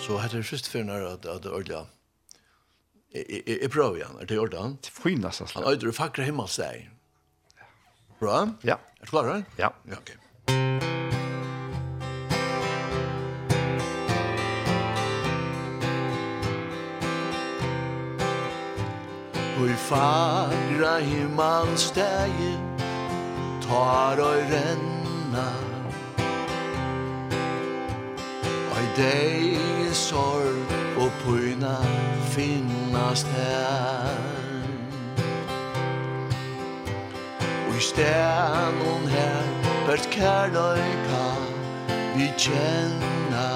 Så 0.00 0.18
hette 0.18 0.40
det 0.40 0.48
først 0.48 0.68
for 0.72 0.84
når 0.84 1.06
at 1.12 1.28
det 1.44 1.52
ordentlig 1.52 1.86
Jeg 3.14 3.70
prøver 3.70 3.96
igjen, 4.00 4.18
er 4.20 4.26
det 4.26 4.34
i 4.34 4.38
orden? 4.38 4.78
Det 4.82 4.90
er 4.90 5.02
fint, 5.02 5.24
altså. 5.24 5.46
Han 5.54 5.66
øyder 5.70 5.90
å 5.90 5.94
fakre 5.94 6.26
himmelsteg. 6.26 6.88
Bra? 8.20 8.46
Ja. 8.64 8.80
Er 9.00 9.06
du 9.06 9.10
klar, 9.14 9.30
da? 9.30 9.42
Ja. 9.58 9.74
Ja, 9.88 9.98
ok. 9.98 10.89
Ui 19.60 19.74
fagra 19.88 20.94
himmalstegi 21.04 22.52
Tar 23.60 24.20
oi 24.28 24.40
renna. 24.52 25.48
Oi 28.76 28.86
dei 28.96 29.92
sorg 29.92 30.72
og 30.96 31.10
puna 31.24 31.76
finnast 32.32 33.26
her. 33.36 34.30
Ui 37.68 37.80
hon 38.80 39.04
her 39.14 39.44
Bert 39.86 40.06
kærløyka 40.10 41.26
vi 42.14 42.28
kjenna 42.36 43.48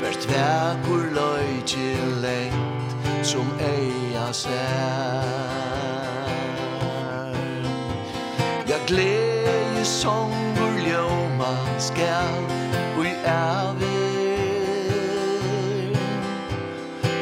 Bert 0.00 0.28
vekur 0.32 1.08
løyki 1.16 1.88
lengt 2.26 2.69
som 3.22 3.46
eia 3.60 4.32
sær. 4.32 5.50
Ja, 8.68 8.76
glede 8.86 9.84
songur 9.84 10.50
vår 10.60 10.78
ljåma 10.88 11.54
skal 11.78 12.34
og 12.98 13.06
i 13.06 13.14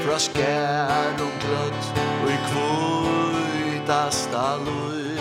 Fra 0.04 0.18
skær 0.18 1.20
og 1.20 1.32
gløtt 1.42 1.90
og 2.22 2.30
i 2.30 2.38
kvøytasta 2.48 4.46
løy 4.64 5.18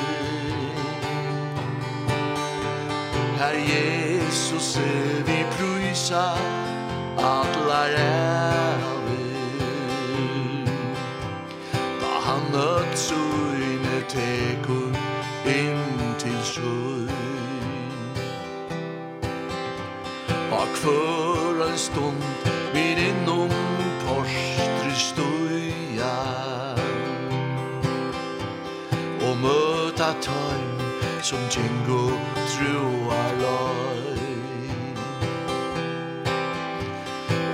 Herre 3.38 3.63
Jesus, 3.69 4.78
vi 5.28 5.43
prysa 5.57 6.30
atlar 7.17 7.93
er 7.97 8.66
at 12.58 12.99
søgne 12.99 14.01
tekur 14.10 14.93
inn 15.45 16.16
til 16.20 16.38
sjøen 16.43 17.08
Og 20.51 20.68
kvør 20.76 21.68
en 21.68 21.78
stund 21.78 22.24
vid 22.74 22.97
innom 23.10 23.53
porstri 24.05 24.95
støya 24.95 26.16
Og 29.28 29.38
møta 29.43 30.10
tøym 30.22 30.82
som 31.22 31.43
tjengo 31.49 32.08
truar 32.55 33.32
løy 33.43 34.18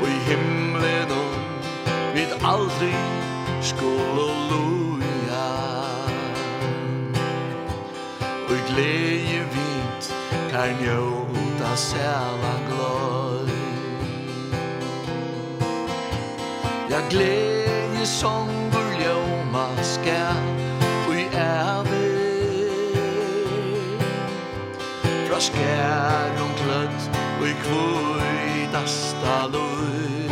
Og 0.01 0.07
i 0.07 0.19
himmelen 0.29 1.35
vid 2.15 2.37
aldri 2.43 2.93
skål 3.61 4.19
og 4.19 4.37
lov 4.51 4.72
leje 8.75 9.41
vit 9.53 10.03
Kan 10.51 10.69
njóta 10.81 11.75
sæla 11.75 12.55
gløy 12.69 13.53
Ja 16.89 16.99
gleje 17.09 18.05
songur 18.05 18.89
ljóma 18.99 19.67
skal 19.81 20.37
Ui 21.09 21.23
ævi. 21.33 22.09
Fra 25.27 25.39
skærum 25.39 26.51
kløtt 26.59 27.01
Ui 27.41 27.53
kvui 27.63 28.67
dasta 28.73 29.47
løy 29.53 30.29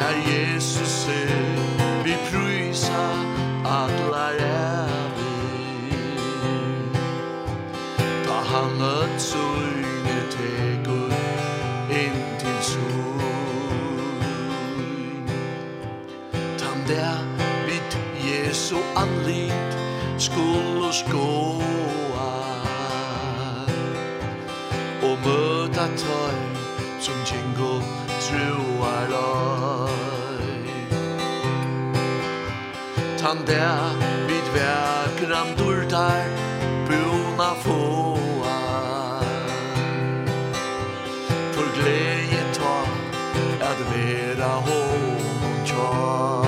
Her 0.00 0.16
Jesus 0.30 1.08
er 1.08 2.02
Vi 2.04 2.14
prysa 2.30 3.04
atlar 3.64 4.32
er 4.40 4.67
han 8.48 8.82
at 8.82 9.22
søgne 9.22 10.20
tegur 10.32 11.12
inn 11.92 12.18
til 12.40 12.58
søgn 12.70 13.28
Tan 16.58 16.78
der 16.88 17.18
vid 17.66 17.92
Jesu 18.28 18.76
anlit 18.96 19.78
skuld 20.18 20.82
og 20.88 20.94
skåa. 20.94 22.30
Og 25.02 25.18
møta 25.24 25.86
tøy 25.96 26.38
som 27.00 27.18
tjengo 27.24 27.74
truar 28.24 29.04
løy. 29.12 30.58
Tan 33.18 33.44
der 33.46 33.92
vid 34.28 34.46
verkram 34.56 35.50
durtar 35.58 36.24
Buna 36.88 37.52
får. 37.64 38.27
honom 44.54 45.64
tja 45.64 46.44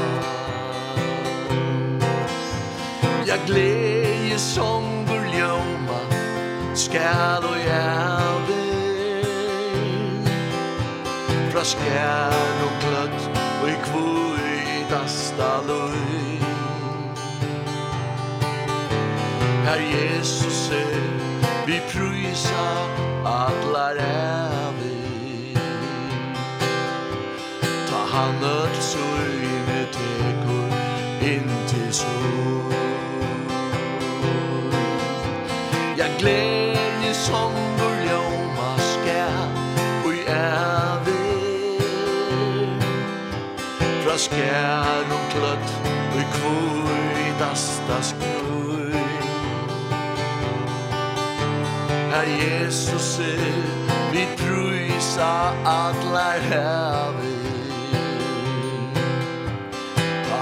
Ja 3.26 3.36
glädje 3.46 4.38
som 4.38 5.04
buljoma 5.06 6.00
Skal 6.74 7.44
og 7.44 7.58
jävlig 7.58 9.24
Fra 11.52 11.64
skjær 11.64 12.64
og 12.66 12.72
kløtt 12.84 13.22
og 13.62 13.68
i 13.68 13.76
kvuit 13.84 14.92
asta 15.02 15.52
løy 15.66 16.40
Herr 19.70 19.80
Jesus, 19.80 20.70
vi 21.66 21.80
prysa 21.92 22.64
atlar 23.24 23.96
er 23.96 24.59
han 28.12 28.44
öll 28.44 28.74
sorgine 28.80 29.80
tekur 29.92 30.70
inn 31.32 31.50
til 31.68 31.92
sol. 31.94 32.74
Ja 35.98 36.06
gledje 36.18 37.14
som 37.14 37.52
vår 37.78 37.96
ljóma 38.08 38.70
skall 38.92 39.50
og 40.04 40.14
jeg 40.26 41.00
vil 41.06 42.70
Fra 44.04 44.16
skall 44.18 45.12
og 45.16 45.26
kløtt 45.34 45.74
og 46.16 46.24
kvordasta 46.36 47.98
skur 48.12 48.96
Her 52.10 52.26
Jesus 52.40 53.18
er 53.18 53.44
vi 54.12 54.24
prøysa 54.40 55.34
atlar 55.64 56.40
hevet 56.50 57.39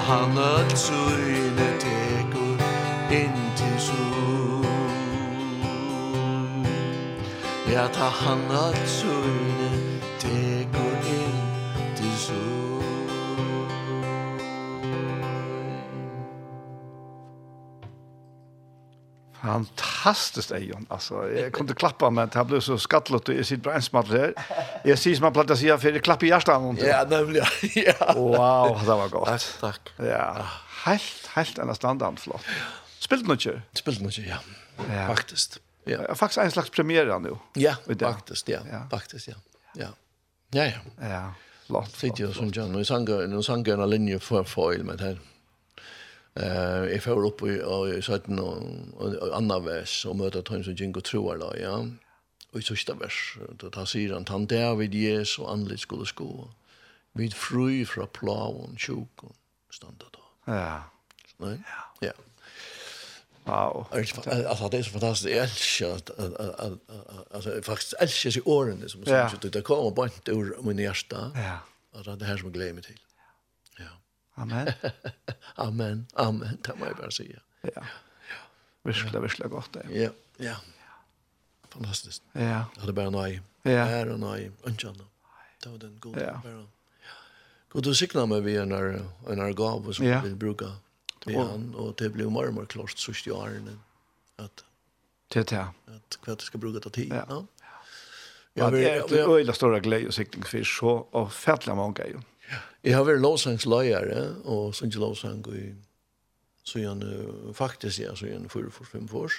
han 0.09 0.39
at 0.39 0.79
søyne 0.79 1.69
tekur 1.85 2.61
inn 3.13 3.39
til 3.57 3.77
sol. 3.79 4.65
Ja, 7.73 7.85
ta 7.93 8.09
han 8.23 8.41
at 8.51 8.89
søyne 8.89 9.58
fantastiskt 19.53 20.51
Ejon. 20.53 20.87
Alltså 20.89 21.31
jag 21.33 21.53
kunde 21.53 21.75
klappa 21.75 22.11
men 22.11 22.29
det 22.29 22.45
blev 22.45 22.61
så 22.61 22.79
skattlott 22.79 23.29
och 23.29 23.35
jag 23.35 23.47
sitter 23.47 23.63
bara 23.63 23.75
ensam 23.75 24.05
här 24.05 24.35
Jag 24.85 24.99
ser 24.99 25.15
som 25.15 25.23
man 25.23 25.33
plattar 25.33 25.55
sig 25.55 25.79
för 25.79 25.93
det 25.93 26.01
klappar 26.01 26.27
i 26.27 26.29
hjärtan 26.29 26.65
och 26.65 26.79
Ja, 26.79 27.07
nämligen. 27.11 27.47
Ja. 27.75 28.13
Wow, 28.15 28.81
det 28.81 28.87
var 28.87 29.09
gott. 29.09 29.57
Tack. 29.61 29.81
Ja. 29.97 30.37
Helt 30.85 31.27
helt 31.27 31.59
en 31.59 31.75
standard 31.75 32.19
flott. 32.19 32.45
Spilt 32.99 33.27
nu 33.27 33.33
inte. 33.33 33.63
Spilt 33.73 34.01
nu 34.01 34.09
ja. 34.11 34.37
Ja. 34.91 35.07
Faktiskt. 35.07 35.59
Ja. 35.85 36.15
Faktiskt 36.15 36.39
en 36.39 36.51
slags 36.51 36.71
premiär 36.71 37.19
nu. 37.19 37.37
Ja, 37.55 37.75
faktiskt, 37.99 38.49
ja. 38.49 38.59
Faktiskt, 38.91 39.29
ja. 39.29 39.35
Ja. 39.75 39.87
Ja, 40.51 40.65
ja. 40.65 41.09
Ja. 41.09 41.33
Flott. 41.67 41.97
Sitter 41.97 42.33
som 42.33 42.49
John 42.49 42.75
och 42.75 42.89
sjunger, 42.89 43.27
nu 43.27 43.43
sjunger 43.43 43.83
en 43.83 43.91
linje 43.91 44.19
for 44.19 44.45
foil 44.45 44.85
med 44.85 45.01
här. 45.01 45.19
Eh, 46.39 46.85
jeg 46.93 47.03
får 47.03 47.25
opp 47.27 47.43
i, 47.43 47.57
i 47.59 48.03
17 48.03 48.39
og, 48.39 49.17
anna 49.35 49.59
vers 49.65 49.95
og 50.07 50.21
møter 50.21 50.45
tøyen 50.47 50.63
som 50.67 50.77
Jingo 50.79 51.03
troar 51.03 51.41
da, 51.43 51.51
ja. 51.59 51.75
Og 52.53 52.61
i 52.61 52.65
sørste 52.65 52.95
vers, 53.01 53.19
da 53.61 53.85
sier 53.89 54.15
han, 54.15 54.29
han 54.31 54.47
David 54.49 54.95
Jesu 54.97 55.43
anlitt 55.51 55.83
skulle 55.85 56.07
sko, 56.09 56.49
vid 57.19 57.35
fru 57.37 57.83
fra 57.91 58.07
plaven, 58.07 58.79
tjoken, 58.79 59.35
standa 59.75 60.09
da. 60.15 60.25
Ja. 60.47 60.79
Nei? 61.43 61.59
Ja. 61.59 62.09
ja. 62.09 62.17
Wow. 63.49 63.87
Alltså 63.91 64.69
det 64.69 64.79
är 64.79 64.83
så 64.83 64.91
fantastiskt. 64.91 65.35
Jag 65.35 65.45
älskar 65.45 65.89
alltså 67.35 67.55
jag 67.55 67.65
faktiskt 67.65 67.93
älskar 67.93 68.31
sig 68.31 68.43
åren 68.43 68.89
som 68.89 69.05
som 69.05 69.51
det 69.51 69.63
kommer 69.63 69.91
bara 69.91 70.07
inte 70.07 70.31
ur 70.31 70.57
min 70.63 70.79
hjärta. 70.79 71.31
Ja. 71.35 71.59
Alltså 71.97 72.17
det 72.17 72.25
här 72.25 72.37
som 72.37 72.47
jag 72.47 72.55
gläder 72.55 72.73
mig 72.73 72.83
till. 72.83 73.01
Amen. 74.43 74.69
amen, 75.57 76.07
amen, 76.15 76.59
det 76.67 76.75
må 76.79 76.87
jeg 76.87 76.97
bare 76.97 77.13
si. 77.13 77.25
Ja. 77.33 77.71
ja. 77.75 77.85
Virkelig, 78.87 79.23
virkelig 79.23 79.51
godt 79.51 79.75
det. 79.75 79.87
Ja, 79.91 80.11
ja. 80.39 80.55
Fantastisk. 81.73 82.23
Ja. 82.35 82.65
Det 82.75 82.81
hadde 82.81 82.95
bare 82.95 83.11
nøy. 83.11 83.41
Ja. 83.65 83.85
Her 83.91 84.13
og 84.13 84.21
nøy. 84.23 84.51
Ønskjønne. 84.67 85.05
Det 85.65 85.73
var 85.73 85.79
den 85.79 85.99
gode. 86.01 86.23
Ja. 86.23 86.39
Bare. 86.45 86.67
God 87.69 87.83
du 87.83 87.95
sikna 87.95 88.25
meg 88.27 88.47
vi 88.47 88.55
en 88.57 88.73
her 88.73 89.53
gav 89.53 89.93
som 89.93 90.07
ja. 90.07 90.23
vi 90.25 90.33
bruker 90.35 90.79
vi 91.27 91.35
han, 91.35 91.75
og 91.75 91.99
det 91.99 92.13
blir 92.15 92.25
jo 92.25 92.31
mer 92.33 92.49
og 92.49 92.55
mer 92.55 92.71
klart 92.71 92.97
sørst 92.97 93.27
i 93.27 93.35
årene 93.35 93.75
at 94.39 94.65
det 95.35 95.43
er 95.43 95.49
det. 95.51 95.65
At 95.93 96.17
hva 96.25 96.39
det 96.39 96.47
skal 96.47 96.61
bruke 96.63 96.81
til 96.81 96.93
tid. 96.95 97.13
Ja. 97.13 97.27
ja. 97.29 97.43
ja. 98.57 98.71
det 98.71 98.81
ja. 98.81 98.95
ja. 98.95 98.97
ja. 98.97 99.03
ja. 99.03 99.19
ja. 99.19 99.27
ja. 99.27 99.29
ja. 99.29 99.29
ja. 99.29 99.43
ja. 99.43 99.67
ja. 101.67 101.99
ja. 101.99 102.09
ja. 102.09 102.15
ja. 102.15 102.38
Jeg 102.87 102.95
har 102.95 103.07
vært 103.09 103.23
lovsangsløyere, 103.25 104.21
og 104.47 104.75
sånn 104.77 104.93
ikke 104.93 105.03
lovsang 105.03 105.43
i 105.51 105.69
så 106.69 106.83
gjerne, 106.83 107.09
faktisk 107.57 108.03
jeg, 108.03 108.17
så 108.17 108.29
for 108.53 108.71
for 108.71 108.85
fem 108.85 109.09
år. 109.13 109.33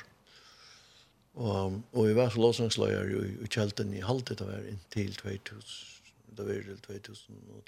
Og, 1.40 1.82
og 1.94 2.08
jeg 2.08 2.18
var 2.18 2.34
så 2.34 2.42
lovsangsløyere 2.42 3.16
i, 3.16 3.36
i 3.46 3.48
kjelten 3.48 3.94
i 3.94 4.04
halvtid, 4.04 4.42
det 4.42 4.48
var 4.48 4.66
inntil 4.68 5.14
2000, 5.16 5.62
det 6.38 6.48
var 6.48 6.80
til 7.06 7.16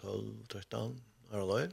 2012-13, 0.01 0.97
her 1.31 1.43
og 1.45 1.53
løy. 1.53 1.67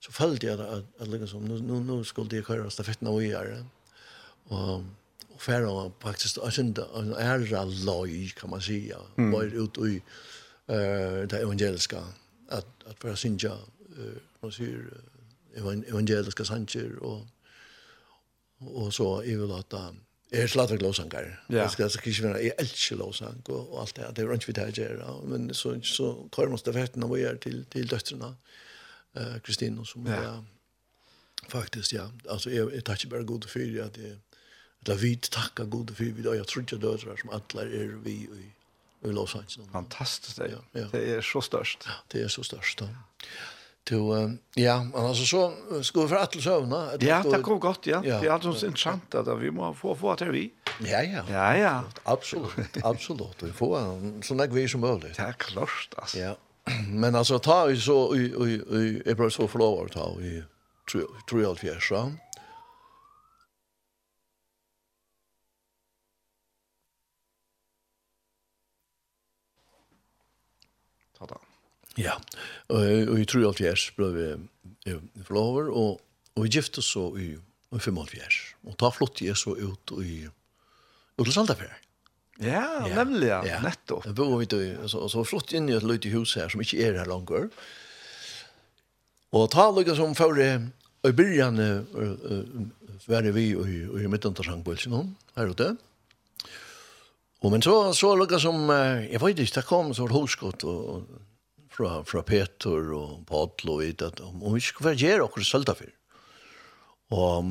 Så 0.00 0.12
følte 0.12 0.46
jeg 0.46 0.60
at, 0.60 0.84
at 1.00 1.08
liksom, 1.08 1.44
nå, 1.48 1.58
nå, 1.64 1.80
nå 1.84 2.02
skulle 2.04 2.38
jeg 2.38 2.46
køre 2.46 2.70
stafetten 2.70 3.08
av 3.10 3.18
å 3.18 3.24
gjøre. 3.24 3.58
Og, 4.54 4.86
og 5.34 5.40
færre 5.42 5.72
var 5.72 5.90
faktisk, 6.00 6.38
jeg 6.44 6.56
synte, 6.56 6.86
en 6.96 7.12
ære 7.12 7.66
løy, 7.84 8.30
kan 8.38 8.52
man 8.52 8.64
si, 8.64 8.86
mm. 9.16 9.32
var 9.32 9.52
ut 9.52 9.82
i 9.84 9.98
uh, 9.98 11.26
det 11.28 11.42
evangeliske 11.42 12.00
att 12.48 12.84
att 12.86 13.04
vara 13.04 13.16
synja 13.16 13.52
eh 13.98 14.22
man 14.40 14.52
säger 14.52 15.00
evangeliska 15.86 16.44
sanger 16.44 16.96
och 17.02 17.26
och 18.58 18.94
så 18.94 19.22
är 19.22 19.36
väl 19.36 19.52
att 19.52 19.70
är 20.30 20.46
slatter 20.46 20.78
låsangar. 20.78 21.44
Jag 21.48 21.70
ska 21.70 21.88
så 21.88 21.98
kanske 21.98 22.22
vara 22.22 22.38
älskar 22.38 22.96
låsang 22.96 23.42
och 23.46 23.80
allt 23.80 23.94
det 23.94 24.12
det 24.14 24.22
är 24.22 24.34
inte 24.34 24.46
vi 24.46 24.52
där 24.52 24.72
gör 24.74 25.20
men 25.24 25.54
så 25.54 25.80
så 25.82 26.28
kör 26.36 26.48
måste 26.48 26.70
stafetten 26.70 27.00
när 27.00 27.08
gör 27.20 27.36
till 27.36 27.64
till 27.64 27.86
döttrarna 27.86 28.36
eh 29.14 29.38
Kristin 29.44 29.78
och 29.78 29.86
som 29.86 30.06
är 30.06 30.44
faktiskt 31.48 31.92
ja. 31.92 32.10
Alltså 32.28 32.50
jag 32.50 32.84
tackar 32.84 33.08
bara 33.08 33.22
god 33.22 33.44
för 33.44 33.80
att 33.80 33.94
det 34.80 34.92
att 34.92 35.00
vi 35.00 35.16
tackar 35.16 35.64
god 35.64 35.96
för 35.96 36.04
vi 36.04 36.22
jag 36.22 36.46
tror 36.46 36.60
inte 36.62 36.76
döttrar 36.76 37.16
som 37.16 37.30
alla 37.30 37.62
är 37.62 38.02
vi 38.04 38.10
i 38.10 38.55
i 39.06 39.12
Los 39.12 39.34
Angeles. 39.34 39.72
Fantastiskt 39.72 40.36
det. 40.36 40.48
Ja, 40.48 40.80
ja. 40.80 40.86
Det 40.92 41.14
är 41.14 41.20
så 41.20 41.40
störst. 41.40 41.84
Ja, 41.86 41.92
det 42.08 42.22
är 42.22 42.28
så 42.28 42.42
störst. 42.44 42.80
Ja. 42.80 42.88
Då 43.90 44.30
ja, 44.54 44.82
men 44.82 45.06
alltså 45.06 45.24
så 45.24 45.52
ska 45.82 46.02
vi 46.02 46.08
för 46.08 46.16
att 46.16 46.42
sövna. 46.42 46.90
Ja, 47.00 47.22
det 47.22 47.42
går 47.42 47.58
gott, 47.58 47.86
ja. 47.86 48.00
Det 48.00 48.10
är 48.10 48.30
alltså 48.30 48.52
så 48.54 48.66
intressant 48.66 49.14
att 49.14 49.40
vi 49.40 49.50
måste 49.50 49.80
få 49.80 49.94
få 49.94 50.16
till 50.16 50.30
vi. 50.30 50.50
Ja, 50.80 51.02
ja. 51.02 51.22
Ja, 51.30 51.56
ja. 51.56 51.84
Absolut, 52.02 52.76
absolut. 52.82 53.42
Vi 53.42 53.52
får 53.52 54.22
så 54.22 54.34
näck 54.34 54.50
vi 54.52 54.68
som 54.68 54.80
möjligt. 54.80 55.18
Ja, 55.18 55.32
klart 55.38 55.88
alltså. 55.96 56.18
Ja. 56.18 56.36
Men 56.88 57.14
alltså 57.14 57.38
ta 57.38 57.70
ju 57.70 57.80
så 57.80 58.16
i 58.16 58.18
i 58.18 58.54
i 58.76 59.02
är 59.06 59.14
bara 59.14 59.30
så 59.30 59.48
förlorat 59.48 59.92
ta 59.92 60.20
i 60.20 60.42
tror 60.90 61.02
jag 61.02 61.26
tror 61.26 61.42
jag 61.42 61.58
Ja, 71.96 72.18
og, 72.68 72.82
og 72.82 73.16
jeg 73.16 73.28
tror 73.30 73.46
alt 73.48 73.62
jeg 73.64 73.96
ble 73.96 74.10
vi 74.16 75.24
forlover, 75.26 75.70
og, 75.72 76.02
og 76.36 76.44
vi 76.44 76.52
gifte 76.58 76.84
så 76.84 77.08
i, 77.20 77.32
i 77.36 77.80
75. 77.80 78.38
Og 78.68 78.76
da 78.80 78.92
flott 78.94 79.22
jeg 79.24 79.38
så 79.40 79.56
ut 79.56 79.96
i, 80.02 80.26
ut 81.16 81.24
til 81.24 81.34
Saldafer. 81.34 81.72
Ja, 82.36 82.84
ja, 82.84 82.92
nemlig, 82.98 83.30
ja, 83.30 83.40
ja. 83.48 83.60
nettopp. 83.64 84.04
Jeg 84.04 84.16
bor 84.18 84.36
vidt, 84.36 84.54
så, 84.92 85.06
så 85.08 85.24
flott 85.24 85.54
inn 85.56 85.70
i 85.70 85.76
et 85.76 85.86
løyt 85.86 86.04
i 86.04 86.12
hus 86.12 86.36
her, 86.36 86.50
som 86.52 86.60
ikke 86.60 86.82
er 86.84 86.98
her 87.00 87.08
langer. 87.08 87.48
Og 89.36 89.48
ta 89.52 89.70
lukka 89.72 89.96
som 89.96 90.12
før 90.16 90.38
i 90.44 91.12
byrjan 91.16 91.60
var 93.06 93.28
vi 93.32 93.48
i, 93.52 93.78
i 94.04 94.10
midten 94.10 94.36
til 94.36 94.48
Sangbølsen, 94.50 95.14
her 95.36 95.52
ute. 95.52 95.72
Og 97.44 97.52
men 97.52 97.64
så, 97.64 97.92
så 97.96 98.12
lukka 98.18 98.38
som, 98.42 98.68
jeg 98.68 99.20
vet 99.22 99.40
ikke, 99.40 99.56
det 99.58 99.66
kom 99.68 99.94
så 99.96 100.08
hoskott 100.12 100.64
og, 100.68 100.84
og 100.92 101.24
fra, 101.76 102.00
fra 102.08 102.22
Peter 102.26 102.90
og 102.96 103.22
Padl 103.28 103.72
og 103.72 103.80
vidt, 103.82 104.04
at 104.06 104.20
om 104.24 104.44
vi 104.54 104.62
skulle 104.64 104.92
være 104.92 105.02
gjøre 105.02 105.26
okkur 105.28 105.46
sølta 105.46 105.76
for. 105.76 105.92
Og, 107.14 107.50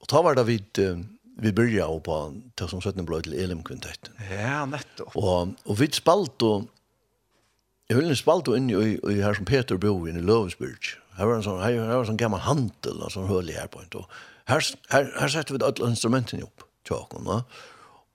og 0.00 0.10
ta 0.10 0.22
var 0.22 0.36
det 0.38 0.46
vidt, 0.50 0.82
vi 1.36 1.52
byrja 1.52 1.88
og 1.92 2.02
på 2.06 2.18
det 2.56 2.68
som 2.70 2.80
søttene 2.84 3.06
blei 3.08 3.22
til 3.24 3.36
Elim 3.36 3.62
kvintetten. 3.66 4.14
Ja, 4.30 4.64
nettopp. 4.68 5.16
Og, 5.16 5.56
og 5.66 5.80
vi 5.80 5.90
spalt 5.96 6.44
og, 6.46 6.68
jeg 7.90 8.00
ville 8.00 8.16
spalt 8.18 8.48
og 8.50 8.56
inn 8.58 8.70
i, 8.72 8.96
i, 8.96 9.18
her 9.22 9.36
som 9.36 9.46
Peter 9.48 9.78
bor 9.80 10.08
i 10.08 10.14
Løvensbyrg. 10.16 10.94
Her 11.16 11.28
var 11.28 11.38
en 11.38 11.44
sånn, 11.46 11.60
her, 11.62 11.76
her 11.78 11.92
var 11.92 12.02
en 12.02 12.10
sånn 12.10 12.20
gammal 12.20 12.42
handel, 12.44 12.98
og 12.98 13.12
sånn 13.14 13.28
hølig 13.30 13.56
her 13.56 13.68
på 13.72 13.84
en. 13.84 14.08
Her, 14.50 14.64
her, 14.92 15.10
her 15.16 15.32
setter 15.32 15.56
vi 15.56 15.62
alle 15.64 15.92
instrumentene 15.92 16.44
opp, 16.44 16.66
tjakken, 16.88 17.28
va? 17.28 17.42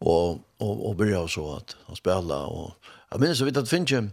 Og, 0.01 0.41
og, 0.61 0.73
og 0.89 0.97
byrja 0.99 1.23
så 1.29 1.45
at 1.59 1.75
han 1.87 1.97
spela, 1.97 2.41
og 2.49 2.91
jeg 3.13 3.21
minns 3.21 3.41
så 3.41 3.47
vidt 3.47 3.61
at 3.61 3.69
finnes 3.69 3.93
jeg, 3.93 4.09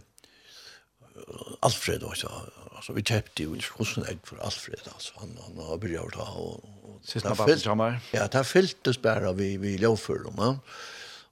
Alfred 1.59 2.03
också. 2.03 2.31
Alltså 2.75 2.93
vi 2.93 3.03
köpte 3.03 3.43
ju 3.43 3.49
en 3.53 4.03
ägg 4.03 4.19
för 4.23 4.37
Alfred 4.37 4.79
alltså 4.93 5.13
han 5.17 5.37
han 5.45 5.65
har 5.65 5.77
börjat 5.77 6.11
ta 6.11 6.21
och, 6.21 6.53
och 6.83 6.99
sista 7.03 7.35
babbeltramar. 7.35 7.99
Ja, 8.11 8.27
där 8.27 8.43
fylltes 8.43 9.01
bara 9.01 9.31
vi 9.31 9.57
vi 9.57 9.77
låg 9.77 9.99
för 9.99 10.19
dem. 10.19 10.35
Ja. 10.37 10.57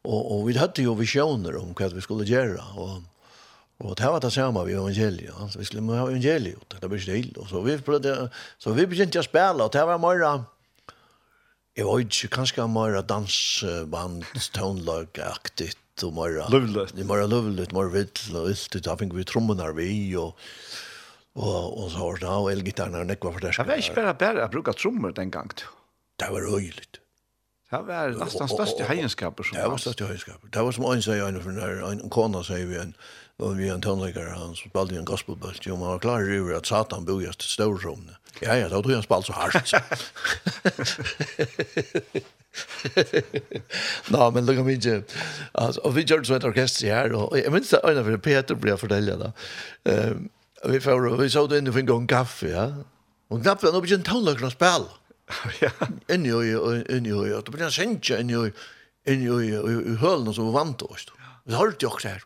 Och 0.01 0.39
och 0.39 0.49
vi 0.49 0.57
hade 0.57 0.81
ju 0.81 0.95
visioner 0.95 1.55
om 1.55 1.75
vad 1.79 1.93
vi 1.93 2.01
skulle 2.01 2.25
göra 2.25 2.63
och 2.75 3.01
Och 3.77 3.95
det 3.95 4.05
var 4.05 4.19
det 4.19 4.31
samma 4.31 4.63
vi 4.63 4.73
evangeliet. 4.73 5.33
Alltså, 5.39 5.59
vi 5.59 5.65
skulle 5.65 5.81
ha 5.81 6.07
evangeliet. 6.09 6.73
Det 6.81 6.87
blir 6.87 6.99
still. 6.99 7.33
Och 7.37 7.47
så 7.47 7.61
vi, 7.61 7.77
prövde, 7.77 8.29
så 8.57 8.71
vi 8.71 8.87
begynte 8.87 9.19
att 9.19 9.25
spela. 9.25 9.65
Och 9.65 9.71
det 9.71 9.85
var 9.85 9.97
mer, 9.97 10.43
Jag 11.73 11.85
var 11.85 11.99
inte 11.99 12.27
kanske 12.27 12.67
mer 12.67 13.01
dansband, 13.01 14.25
tonelagaktigt 14.51 15.77
og 16.03 16.13
mer 16.13 16.49
lovligt. 16.49 16.95
Det 16.95 17.05
mer 17.05 17.27
lovligt, 17.27 17.73
mer 17.73 17.89
vitt 17.93 18.21
og 18.33 18.49
alt 18.49 18.73
det 18.73 18.83
där 18.83 19.13
vi 19.13 19.23
trummorna 19.23 19.71
vi 19.71 20.15
och 20.15 20.37
och 21.33 21.83
och 21.83 21.91
så 21.91 21.97
har 21.97 22.17
det 22.17 22.27
och 22.27 22.51
elgitarrna 22.51 22.99
och 22.99 23.05
nekva 23.05 23.33
för 23.33 23.39
det. 23.39 23.53
Jag 23.57 23.65
vet 23.65 23.77
inte 23.77 23.95
bara 23.95 24.13
bara 24.13 24.47
bruka 24.47 24.73
trummor 24.73 25.11
den 25.11 25.31
gången. 25.31 25.49
Det 26.15 26.29
var 26.31 26.41
roligt. 26.41 26.99
Det 27.69 27.81
var 27.81 28.09
nästan 28.09 28.49
största 28.49 28.83
hejenskaper 28.83 29.43
som 29.43 29.57
Det 29.57 29.67
var 29.67 29.77
största 29.77 30.05
hejenskaper. 30.05 30.47
Det 30.51 30.61
var 30.61 30.71
som 30.71 30.85
en 30.85 31.01
säger 31.01 31.27
en 31.27 31.43
från 31.43 31.59
en 31.83 32.09
kona 32.09 32.43
säger 32.43 32.65
vi 32.65 32.77
en 32.77 32.93
och 33.37 33.59
vi 33.59 33.69
en 33.69 33.81
tonläggare 33.81 34.29
han 34.29 34.55
spelade 34.55 34.97
en 34.97 35.05
gospelbult. 35.05 35.61
Jo 35.65 35.75
man 35.75 35.87
var 35.87 35.99
klar 35.99 36.21
över 36.21 36.53
att 36.53 36.65
Satan 36.65 37.05
bor 37.05 37.23
just 37.23 37.41
i 37.41 37.45
storrummet. 37.45 38.15
Ja, 38.41 38.55
ja, 38.55 38.69
då 38.69 38.81
tror 38.81 38.91
jag 38.91 38.97
han 38.97 39.03
spalt 39.03 39.25
så 39.25 39.33
hardt. 39.33 39.73
Nå, 44.07 44.31
men 44.31 44.45
lukka 44.45 44.63
mig 44.63 44.73
ikke. 44.77 45.03
Altså, 45.53 45.81
og 45.83 45.95
vi 45.95 46.05
gjør 46.05 46.21
det 46.21 46.27
som 46.29 46.37
et 46.37 46.47
orkester 46.47 46.87
her, 46.93 47.13
og 47.17 47.37
jeg 47.37 47.51
minns 47.53 47.69
det 47.73 47.81
øyne 47.85 48.03
for 48.05 48.17
Peter 48.23 48.55
ble 48.57 48.73
jeg 48.73 48.81
fortelle 48.81 49.17
da. 49.21 49.31
Um, 49.89 50.29
vi, 50.65 50.79
får, 50.81 51.09
vi 51.21 51.29
så 51.33 51.45
det 51.49 51.61
inn 51.61 51.69
og 51.71 51.77
fikk 51.77 51.91
en 51.93 52.07
kaffe, 52.09 52.47
ja. 52.53 52.65
Og 53.29 53.41
knappen, 53.43 53.73
nå 53.73 53.83
begynte 53.83 54.09
tåløkken 54.09 54.49
å 54.49 54.53
spille. 54.53 54.89
Ja. 55.59 55.73
Inni 56.13 56.31
og 56.31 56.45
inni 56.47 56.55
og 56.55 56.91
inni, 56.95 57.11
og 57.11 57.43
det 57.43 57.51
begynte 57.51 57.67
han 57.67 57.75
sendtje 57.75 58.21
inni 58.23 58.37
og 58.39 58.47
inni 59.07 59.27
og 59.27 59.43
i 59.43 59.97
hølen 59.99 60.33
som 60.33 60.47
var 60.49 60.61
vant 60.61 60.85
oss. 60.87 61.07
Vi 61.47 61.55
holdt 61.55 61.83
jo 61.83 61.91
også 61.91 62.13
her. 62.13 62.23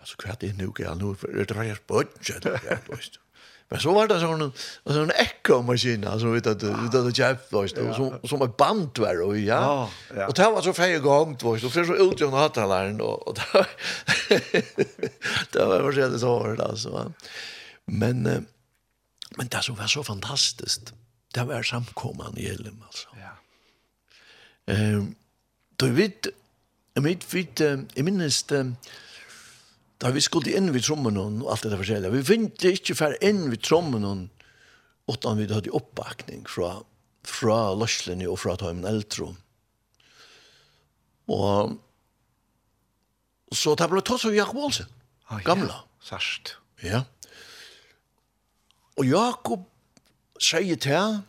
Altså, 0.00 0.16
hva 0.22 0.32
er 0.32 0.40
det 0.40 0.54
nu, 0.56 0.70
ja, 0.80 0.94
nå 0.96 1.12
er 1.28 1.44
det 1.44 1.56
rett 1.58 1.86
bøtjen, 1.90 2.44
ja, 2.46 2.78
du 2.86 3.25
Men 3.68 3.80
så 3.80 3.92
var 3.92 4.08
det 4.08 4.20
sån 4.20 4.52
sån 4.84 5.10
ekomaskin 5.10 6.04
alltså 6.06 6.26
vet 6.26 6.46
att 6.46 6.62
vet 6.62 6.94
att 6.94 7.18
jag 7.18 7.36
först 7.50 7.78
och 7.78 7.94
som 7.94 8.28
som 8.28 8.42
ett 8.42 8.56
band 8.56 8.98
var 8.98 9.22
och 9.22 9.38
ja. 9.38 9.90
Och 10.28 10.34
det 10.34 10.50
var 10.50 10.62
så 10.62 10.72
feie 10.72 10.98
gångt 10.98 11.42
var 11.42 11.58
så 11.58 11.70
för 11.70 11.84
så 11.84 11.94
ut 11.94 12.20
jag 12.20 12.30
hade 12.30 12.66
läraren 12.66 13.00
och 13.00 13.28
och 13.28 13.34
det 15.52 15.64
var 15.64 15.82
väl 15.82 15.94
det 16.12 16.18
så 16.18 16.38
hårt 16.38 16.60
alltså. 16.60 17.12
Men 17.84 18.46
men 19.36 19.48
det 19.48 19.62
som 19.62 19.76
var 19.76 19.86
så 19.86 20.04
fantastiskt. 20.04 20.92
Det 21.34 21.44
var 21.44 21.62
samkomman 21.62 22.34
i 22.36 22.46
Elm 22.46 22.82
alltså. 22.86 23.08
Ja. 23.16 24.72
Ehm 24.72 25.14
då 25.76 25.86
vet 25.86 26.26
Jag 26.94 27.02
minns, 27.02 27.34
jag 27.94 28.04
minns, 28.04 28.52
Da 30.02 30.10
vi 30.12 30.20
skulle 30.20 30.52
inn 30.56 30.72
vid 30.74 30.84
trommen 30.84 31.16
og 31.16 31.46
alt 31.48 31.64
det 31.64 31.72
der 31.72 31.80
forskjellige. 31.80 32.12
Vi 32.12 32.26
vinte 32.28 32.72
ikke 32.76 32.96
for 32.98 33.16
inn 33.24 33.46
vid 33.52 33.62
trommen 33.64 34.04
og 34.04 34.26
utan 35.06 35.38
vi 35.38 35.46
hadde 35.48 35.72
oppbakning 35.76 36.44
fra, 36.50 36.80
fra 37.26 37.58
løslinje 37.78 38.28
og 38.28 38.40
fra 38.42 38.56
tøymen 38.60 38.86
eldre. 38.88 39.30
Og 41.32 41.76
så 43.54 43.76
det 43.78 43.88
ble 43.90 44.02
tatt 44.02 44.26
av 44.26 44.34
Jakob 44.34 44.58
Olsen, 44.66 44.90
ah, 45.30 45.40
gamla. 45.46 45.78
Ja, 45.80 46.08
sørst. 46.10 46.56
Ja. 46.82 47.04
Og 48.98 49.06
Jakob 49.06 49.64
sier 50.42 50.78
til 50.82 50.96
han, 50.98 51.22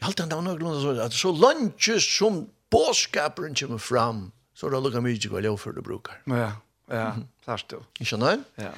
jeg 0.00 0.08
halte 0.08 0.24
han 0.24 0.32
da 0.32 0.40
noen 0.40 0.80
så, 0.80 0.94
at 1.04 1.12
så 1.16 1.34
langt 1.36 1.90
som 2.06 2.46
båskaperen 2.72 3.58
kommer 3.58 3.82
fram, 3.82 4.30
så 4.56 4.68
er 4.68 4.76
det 4.76 4.84
lukket 4.86 5.04
mye 5.04 5.32
hva 5.32 5.42
jeg 5.44 5.60
for 5.60 5.76
det 5.76 5.84
bruker. 5.84 6.22
Ja, 6.30 6.38
ja. 6.46 6.52
Ja, 6.90 7.16
klart 7.44 7.64
du. 7.68 7.76
Jag 7.98 8.06
känner. 8.06 8.42
Ja. 8.54 8.70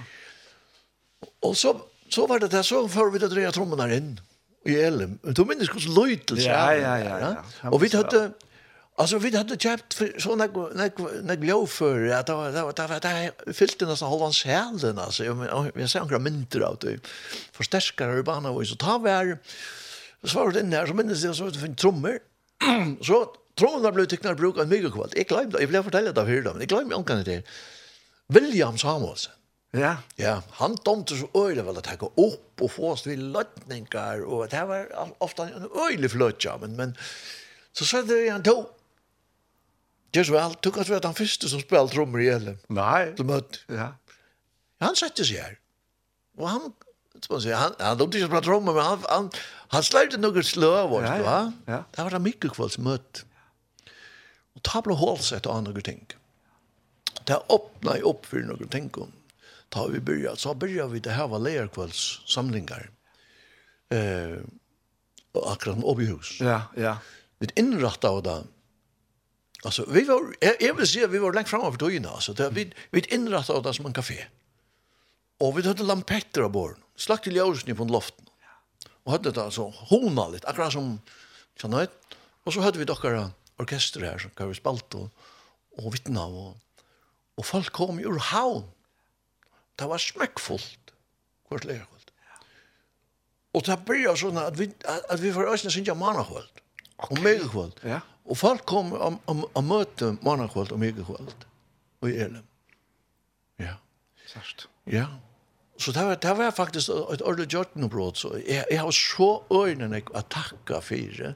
Og 1.41 1.57
så 1.57 1.81
så 2.13 2.27
var 2.27 2.39
det 2.39 2.49
det, 2.49 2.63
så 2.63 2.89
för 2.89 3.11
vi 3.11 3.19
det 3.19 3.29
dreja 3.29 3.53
trummorna 3.53 3.95
inn, 3.95 4.21
i 4.65 4.75
Elim. 4.75 5.19
Du 5.23 5.45
minnes 5.45 5.69
hur 5.69 5.95
lojt 5.95 6.31
Ja, 6.31 6.75
ja, 6.75 6.99
ja, 6.99 7.19
ja. 7.21 7.71
Og 7.71 7.81
vi 7.83 7.89
hadde, 7.89 8.33
altså 8.99 9.19
vi 9.19 9.37
hade 9.37 9.57
köpt 9.57 9.97
så 10.19 10.37
nek, 10.37 10.53
nek, 10.77 10.99
nek 11.23 11.69
för 11.69 12.13
at 12.13 12.27
det 12.27 12.35
var 12.35 12.51
det 12.53 12.63
var 12.63 12.73
det 12.73 12.89
var 12.89 13.01
det 13.01 13.55
fyllt 13.55 13.81
den 13.81 13.97
så 13.97 14.07
halvan 14.07 14.33
själen 14.33 14.99
alltså 14.99 15.25
jeg, 15.25 15.73
jeg 15.77 15.89
ser 15.91 16.01
några 16.01 16.19
mynter 16.19 16.61
av 16.61 16.79
det 16.79 17.01
förstärkare 17.53 18.19
i 18.19 18.23
banan 18.23 18.53
og 18.53 18.67
så 18.67 18.77
tar 18.77 18.99
vi 18.99 19.11
här 19.11 19.39
så 20.25 20.39
var 20.39 20.53
det 20.53 20.61
inn 20.61 20.73
her, 20.73 20.87
så 20.87 20.95
minnes 20.95 21.25
jeg, 21.25 21.35
så 21.35 21.51
för 21.51 21.75
trommer, 21.75 22.19
så 23.03 23.35
trummorna 23.59 23.93
blev 23.93 24.07
tycknar 24.07 24.35
brukar 24.35 24.67
mycket 24.67 24.93
kvalt. 24.93 25.15
Jag 25.17 25.27
glömde 25.27 25.61
jag 25.61 25.69
blev 25.69 25.83
fortällt 25.83 26.19
av 26.19 26.27
hur 26.27 26.43
men 26.43 26.61
jeg 26.61 26.69
glemte 26.69 26.97
ankan 26.97 27.25
det. 27.25 27.43
William 28.33 28.79
Samuelsen. 28.79 29.33
Ja. 29.73 29.97
Ja, 30.21 30.35
han 30.59 30.75
domte 30.85 31.17
så 31.17 31.31
øyelig 31.33 31.65
vel 31.65 31.79
at 31.81 31.89
jeg 31.89 32.01
går 32.03 32.13
opp 32.21 32.65
og 32.65 32.71
få 32.75 32.91
oss 32.93 33.07
til 33.07 33.23
løtninger, 33.33 34.21
og 34.29 34.51
det 34.53 34.61
var 34.69 34.91
ofte 35.25 35.47
en 35.49 35.65
øyelig 35.73 36.11
fløtja, 36.13 36.59
men, 36.61 36.77
men 36.77 36.93
så 37.73 37.89
sa 37.89 38.03
det 38.05 38.27
han 38.29 38.45
to. 38.45 38.67
Det 40.13 40.21
er 40.21 40.29
så 40.29 40.37
vel, 40.37 40.59
tukk 40.61 40.83
at 40.83 40.91
vi 40.91 40.99
at 40.99 41.09
han 41.09 41.17
første 41.17 41.49
som 41.49 41.63
spiller 41.63 41.89
trommer 41.89 42.21
i 42.21 42.29
Elem. 42.35 42.61
Nei. 42.69 43.15
Som 43.17 43.31
møtt. 43.33 43.63
Ja. 43.73 43.95
Han 44.85 44.99
sette 44.99 45.25
seg 45.25 45.41
her. 45.41 45.57
Og 46.37 46.51
han, 46.51 46.69
som 47.17 47.39
man 47.39 47.45
sier, 47.45 47.57
han, 47.57 47.77
han 47.81 47.97
domte 48.01 48.21
ikke 48.21 48.29
å 48.29 48.33
spille 48.35 48.45
trommer, 48.45 48.77
men 48.77 48.85
han, 48.91 49.07
han, 49.09 49.31
han 49.73 49.87
slørte 49.89 50.21
noen 50.21 50.45
sløv, 50.45 50.99
ja, 51.01 51.17
ja. 51.23 51.39
ja. 51.65 51.85
Det 51.97 52.05
var 52.05 52.13
da 52.19 52.21
mye 52.21 52.53
kvalls 52.53 52.77
møtt. 52.77 53.25
Og 54.53 54.61
ta 54.69 54.85
ble 54.85 55.01
hålsett 55.01 55.49
og 55.49 55.63
andre 55.63 55.85
ting. 55.87 56.05
Ja 56.13 56.22
det 57.27 57.39
öppnar 57.49 57.97
jeg 57.97 58.07
opp 58.07 58.27
for 58.27 58.45
några 58.47 58.67
ting 58.67 58.91
om. 58.95 59.13
Ta 59.69 59.87
vi 59.87 60.01
börja 60.01 60.37
så 60.37 60.55
börjar 60.55 60.89
vi 60.89 61.01
det 61.01 61.11
här 61.11 61.29
var 61.29 61.39
lärkvälls 61.39 62.21
samlingar. 62.27 62.91
Eh 63.89 64.43
och 65.33 65.67
oppe 65.67 66.03
i 66.03 66.07
hus. 66.07 66.41
Ja, 66.41 66.63
ja. 66.77 66.99
Vi 67.39 67.49
inrätta 67.57 68.09
av 68.09 68.23
det. 68.23 68.45
Alltså 69.65 69.85
vi 69.89 70.05
var 70.05 70.35
jeg, 70.41 70.57
jeg 70.61 70.77
vil 70.77 70.87
si 70.87 71.03
at 71.05 71.13
vi 71.13 71.19
var 71.19 71.33
långt 71.33 71.49
fremme 71.49 71.71
for 71.71 71.79
togene. 71.79 72.09
Altså, 72.09 72.33
Det 72.33 72.51
vi 72.51 72.73
vi 72.91 73.01
inrätta 73.15 73.53
av 73.53 73.63
det 73.63 73.75
som 73.75 73.87
en 73.87 73.93
kafé. 73.93 74.27
Och 75.39 75.59
vi 75.59 75.63
hade 75.63 75.83
lampetter 75.83 76.43
av 76.43 76.51
bord. 76.51 76.77
Slagt 76.97 77.25
til 77.25 77.37
ljusen 77.37 77.77
från 77.77 77.93
loften. 77.93 78.27
Och 79.05 79.13
hade 79.13 79.31
det 79.31 79.43
altså 79.43 79.71
hona 79.71 80.29
litt, 80.29 80.45
akkurat 80.45 80.73
som 80.73 81.01
så 81.61 81.87
Och 82.45 82.53
så 82.53 82.61
hade 82.61 82.79
vi 82.79 82.85
dere 82.85 83.31
orkester 83.57 84.01
här 84.01 84.19
som 84.19 84.49
vi 84.49 84.55
spalt 84.55 84.95
og, 84.95 85.11
och 85.77 85.95
vittna 85.95 86.25
och 86.25 86.57
Og 87.41 87.47
folk 87.49 87.73
kom 87.73 88.01
ur 88.03 88.19
havn. 88.33 88.67
Det 89.79 89.89
var 89.89 90.03
smekkfullt. 90.03 90.93
Hvor 91.49 91.59
det 91.59 91.81
Og 93.53 93.65
det 93.67 93.77
blir 93.85 94.17
sånn 94.17 94.39
at 94.41 94.57
vi, 94.57 94.71
at 94.89 95.21
vi 95.21 95.33
får 95.33 95.51
øyne 95.51 95.71
synes 95.71 95.89
jeg 95.89 95.97
mannakvöld. 95.97 96.63
Okay. 96.97 97.17
Og 97.17 97.25
megakvöld. 97.25 97.83
Ja. 97.85 98.01
Og 98.25 98.39
folk 98.39 98.65
kom 98.67 98.93
og, 98.93 99.19
og, 99.27 99.43
og 99.53 99.65
møte 99.65 100.15
mannakvöld 100.25 100.73
og 100.73 100.81
megakvöld. 100.81 101.45
Og 102.01 102.09
i 102.09 102.17
Elem. 102.17 102.47
Ja. 103.61 103.77
Sørst. 104.27 104.69
Ja. 104.89 105.07
Så 105.77 105.93
det 105.93 106.05
var, 106.07 106.15
det 106.15 106.37
var 106.39 106.51
faktisk 106.51 106.89
et 106.89 107.23
ordentlig 107.23 107.49
gjørtenobrot. 107.53 108.19
Så 108.19 108.37
jeg, 108.47 108.65
jeg 108.71 108.81
har 108.81 108.91
så 108.97 109.31
øynene 109.53 110.03
å 110.15 110.25
takke 110.31 110.81
for 110.85 111.19
det. 111.19 111.35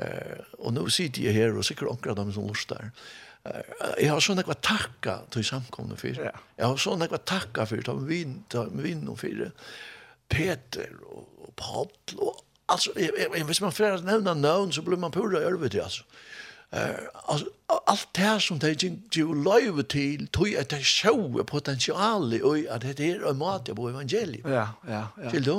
Eh, 0.00 0.40
og 0.58 0.72
nå 0.72 0.86
sitter 0.88 1.26
jeg 1.26 1.36
her 1.36 1.56
og 1.56 1.66
sikkert 1.68 1.90
omkring 1.90 2.16
dem 2.16 2.32
som 2.32 2.46
lort 2.48 2.68
der. 2.70 2.84
Eh, 2.86 3.31
jeg 3.42 4.10
har 4.10 4.22
sånn 4.22 4.38
ekva 4.42 4.54
takka 4.62 5.16
til 5.34 5.44
samkomne 5.46 5.96
for. 5.98 6.14
Ja. 6.14 6.34
Jeg 6.58 6.68
har 6.68 6.78
sånn 6.78 7.02
ekva 7.02 7.18
takka 7.26 7.66
for, 7.66 7.82
ta 7.82 7.96
vin, 7.98 8.38
ta 8.52 8.68
vin 8.70 9.08
og 9.10 9.18
for 9.22 9.48
Peter 10.32 10.92
og, 11.08 11.24
og 11.42 11.54
Paul 11.58 12.20
og 12.22 12.38
altså, 12.70 12.94
jeg, 12.96 13.10
jeg, 13.18 13.46
hvis 13.48 13.60
man 13.64 13.74
får 13.74 14.04
nevne 14.06 14.36
navn, 14.38 14.72
så 14.72 14.84
blir 14.86 15.00
man 15.00 15.14
pura 15.14 15.42
ørve 15.42 15.68
til, 15.72 15.82
altså. 15.84 16.06
Uh, 16.72 17.04
altså, 17.28 17.50
alt 17.68 18.06
det 18.16 18.24
her 18.24 18.38
som 18.40 18.60
det 18.62 18.78
gjør 18.80 19.34
løyve 19.44 19.82
til, 19.92 20.28
tog 20.32 20.54
at 20.56 20.70
det 20.72 20.78
er 20.80 21.44
potensialet, 21.44 22.40
og 22.48 22.64
at 22.70 22.86
det 22.96 23.10
er 23.10 23.26
en 23.28 23.36
mat 23.36 23.68
på 23.76 23.90
evangeliet. 23.90 24.46
Ja, 24.48 24.70
ja, 24.88 25.02
ja. 25.20 25.34
Til 25.34 25.44
du? 25.44 25.56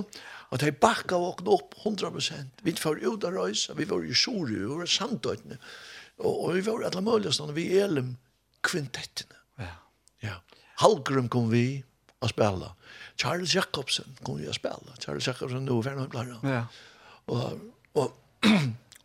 Og 0.49 0.61
det 0.61 0.79
bakka 0.81 1.19
våkne 1.21 1.53
opp 1.53 1.75
100%. 1.83 2.63
Vi 2.63 2.73
får 2.79 3.03
ut 3.05 3.27
av 3.27 3.35
røys, 3.35 3.67
vi 3.77 3.85
var 3.89 4.01
i 4.05 4.13
sjore, 4.13 4.55
vi 4.55 4.69
var 4.71 4.87
i 4.87 4.89
samtøytene. 4.89 5.59
Ja 5.59 5.92
Och, 6.23 6.45
og 6.45 6.55
vi 6.55 6.65
var 6.65 6.85
alle 6.87 7.01
mulige 7.01 7.33
stånd, 7.35 7.53
vi 7.55 7.67
elem 7.77 8.15
kvintettene. 8.63 9.39
Ja. 9.59 9.73
ja. 10.23 10.35
Hallgrim 10.79 11.29
kom 11.29 11.49
vi 11.51 11.83
att 12.19 12.29
spela. 12.29 12.75
Charles 13.15 13.55
Jacobsen 13.55 14.17
kom 14.23 14.37
vi 14.37 14.47
att 14.47 14.55
spela. 14.55 14.95
Charles 14.99 15.27
Jacobsen 15.27 15.65
nå 15.65 15.81
var 15.81 15.91
han 15.91 16.39
Ja. 16.43 16.65
Och, 17.25 17.51
och 17.93 18.19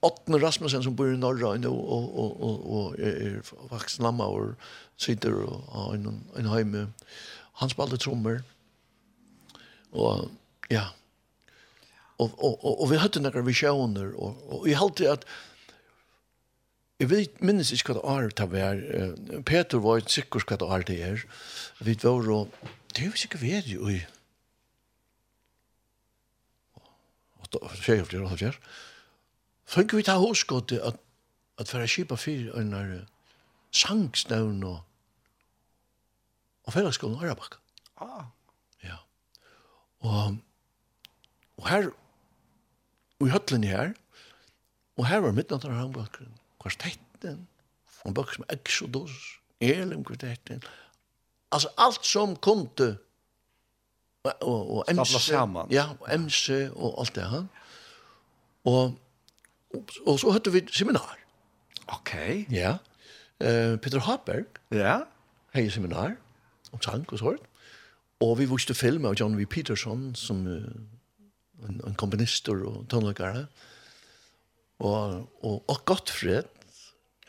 Otten 0.00 0.40
Rasmussen 0.40 0.82
som 0.82 0.94
bor 0.94 1.14
i 1.14 1.16
norra 1.16 1.54
nu 1.54 1.68
och 1.68 2.18
och 2.18 2.40
och 2.40 2.78
och 2.78 2.98
er 2.98 3.42
vuxen 3.70 4.04
lamma 4.04 4.26
och 4.26 4.54
sitter 4.96 5.32
och 5.32 5.94
en 5.94 6.24
en 6.36 6.46
heime. 6.46 6.92
han 7.52 7.70
spalte 7.70 7.96
trommer. 7.96 8.42
och 9.90 10.28
ja 10.68 10.84
och 12.16 12.44
och 12.44 12.82
och 12.82 12.92
vi 12.92 12.96
hade 12.96 13.20
några 13.20 13.42
visioner 13.42 14.12
och 14.14 14.60
och 14.60 14.68
jag 14.68 14.78
hade 14.78 15.12
att 15.12 15.24
Jeg 16.98 17.10
vet, 17.12 17.42
minnes 17.46 17.68
ikke 17.70 17.94
hva 17.94 18.00
det 18.00 18.10
er 18.10 18.32
til 18.34 18.44
å 18.44 18.50
hver. 18.50 18.80
Peter 19.46 19.82
var 19.82 20.00
ikke 20.00 20.16
sikker 20.16 20.46
hva 20.50 20.56
det 20.58 20.68
er 20.74 20.86
det 20.88 20.96
er. 21.06 21.20
Vi 21.86 21.94
var 22.02 22.30
og, 22.34 22.56
det 22.90 23.04
er 23.04 23.06
jo 23.06 23.14
ikke 23.14 23.38
vi 23.38 23.52
er 23.54 23.68
jo 23.70 23.90
i. 23.92 24.00
Tjej 27.48 28.02
og 28.02 28.08
flere 28.10 28.24
og 28.26 28.34
flere. 28.34 28.58
Fønk 29.68 29.94
vi 29.94 30.02
ta 30.04 30.16
hoskåte 30.18 30.80
at, 30.84 30.98
at 31.60 31.70
for 31.70 31.84
å 31.84 31.88
kjipa 31.88 32.18
fyr 32.18 32.50
en 32.58 32.74
der 32.74 32.90
sangstøvn 33.78 34.58
og, 34.66 34.82
og 36.66 36.74
fellesskolen 36.74 37.16
og 37.16 37.24
Arabakka. 37.24 37.62
Ah. 38.02 38.26
Ja. 38.82 38.98
Og, 40.02 40.36
og 41.60 41.70
her, 41.70 41.88
og 43.20 43.28
i 43.28 43.32
høtlen 43.32 43.70
her, 43.70 43.94
og 44.98 45.06
her 45.06 45.22
var 45.22 45.36
midnatt 45.36 45.68
av 45.68 45.76
Arabakka 45.76 46.26
kvartetten, 46.60 47.48
og 48.04 48.14
bok 48.14 48.34
som 48.34 48.44
Exodus, 48.52 49.40
Elim 49.60 50.04
kvartetten, 50.04 50.62
altså 51.52 51.68
alt 51.78 52.06
som 52.06 52.36
kom 52.36 52.68
og, 54.24 54.42
og 54.42 54.70
och 54.76 54.84
MC 54.88 55.30
ja 55.70 55.88
og 56.00 56.20
MC 56.20 56.70
og 56.74 57.00
alt 57.00 57.14
det 57.14 57.30
her, 57.30 57.44
og, 58.64 58.98
og, 59.74 59.88
og 60.06 60.20
så 60.20 60.30
hade 60.30 60.52
vi 60.52 60.66
seminar. 60.72 61.18
Ok. 61.88 62.00
Okay. 62.00 62.44
Ja. 62.50 62.76
Uh, 63.40 63.78
Peter 63.78 63.98
Hopberg. 64.00 64.44
Ja. 64.70 64.98
Hej 65.54 65.68
seminar 65.68 66.16
om 66.72 66.78
tank 66.78 67.12
og 67.12 67.18
sånt. 67.18 67.40
og 68.20 68.38
vi 68.38 68.44
visste 68.50 68.74
film 68.74 69.04
av 69.04 69.14
John 69.20 69.38
V. 69.38 69.46
Peterson 69.46 70.14
som 70.14 70.46
uh, 70.46 70.62
en, 71.68 71.80
en 71.86 71.94
komponist 71.94 72.48
og 72.48 72.86
tonläggare. 72.90 73.46
Og, 74.78 75.28
og, 75.42 75.64
og 75.68 75.84
Gottfred 75.84 76.46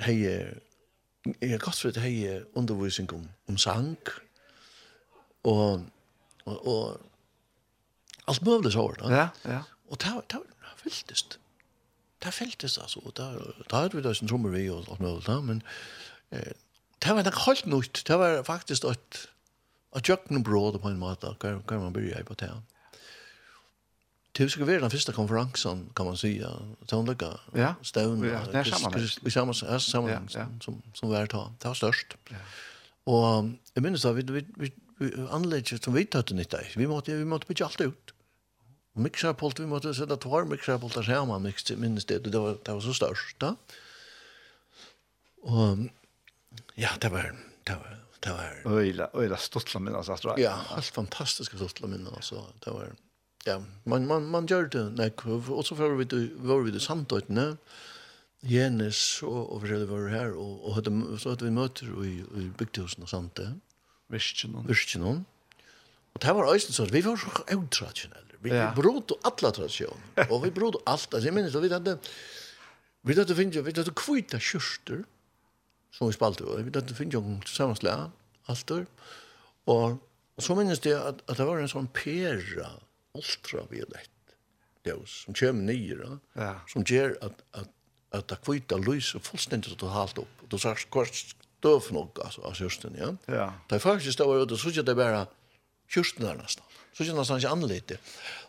hei 0.05 0.17
Jeg 0.23 1.59
Gottfred 1.59 1.97
hei 2.01 2.39
undervisning 2.53 3.09
om, 3.13 3.25
om 3.49 3.57
sang 3.57 3.97
og, 5.43 5.85
og, 6.45 6.67
og 6.67 7.01
alt 8.29 8.45
mulig 8.45 8.71
så. 8.71 8.85
Ja, 9.09 9.27
ja. 9.45 9.61
Og 9.89 10.01
det 10.01 10.11
var 10.13 10.75
fylltest. 10.77 11.39
Det 12.23 12.33
fylltest, 12.33 12.77
altså. 12.81 12.99
Og 13.05 13.17
det 13.17 13.25
hadde 13.71 13.95
vi 13.95 14.03
da 14.03 14.13
som 14.13 14.27
trommer 14.27 14.53
vi 14.53 14.69
og 14.69 14.85
alt 14.91 14.99
mulig 14.99 15.23
da, 15.27 15.39
men 15.41 15.61
eh, 16.31 16.51
det 16.99 17.15
var 17.15 17.23
nok 17.23 17.39
helt 17.45 17.65
nytt. 17.65 18.03
Det 18.07 18.19
var 18.19 18.43
faktisk 18.43 18.83
et, 18.83 19.21
et 19.97 20.09
jøkkenbråd 20.09 20.79
på 20.79 20.91
en 20.91 20.99
måte, 20.99 21.31
hva 21.39 21.79
man 21.79 21.95
begynner 21.95 22.27
på 22.27 22.35
det. 22.39 22.51
Ja. 22.51 22.78
Det 24.39 24.49
skulle 24.49 24.65
vara 24.65 24.79
den 24.79 24.89
första 24.89 25.11
konferensen 25.11 25.89
kan 25.95 26.05
man 26.05 26.17
säga. 26.17 26.49
Tandlika. 26.87 27.39
Ja. 27.53 27.75
Stone. 27.81 28.27
Ja, 28.27 28.39
det 28.51 28.57
är 28.57 28.63
samma. 28.63 28.97
Vi 29.21 29.31
som, 29.31 29.49
är 29.67 29.79
samma 29.79 30.27
som 30.61 30.81
som 30.93 31.09
vart 31.09 31.31
ta. 31.31 31.53
Det 31.59 31.67
var 31.67 31.75
störst. 31.75 32.15
Ja. 32.29 32.37
Och 33.03 33.49
jeg 33.75 33.83
minnes 33.83 34.01
da, 34.01 34.11
vi 34.11 34.23
vi, 34.23 34.71
vi 34.99 35.11
anledningen 35.31 35.81
som 35.81 35.93
vi 35.93 36.05
tatt 36.05 36.31
nytt 36.31 36.53
i. 36.53 36.63
Vi 36.75 36.87
måste 36.87 37.15
vi 37.15 37.25
måste 37.25 37.47
bytte 37.47 37.65
alt 37.65 37.81
ut. 37.81 38.13
Mixar 38.93 39.33
på 39.33 39.51
vi 39.57 39.65
måtte 39.65 39.93
sette 39.93 40.17
tvar 40.17 40.45
mixar 40.45 40.77
på 40.77 40.87
där 40.87 41.03
hemma 41.03 41.39
mix 41.39 41.71
minst 41.71 42.07
det 42.07 42.19
det 42.19 42.39
var 42.39 42.57
det 42.63 42.71
var 42.71 42.81
så 42.81 42.93
störst 42.93 43.39
då. 43.39 43.55
Och 45.41 45.77
ja, 46.75 46.89
det 47.01 47.09
var 47.09 47.35
det 47.63 47.75
var 47.75 47.99
det 48.19 48.31
var 48.31 48.79
öjla 48.79 49.09
öjla 49.13 49.37
stottla 49.37 49.79
minnas 49.79 50.09
alltså. 50.09 50.35
Ja, 50.37 50.55
helt 50.69 50.85
fantastiska 50.85 51.57
stottla 51.57 51.87
minnas 51.87 52.13
altså. 52.13 52.45
Det 52.59 52.71
var 52.71 52.95
ja, 53.47 53.59
man, 53.85 54.07
man, 54.09 54.27
man 54.31 54.49
gjør 54.49 54.67
det 54.73 54.83
nek, 54.97 55.23
og 55.27 55.63
så 55.65 55.77
var 55.79 55.95
vi 55.99 56.07
det, 56.09 56.23
var 56.43 56.65
vi 56.65 56.75
det 56.75 56.83
samtøytene, 56.83 57.53
Jenes 58.47 59.19
og, 59.27 59.51
og 59.51 59.63
forskjellige 59.65 59.89
var 59.89 60.05
her, 60.13 60.35
og, 60.39 60.61
og 60.63 60.77
hadde, 60.77 60.93
så 61.19 61.33
hadde 61.33 61.47
vi 61.47 61.51
møter 61.51 61.89
i, 62.07 62.13
i 62.39 62.45
bygdehusene 62.55 63.03
og 63.03 63.11
sånt 63.11 63.33
det. 63.35 63.49
Visst 64.09 64.45
Virkjennom. 64.65 65.25
Og 66.15 66.21
det 66.23 66.35
var 66.35 66.47
øyne 66.49 66.73
sånn, 66.73 66.91
vi 66.93 67.03
var 67.05 67.19
så 67.19 67.43
utradisjonelle. 67.55 68.39
Vi, 68.39 68.53
ja. 68.55 68.69
vi 68.71 68.81
brot 68.81 69.11
alle 69.27 69.51
tradisjoner, 69.55 70.29
og 70.29 70.45
vi 70.45 70.53
brot 70.55 70.79
alt. 70.85 71.11
Altså, 71.11 71.25
jeg 71.27 71.35
minnes, 71.35 71.53
vi 71.59 71.71
hadde, 71.73 71.97
vi 73.03 73.17
hadde 73.17 73.35
finnet, 73.35 73.59
vi 73.65 73.75
hadde 73.75 73.95
kvita 73.99 74.39
kjørster, 74.39 75.03
som 75.95 76.07
vi 76.07 76.15
spalte, 76.15 76.47
og 76.47 76.63
vi 76.63 76.71
hadde 76.71 76.95
finnet 76.95 77.19
jo 77.19 77.23
sammenslega, 77.49 78.07
alter, 78.49 78.87
og, 79.69 79.99
og 80.39 80.45
så 80.45 80.55
minnes 80.57 80.79
det 80.81 80.95
at, 80.95 81.19
at 81.27 81.37
det 81.37 81.45
var 81.45 81.59
en 81.59 81.69
sånn 81.69 81.91
pera, 81.93 82.71
ultraviolett 83.13 84.09
ljus 84.83 85.23
som 85.25 85.33
kommer 85.33 85.63
nyra 85.63 86.19
ja. 86.33 86.61
som 86.67 86.83
ger 86.87 87.17
att 87.21 87.43
att 87.51 87.69
att 88.11 88.27
det 88.27 88.37
kvita 88.45 88.77
lyser 88.77 89.19
fullständigt 89.19 89.77
totalt 89.77 90.17
upp. 90.17 90.35
Då 90.47 90.57
så 90.57 90.75
kort 90.89 91.35
döf 91.59 91.91
nog 91.91 92.19
alltså 92.19 92.41
alltså 92.41 92.63
just 92.63 92.81
den 92.81 92.95
ja. 92.97 93.33
Ja. 93.35 93.53
Det 93.69 93.79
faktiskt 93.79 94.17
det 94.17 94.23
var 94.23 94.39
ju 94.39 94.47
så 94.47 94.57
såg 94.57 94.85
det 94.85 94.95
bara 94.95 95.27
just 95.95 96.17
där 96.17 96.35
nästan. 96.35 96.65
Så 96.93 97.03
känns 97.03 97.17
nästan 97.17 97.37
inte 97.37 97.49
annorlunda. 97.49 97.95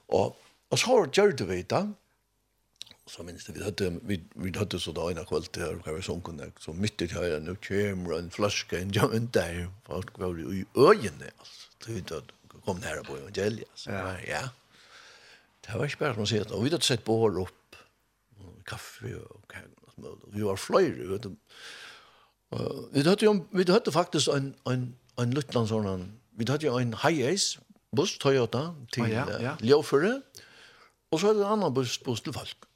Och 0.07 0.41
och 0.69 0.79
så 0.79 0.87
har 0.87 1.27
gjort 1.27 1.39
det 1.39 1.45
vita. 1.45 1.93
Så 3.07 3.23
minns 3.23 3.47
det 3.47 3.53
vi 3.53 3.65
hade 3.65 3.91
vi 4.03 4.25
vi 4.35 4.59
hade 4.59 4.81
så 4.81 4.93
där 4.93 5.11
en 5.11 5.25
kväll 5.25 5.45
där 5.51 5.79
kan 5.85 5.95
vi 5.95 6.03
sån 6.03 6.21
kunde 6.21 6.53
så 6.59 6.73
mitt 6.73 7.03
i 7.03 7.07
här 7.07 7.41
nu 7.41 7.57
kommer 7.57 8.19
en 8.19 8.31
flaska 8.31 8.79
en 8.79 8.93
jam 8.93 9.29
där 9.33 9.71
folk 9.87 10.19
var 10.19 10.39
i 10.39 10.65
ögonen 10.75 11.31
alltså. 11.39 11.69
Det 11.87 11.93
vet 11.93 12.40
kom 12.65 12.81
nära 12.83 13.05
på 13.07 13.17
evangeliet. 13.19 13.71
Så 13.75 13.93
ja. 13.93 14.03
Var, 14.05 14.25
ja. 14.29 14.43
Det 15.67 15.77
var 15.77 15.91
ikke 15.91 16.03
bare 16.05 16.17
som 16.17 16.25
å 16.25 16.31
si 16.31 16.41
at 16.41 16.53
vi 16.55 16.71
hadde 16.71 16.87
sett 16.87 17.05
bål 17.07 17.41
opp, 17.45 17.81
og 18.41 18.63
kaffe 18.69 19.13
og 19.19 19.43
kagen, 19.51 19.75
vi 20.33 20.45
var 20.47 20.61
fløyre, 20.61 21.09
vet 21.13 21.27
du. 21.29 21.35
Uh, 22.51 22.87
vi 22.95 23.05
hadde 23.07 23.27
jo 23.27 23.35
vi 23.55 23.67
hadde 23.69 23.93
faktisk 23.95 24.33
en, 24.35 24.55
en, 24.67 24.89
en 25.21 25.35
luttland 25.37 25.69
sånn, 25.71 26.09
vi 26.41 26.49
hadde 26.49 26.67
jo 26.67 26.79
en 26.81 26.97
high-ace 27.03 27.61
buss, 27.95 28.17
Toyota, 28.23 28.71
til 28.95 29.05
oh, 29.05 29.13
ja, 29.13 29.27
ja. 29.43 29.55
Ljøføre, 29.63 30.17
og 31.11 31.21
så 31.21 31.31
hadde 31.31 31.45
en 31.45 31.55
annan 31.59 31.75
buss, 31.77 31.99
buss 32.03 32.25
til 32.25 32.35
folk. 32.35 32.67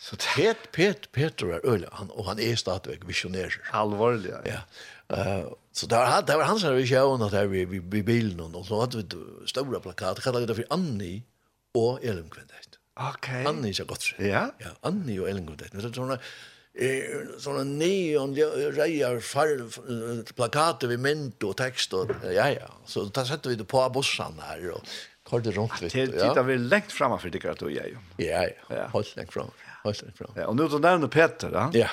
Så 0.00 0.16
det... 0.16 0.30
Pet, 0.32 0.68
Pet, 0.72 1.08
Peter 1.12 1.58
er 1.58 1.66
øyla, 1.68 1.90
han, 1.92 2.08
og 2.16 2.24
han 2.30 2.38
er 2.40 2.56
stadigvæk 2.56 3.04
visionær. 3.08 3.58
Alvorlig, 3.76 4.30
ja. 4.32 4.40
ja. 4.48 4.60
Uh, 5.10 5.50
så 5.74 5.86
det 5.90 5.98
var, 5.98 6.06
han, 6.06 6.26
det 6.26 6.36
var 6.38 6.48
han 6.50 6.60
som 6.62 6.76
vi 6.76 6.86
sjøen 6.86 7.22
at 7.26 7.34
vi, 7.50 7.64
vi, 7.66 7.80
vi 7.82 8.02
bilen, 8.06 8.54
og 8.54 8.64
så 8.66 8.84
hadde 8.84 9.02
vi 9.02 9.48
store 9.50 9.82
plakater, 9.82 10.22
kallet 10.22 10.48
det 10.50 10.58
for 10.58 10.74
Anni 10.74 11.20
og 11.78 12.02
Elumkvendet. 12.02 12.78
Ok. 13.00 13.28
Anni 13.48 13.70
er 13.70 13.78
så 13.80 13.86
godt. 13.88 14.10
Ja? 14.18 14.48
Ja, 14.60 14.74
Anni 14.86 15.18
og 15.22 15.30
Elumkvendet. 15.30 15.78
Det 15.78 15.90
er 15.90 15.94
sånne, 15.96 16.18
sånne 17.40 17.64
neon 17.70 18.34
reier 18.76 19.22
plakater 20.36 20.90
vi 20.90 20.98
mynd 21.00 21.46
og 21.48 21.56
tekst, 21.62 21.94
og 21.96 22.12
ja, 22.26 22.50
ja. 22.52 22.68
Så 22.86 23.06
da 23.14 23.24
setter 23.28 23.54
vi 23.54 23.60
det 23.62 23.68
på 23.70 23.82
bussen 23.94 24.38
her, 24.44 24.66
og 24.74 24.94
kort 25.26 25.46
det 25.46 25.56
rundt 25.56 25.78
litt. 25.82 25.94
Det 25.94 26.18
tittar 26.18 26.46
vi 26.46 26.58
lengt 26.60 26.94
framme 26.94 27.18
for 27.22 27.32
det, 27.32 27.42
du 27.42 27.66
og 27.70 27.74
jeg. 27.74 27.98
Ja, 28.22 28.44
ja, 28.68 28.86
holdt 28.94 29.14
lengt 29.18 29.34
framme. 29.34 29.54
Holdt 29.84 30.04
lengt 30.04 30.18
framme. 30.18 30.38
Ja, 30.38 30.50
og 30.50 30.58
nå 30.58 30.68
du 30.70 30.78
nevner 30.82 31.10
Peter, 31.10 31.50
da? 31.54 31.68
Ja, 31.74 31.86
ja. 31.86 31.92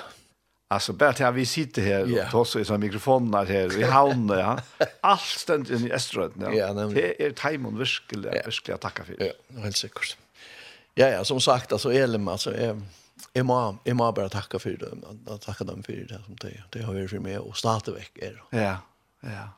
Alltså 0.70 0.94
bara 0.94 1.10
att 1.10 1.36
vi 1.36 1.46
sitter 1.46 1.82
här 1.82 2.02
och 2.02 2.10
yeah. 2.10 2.32
tossar 2.32 2.60
i 2.60 2.66
såna 2.66 2.78
mikrofoner 2.78 3.46
här 3.46 3.80
i 3.80 3.84
havnen. 3.84 4.40
Ja. 4.40 4.60
Allt 5.02 5.22
ständigt 5.22 5.82
i 5.82 5.92
Österröden. 5.92 6.42
Ja. 6.42 6.54
Ja, 6.54 6.74
det 6.74 7.26
är 7.26 7.32
tajmon 7.32 7.78
verkligen, 7.78 8.24
ja. 8.24 8.32
verkligen 8.32 8.76
att 8.76 8.82
tacka 8.82 9.04
för. 9.04 9.16
Ja, 9.20 9.62
helt 9.62 9.78
säkert. 9.78 10.18
Ja, 10.94 11.08
ja, 11.08 11.24
som 11.24 11.42
sagt, 11.42 11.72
alltså 11.72 11.94
Elim, 11.94 12.28
alltså 12.28 12.56
är 12.56 12.82
Jag 13.34 13.46
må, 13.46 13.78
jag 13.84 13.96
må 13.96 14.12
bara 14.12 14.30
tacka 14.30 14.60
för 14.60 14.70
det. 14.70 14.90
Jag 15.26 15.42
tackar 15.42 15.66
dem 15.66 15.84
för 15.84 15.94
det 15.94 16.22
som 16.26 16.36
det, 16.36 16.64
det 16.70 16.82
har 16.82 16.94
varit 16.94 17.10
för 17.10 17.20
mig 17.20 17.38
och 17.38 17.58
startat 17.58 17.96
väck 17.96 18.12
er. 18.16 18.44
Ja, 18.50 18.78
ja. 19.22 19.50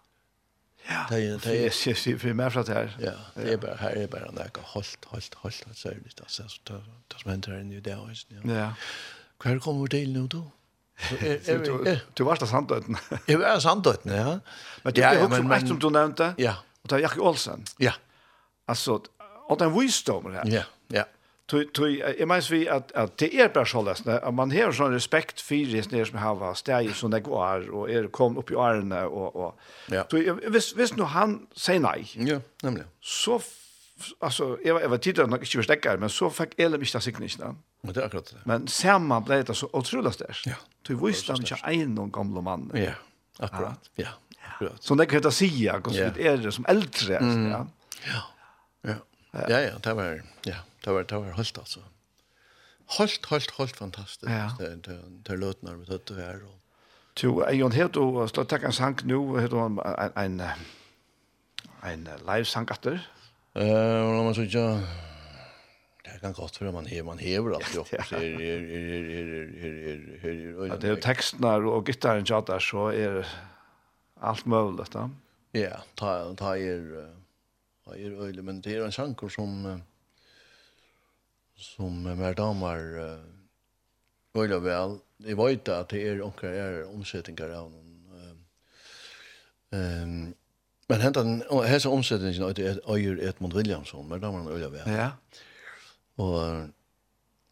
Ja, 0.88 1.06
det 1.10 1.16
är 1.16 1.40
det 1.44 1.66
är 1.66 2.18
för 2.18 2.34
mig 2.34 2.50
för 2.50 2.64
det 2.64 2.74
här. 2.74 2.98
Ja, 3.02 3.42
det 3.42 3.54
är 3.54 3.58
bara 3.58 3.76
här 3.76 3.96
är 3.96 4.08
bara 4.08 4.32
när 4.32 4.50
jag 4.54 4.62
hållt 4.62 5.06
hållt 5.06 5.34
hållt 5.34 5.66
så 5.74 5.90
är 5.90 5.94
det 5.94 6.22
alltså 6.22 6.54
det 6.64 6.82
som 7.22 7.32
händer 7.32 7.60
i 7.60 7.80
det 7.80 7.80
där. 7.80 8.56
Ja. 8.56 8.74
Kvar 9.40 9.60
kommer 9.60 9.88
det 9.88 10.08
nu 10.08 10.28
då? 10.28 10.52
Du 12.18 12.26
varst 12.28 12.44
av 12.44 12.50
Sandøyten. 12.52 12.98
Jeg 13.28 13.40
var 13.40 13.56
av 13.56 13.62
Sandøyten, 13.64 14.12
ja. 14.14 14.34
Men 14.84 14.96
du 14.96 15.02
er 15.04 15.22
også 15.24 15.46
ett 15.56 15.72
som 15.72 15.80
du 15.80 15.88
nevnte, 15.94 16.34
ja. 16.42 16.58
og 16.84 16.92
det 16.92 17.00
er 17.00 17.06
Jakke 17.08 17.24
Olsen. 17.24 17.64
Ja. 17.80 17.96
Altså, 18.70 19.00
og 19.50 19.60
den 19.60 19.72
visdom 19.76 20.30
her. 20.34 20.44
Ja, 20.52 20.66
ja. 20.94 21.08
Jeg 21.50 22.28
mener 22.30 22.50
vi 22.52 22.68
at, 22.70 22.92
at 22.94 23.16
det 23.20 23.32
er 23.34 23.48
bare 23.50 23.66
så 23.66 23.82
sånn, 23.82 24.12
at 24.14 24.34
man 24.38 24.52
har 24.54 24.74
sånn 24.76 24.94
respekt 24.94 25.42
for 25.42 25.72
det 25.90 26.04
som 26.06 26.20
har 26.22 26.44
steg 26.60 26.92
som 26.94 27.10
det 27.10 27.24
går, 27.26 27.72
og 27.74 27.90
er 27.90 28.10
kom 28.14 28.38
opp 28.38 28.52
i 28.54 28.58
årene, 28.60 29.02
og, 29.08 29.36
og. 29.36 29.72
Ja. 29.90 30.04
Så 30.12 30.22
hvis, 30.54 30.72
hvis 30.78 30.94
nå 31.00 31.08
han 31.10 31.40
sier 31.58 31.82
nei, 31.82 32.04
ja, 32.14 32.38
nemlig. 32.62 32.86
så 33.02 33.40
alltså 34.20 34.58
jag 34.64 34.74
var 34.74 34.82
jag 34.82 34.90
var 34.90 34.98
tidigare 34.98 35.28
nog 35.28 35.40
inte 35.40 35.58
förstäckar 35.58 35.98
men 35.98 36.10
så 36.10 36.30
fick 36.30 36.60
eller 36.60 36.78
mig 36.78 36.88
det 36.94 37.02
signiskt 37.02 37.40
där. 37.40 37.56
Men 37.82 37.94
det 37.94 38.02
är 38.02 38.06
akkurat. 38.06 38.36
Men 38.44 38.68
samma 38.68 39.22
blev 39.22 39.46
det 39.46 39.54
så 39.54 39.70
otroligt 39.74 40.14
stärkt. 40.14 40.46
Ja. 40.46 40.56
Du 40.82 40.96
visste 40.96 41.32
han 41.32 41.42
inte 41.42 41.56
en 41.64 41.96
någon 41.96 42.12
gamla 42.12 42.42
man. 42.42 42.72
Ja. 42.74 42.92
Akkurat. 43.40 43.90
Ja. 43.96 44.08
ja. 44.60 44.70
Så 44.80 44.96
det 44.96 45.06
kan 45.06 45.22
jag 45.22 45.34
säga 45.34 45.76
och 45.78 45.92
så 45.92 46.10
det 46.16 46.28
är 46.28 46.38
det 46.38 46.52
som 46.52 46.66
äldre 46.66 47.14
ja. 47.14 47.68
Ja. 48.12 48.24
Ja. 48.82 48.96
Ja 49.50 49.60
ja, 49.60 49.74
det 49.84 49.94
var 49.94 50.24
ja, 50.44 50.56
det 50.84 50.92
var 50.92 51.04
det 51.04 51.18
var 51.18 51.32
helt 51.32 51.58
alltså. 51.58 51.80
Helt 52.98 53.26
helt 53.26 53.52
helt 53.52 53.78
fantastiskt. 53.78 54.32
Ja. 54.32 54.56
Det 54.60 54.76
det 54.76 55.02
det 55.08 55.38
låter 55.38 55.66
när 55.66 55.76
vi 55.76 55.86
hörde 55.86 56.14
det 56.14 56.22
här 56.22 56.44
och 56.44 56.60
Jo, 57.24 57.42
jeg 57.44 57.64
har 57.66 57.76
hørt 57.76 57.98
å 58.00 58.26
slå 58.32 58.46
takk 58.48 58.64
en 58.70 58.76
sang 58.76 58.96
nå, 59.10 59.20
en, 59.42 59.80
en, 60.16 60.38
en 61.84 62.06
live-sang 62.28 62.68
etter. 62.72 63.02
Eh, 63.54 64.08
och 64.08 64.24
man 64.24 64.36
så 64.36 64.44
ja. 64.44 64.80
Det 66.04 66.20
kan 66.22 66.34
gott 66.34 66.56
för 66.56 66.72
man 66.72 66.86
hever, 66.86 67.04
man 67.04 67.18
hever 67.18 67.52
allt 67.52 67.76
ju. 67.76 67.84
Det 67.90 68.16
är 68.16 68.42
är 68.42 68.70
är 70.70 70.74
är 70.74 70.96
det 70.96 71.02
texterna 71.02 71.56
och 71.56 71.86
gitarren 71.86 72.26
chatta 72.26 72.60
så 72.60 72.88
är 72.88 73.28
allt 74.20 74.46
möjligt 74.46 74.92
då. 74.92 75.10
Ja, 75.52 75.78
ta 75.96 76.36
ta 76.36 76.58
är 76.58 77.14
ta 77.86 77.96
är 77.96 78.12
öle 78.12 78.42
men 78.42 78.62
det 78.62 78.76
är 78.76 78.86
en 78.86 78.92
sjankor 78.92 79.30
som 79.30 79.82
som 81.56 82.04
mer 82.04 82.34
damer 82.34 82.78
öle 84.34 84.60
väl. 84.60 85.00
Det 85.18 85.34
var 85.34 85.50
ju 85.50 85.60
att 85.66 85.90
det 85.90 86.08
är 86.08 86.22
onkel 86.22 86.50
är 86.50 86.96
omsättningar 86.96 87.50
av 87.50 87.72
någon 87.72 87.90
ehm 89.72 90.34
Men 90.90 91.02
hentan 91.02 91.44
hesa 91.66 91.90
omsetningin 91.90 92.44
ut 92.50 92.60
er 92.60 92.80
Øyer 92.90 93.20
Edmund 93.30 93.54
Williamson, 93.54 94.08
men 94.10 94.22
där 94.22 94.32
man 94.32 94.48
öliga 94.48 94.70
vär. 94.70 94.98
Ja. 94.98 95.12
Och 96.24 96.70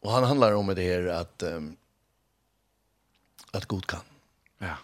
och 0.00 0.12
han 0.12 0.24
handlar 0.24 0.52
om 0.52 0.66
det 0.66 0.82
här 0.82 1.06
att 1.06 1.42
um, 1.42 1.76
att 3.50 3.66
god 3.66 3.86
kan. 3.86 4.00
Ja. 4.58 4.76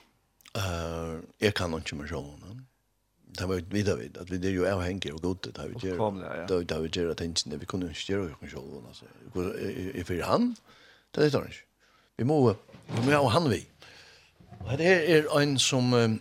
Eh, 0.56 1.14
uh, 1.14 1.20
jag 1.38 1.54
kan 1.54 1.74
inte 1.74 1.94
mer 1.94 2.06
så. 2.06 2.34
Det 3.26 3.46
var 3.46 3.62
vi 3.70 3.82
där 3.82 3.96
vid 3.96 4.18
att 4.18 4.30
vi 4.30 4.38
det 4.38 4.48
ju 4.48 4.64
är 4.64 4.80
hänge 4.80 5.12
och 5.12 5.22
gott 5.22 5.42
det 5.54 5.60
har 5.60 5.68
vi 5.68 5.88
gjort. 5.88 6.48
Då 6.48 6.62
då 6.62 6.78
vi 6.80 6.88
gjorde 6.88 7.12
attention 7.12 7.58
vi 7.58 7.66
kunde 7.66 7.86
inte 7.86 8.12
göra 8.12 8.22
ju 8.22 8.34
själva 8.34 8.88
alltså. 8.88 9.04
Är 9.98 10.04
för 10.04 10.22
han? 10.22 10.56
Det 11.10 11.20
är 11.20 11.30
det 11.30 11.38
inte. 11.38 11.50
Vi 12.16 12.24
må 12.24 12.56
vi 12.86 13.12
må 13.12 13.28
han 13.28 13.50
vi. 13.50 13.66
Det 14.78 15.12
är 15.12 15.40
en 15.40 15.58
som 15.58 16.18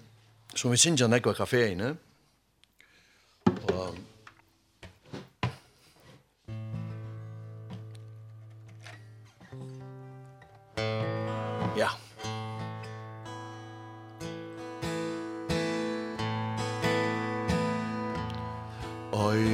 som 0.56 0.72
vi 0.72 0.78
syns 0.78 1.02
jag 1.02 1.10
näkva 1.10 1.34
kaféene, 1.34 1.96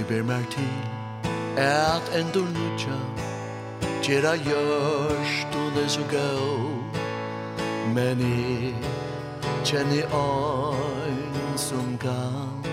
ber 0.09 0.23
mer 0.23 0.41
til 0.49 0.69
at 1.57 2.19
endur 2.19 2.45
nutja 2.45 2.97
Gjera 4.01 4.31
gjørst 4.35 5.55
og 5.55 5.71
det 5.75 5.91
så 5.91 6.01
gau 6.11 6.69
Men 7.93 8.21
i 8.21 8.73
kjenni 9.65 10.01
ein 10.01 11.57
som 11.57 11.97
kan 12.01 12.65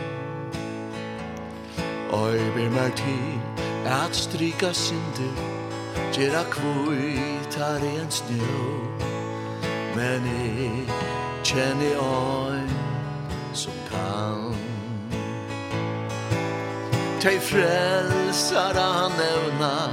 Oi 2.13 2.41
ber 2.57 2.71
mer 2.71 2.97
til 2.97 3.29
at 3.85 4.17
strika 4.17 4.73
synder 4.73 5.37
Gjera 6.17 6.45
kvuitar 6.51 7.85
i 7.85 7.97
en 8.01 8.11
snjå 8.11 8.65
Men 9.97 10.25
i 10.25 10.89
kjenni 11.45 11.93
ein 12.01 12.56
Tej 17.20 17.40
frälsare 17.40 18.78
han 18.78 19.12
ävna 19.12 19.90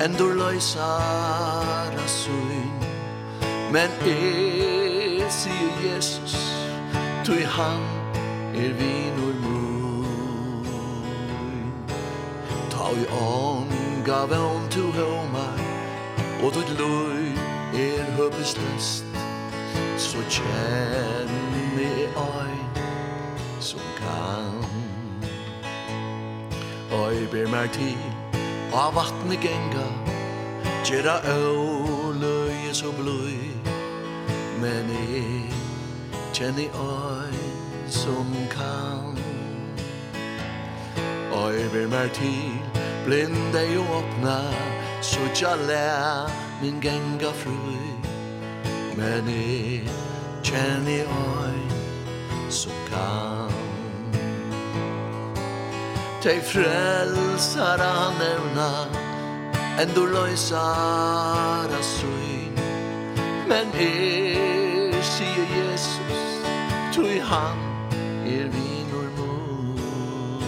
Ändå 0.00 0.24
löjsara 0.24 2.06
syn 2.06 2.72
Men 3.72 3.88
är, 4.04 5.28
sier 5.30 5.82
Jesus 5.82 6.36
Tog 7.24 7.42
han 7.42 7.82
er 8.54 8.72
vinor 8.72 9.34
mun 9.42 10.66
Ta 12.70 12.90
i 12.90 13.06
ångav 13.10 14.32
om 14.32 14.68
to 14.70 14.80
homar 14.80 15.58
Och 16.44 16.52
då 16.52 16.60
löj 16.84 17.38
er 17.74 18.04
höpesläst 18.10 19.04
Så 19.96 20.18
känn 20.28 21.30
mig 21.76 22.08
ein 22.16 22.84
Som 23.60 23.80
kan 23.98 24.71
Oi 26.92 27.14
jeg 27.16 27.28
ber 27.32 27.46
meg 27.48 27.70
tid 27.72 28.32
Av 28.76 28.92
vattnet 28.92 29.40
genga 29.40 29.86
Gjera 30.84 31.14
øvløye 31.30 32.74
så 32.74 32.90
bløy. 32.92 33.38
Men 34.60 34.90
jeg 34.90 35.52
kjenner 36.34 36.74
oi 36.82 37.40
som 37.88 38.28
kan. 38.52 39.16
Oi 41.32 41.50
jeg 41.56 41.72
ber 41.72 41.88
meg 41.94 42.12
tid 42.18 42.80
Blinde 43.06 43.64
jo 43.72 43.88
åpna 43.96 44.36
Så 45.00 45.24
tja 45.32 45.54
lær 45.64 46.28
min 46.60 46.76
genga 46.84 47.32
frøy. 47.40 47.88
Men 49.00 49.32
jeg 49.32 49.88
kjenner 50.44 51.08
oi 51.08 51.60
som 52.52 52.84
kan. 52.92 53.31
Tej 56.22 56.40
frälsare 56.40 57.82
han 57.82 58.14
ämna 58.14 58.86
Ändå 59.78 60.06
löjsara 60.06 61.82
syn 61.82 62.58
Men 63.48 63.66
er 63.74 65.02
sier 65.02 65.46
Jesus 65.56 66.44
Tui 66.94 67.20
han 67.20 67.58
er 68.26 68.44
vinor 68.44 69.08
mor 69.16 70.42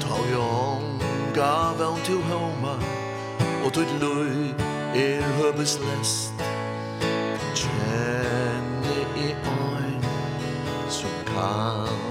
Tau 0.00 0.22
jag 0.32 0.82
gav 1.34 1.82
han 1.82 2.00
till 2.00 2.22
homa 2.22 2.76
Och 3.64 3.72
tui 3.72 3.86
löj 4.00 4.54
er 4.94 5.22
höbes 5.22 5.78
läst 5.80 6.34
Känne 7.54 8.96
i 9.16 9.34
oin 9.44 10.04
Som 10.88 11.34
kan 11.34 12.03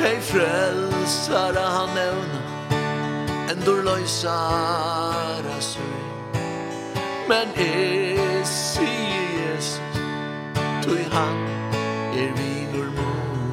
Tei 0.00 0.18
frelsara 0.20 1.66
han 1.76 1.90
nevna 1.94 2.40
Endur 3.52 3.82
loisare 3.82 5.58
sui 5.60 6.04
Men 7.28 7.48
es 7.56 8.78
i 8.80 8.94
Jesus 9.36 10.00
Tui 10.84 11.04
han 11.12 11.36
er 12.16 12.32
vinur 12.38 12.88
mun 12.96 13.52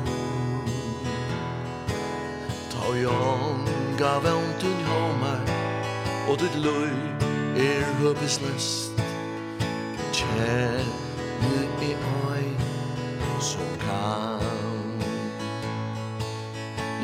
Ta 2.72 2.96
jom 2.96 3.68
gav 4.00 4.24
vantun 4.24 4.80
homar 4.92 5.44
Og 6.30 6.40
tut 6.40 6.56
lui 6.56 6.96
er 7.66 7.84
høpes 8.00 8.40
lest 8.46 9.04
Tjene 10.16 11.68
i 11.90 11.92
oi 12.32 12.48
Som 13.52 13.76
kan 13.84 14.67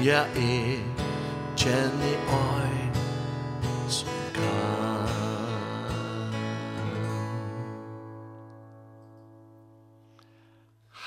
Ja, 0.04 0.26
jeg 0.36 0.82
kjenner 1.56 2.02
i 2.04 2.16
ein 2.36 2.96
som 3.88 4.10
kan 4.36 5.06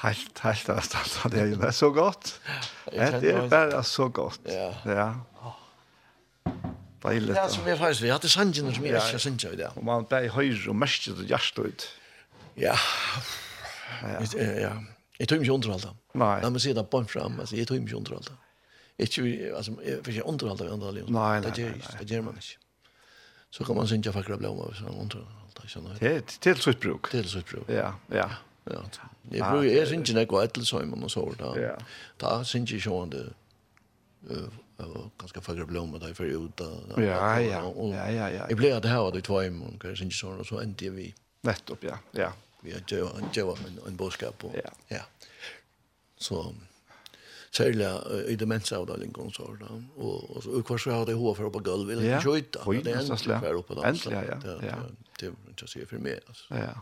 Helt, 0.01 0.41
helt, 0.41 0.71
helt, 0.71 0.95
helt, 0.97 1.35
det 1.35 1.69
er 1.69 1.77
så 1.77 1.91
godt. 1.91 2.41
Det 2.87 3.35
er 3.35 3.49
bare 3.53 3.85
så 3.85 4.09
godt. 4.09 4.41
Ja. 4.49 4.71
ja. 4.87 5.13
Deilig. 7.05 7.35
Ja, 7.37 7.49
som 7.53 7.67
vi 7.67 7.77
faktisk, 7.77 8.03
vi 8.03 8.15
hadde 8.15 8.33
sangene 8.33 8.75
som 8.75 8.85
jeg 8.85 8.95
ikke 8.95 9.13
har 9.13 9.25
synger 9.27 9.53
i 9.53 9.61
det. 9.61 9.71
Og 9.77 9.85
man 9.85 10.09
ble 10.09 10.23
høyre 10.33 10.73
og 10.73 10.81
mest 10.81 11.05
til 11.05 11.21
hjertet 11.29 11.69
ut. 11.69 11.87
Ja. 12.57 12.79
Ja. 14.03 14.25
Ja. 14.41 14.73
Jeg 15.21 15.29
tog 15.29 15.45
ikke 15.45 15.53
underholdt. 15.53 15.93
Nei. 16.17 16.35
La 16.41 16.49
meg 16.49 16.65
si 16.65 16.73
det 16.73 16.89
på 16.89 17.05
en 17.05 17.13
fram. 17.13 17.41
Jeg 17.53 17.69
tog 17.69 17.77
ikke 17.77 18.01
underholdt. 18.01 18.33
Ikke, 18.99 19.23
vi, 19.23 19.33
altså, 19.51 19.75
jeg 19.85 19.99
får 20.05 20.13
ikke 20.13 20.27
underholde 20.33 20.67
av 20.67 20.73
underholde. 20.73 21.05
Nei, 21.13 21.41
nei, 21.41 21.51
nei. 21.59 21.99
Det 22.01 22.11
gjør 22.11 22.23
man 22.31 22.41
ikke. 22.41 22.59
Så 23.51 23.65
kan 23.65 23.77
man 23.77 23.89
synge 23.89 24.13
fakker 24.13 24.37
av 24.37 24.43
blomma, 24.43 24.69
hvis 24.71 24.83
man 24.87 25.01
underholde. 25.05 25.33
Til, 25.99 26.23
til 26.41 26.61
sitt 26.63 26.81
bruk. 26.81 27.11
Til 27.11 27.29
sitt 27.29 27.49
bruk. 27.51 27.69
Ja, 27.73 27.93
ja. 28.13 28.29
Ja, 28.67 28.81
jeg 29.31 29.43
bruker, 29.47 29.69
jeg 29.71 29.87
synes 29.87 30.11
ikke 30.11 30.27
noe 30.35 30.43
etter 30.43 30.65
søymen 30.67 31.05
og 31.07 31.11
så, 31.11 31.23
da. 31.39 31.53
Ja. 31.61 31.75
Da 32.19 32.31
synes 32.45 32.73
jeg 32.73 32.83
ikke 32.83 33.05
det, 33.13 33.27
ganske 35.19 35.41
fakra 35.41 35.67
blomma 35.67 35.99
da 35.99 36.11
jeg 36.11 36.17
för 36.17 36.25
ut 36.25 36.57
da. 36.57 36.69
Ja, 36.97 37.39
ja. 37.41 37.63
Ja, 37.77 38.11
ja, 38.11 38.29
ja. 38.29 38.47
Jeg 38.49 38.57
ble 38.57 38.75
at 38.77 38.83
det 38.83 38.91
her 38.91 39.05
här 39.05 39.13
då 39.13 39.21
två 39.21 39.43
im 39.43 39.63
och 39.63 39.83
kanske 39.83 40.05
inte 40.05 40.17
så 40.17 40.45
så 40.45 40.61
ändte 40.61 40.91
vi. 40.91 41.15
Nettopp, 41.43 41.85
ja. 41.85 41.99
Ja. 42.13 42.33
Vi 42.61 42.73
har 42.73 42.81
ju 42.89 43.07
en 43.07 43.81
en 43.87 43.97
boskap 43.97 44.39
på. 44.39 44.53
Ja. 44.55 44.71
Ja. 44.89 45.03
Så 46.19 46.55
særlig 47.57 47.89
i 48.33 48.37
demensavdelingen 48.41 49.33
så 49.35 49.47
da. 49.61 49.71
Og, 49.97 50.37
og 50.37 50.45
så 50.45 50.61
hva 50.61 50.77
så 50.83 50.99
hadde 50.99 51.15
jeg 51.15 51.23
hva 51.23 51.33
for 51.39 51.55
på 51.55 51.63
gulv, 51.71 51.95
eller 51.95 52.21
skjøyta. 52.25 52.67
Det 52.67 52.93
er 52.93 53.01
endelig 53.01 53.41
for 53.47 53.63
oppe 53.63 53.79
da. 53.79 53.89
Endelig, 53.91 54.21
ja. 54.29 54.37
Det, 54.43 54.59
ja. 54.67 54.77
det, 55.21 55.33
det, 55.33 55.57
det 55.63 55.71
sier 55.73 55.89
for 55.91 56.05
meg, 56.05 56.21
altså. 56.29 56.47
Ja. 56.53 56.75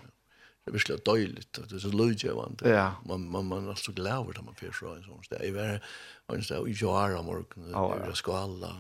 Det 0.64 0.72
er 0.72 0.76
virkelig 0.78 1.04
døyligt, 1.04 1.58
det 1.60 1.76
er 1.76 1.80
så 1.82 1.90
løygjevande. 1.92 2.68
Ja. 2.72 2.84
Man, 3.04 3.26
man, 3.28 3.44
man 3.50 3.66
er 3.68 3.76
så 3.76 3.92
glad 3.92 4.22
over 4.22 4.32
det 4.32 4.44
man 4.46 4.56
fyrer 4.56 4.72
fra 4.72 4.94
en 4.96 5.02
sånn 5.04 5.26
sted. 5.26 5.42
Jeg 5.44 5.52
var 5.52 6.38
en 6.38 6.46
sted 6.46 6.70
i 6.70 6.76
Joara 6.80 7.20
morgen, 7.20 7.66
i 7.68 7.98
Raskala, 8.08 8.70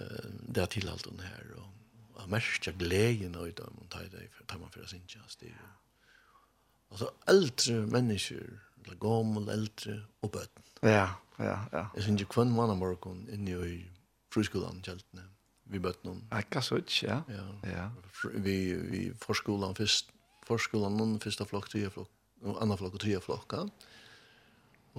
det 0.00 0.64
er 0.64 0.72
tilhalt 0.74 1.06
den 1.06 1.22
her, 1.22 1.44
og 1.60 2.18
jeg 2.18 2.32
merker 2.34 2.74
gleden 2.80 3.38
av 3.38 3.46
det 3.46 3.68
man 3.76 3.92
tar 3.92 4.08
det, 4.10 4.26
tar 4.50 4.58
man 4.58 4.72
fyrer 4.74 4.90
sin 4.90 5.06
tjast. 5.06 5.46
Altså, 6.90 7.12
eldre 7.30 7.76
mennesker, 7.94 8.50
eller 8.84 8.96
gammel, 9.00 9.48
eldre 9.52 9.96
og 10.22 10.32
bøten. 10.36 10.64
Ja, 10.82 11.08
ja, 11.38 11.58
ja. 11.72 11.84
Jeg 11.96 12.06
synes 12.06 12.22
ikke 12.22 12.36
kvann 12.38 12.54
mann 12.54 12.72
av 12.72 12.78
morgen 12.80 13.26
inne 13.32 13.58
i 13.66 13.76
friskolen 14.32 14.80
kjeltene. 14.84 15.26
Vi 15.70 15.78
bøten 15.78 16.08
noen. 16.08 16.22
Akka 16.34 16.62
sutt, 16.64 16.90
ja. 17.04 17.20
Ja. 17.30 17.46
ja. 17.70 17.86
Vi, 18.42 18.56
vi 18.90 19.02
forskolen 19.22 19.76
først, 19.78 20.10
forskolen 20.48 20.96
noen 20.98 21.18
første 21.22 21.46
flokk, 21.46 21.70
tida 21.70 21.92
flokk, 21.94 22.10
og 22.42 22.58
andre 22.62 22.78
flokk 22.80 22.98
og 22.98 23.04
tida 23.04 23.20
flokk. 23.22 23.58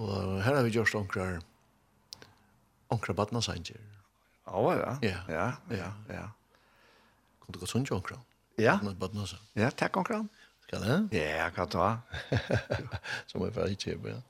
Og 0.00 0.38
her 0.42 0.56
har 0.56 0.62
vi 0.64 0.72
gjort 0.72 0.94
onkrar, 0.96 1.42
onkrar 2.92 3.18
badnasanger. 3.18 3.80
Ja, 4.46 4.62
ja, 4.74 4.94
ja, 5.04 5.18
ja, 5.28 5.48
ja. 5.76 5.90
ja. 6.08 6.28
Kunne 7.42 7.56
du 7.56 7.60
godt 7.60 7.74
sunne 7.74 7.98
onkrar? 7.98 8.22
Ja. 8.60 8.78
Badnasanger. 8.80 9.44
Ja, 9.58 9.70
takk 9.70 10.00
onkrar. 10.00 10.24
Ja 10.24 10.41
kan 10.72 10.82
det? 10.82 10.98
Ja, 11.18 11.44
jeg 11.44 11.52
kan 11.54 11.68
ta. 11.68 11.96
så 13.28 13.38
må 13.38 13.46
jeg 13.48 13.56
være 13.56 13.72
i 13.72 13.78
kjøp, 13.80 14.06
ja. 14.06 14.20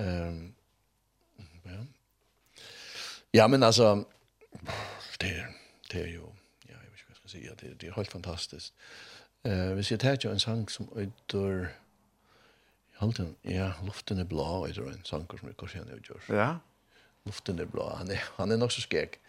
Um, 0.00 0.54
ja. 1.64 1.78
ja, 3.34 3.46
men 3.46 3.62
altså, 3.62 4.04
det, 5.20 5.32
det 5.92 6.00
er 6.00 6.12
jo, 6.14 6.32
ja, 6.68 6.74
jeg 6.74 6.90
vet 6.90 7.00
ikke 7.00 7.06
hva 7.06 7.14
jeg 7.14 7.20
skal 7.20 7.30
si, 7.30 7.44
ja, 7.44 7.54
det, 7.60 7.74
det 7.80 7.88
er 7.88 7.96
helt 7.96 8.12
fantastisk. 8.12 8.72
Uh, 9.44 9.72
hvis 9.76 9.90
jeg 9.90 10.00
tar 10.00 10.16
jo 10.24 10.32
en 10.32 10.40
sang 10.40 10.70
som 10.70 10.88
øyder, 10.96 11.68
Halten, 13.00 13.36
ja, 13.44 13.72
luften 13.84 14.18
er 14.18 14.24
blå, 14.28 14.44
og 14.44 14.68
det 14.68 14.78
er 14.78 14.90
en 14.92 15.04
sanger 15.08 15.38
som 15.38 15.48
jeg 15.48 15.56
kanskje 15.56 15.78
kjenner 15.78 16.02
jo, 16.08 16.18
Ja. 16.36 16.50
Luften 17.24 17.58
er 17.58 17.64
blå, 17.64 17.88
han 17.96 18.10
er, 18.10 18.20
han 18.36 18.52
er 18.52 18.56
nok 18.56 18.72
så 18.72 18.80
skek. 18.80 19.20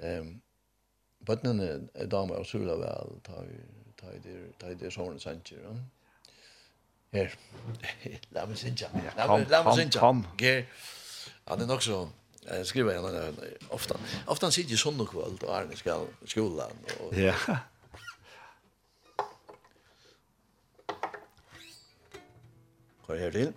Um, 0.00 0.40
bøttene 1.26 1.66
er 1.94 2.06
damer 2.10 2.42
og 2.42 2.46
sula 2.46 2.76
vel, 2.80 3.18
ta 3.26 4.70
i 4.70 4.78
det 4.78 4.92
sånne 4.94 5.20
sannsjer. 5.22 5.66
Her, 7.12 7.34
la 8.34 8.46
meg 8.48 8.56
synge. 8.56 8.88
la 9.16 9.28
meg 9.28 9.74
synge. 9.76 9.98
Kom, 9.98 10.24
kom. 10.24 10.24
Her, 10.40 10.64
han 11.50 11.60
er 11.60 11.68
nok 11.68 11.82
så, 11.84 12.06
jeg 12.46 12.66
skriver 12.66 12.96
igjen, 12.96 13.58
ofte, 13.70 13.98
ofte 14.26 14.48
han 14.48 14.54
sitter 14.54 14.74
i 14.74 14.80
sånne 14.80 15.06
kveld, 15.06 15.44
og 15.44 15.52
Arne 15.54 15.76
skal 15.78 16.08
skolan. 16.24 16.80
Ja. 17.14 17.36
Går 23.06 23.20
her 23.20 23.36
til? 23.36 23.54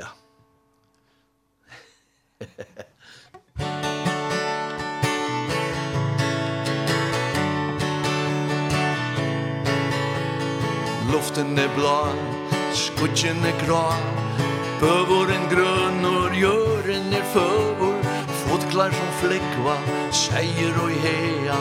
Ja. 0.00 0.10
Hehehe. 2.40 2.88
luften 11.24 11.58
er 11.58 11.68
blå 11.76 12.12
skutjen 12.76 13.38
er 13.48 13.54
grå 13.64 13.84
Bövåren 14.80 15.46
grøn 15.48 16.04
og 16.04 16.34
jøren 16.36 17.14
er 17.16 17.24
føvor, 17.32 17.96
Fotklar 18.44 18.92
som 18.92 19.12
fläckva 19.22 19.76
seier 20.12 20.76
og 20.82 20.90
hea. 21.04 21.56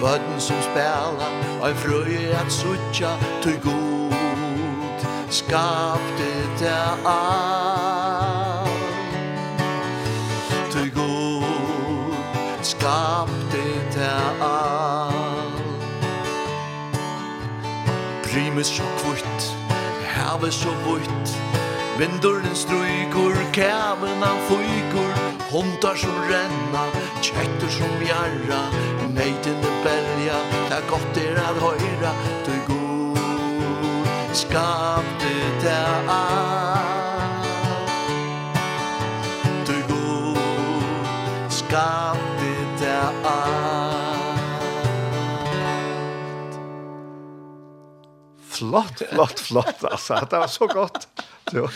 Böden 0.00 0.40
som 0.40 0.62
spela 0.64 1.28
og 1.60 1.68
en 1.68 1.76
fröje 1.76 2.38
att 2.40 2.52
sutja 2.52 3.12
tøy 3.42 3.58
god 3.62 5.04
Skapte 5.28 6.32
det 6.58 6.80
alt. 7.04 7.71
himmel 18.52 18.64
så 18.64 18.82
kvitt 19.00 19.42
Havet 20.06 20.52
så 20.52 20.72
vitt 20.84 21.36
Vinduren 21.98 22.54
strykur 22.54 23.34
Kæven 23.52 24.22
han 24.22 24.38
fykur 24.48 25.12
Hundar 25.50 25.96
som 25.96 26.18
renna 26.28 26.84
Kjettur 27.22 27.70
som 27.70 28.04
jarra 28.04 28.62
Neitene 29.08 29.72
belja 29.84 30.38
Det 30.68 30.76
er 30.78 30.88
godt 30.90 31.16
er 31.16 31.40
at 31.40 31.60
høyra. 31.64 32.12
Du 32.46 32.52
god 32.68 34.34
Skapte 34.34 35.36
det 35.62 35.84
av 36.08 36.91
flott, 48.62 49.02
flott, 49.10 49.44
flott. 49.50 49.84
Altså, 49.90 50.22
det 50.30 50.40
var 50.44 50.50
så 50.50 50.66
gott. 50.70 51.06
Ja. 51.52 51.68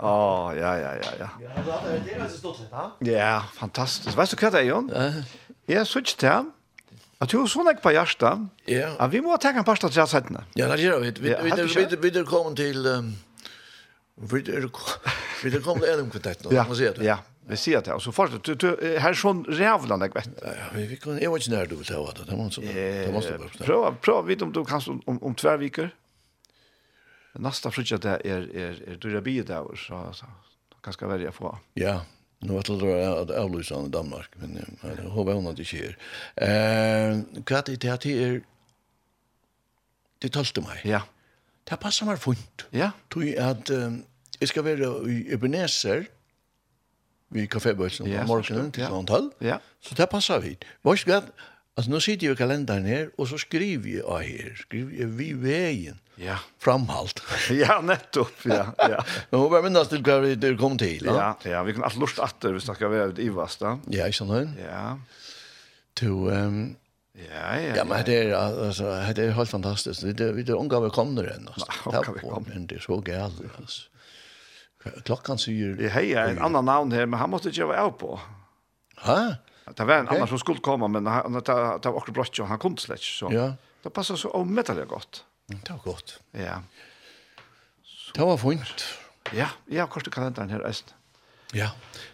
Ja, 0.00 0.52
ja, 0.56 0.72
ja, 0.78 0.94
ja. 1.18 1.28
Ja, 1.40 1.76
det 2.04 2.14
er 2.14 2.28
så 2.28 2.38
stort, 2.38 2.60
va? 2.70 2.90
Ja, 3.04 3.40
fantastisk. 3.56 4.16
Vet 4.16 4.32
du 4.32 4.36
hva 4.40 4.50
det 4.54 4.62
er, 4.62 4.68
Jon? 4.70 4.88
Jeg 5.68 5.86
synes 5.86 5.92
så 5.92 6.00
tjut 6.04 6.24
där. 6.24 6.48
Att 7.20 7.34
sånn 7.52 7.68
ikke 7.68 7.84
på 7.84 7.92
hjertet. 7.92 8.46
Ja. 8.64 8.94
Ja, 8.96 9.06
vi 9.12 9.20
måste 9.20 9.50
ta 9.50 9.58
en 9.58 9.64
pasta 9.64 9.90
till 9.92 10.06
sätten. 10.08 10.38
Ja, 10.56 10.70
det 10.72 10.80
gjør 10.80 11.02
vi. 11.04 11.10
Vi 11.20 11.34
vi 11.36 11.50
vi 11.52 12.10
vi 12.10 12.24
kommer 12.24 12.56
till 12.56 12.80
vi 14.16 14.40
vi 15.42 15.60
kommer 15.60 15.84
till 15.84 16.00
en 16.00 16.10
kvartett 16.10 16.42
då, 16.42 16.50
man 16.52 16.76
ser 16.76 16.94
det. 16.96 17.04
Ja. 17.04 17.18
Vi 17.50 17.56
ser 17.56 17.82
det. 17.82 17.92
alltså 17.92 18.12
så 18.12 18.12
fort 18.12 18.44
du, 18.44 18.54
du 18.54 18.98
här 18.98 19.14
sån 19.14 19.44
rävlande 19.44 20.06
jag 20.06 20.14
vet. 20.14 20.28
Ja, 20.42 20.48
vi 20.74 20.86
vi 20.86 20.96
kan 20.96 21.18
jag 21.18 21.32
vet 21.32 21.46
inte 21.46 21.56
när 21.56 21.66
du 21.66 21.76
vill 21.76 21.84
ta 21.84 22.12
det. 22.12 22.24
Det 22.30 22.36
måste 22.36 22.60
det 22.60 23.12
måste 23.12 23.38
bara. 23.38 23.48
Prova 23.48 23.94
prova 24.00 24.22
vid 24.22 24.42
om 24.42 24.52
du 24.52 24.64
kan 24.64 24.80
om 25.06 25.22
om 25.22 25.34
två 25.34 25.56
veckor. 25.56 25.90
Nästa 27.32 27.70
fridge 27.70 27.96
där 27.96 28.26
är 28.26 28.42
är 28.56 28.88
är 28.88 28.96
du 29.00 29.12
där 29.12 29.20
bi 29.20 29.42
där 29.42 29.76
så 29.76 30.12
så 30.12 30.26
ganska 30.82 31.06
väl 31.06 31.22
jag 31.22 31.34
får. 31.34 31.58
Ja. 31.74 32.04
Nu 32.38 32.54
vet 32.54 32.66
du 32.66 33.02
att 33.04 33.30
avlysa 33.30 33.86
i 33.86 33.88
Danmark, 33.88 34.30
men 34.34 34.66
jag 34.82 35.10
hoppas 35.10 35.28
väl 35.28 35.34
hon 35.34 35.46
inte 35.46 35.64
sker. 35.64 35.98
Eh, 36.36 37.42
kvart 37.44 37.68
i 37.68 37.76
det 37.76 38.06
är 38.06 38.42
det 40.18 40.28
12 40.28 40.44
mig 40.68 40.80
Ja. 40.84 41.02
Det 41.64 41.76
passar 41.76 42.06
mig 42.06 42.16
fint. 42.16 42.66
Ja. 42.70 42.90
Du 43.08 43.34
är 43.34 43.50
att 43.50 43.70
jag 44.38 44.48
ska 44.48 44.62
være 44.62 45.10
i 45.10 45.32
Ebenezer. 45.34 45.96
Mm 45.96 46.19
vid 47.30 47.48
kafébøtsen 47.52 48.10
på 48.10 48.26
morgenen 48.28 48.70
til 48.74 48.86
sånn 48.90 49.08
tall. 49.08 49.30
Ja. 49.44 49.60
Så 49.84 49.96
det 49.98 50.08
passer 50.12 50.42
vi. 50.44 50.56
Vars 50.86 51.04
godt, 51.08 51.30
altså 51.78 51.92
nå 51.92 52.00
sitter 52.04 52.30
jeg 52.30 52.38
i 52.38 52.40
kalenderen 52.40 52.88
her, 52.90 53.10
og 53.16 53.30
så 53.30 53.38
skriver 53.40 53.90
jeg 53.96 54.06
av 54.06 54.24
her, 54.26 54.54
skriver 54.64 55.02
jeg 55.02 55.12
vi 55.18 55.30
veien. 55.38 56.00
Ja. 56.20 56.36
Framhalt. 56.60 57.22
ja, 57.62 57.78
nettopp, 57.84 58.44
ja. 58.50 58.66
ja. 58.76 59.00
nå 59.30 59.44
må 59.46 59.56
jeg 59.56 59.68
minnes 59.70 59.88
til 59.88 60.04
hva 60.04 60.18
vi 60.26 60.36
kom 60.60 60.76
til. 60.80 61.08
Ja, 61.08 61.32
ja, 61.48 61.62
vi 61.64 61.76
kan 61.76 61.86
alt 61.88 61.96
lort 62.00 62.20
atter, 62.20 62.52
hvis 62.52 62.66
vi 62.66 62.72
snakker 62.72 62.92
ved 62.92 63.22
i 63.22 63.30
Vasta. 63.32 63.78
Ja, 63.88 64.10
ikke 64.10 64.20
sant? 64.20 64.60
Ja. 64.60 64.84
To, 66.00 66.28
um, 66.28 66.62
Ja, 67.28 67.60
ja. 67.60 67.76
Ja, 67.76 67.84
men 67.84 68.04
det 68.04 68.16
är 68.16 68.32
alltså 68.32 68.82
det 69.14 69.24
är 69.24 69.30
helt 69.30 69.50
fantastiskt. 69.50 70.16
Det 70.16 70.42
det 70.42 70.54
omgav 70.54 70.84
vi 70.84 70.90
kommer 70.90 71.24
än 71.24 71.48
alltså. 71.48 71.66
Ja, 71.92 72.04
vi 72.14 72.20
kommer. 72.20 72.54
Det 72.54 72.74
är 72.74 72.78
så 72.78 73.02
gärna 73.06 73.50
alltså. 73.58 73.82
Klockan 75.04 75.38
säger... 75.38 75.74
Det 75.74 75.88
hej 75.88 76.14
är 76.14 76.28
en 76.28 76.38
annan 76.38 76.64
namn 76.64 76.92
här, 76.92 77.06
men 77.06 77.20
han 77.20 77.30
måste 77.30 77.48
inte 77.48 77.64
vara 77.64 77.82
av 77.82 77.90
på. 77.90 78.20
Ha? 78.96 79.34
Det 79.76 79.84
var 79.84 79.94
en 79.94 80.04
okay. 80.04 80.16
annan 80.16 80.28
som 80.28 80.38
skulle 80.38 80.60
komma, 80.60 80.88
men 80.88 81.06
han, 81.06 81.32
det, 81.32 81.40
det 81.82 81.88
var 81.88 81.92
också 81.92 82.12
brott, 82.12 82.38
han 82.38 82.58
kom 82.58 82.76
till 82.76 82.84
släck. 82.84 83.02
Så. 83.02 83.32
Ja. 83.32 83.52
Det 83.82 83.90
passar 83.90 84.16
så 84.16 84.30
omättligt 84.30 84.88
gott. 84.88 85.24
Det 85.46 85.70
var 85.70 85.78
gott. 85.78 86.20
Ja. 86.30 86.62
Så. 87.84 88.12
Det 88.14 88.24
var 88.24 88.36
fint. 88.36 88.84
Ja, 89.32 89.48
ja, 89.66 89.86
kortet 89.86 90.14
kalenderen 90.14 90.50
her, 90.50 90.66
Østen. 90.66 90.94
Ja, 91.52 91.70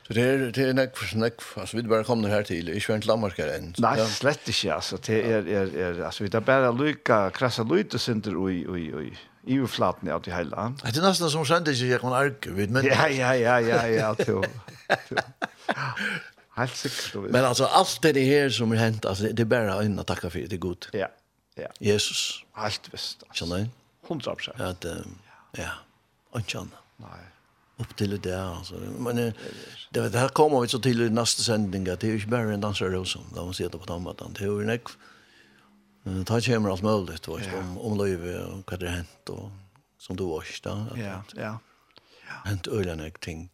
så 0.06 0.14
det 0.16 0.22
er, 0.24 0.42
det 0.54 0.62
er 0.64 0.76
nekk 0.76 0.94
for 0.96 1.10
snakk, 1.10 1.42
altså 1.60 1.76
vi 1.76 1.82
bare 1.90 2.06
kom 2.08 2.22
her 2.24 2.44
til, 2.48 2.70
ikke 2.72 2.94
vært 2.94 3.08
lammarskere 3.08 3.58
enn. 3.58 3.74
Nei, 3.84 3.92
ja. 4.00 4.06
slett 4.08 4.48
ikke, 4.48 4.70
altså, 4.78 4.96
det 5.04 5.18
er, 5.28 5.44
er, 5.44 5.72
er, 5.76 5.98
altså 6.08 6.24
vi 6.24 6.30
er 6.32 6.44
bare 6.44 6.70
lykka, 6.72 7.18
krasa 7.36 7.66
lyte 7.68 8.00
synder, 8.00 8.38
oi, 8.40 8.62
oi, 8.64 8.86
oi, 8.96 9.10
i 9.46 9.58
uflaten 9.58 10.10
av 10.10 10.22
det 10.22 10.34
hela. 10.34 10.72
Det 10.82 10.96
är 10.96 11.02
nästan 11.02 11.30
som 11.30 11.46
sände 11.46 11.72
ikke 11.72 11.86
jeg 11.86 12.00
kan 12.00 12.12
arke 12.12 12.50
vid 12.50 12.70
men 12.70 12.84
Ja 12.84 13.06
ja 13.08 13.34
ja 13.34 13.58
ja 13.60 13.86
ja 13.86 14.14
to. 14.14 14.42
Helt 16.56 16.76
säkert. 16.76 17.14
Men 17.30 17.44
altså, 17.44 17.64
alt 17.64 18.02
det 18.02 18.24
her 18.24 18.48
som 18.50 18.72
er 18.72 18.76
hent, 18.76 19.04
altså, 19.04 19.28
det 19.28 19.40
är 19.40 19.44
bara 19.44 19.82
in 19.84 19.98
att 19.98 20.06
takke 20.06 20.30
for 20.30 20.38
det 20.38 20.52
er 20.52 20.58
godt. 20.58 20.88
Ja. 20.92 21.06
Ja. 21.56 21.68
Jesus. 21.80 22.44
Helt 22.56 22.88
visst. 22.92 23.24
Skjønner 23.34 23.56
du? 23.56 23.68
100%. 24.08 24.62
Att 24.62 24.84
ja. 25.58 25.70
ikke 26.38 26.58
annet. 26.58 26.82
Nei. 26.96 27.22
Upp 27.78 27.96
till 27.96 28.10
det 28.10 28.22
där 28.30 28.56
alltså. 28.58 28.74
Men 28.98 29.16
det 29.16 29.32
det 30.10 30.18
här 30.18 30.28
kommer 30.28 30.60
vi 30.60 30.68
så 30.68 30.78
till 30.78 31.02
i 31.02 31.10
nästa 31.10 31.42
sändning 31.42 31.88
att 31.88 32.00
det 32.00 32.08
är 32.08 32.16
ju 32.16 32.26
bara 32.26 32.52
en 32.54 32.60
dansare 32.60 32.90
då 32.90 33.04
som 33.04 33.22
Där 33.34 33.44
man 33.44 33.54
ser 33.54 33.68
det 33.68 33.78
på 33.78 33.86
tammat. 33.86 34.22
Det 34.34 34.44
är 34.44 34.48
ju 34.48 34.70
en 34.70 34.80
Ta 36.26 36.40
kommer 36.40 36.70
allt 36.70 36.82
möjligt 36.82 37.28
vet 37.28 37.46
ja. 37.52 37.58
om 37.58 37.78
om 37.78 37.98
löve 37.98 38.44
och 38.44 38.70
vad 38.70 38.80
det 38.80 38.88
hänt 38.88 39.28
och 39.28 39.50
som 39.98 40.16
du 40.16 40.24
varst 40.24 40.64
då. 40.64 40.86
Ja, 40.96 41.22
ja. 41.36 41.58
Ja. 42.26 42.40
Hänt 42.44 42.66
ölen 42.66 42.98
jag 42.98 43.20
tänk. 43.20 43.50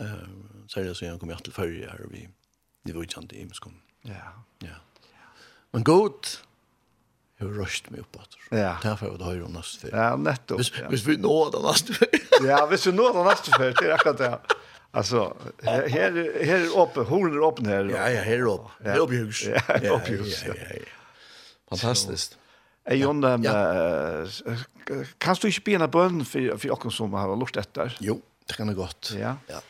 Eh 0.00 0.28
så 0.66 0.80
det 0.80 0.94
så 0.94 1.04
jag 1.04 1.20
kommer 1.20 1.34
till 1.34 1.52
förra 1.52 1.90
här 1.90 2.06
vi 2.10 2.28
det 2.82 2.92
var 2.92 3.02
ju 3.02 3.08
inte 3.20 3.36
i 3.36 3.44
Moskom. 3.44 3.74
Ja. 4.02 4.14
Ja. 4.58 4.68
Men 5.70 5.84
gott 5.84 6.44
Jag 7.38 7.46
har 7.46 7.52
röst 7.52 7.90
mig 7.90 8.00
uppåt. 8.00 8.36
Ja. 8.50 8.76
Därför 8.82 9.06
har 9.06 9.18
jag 9.18 9.26
höjt 9.26 9.44
om 9.44 9.52
nästa 9.52 9.88
fyr. 9.88 9.96
Ja, 9.96 10.16
netto. 10.16 10.56
Hvis, 10.56 10.72
ja. 10.78 10.88
hvis 10.88 11.06
vi 11.06 11.16
når 11.16 11.50
den 11.52 11.62
nästa 11.62 11.92
fyr. 11.92 12.08
ja, 12.46 12.66
hvis 12.66 12.86
vi 12.86 12.92
når 12.92 13.14
den 13.14 13.24
nästa 13.24 13.58
fyr, 13.58 13.74
det 13.80 13.86
är 13.86 13.92
akkurat 13.92 14.18
det. 14.18 14.38
Alltså, 14.90 15.36
här, 15.62 15.88
her 15.88 16.16
är 16.54 16.82
öppen, 16.82 17.04
hornen 17.04 17.34
är 17.34 17.48
öppen 17.48 17.66
här. 17.66 17.84
Ja, 17.84 18.10
ja, 18.10 18.22
här 18.22 18.32
är 18.32 18.54
öppen. 18.54 18.70
Här 18.84 18.96
är 18.96 19.02
öppen. 19.02 19.32
Ja, 19.82 19.96
öppen. 19.96 20.14
Ja, 20.14 20.30
ja, 20.46 20.54
ja. 20.58 20.64
ja. 20.70 20.99
Fantastiskt. 21.70 22.38
Är 22.84 22.96
ju 22.96 23.06
om 23.06 23.22
kan 25.18 25.36
du 25.40 25.48
inte 25.48 25.72
en 25.72 25.90
bön 25.90 26.24
för 26.24 26.56
för 26.56 26.68
jag 26.68 26.92
som 26.92 27.12
har 27.12 27.36
lust 27.36 27.56
efter. 27.56 27.96
Jo, 28.00 28.22
det 28.46 28.54
kan 28.54 28.66
det 28.66 28.74
gott. 28.74 29.12
Ja. 29.18 29.36
Ja. 29.46 29.60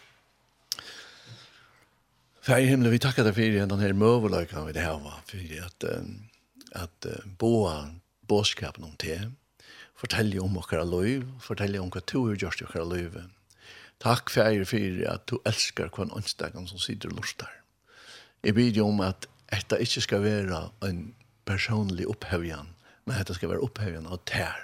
För 2.40 2.58
i 2.58 2.64
himlen 2.64 2.90
vi 2.90 2.98
tackar 2.98 3.24
dig 3.24 3.32
för 3.32 3.66
den 3.66 3.78
här 3.78 3.92
mövelökan 3.92 4.66
vi 4.66 4.72
det 4.72 4.80
här 4.80 4.98
var 4.98 5.14
för 5.24 5.66
att 5.66 5.84
att 6.72 7.06
boa 7.24 7.94
boskapen 8.20 8.84
om 8.84 8.96
te. 8.96 9.30
Fortälja 9.96 10.42
om 10.42 10.54
våra 10.54 10.84
liv, 10.84 11.32
fortälja 11.40 11.82
om 11.82 11.90
vad 11.90 12.02
du 12.12 12.18
har 12.18 12.34
gjort 12.34 12.62
i 12.62 12.64
våra 12.64 12.84
liv. 12.84 13.22
Takk 14.00 14.30
fær 14.32 14.64
for 14.64 15.02
at 15.12 15.26
du 15.28 15.36
elskar 15.44 15.90
hver 15.92 16.14
åndsdagen 16.16 16.66
som 16.66 16.78
sitter 16.78 17.10
og 17.10 17.18
lustar. 17.20 17.50
Jeg 18.42 18.54
bidder 18.54 18.82
om 18.82 19.00
at 19.04 19.26
dette 19.52 19.76
ikke 19.76 20.00
skal 20.00 20.22
være 20.24 20.70
en 20.88 21.14
personlig 21.46 22.08
opphevjan, 22.08 22.74
men 23.04 23.18
dette 23.18 23.34
skal 23.36 23.52
være 23.52 23.64
opphevjan 23.64 24.08
av 24.10 24.22
tær. 24.28 24.60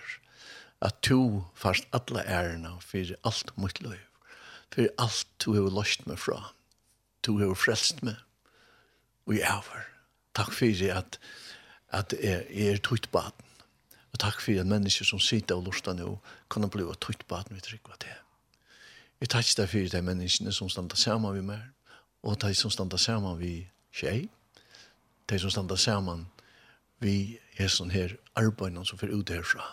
At 0.85 1.01
to 1.03 1.47
fast 1.57 1.89
alle 1.97 2.24
ærene 2.28 2.77
for 2.85 3.15
alt 3.24 3.53
mot 3.57 3.81
liv, 3.81 4.03
for 4.74 4.93
alt 4.98 5.28
du 5.40 5.53
har 5.55 5.70
løst 5.73 6.07
meg 6.07 6.19
fra, 6.19 6.53
Du 7.27 7.39
har 7.39 7.55
frelst 7.55 8.03
meg, 8.07 8.15
og 9.27 9.35
jeg 9.35 9.43
er 9.43 9.86
Takk 10.35 10.53
for 10.53 10.90
at, 10.93 11.19
at 11.90 12.15
jeg, 12.23 12.47
jeg 12.51 12.69
er 12.74 12.77
tøyt 12.77 13.09
baden. 13.11 13.47
Og 14.12 14.19
takk 14.19 14.40
for 14.40 14.61
at 14.61 14.66
mennesker 14.66 15.05
som 15.05 15.20
sitter 15.20 15.57
og 15.57 15.65
lurer 15.65 15.97
nå 15.97 16.19
kan 16.51 16.69
bli 16.70 16.85
tøyt 17.01 17.24
baden 17.28 17.57
vi 17.57 17.61
trykker 17.61 17.97
til. 18.01 18.20
Jeg 19.20 19.28
takk 19.32 19.48
deg 19.57 19.69
for 19.73 19.93
de 19.97 20.03
menneskene 20.03 20.53
som 20.53 20.69
stander 20.69 20.97
sammen 20.97 21.32
med 21.35 21.43
meg, 21.43 21.62
og 22.23 22.36
de 22.43 22.55
som 22.55 22.70
stander 22.70 22.97
sammen 22.97 23.39
med 23.40 23.65
tjej, 23.93 24.28
de 25.31 25.39
som 25.39 25.51
stander 25.51 25.77
sammen 25.77 26.27
vi 27.02 27.39
er 27.59 27.68
sånn 27.73 27.93
her 27.93 28.16
arbeidene 28.39 28.85
som 28.89 29.01
får 29.01 29.12
ut 29.12 29.32
herfra. 29.32 29.64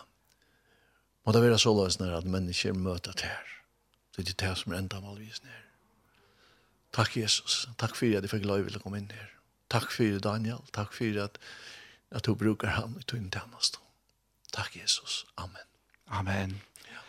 Må 1.24 1.32
det 1.32 1.42
være 1.44 1.58
så 1.60 1.72
løs 1.72 1.96
at 2.00 2.28
mennesker 2.28 2.76
møter 2.76 3.16
det 3.16 3.30
her. 3.30 3.52
Det 4.16 4.28
er 4.28 4.40
det 4.42 4.56
som 4.58 4.72
er 4.72 4.82
enda 4.82 5.00
malvis 5.00 5.40
her. 5.44 5.62
Takk 6.94 7.16
Jesus. 7.16 7.64
Takk 7.78 7.96
for 7.96 8.06
at 8.06 8.22
jeg 8.22 8.30
fikk 8.30 8.44
lov 8.46 8.68
til 8.68 8.78
å 8.78 8.82
komme 8.84 9.00
inn 9.00 9.10
her. 9.10 9.32
Takk 9.72 9.90
for 9.90 10.20
Daniel. 10.22 10.60
Takk 10.76 10.92
for 10.94 11.18
at, 11.24 11.40
at 12.14 12.28
du 12.28 12.36
bruker 12.38 12.76
ham 12.76 12.94
i 13.00 13.02
tøyne 13.08 13.32
tjeneste. 13.32 13.80
Takk 14.54 14.76
Jesus. 14.78 15.24
Amen. 15.36 15.66
Amen. 16.06 16.60
Ja. 16.86 17.02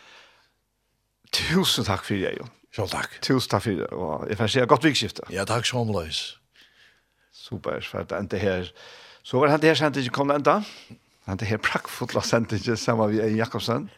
Tusen 1.30 1.86
takk 1.86 2.02
for 2.08 2.18
det, 2.18 2.34
Jon. 2.40 2.50
Selv 2.74 2.90
takk. 2.96 3.14
Tusen 3.22 3.52
takk 3.52 3.62
for 3.68 3.78
det. 3.84 3.90
Og 3.94 4.26
jeg 4.26 4.40
får 4.40 4.50
si 4.50 4.66
godt 4.74 4.88
vikskifte. 4.88 5.28
Ja, 5.30 5.46
takk 5.46 5.68
så 5.68 5.84
omløs. 5.84 6.24
Super, 7.32 7.78
for 7.84 8.02
at 8.02 8.30
det 8.32 8.42
her... 8.42 8.72
Så 9.26 9.40
var 9.42 9.50
det 9.58 9.66
her 9.66 9.74
sendt 9.74 9.96
ikke 9.98 10.20
kom 10.20 10.30
enda. 10.30 10.60
Han 11.26 11.38
det 11.40 11.48
her 11.50 11.58
prakkfotla 11.58 12.20
sendt 12.22 12.52
ikke 12.54 12.76
sammen 12.78 13.10
med 13.10 13.24
Eien 13.24 13.40
Jakobsen. 13.40 13.88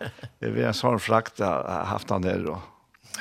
Det 0.41 0.53
var 0.55 0.71
en 0.71 0.77
sånn 0.77 1.03
frakt 1.05 1.43
jeg 1.43 1.49
har 1.49 1.85
haft 1.91 2.09
han 2.15 2.25
her. 2.25 2.47
Og, 2.49 3.19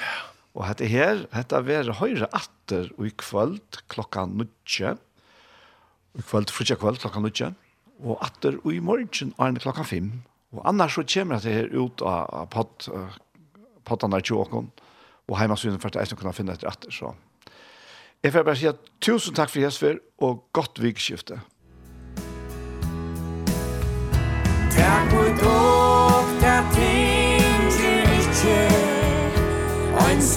og 0.55 0.63
dette 0.69 0.87
her, 0.87 1.25
dette 1.33 1.59
var 1.67 1.91
høyre 1.99 2.29
atter 2.31 2.87
og 2.95 3.09
i 3.09 3.11
kvöld 3.11 3.81
klokka 3.91 4.23
nutje. 4.31 4.93
I 6.15 6.23
kvöld, 6.23 6.53
frutja 6.55 6.77
kvöld 6.79 7.01
klokka 7.03 7.19
nutje. 7.25 7.51
Og 7.99 8.23
atter 8.23 8.55
og 8.61 8.71
i 8.71 8.79
morgen 8.79 9.35
er 9.35 9.51
det 9.51 9.65
klokka 9.65 9.83
fem. 9.83 10.13
Og 10.55 10.63
annars 10.63 10.95
så 10.95 11.03
kommer 11.03 11.41
dette 11.41 11.57
her 11.57 11.67
ut 11.75 12.05
av 12.07 12.31
av 12.31 12.47
pott, 12.55 12.87
pottene 13.83 14.23
i 14.23 14.23
tjåkon. 14.23 14.71
Og 15.27 15.35
heimasynet 15.41 15.83
for 15.83 15.91
at 15.91 16.07
jeg 16.07 16.15
kunne 16.15 16.31
finne 16.31 16.55
etter 16.55 16.71
atter. 16.71 16.87
Så 16.87 17.11
jeg 18.23 18.31
får 18.31 18.47
bare 18.47 18.55
si 18.63 18.71
at 18.71 18.79
tusen 19.03 19.35
takk 19.35 19.51
for 19.51 19.59
Jesper 19.59 19.99
og 20.23 20.45
godt 20.55 20.79
vikskiftet. 20.79 21.43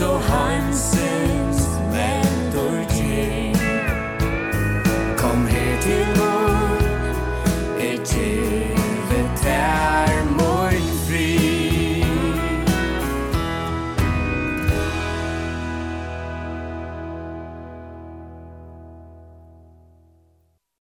so 0.00 0.16
heim 0.16 0.69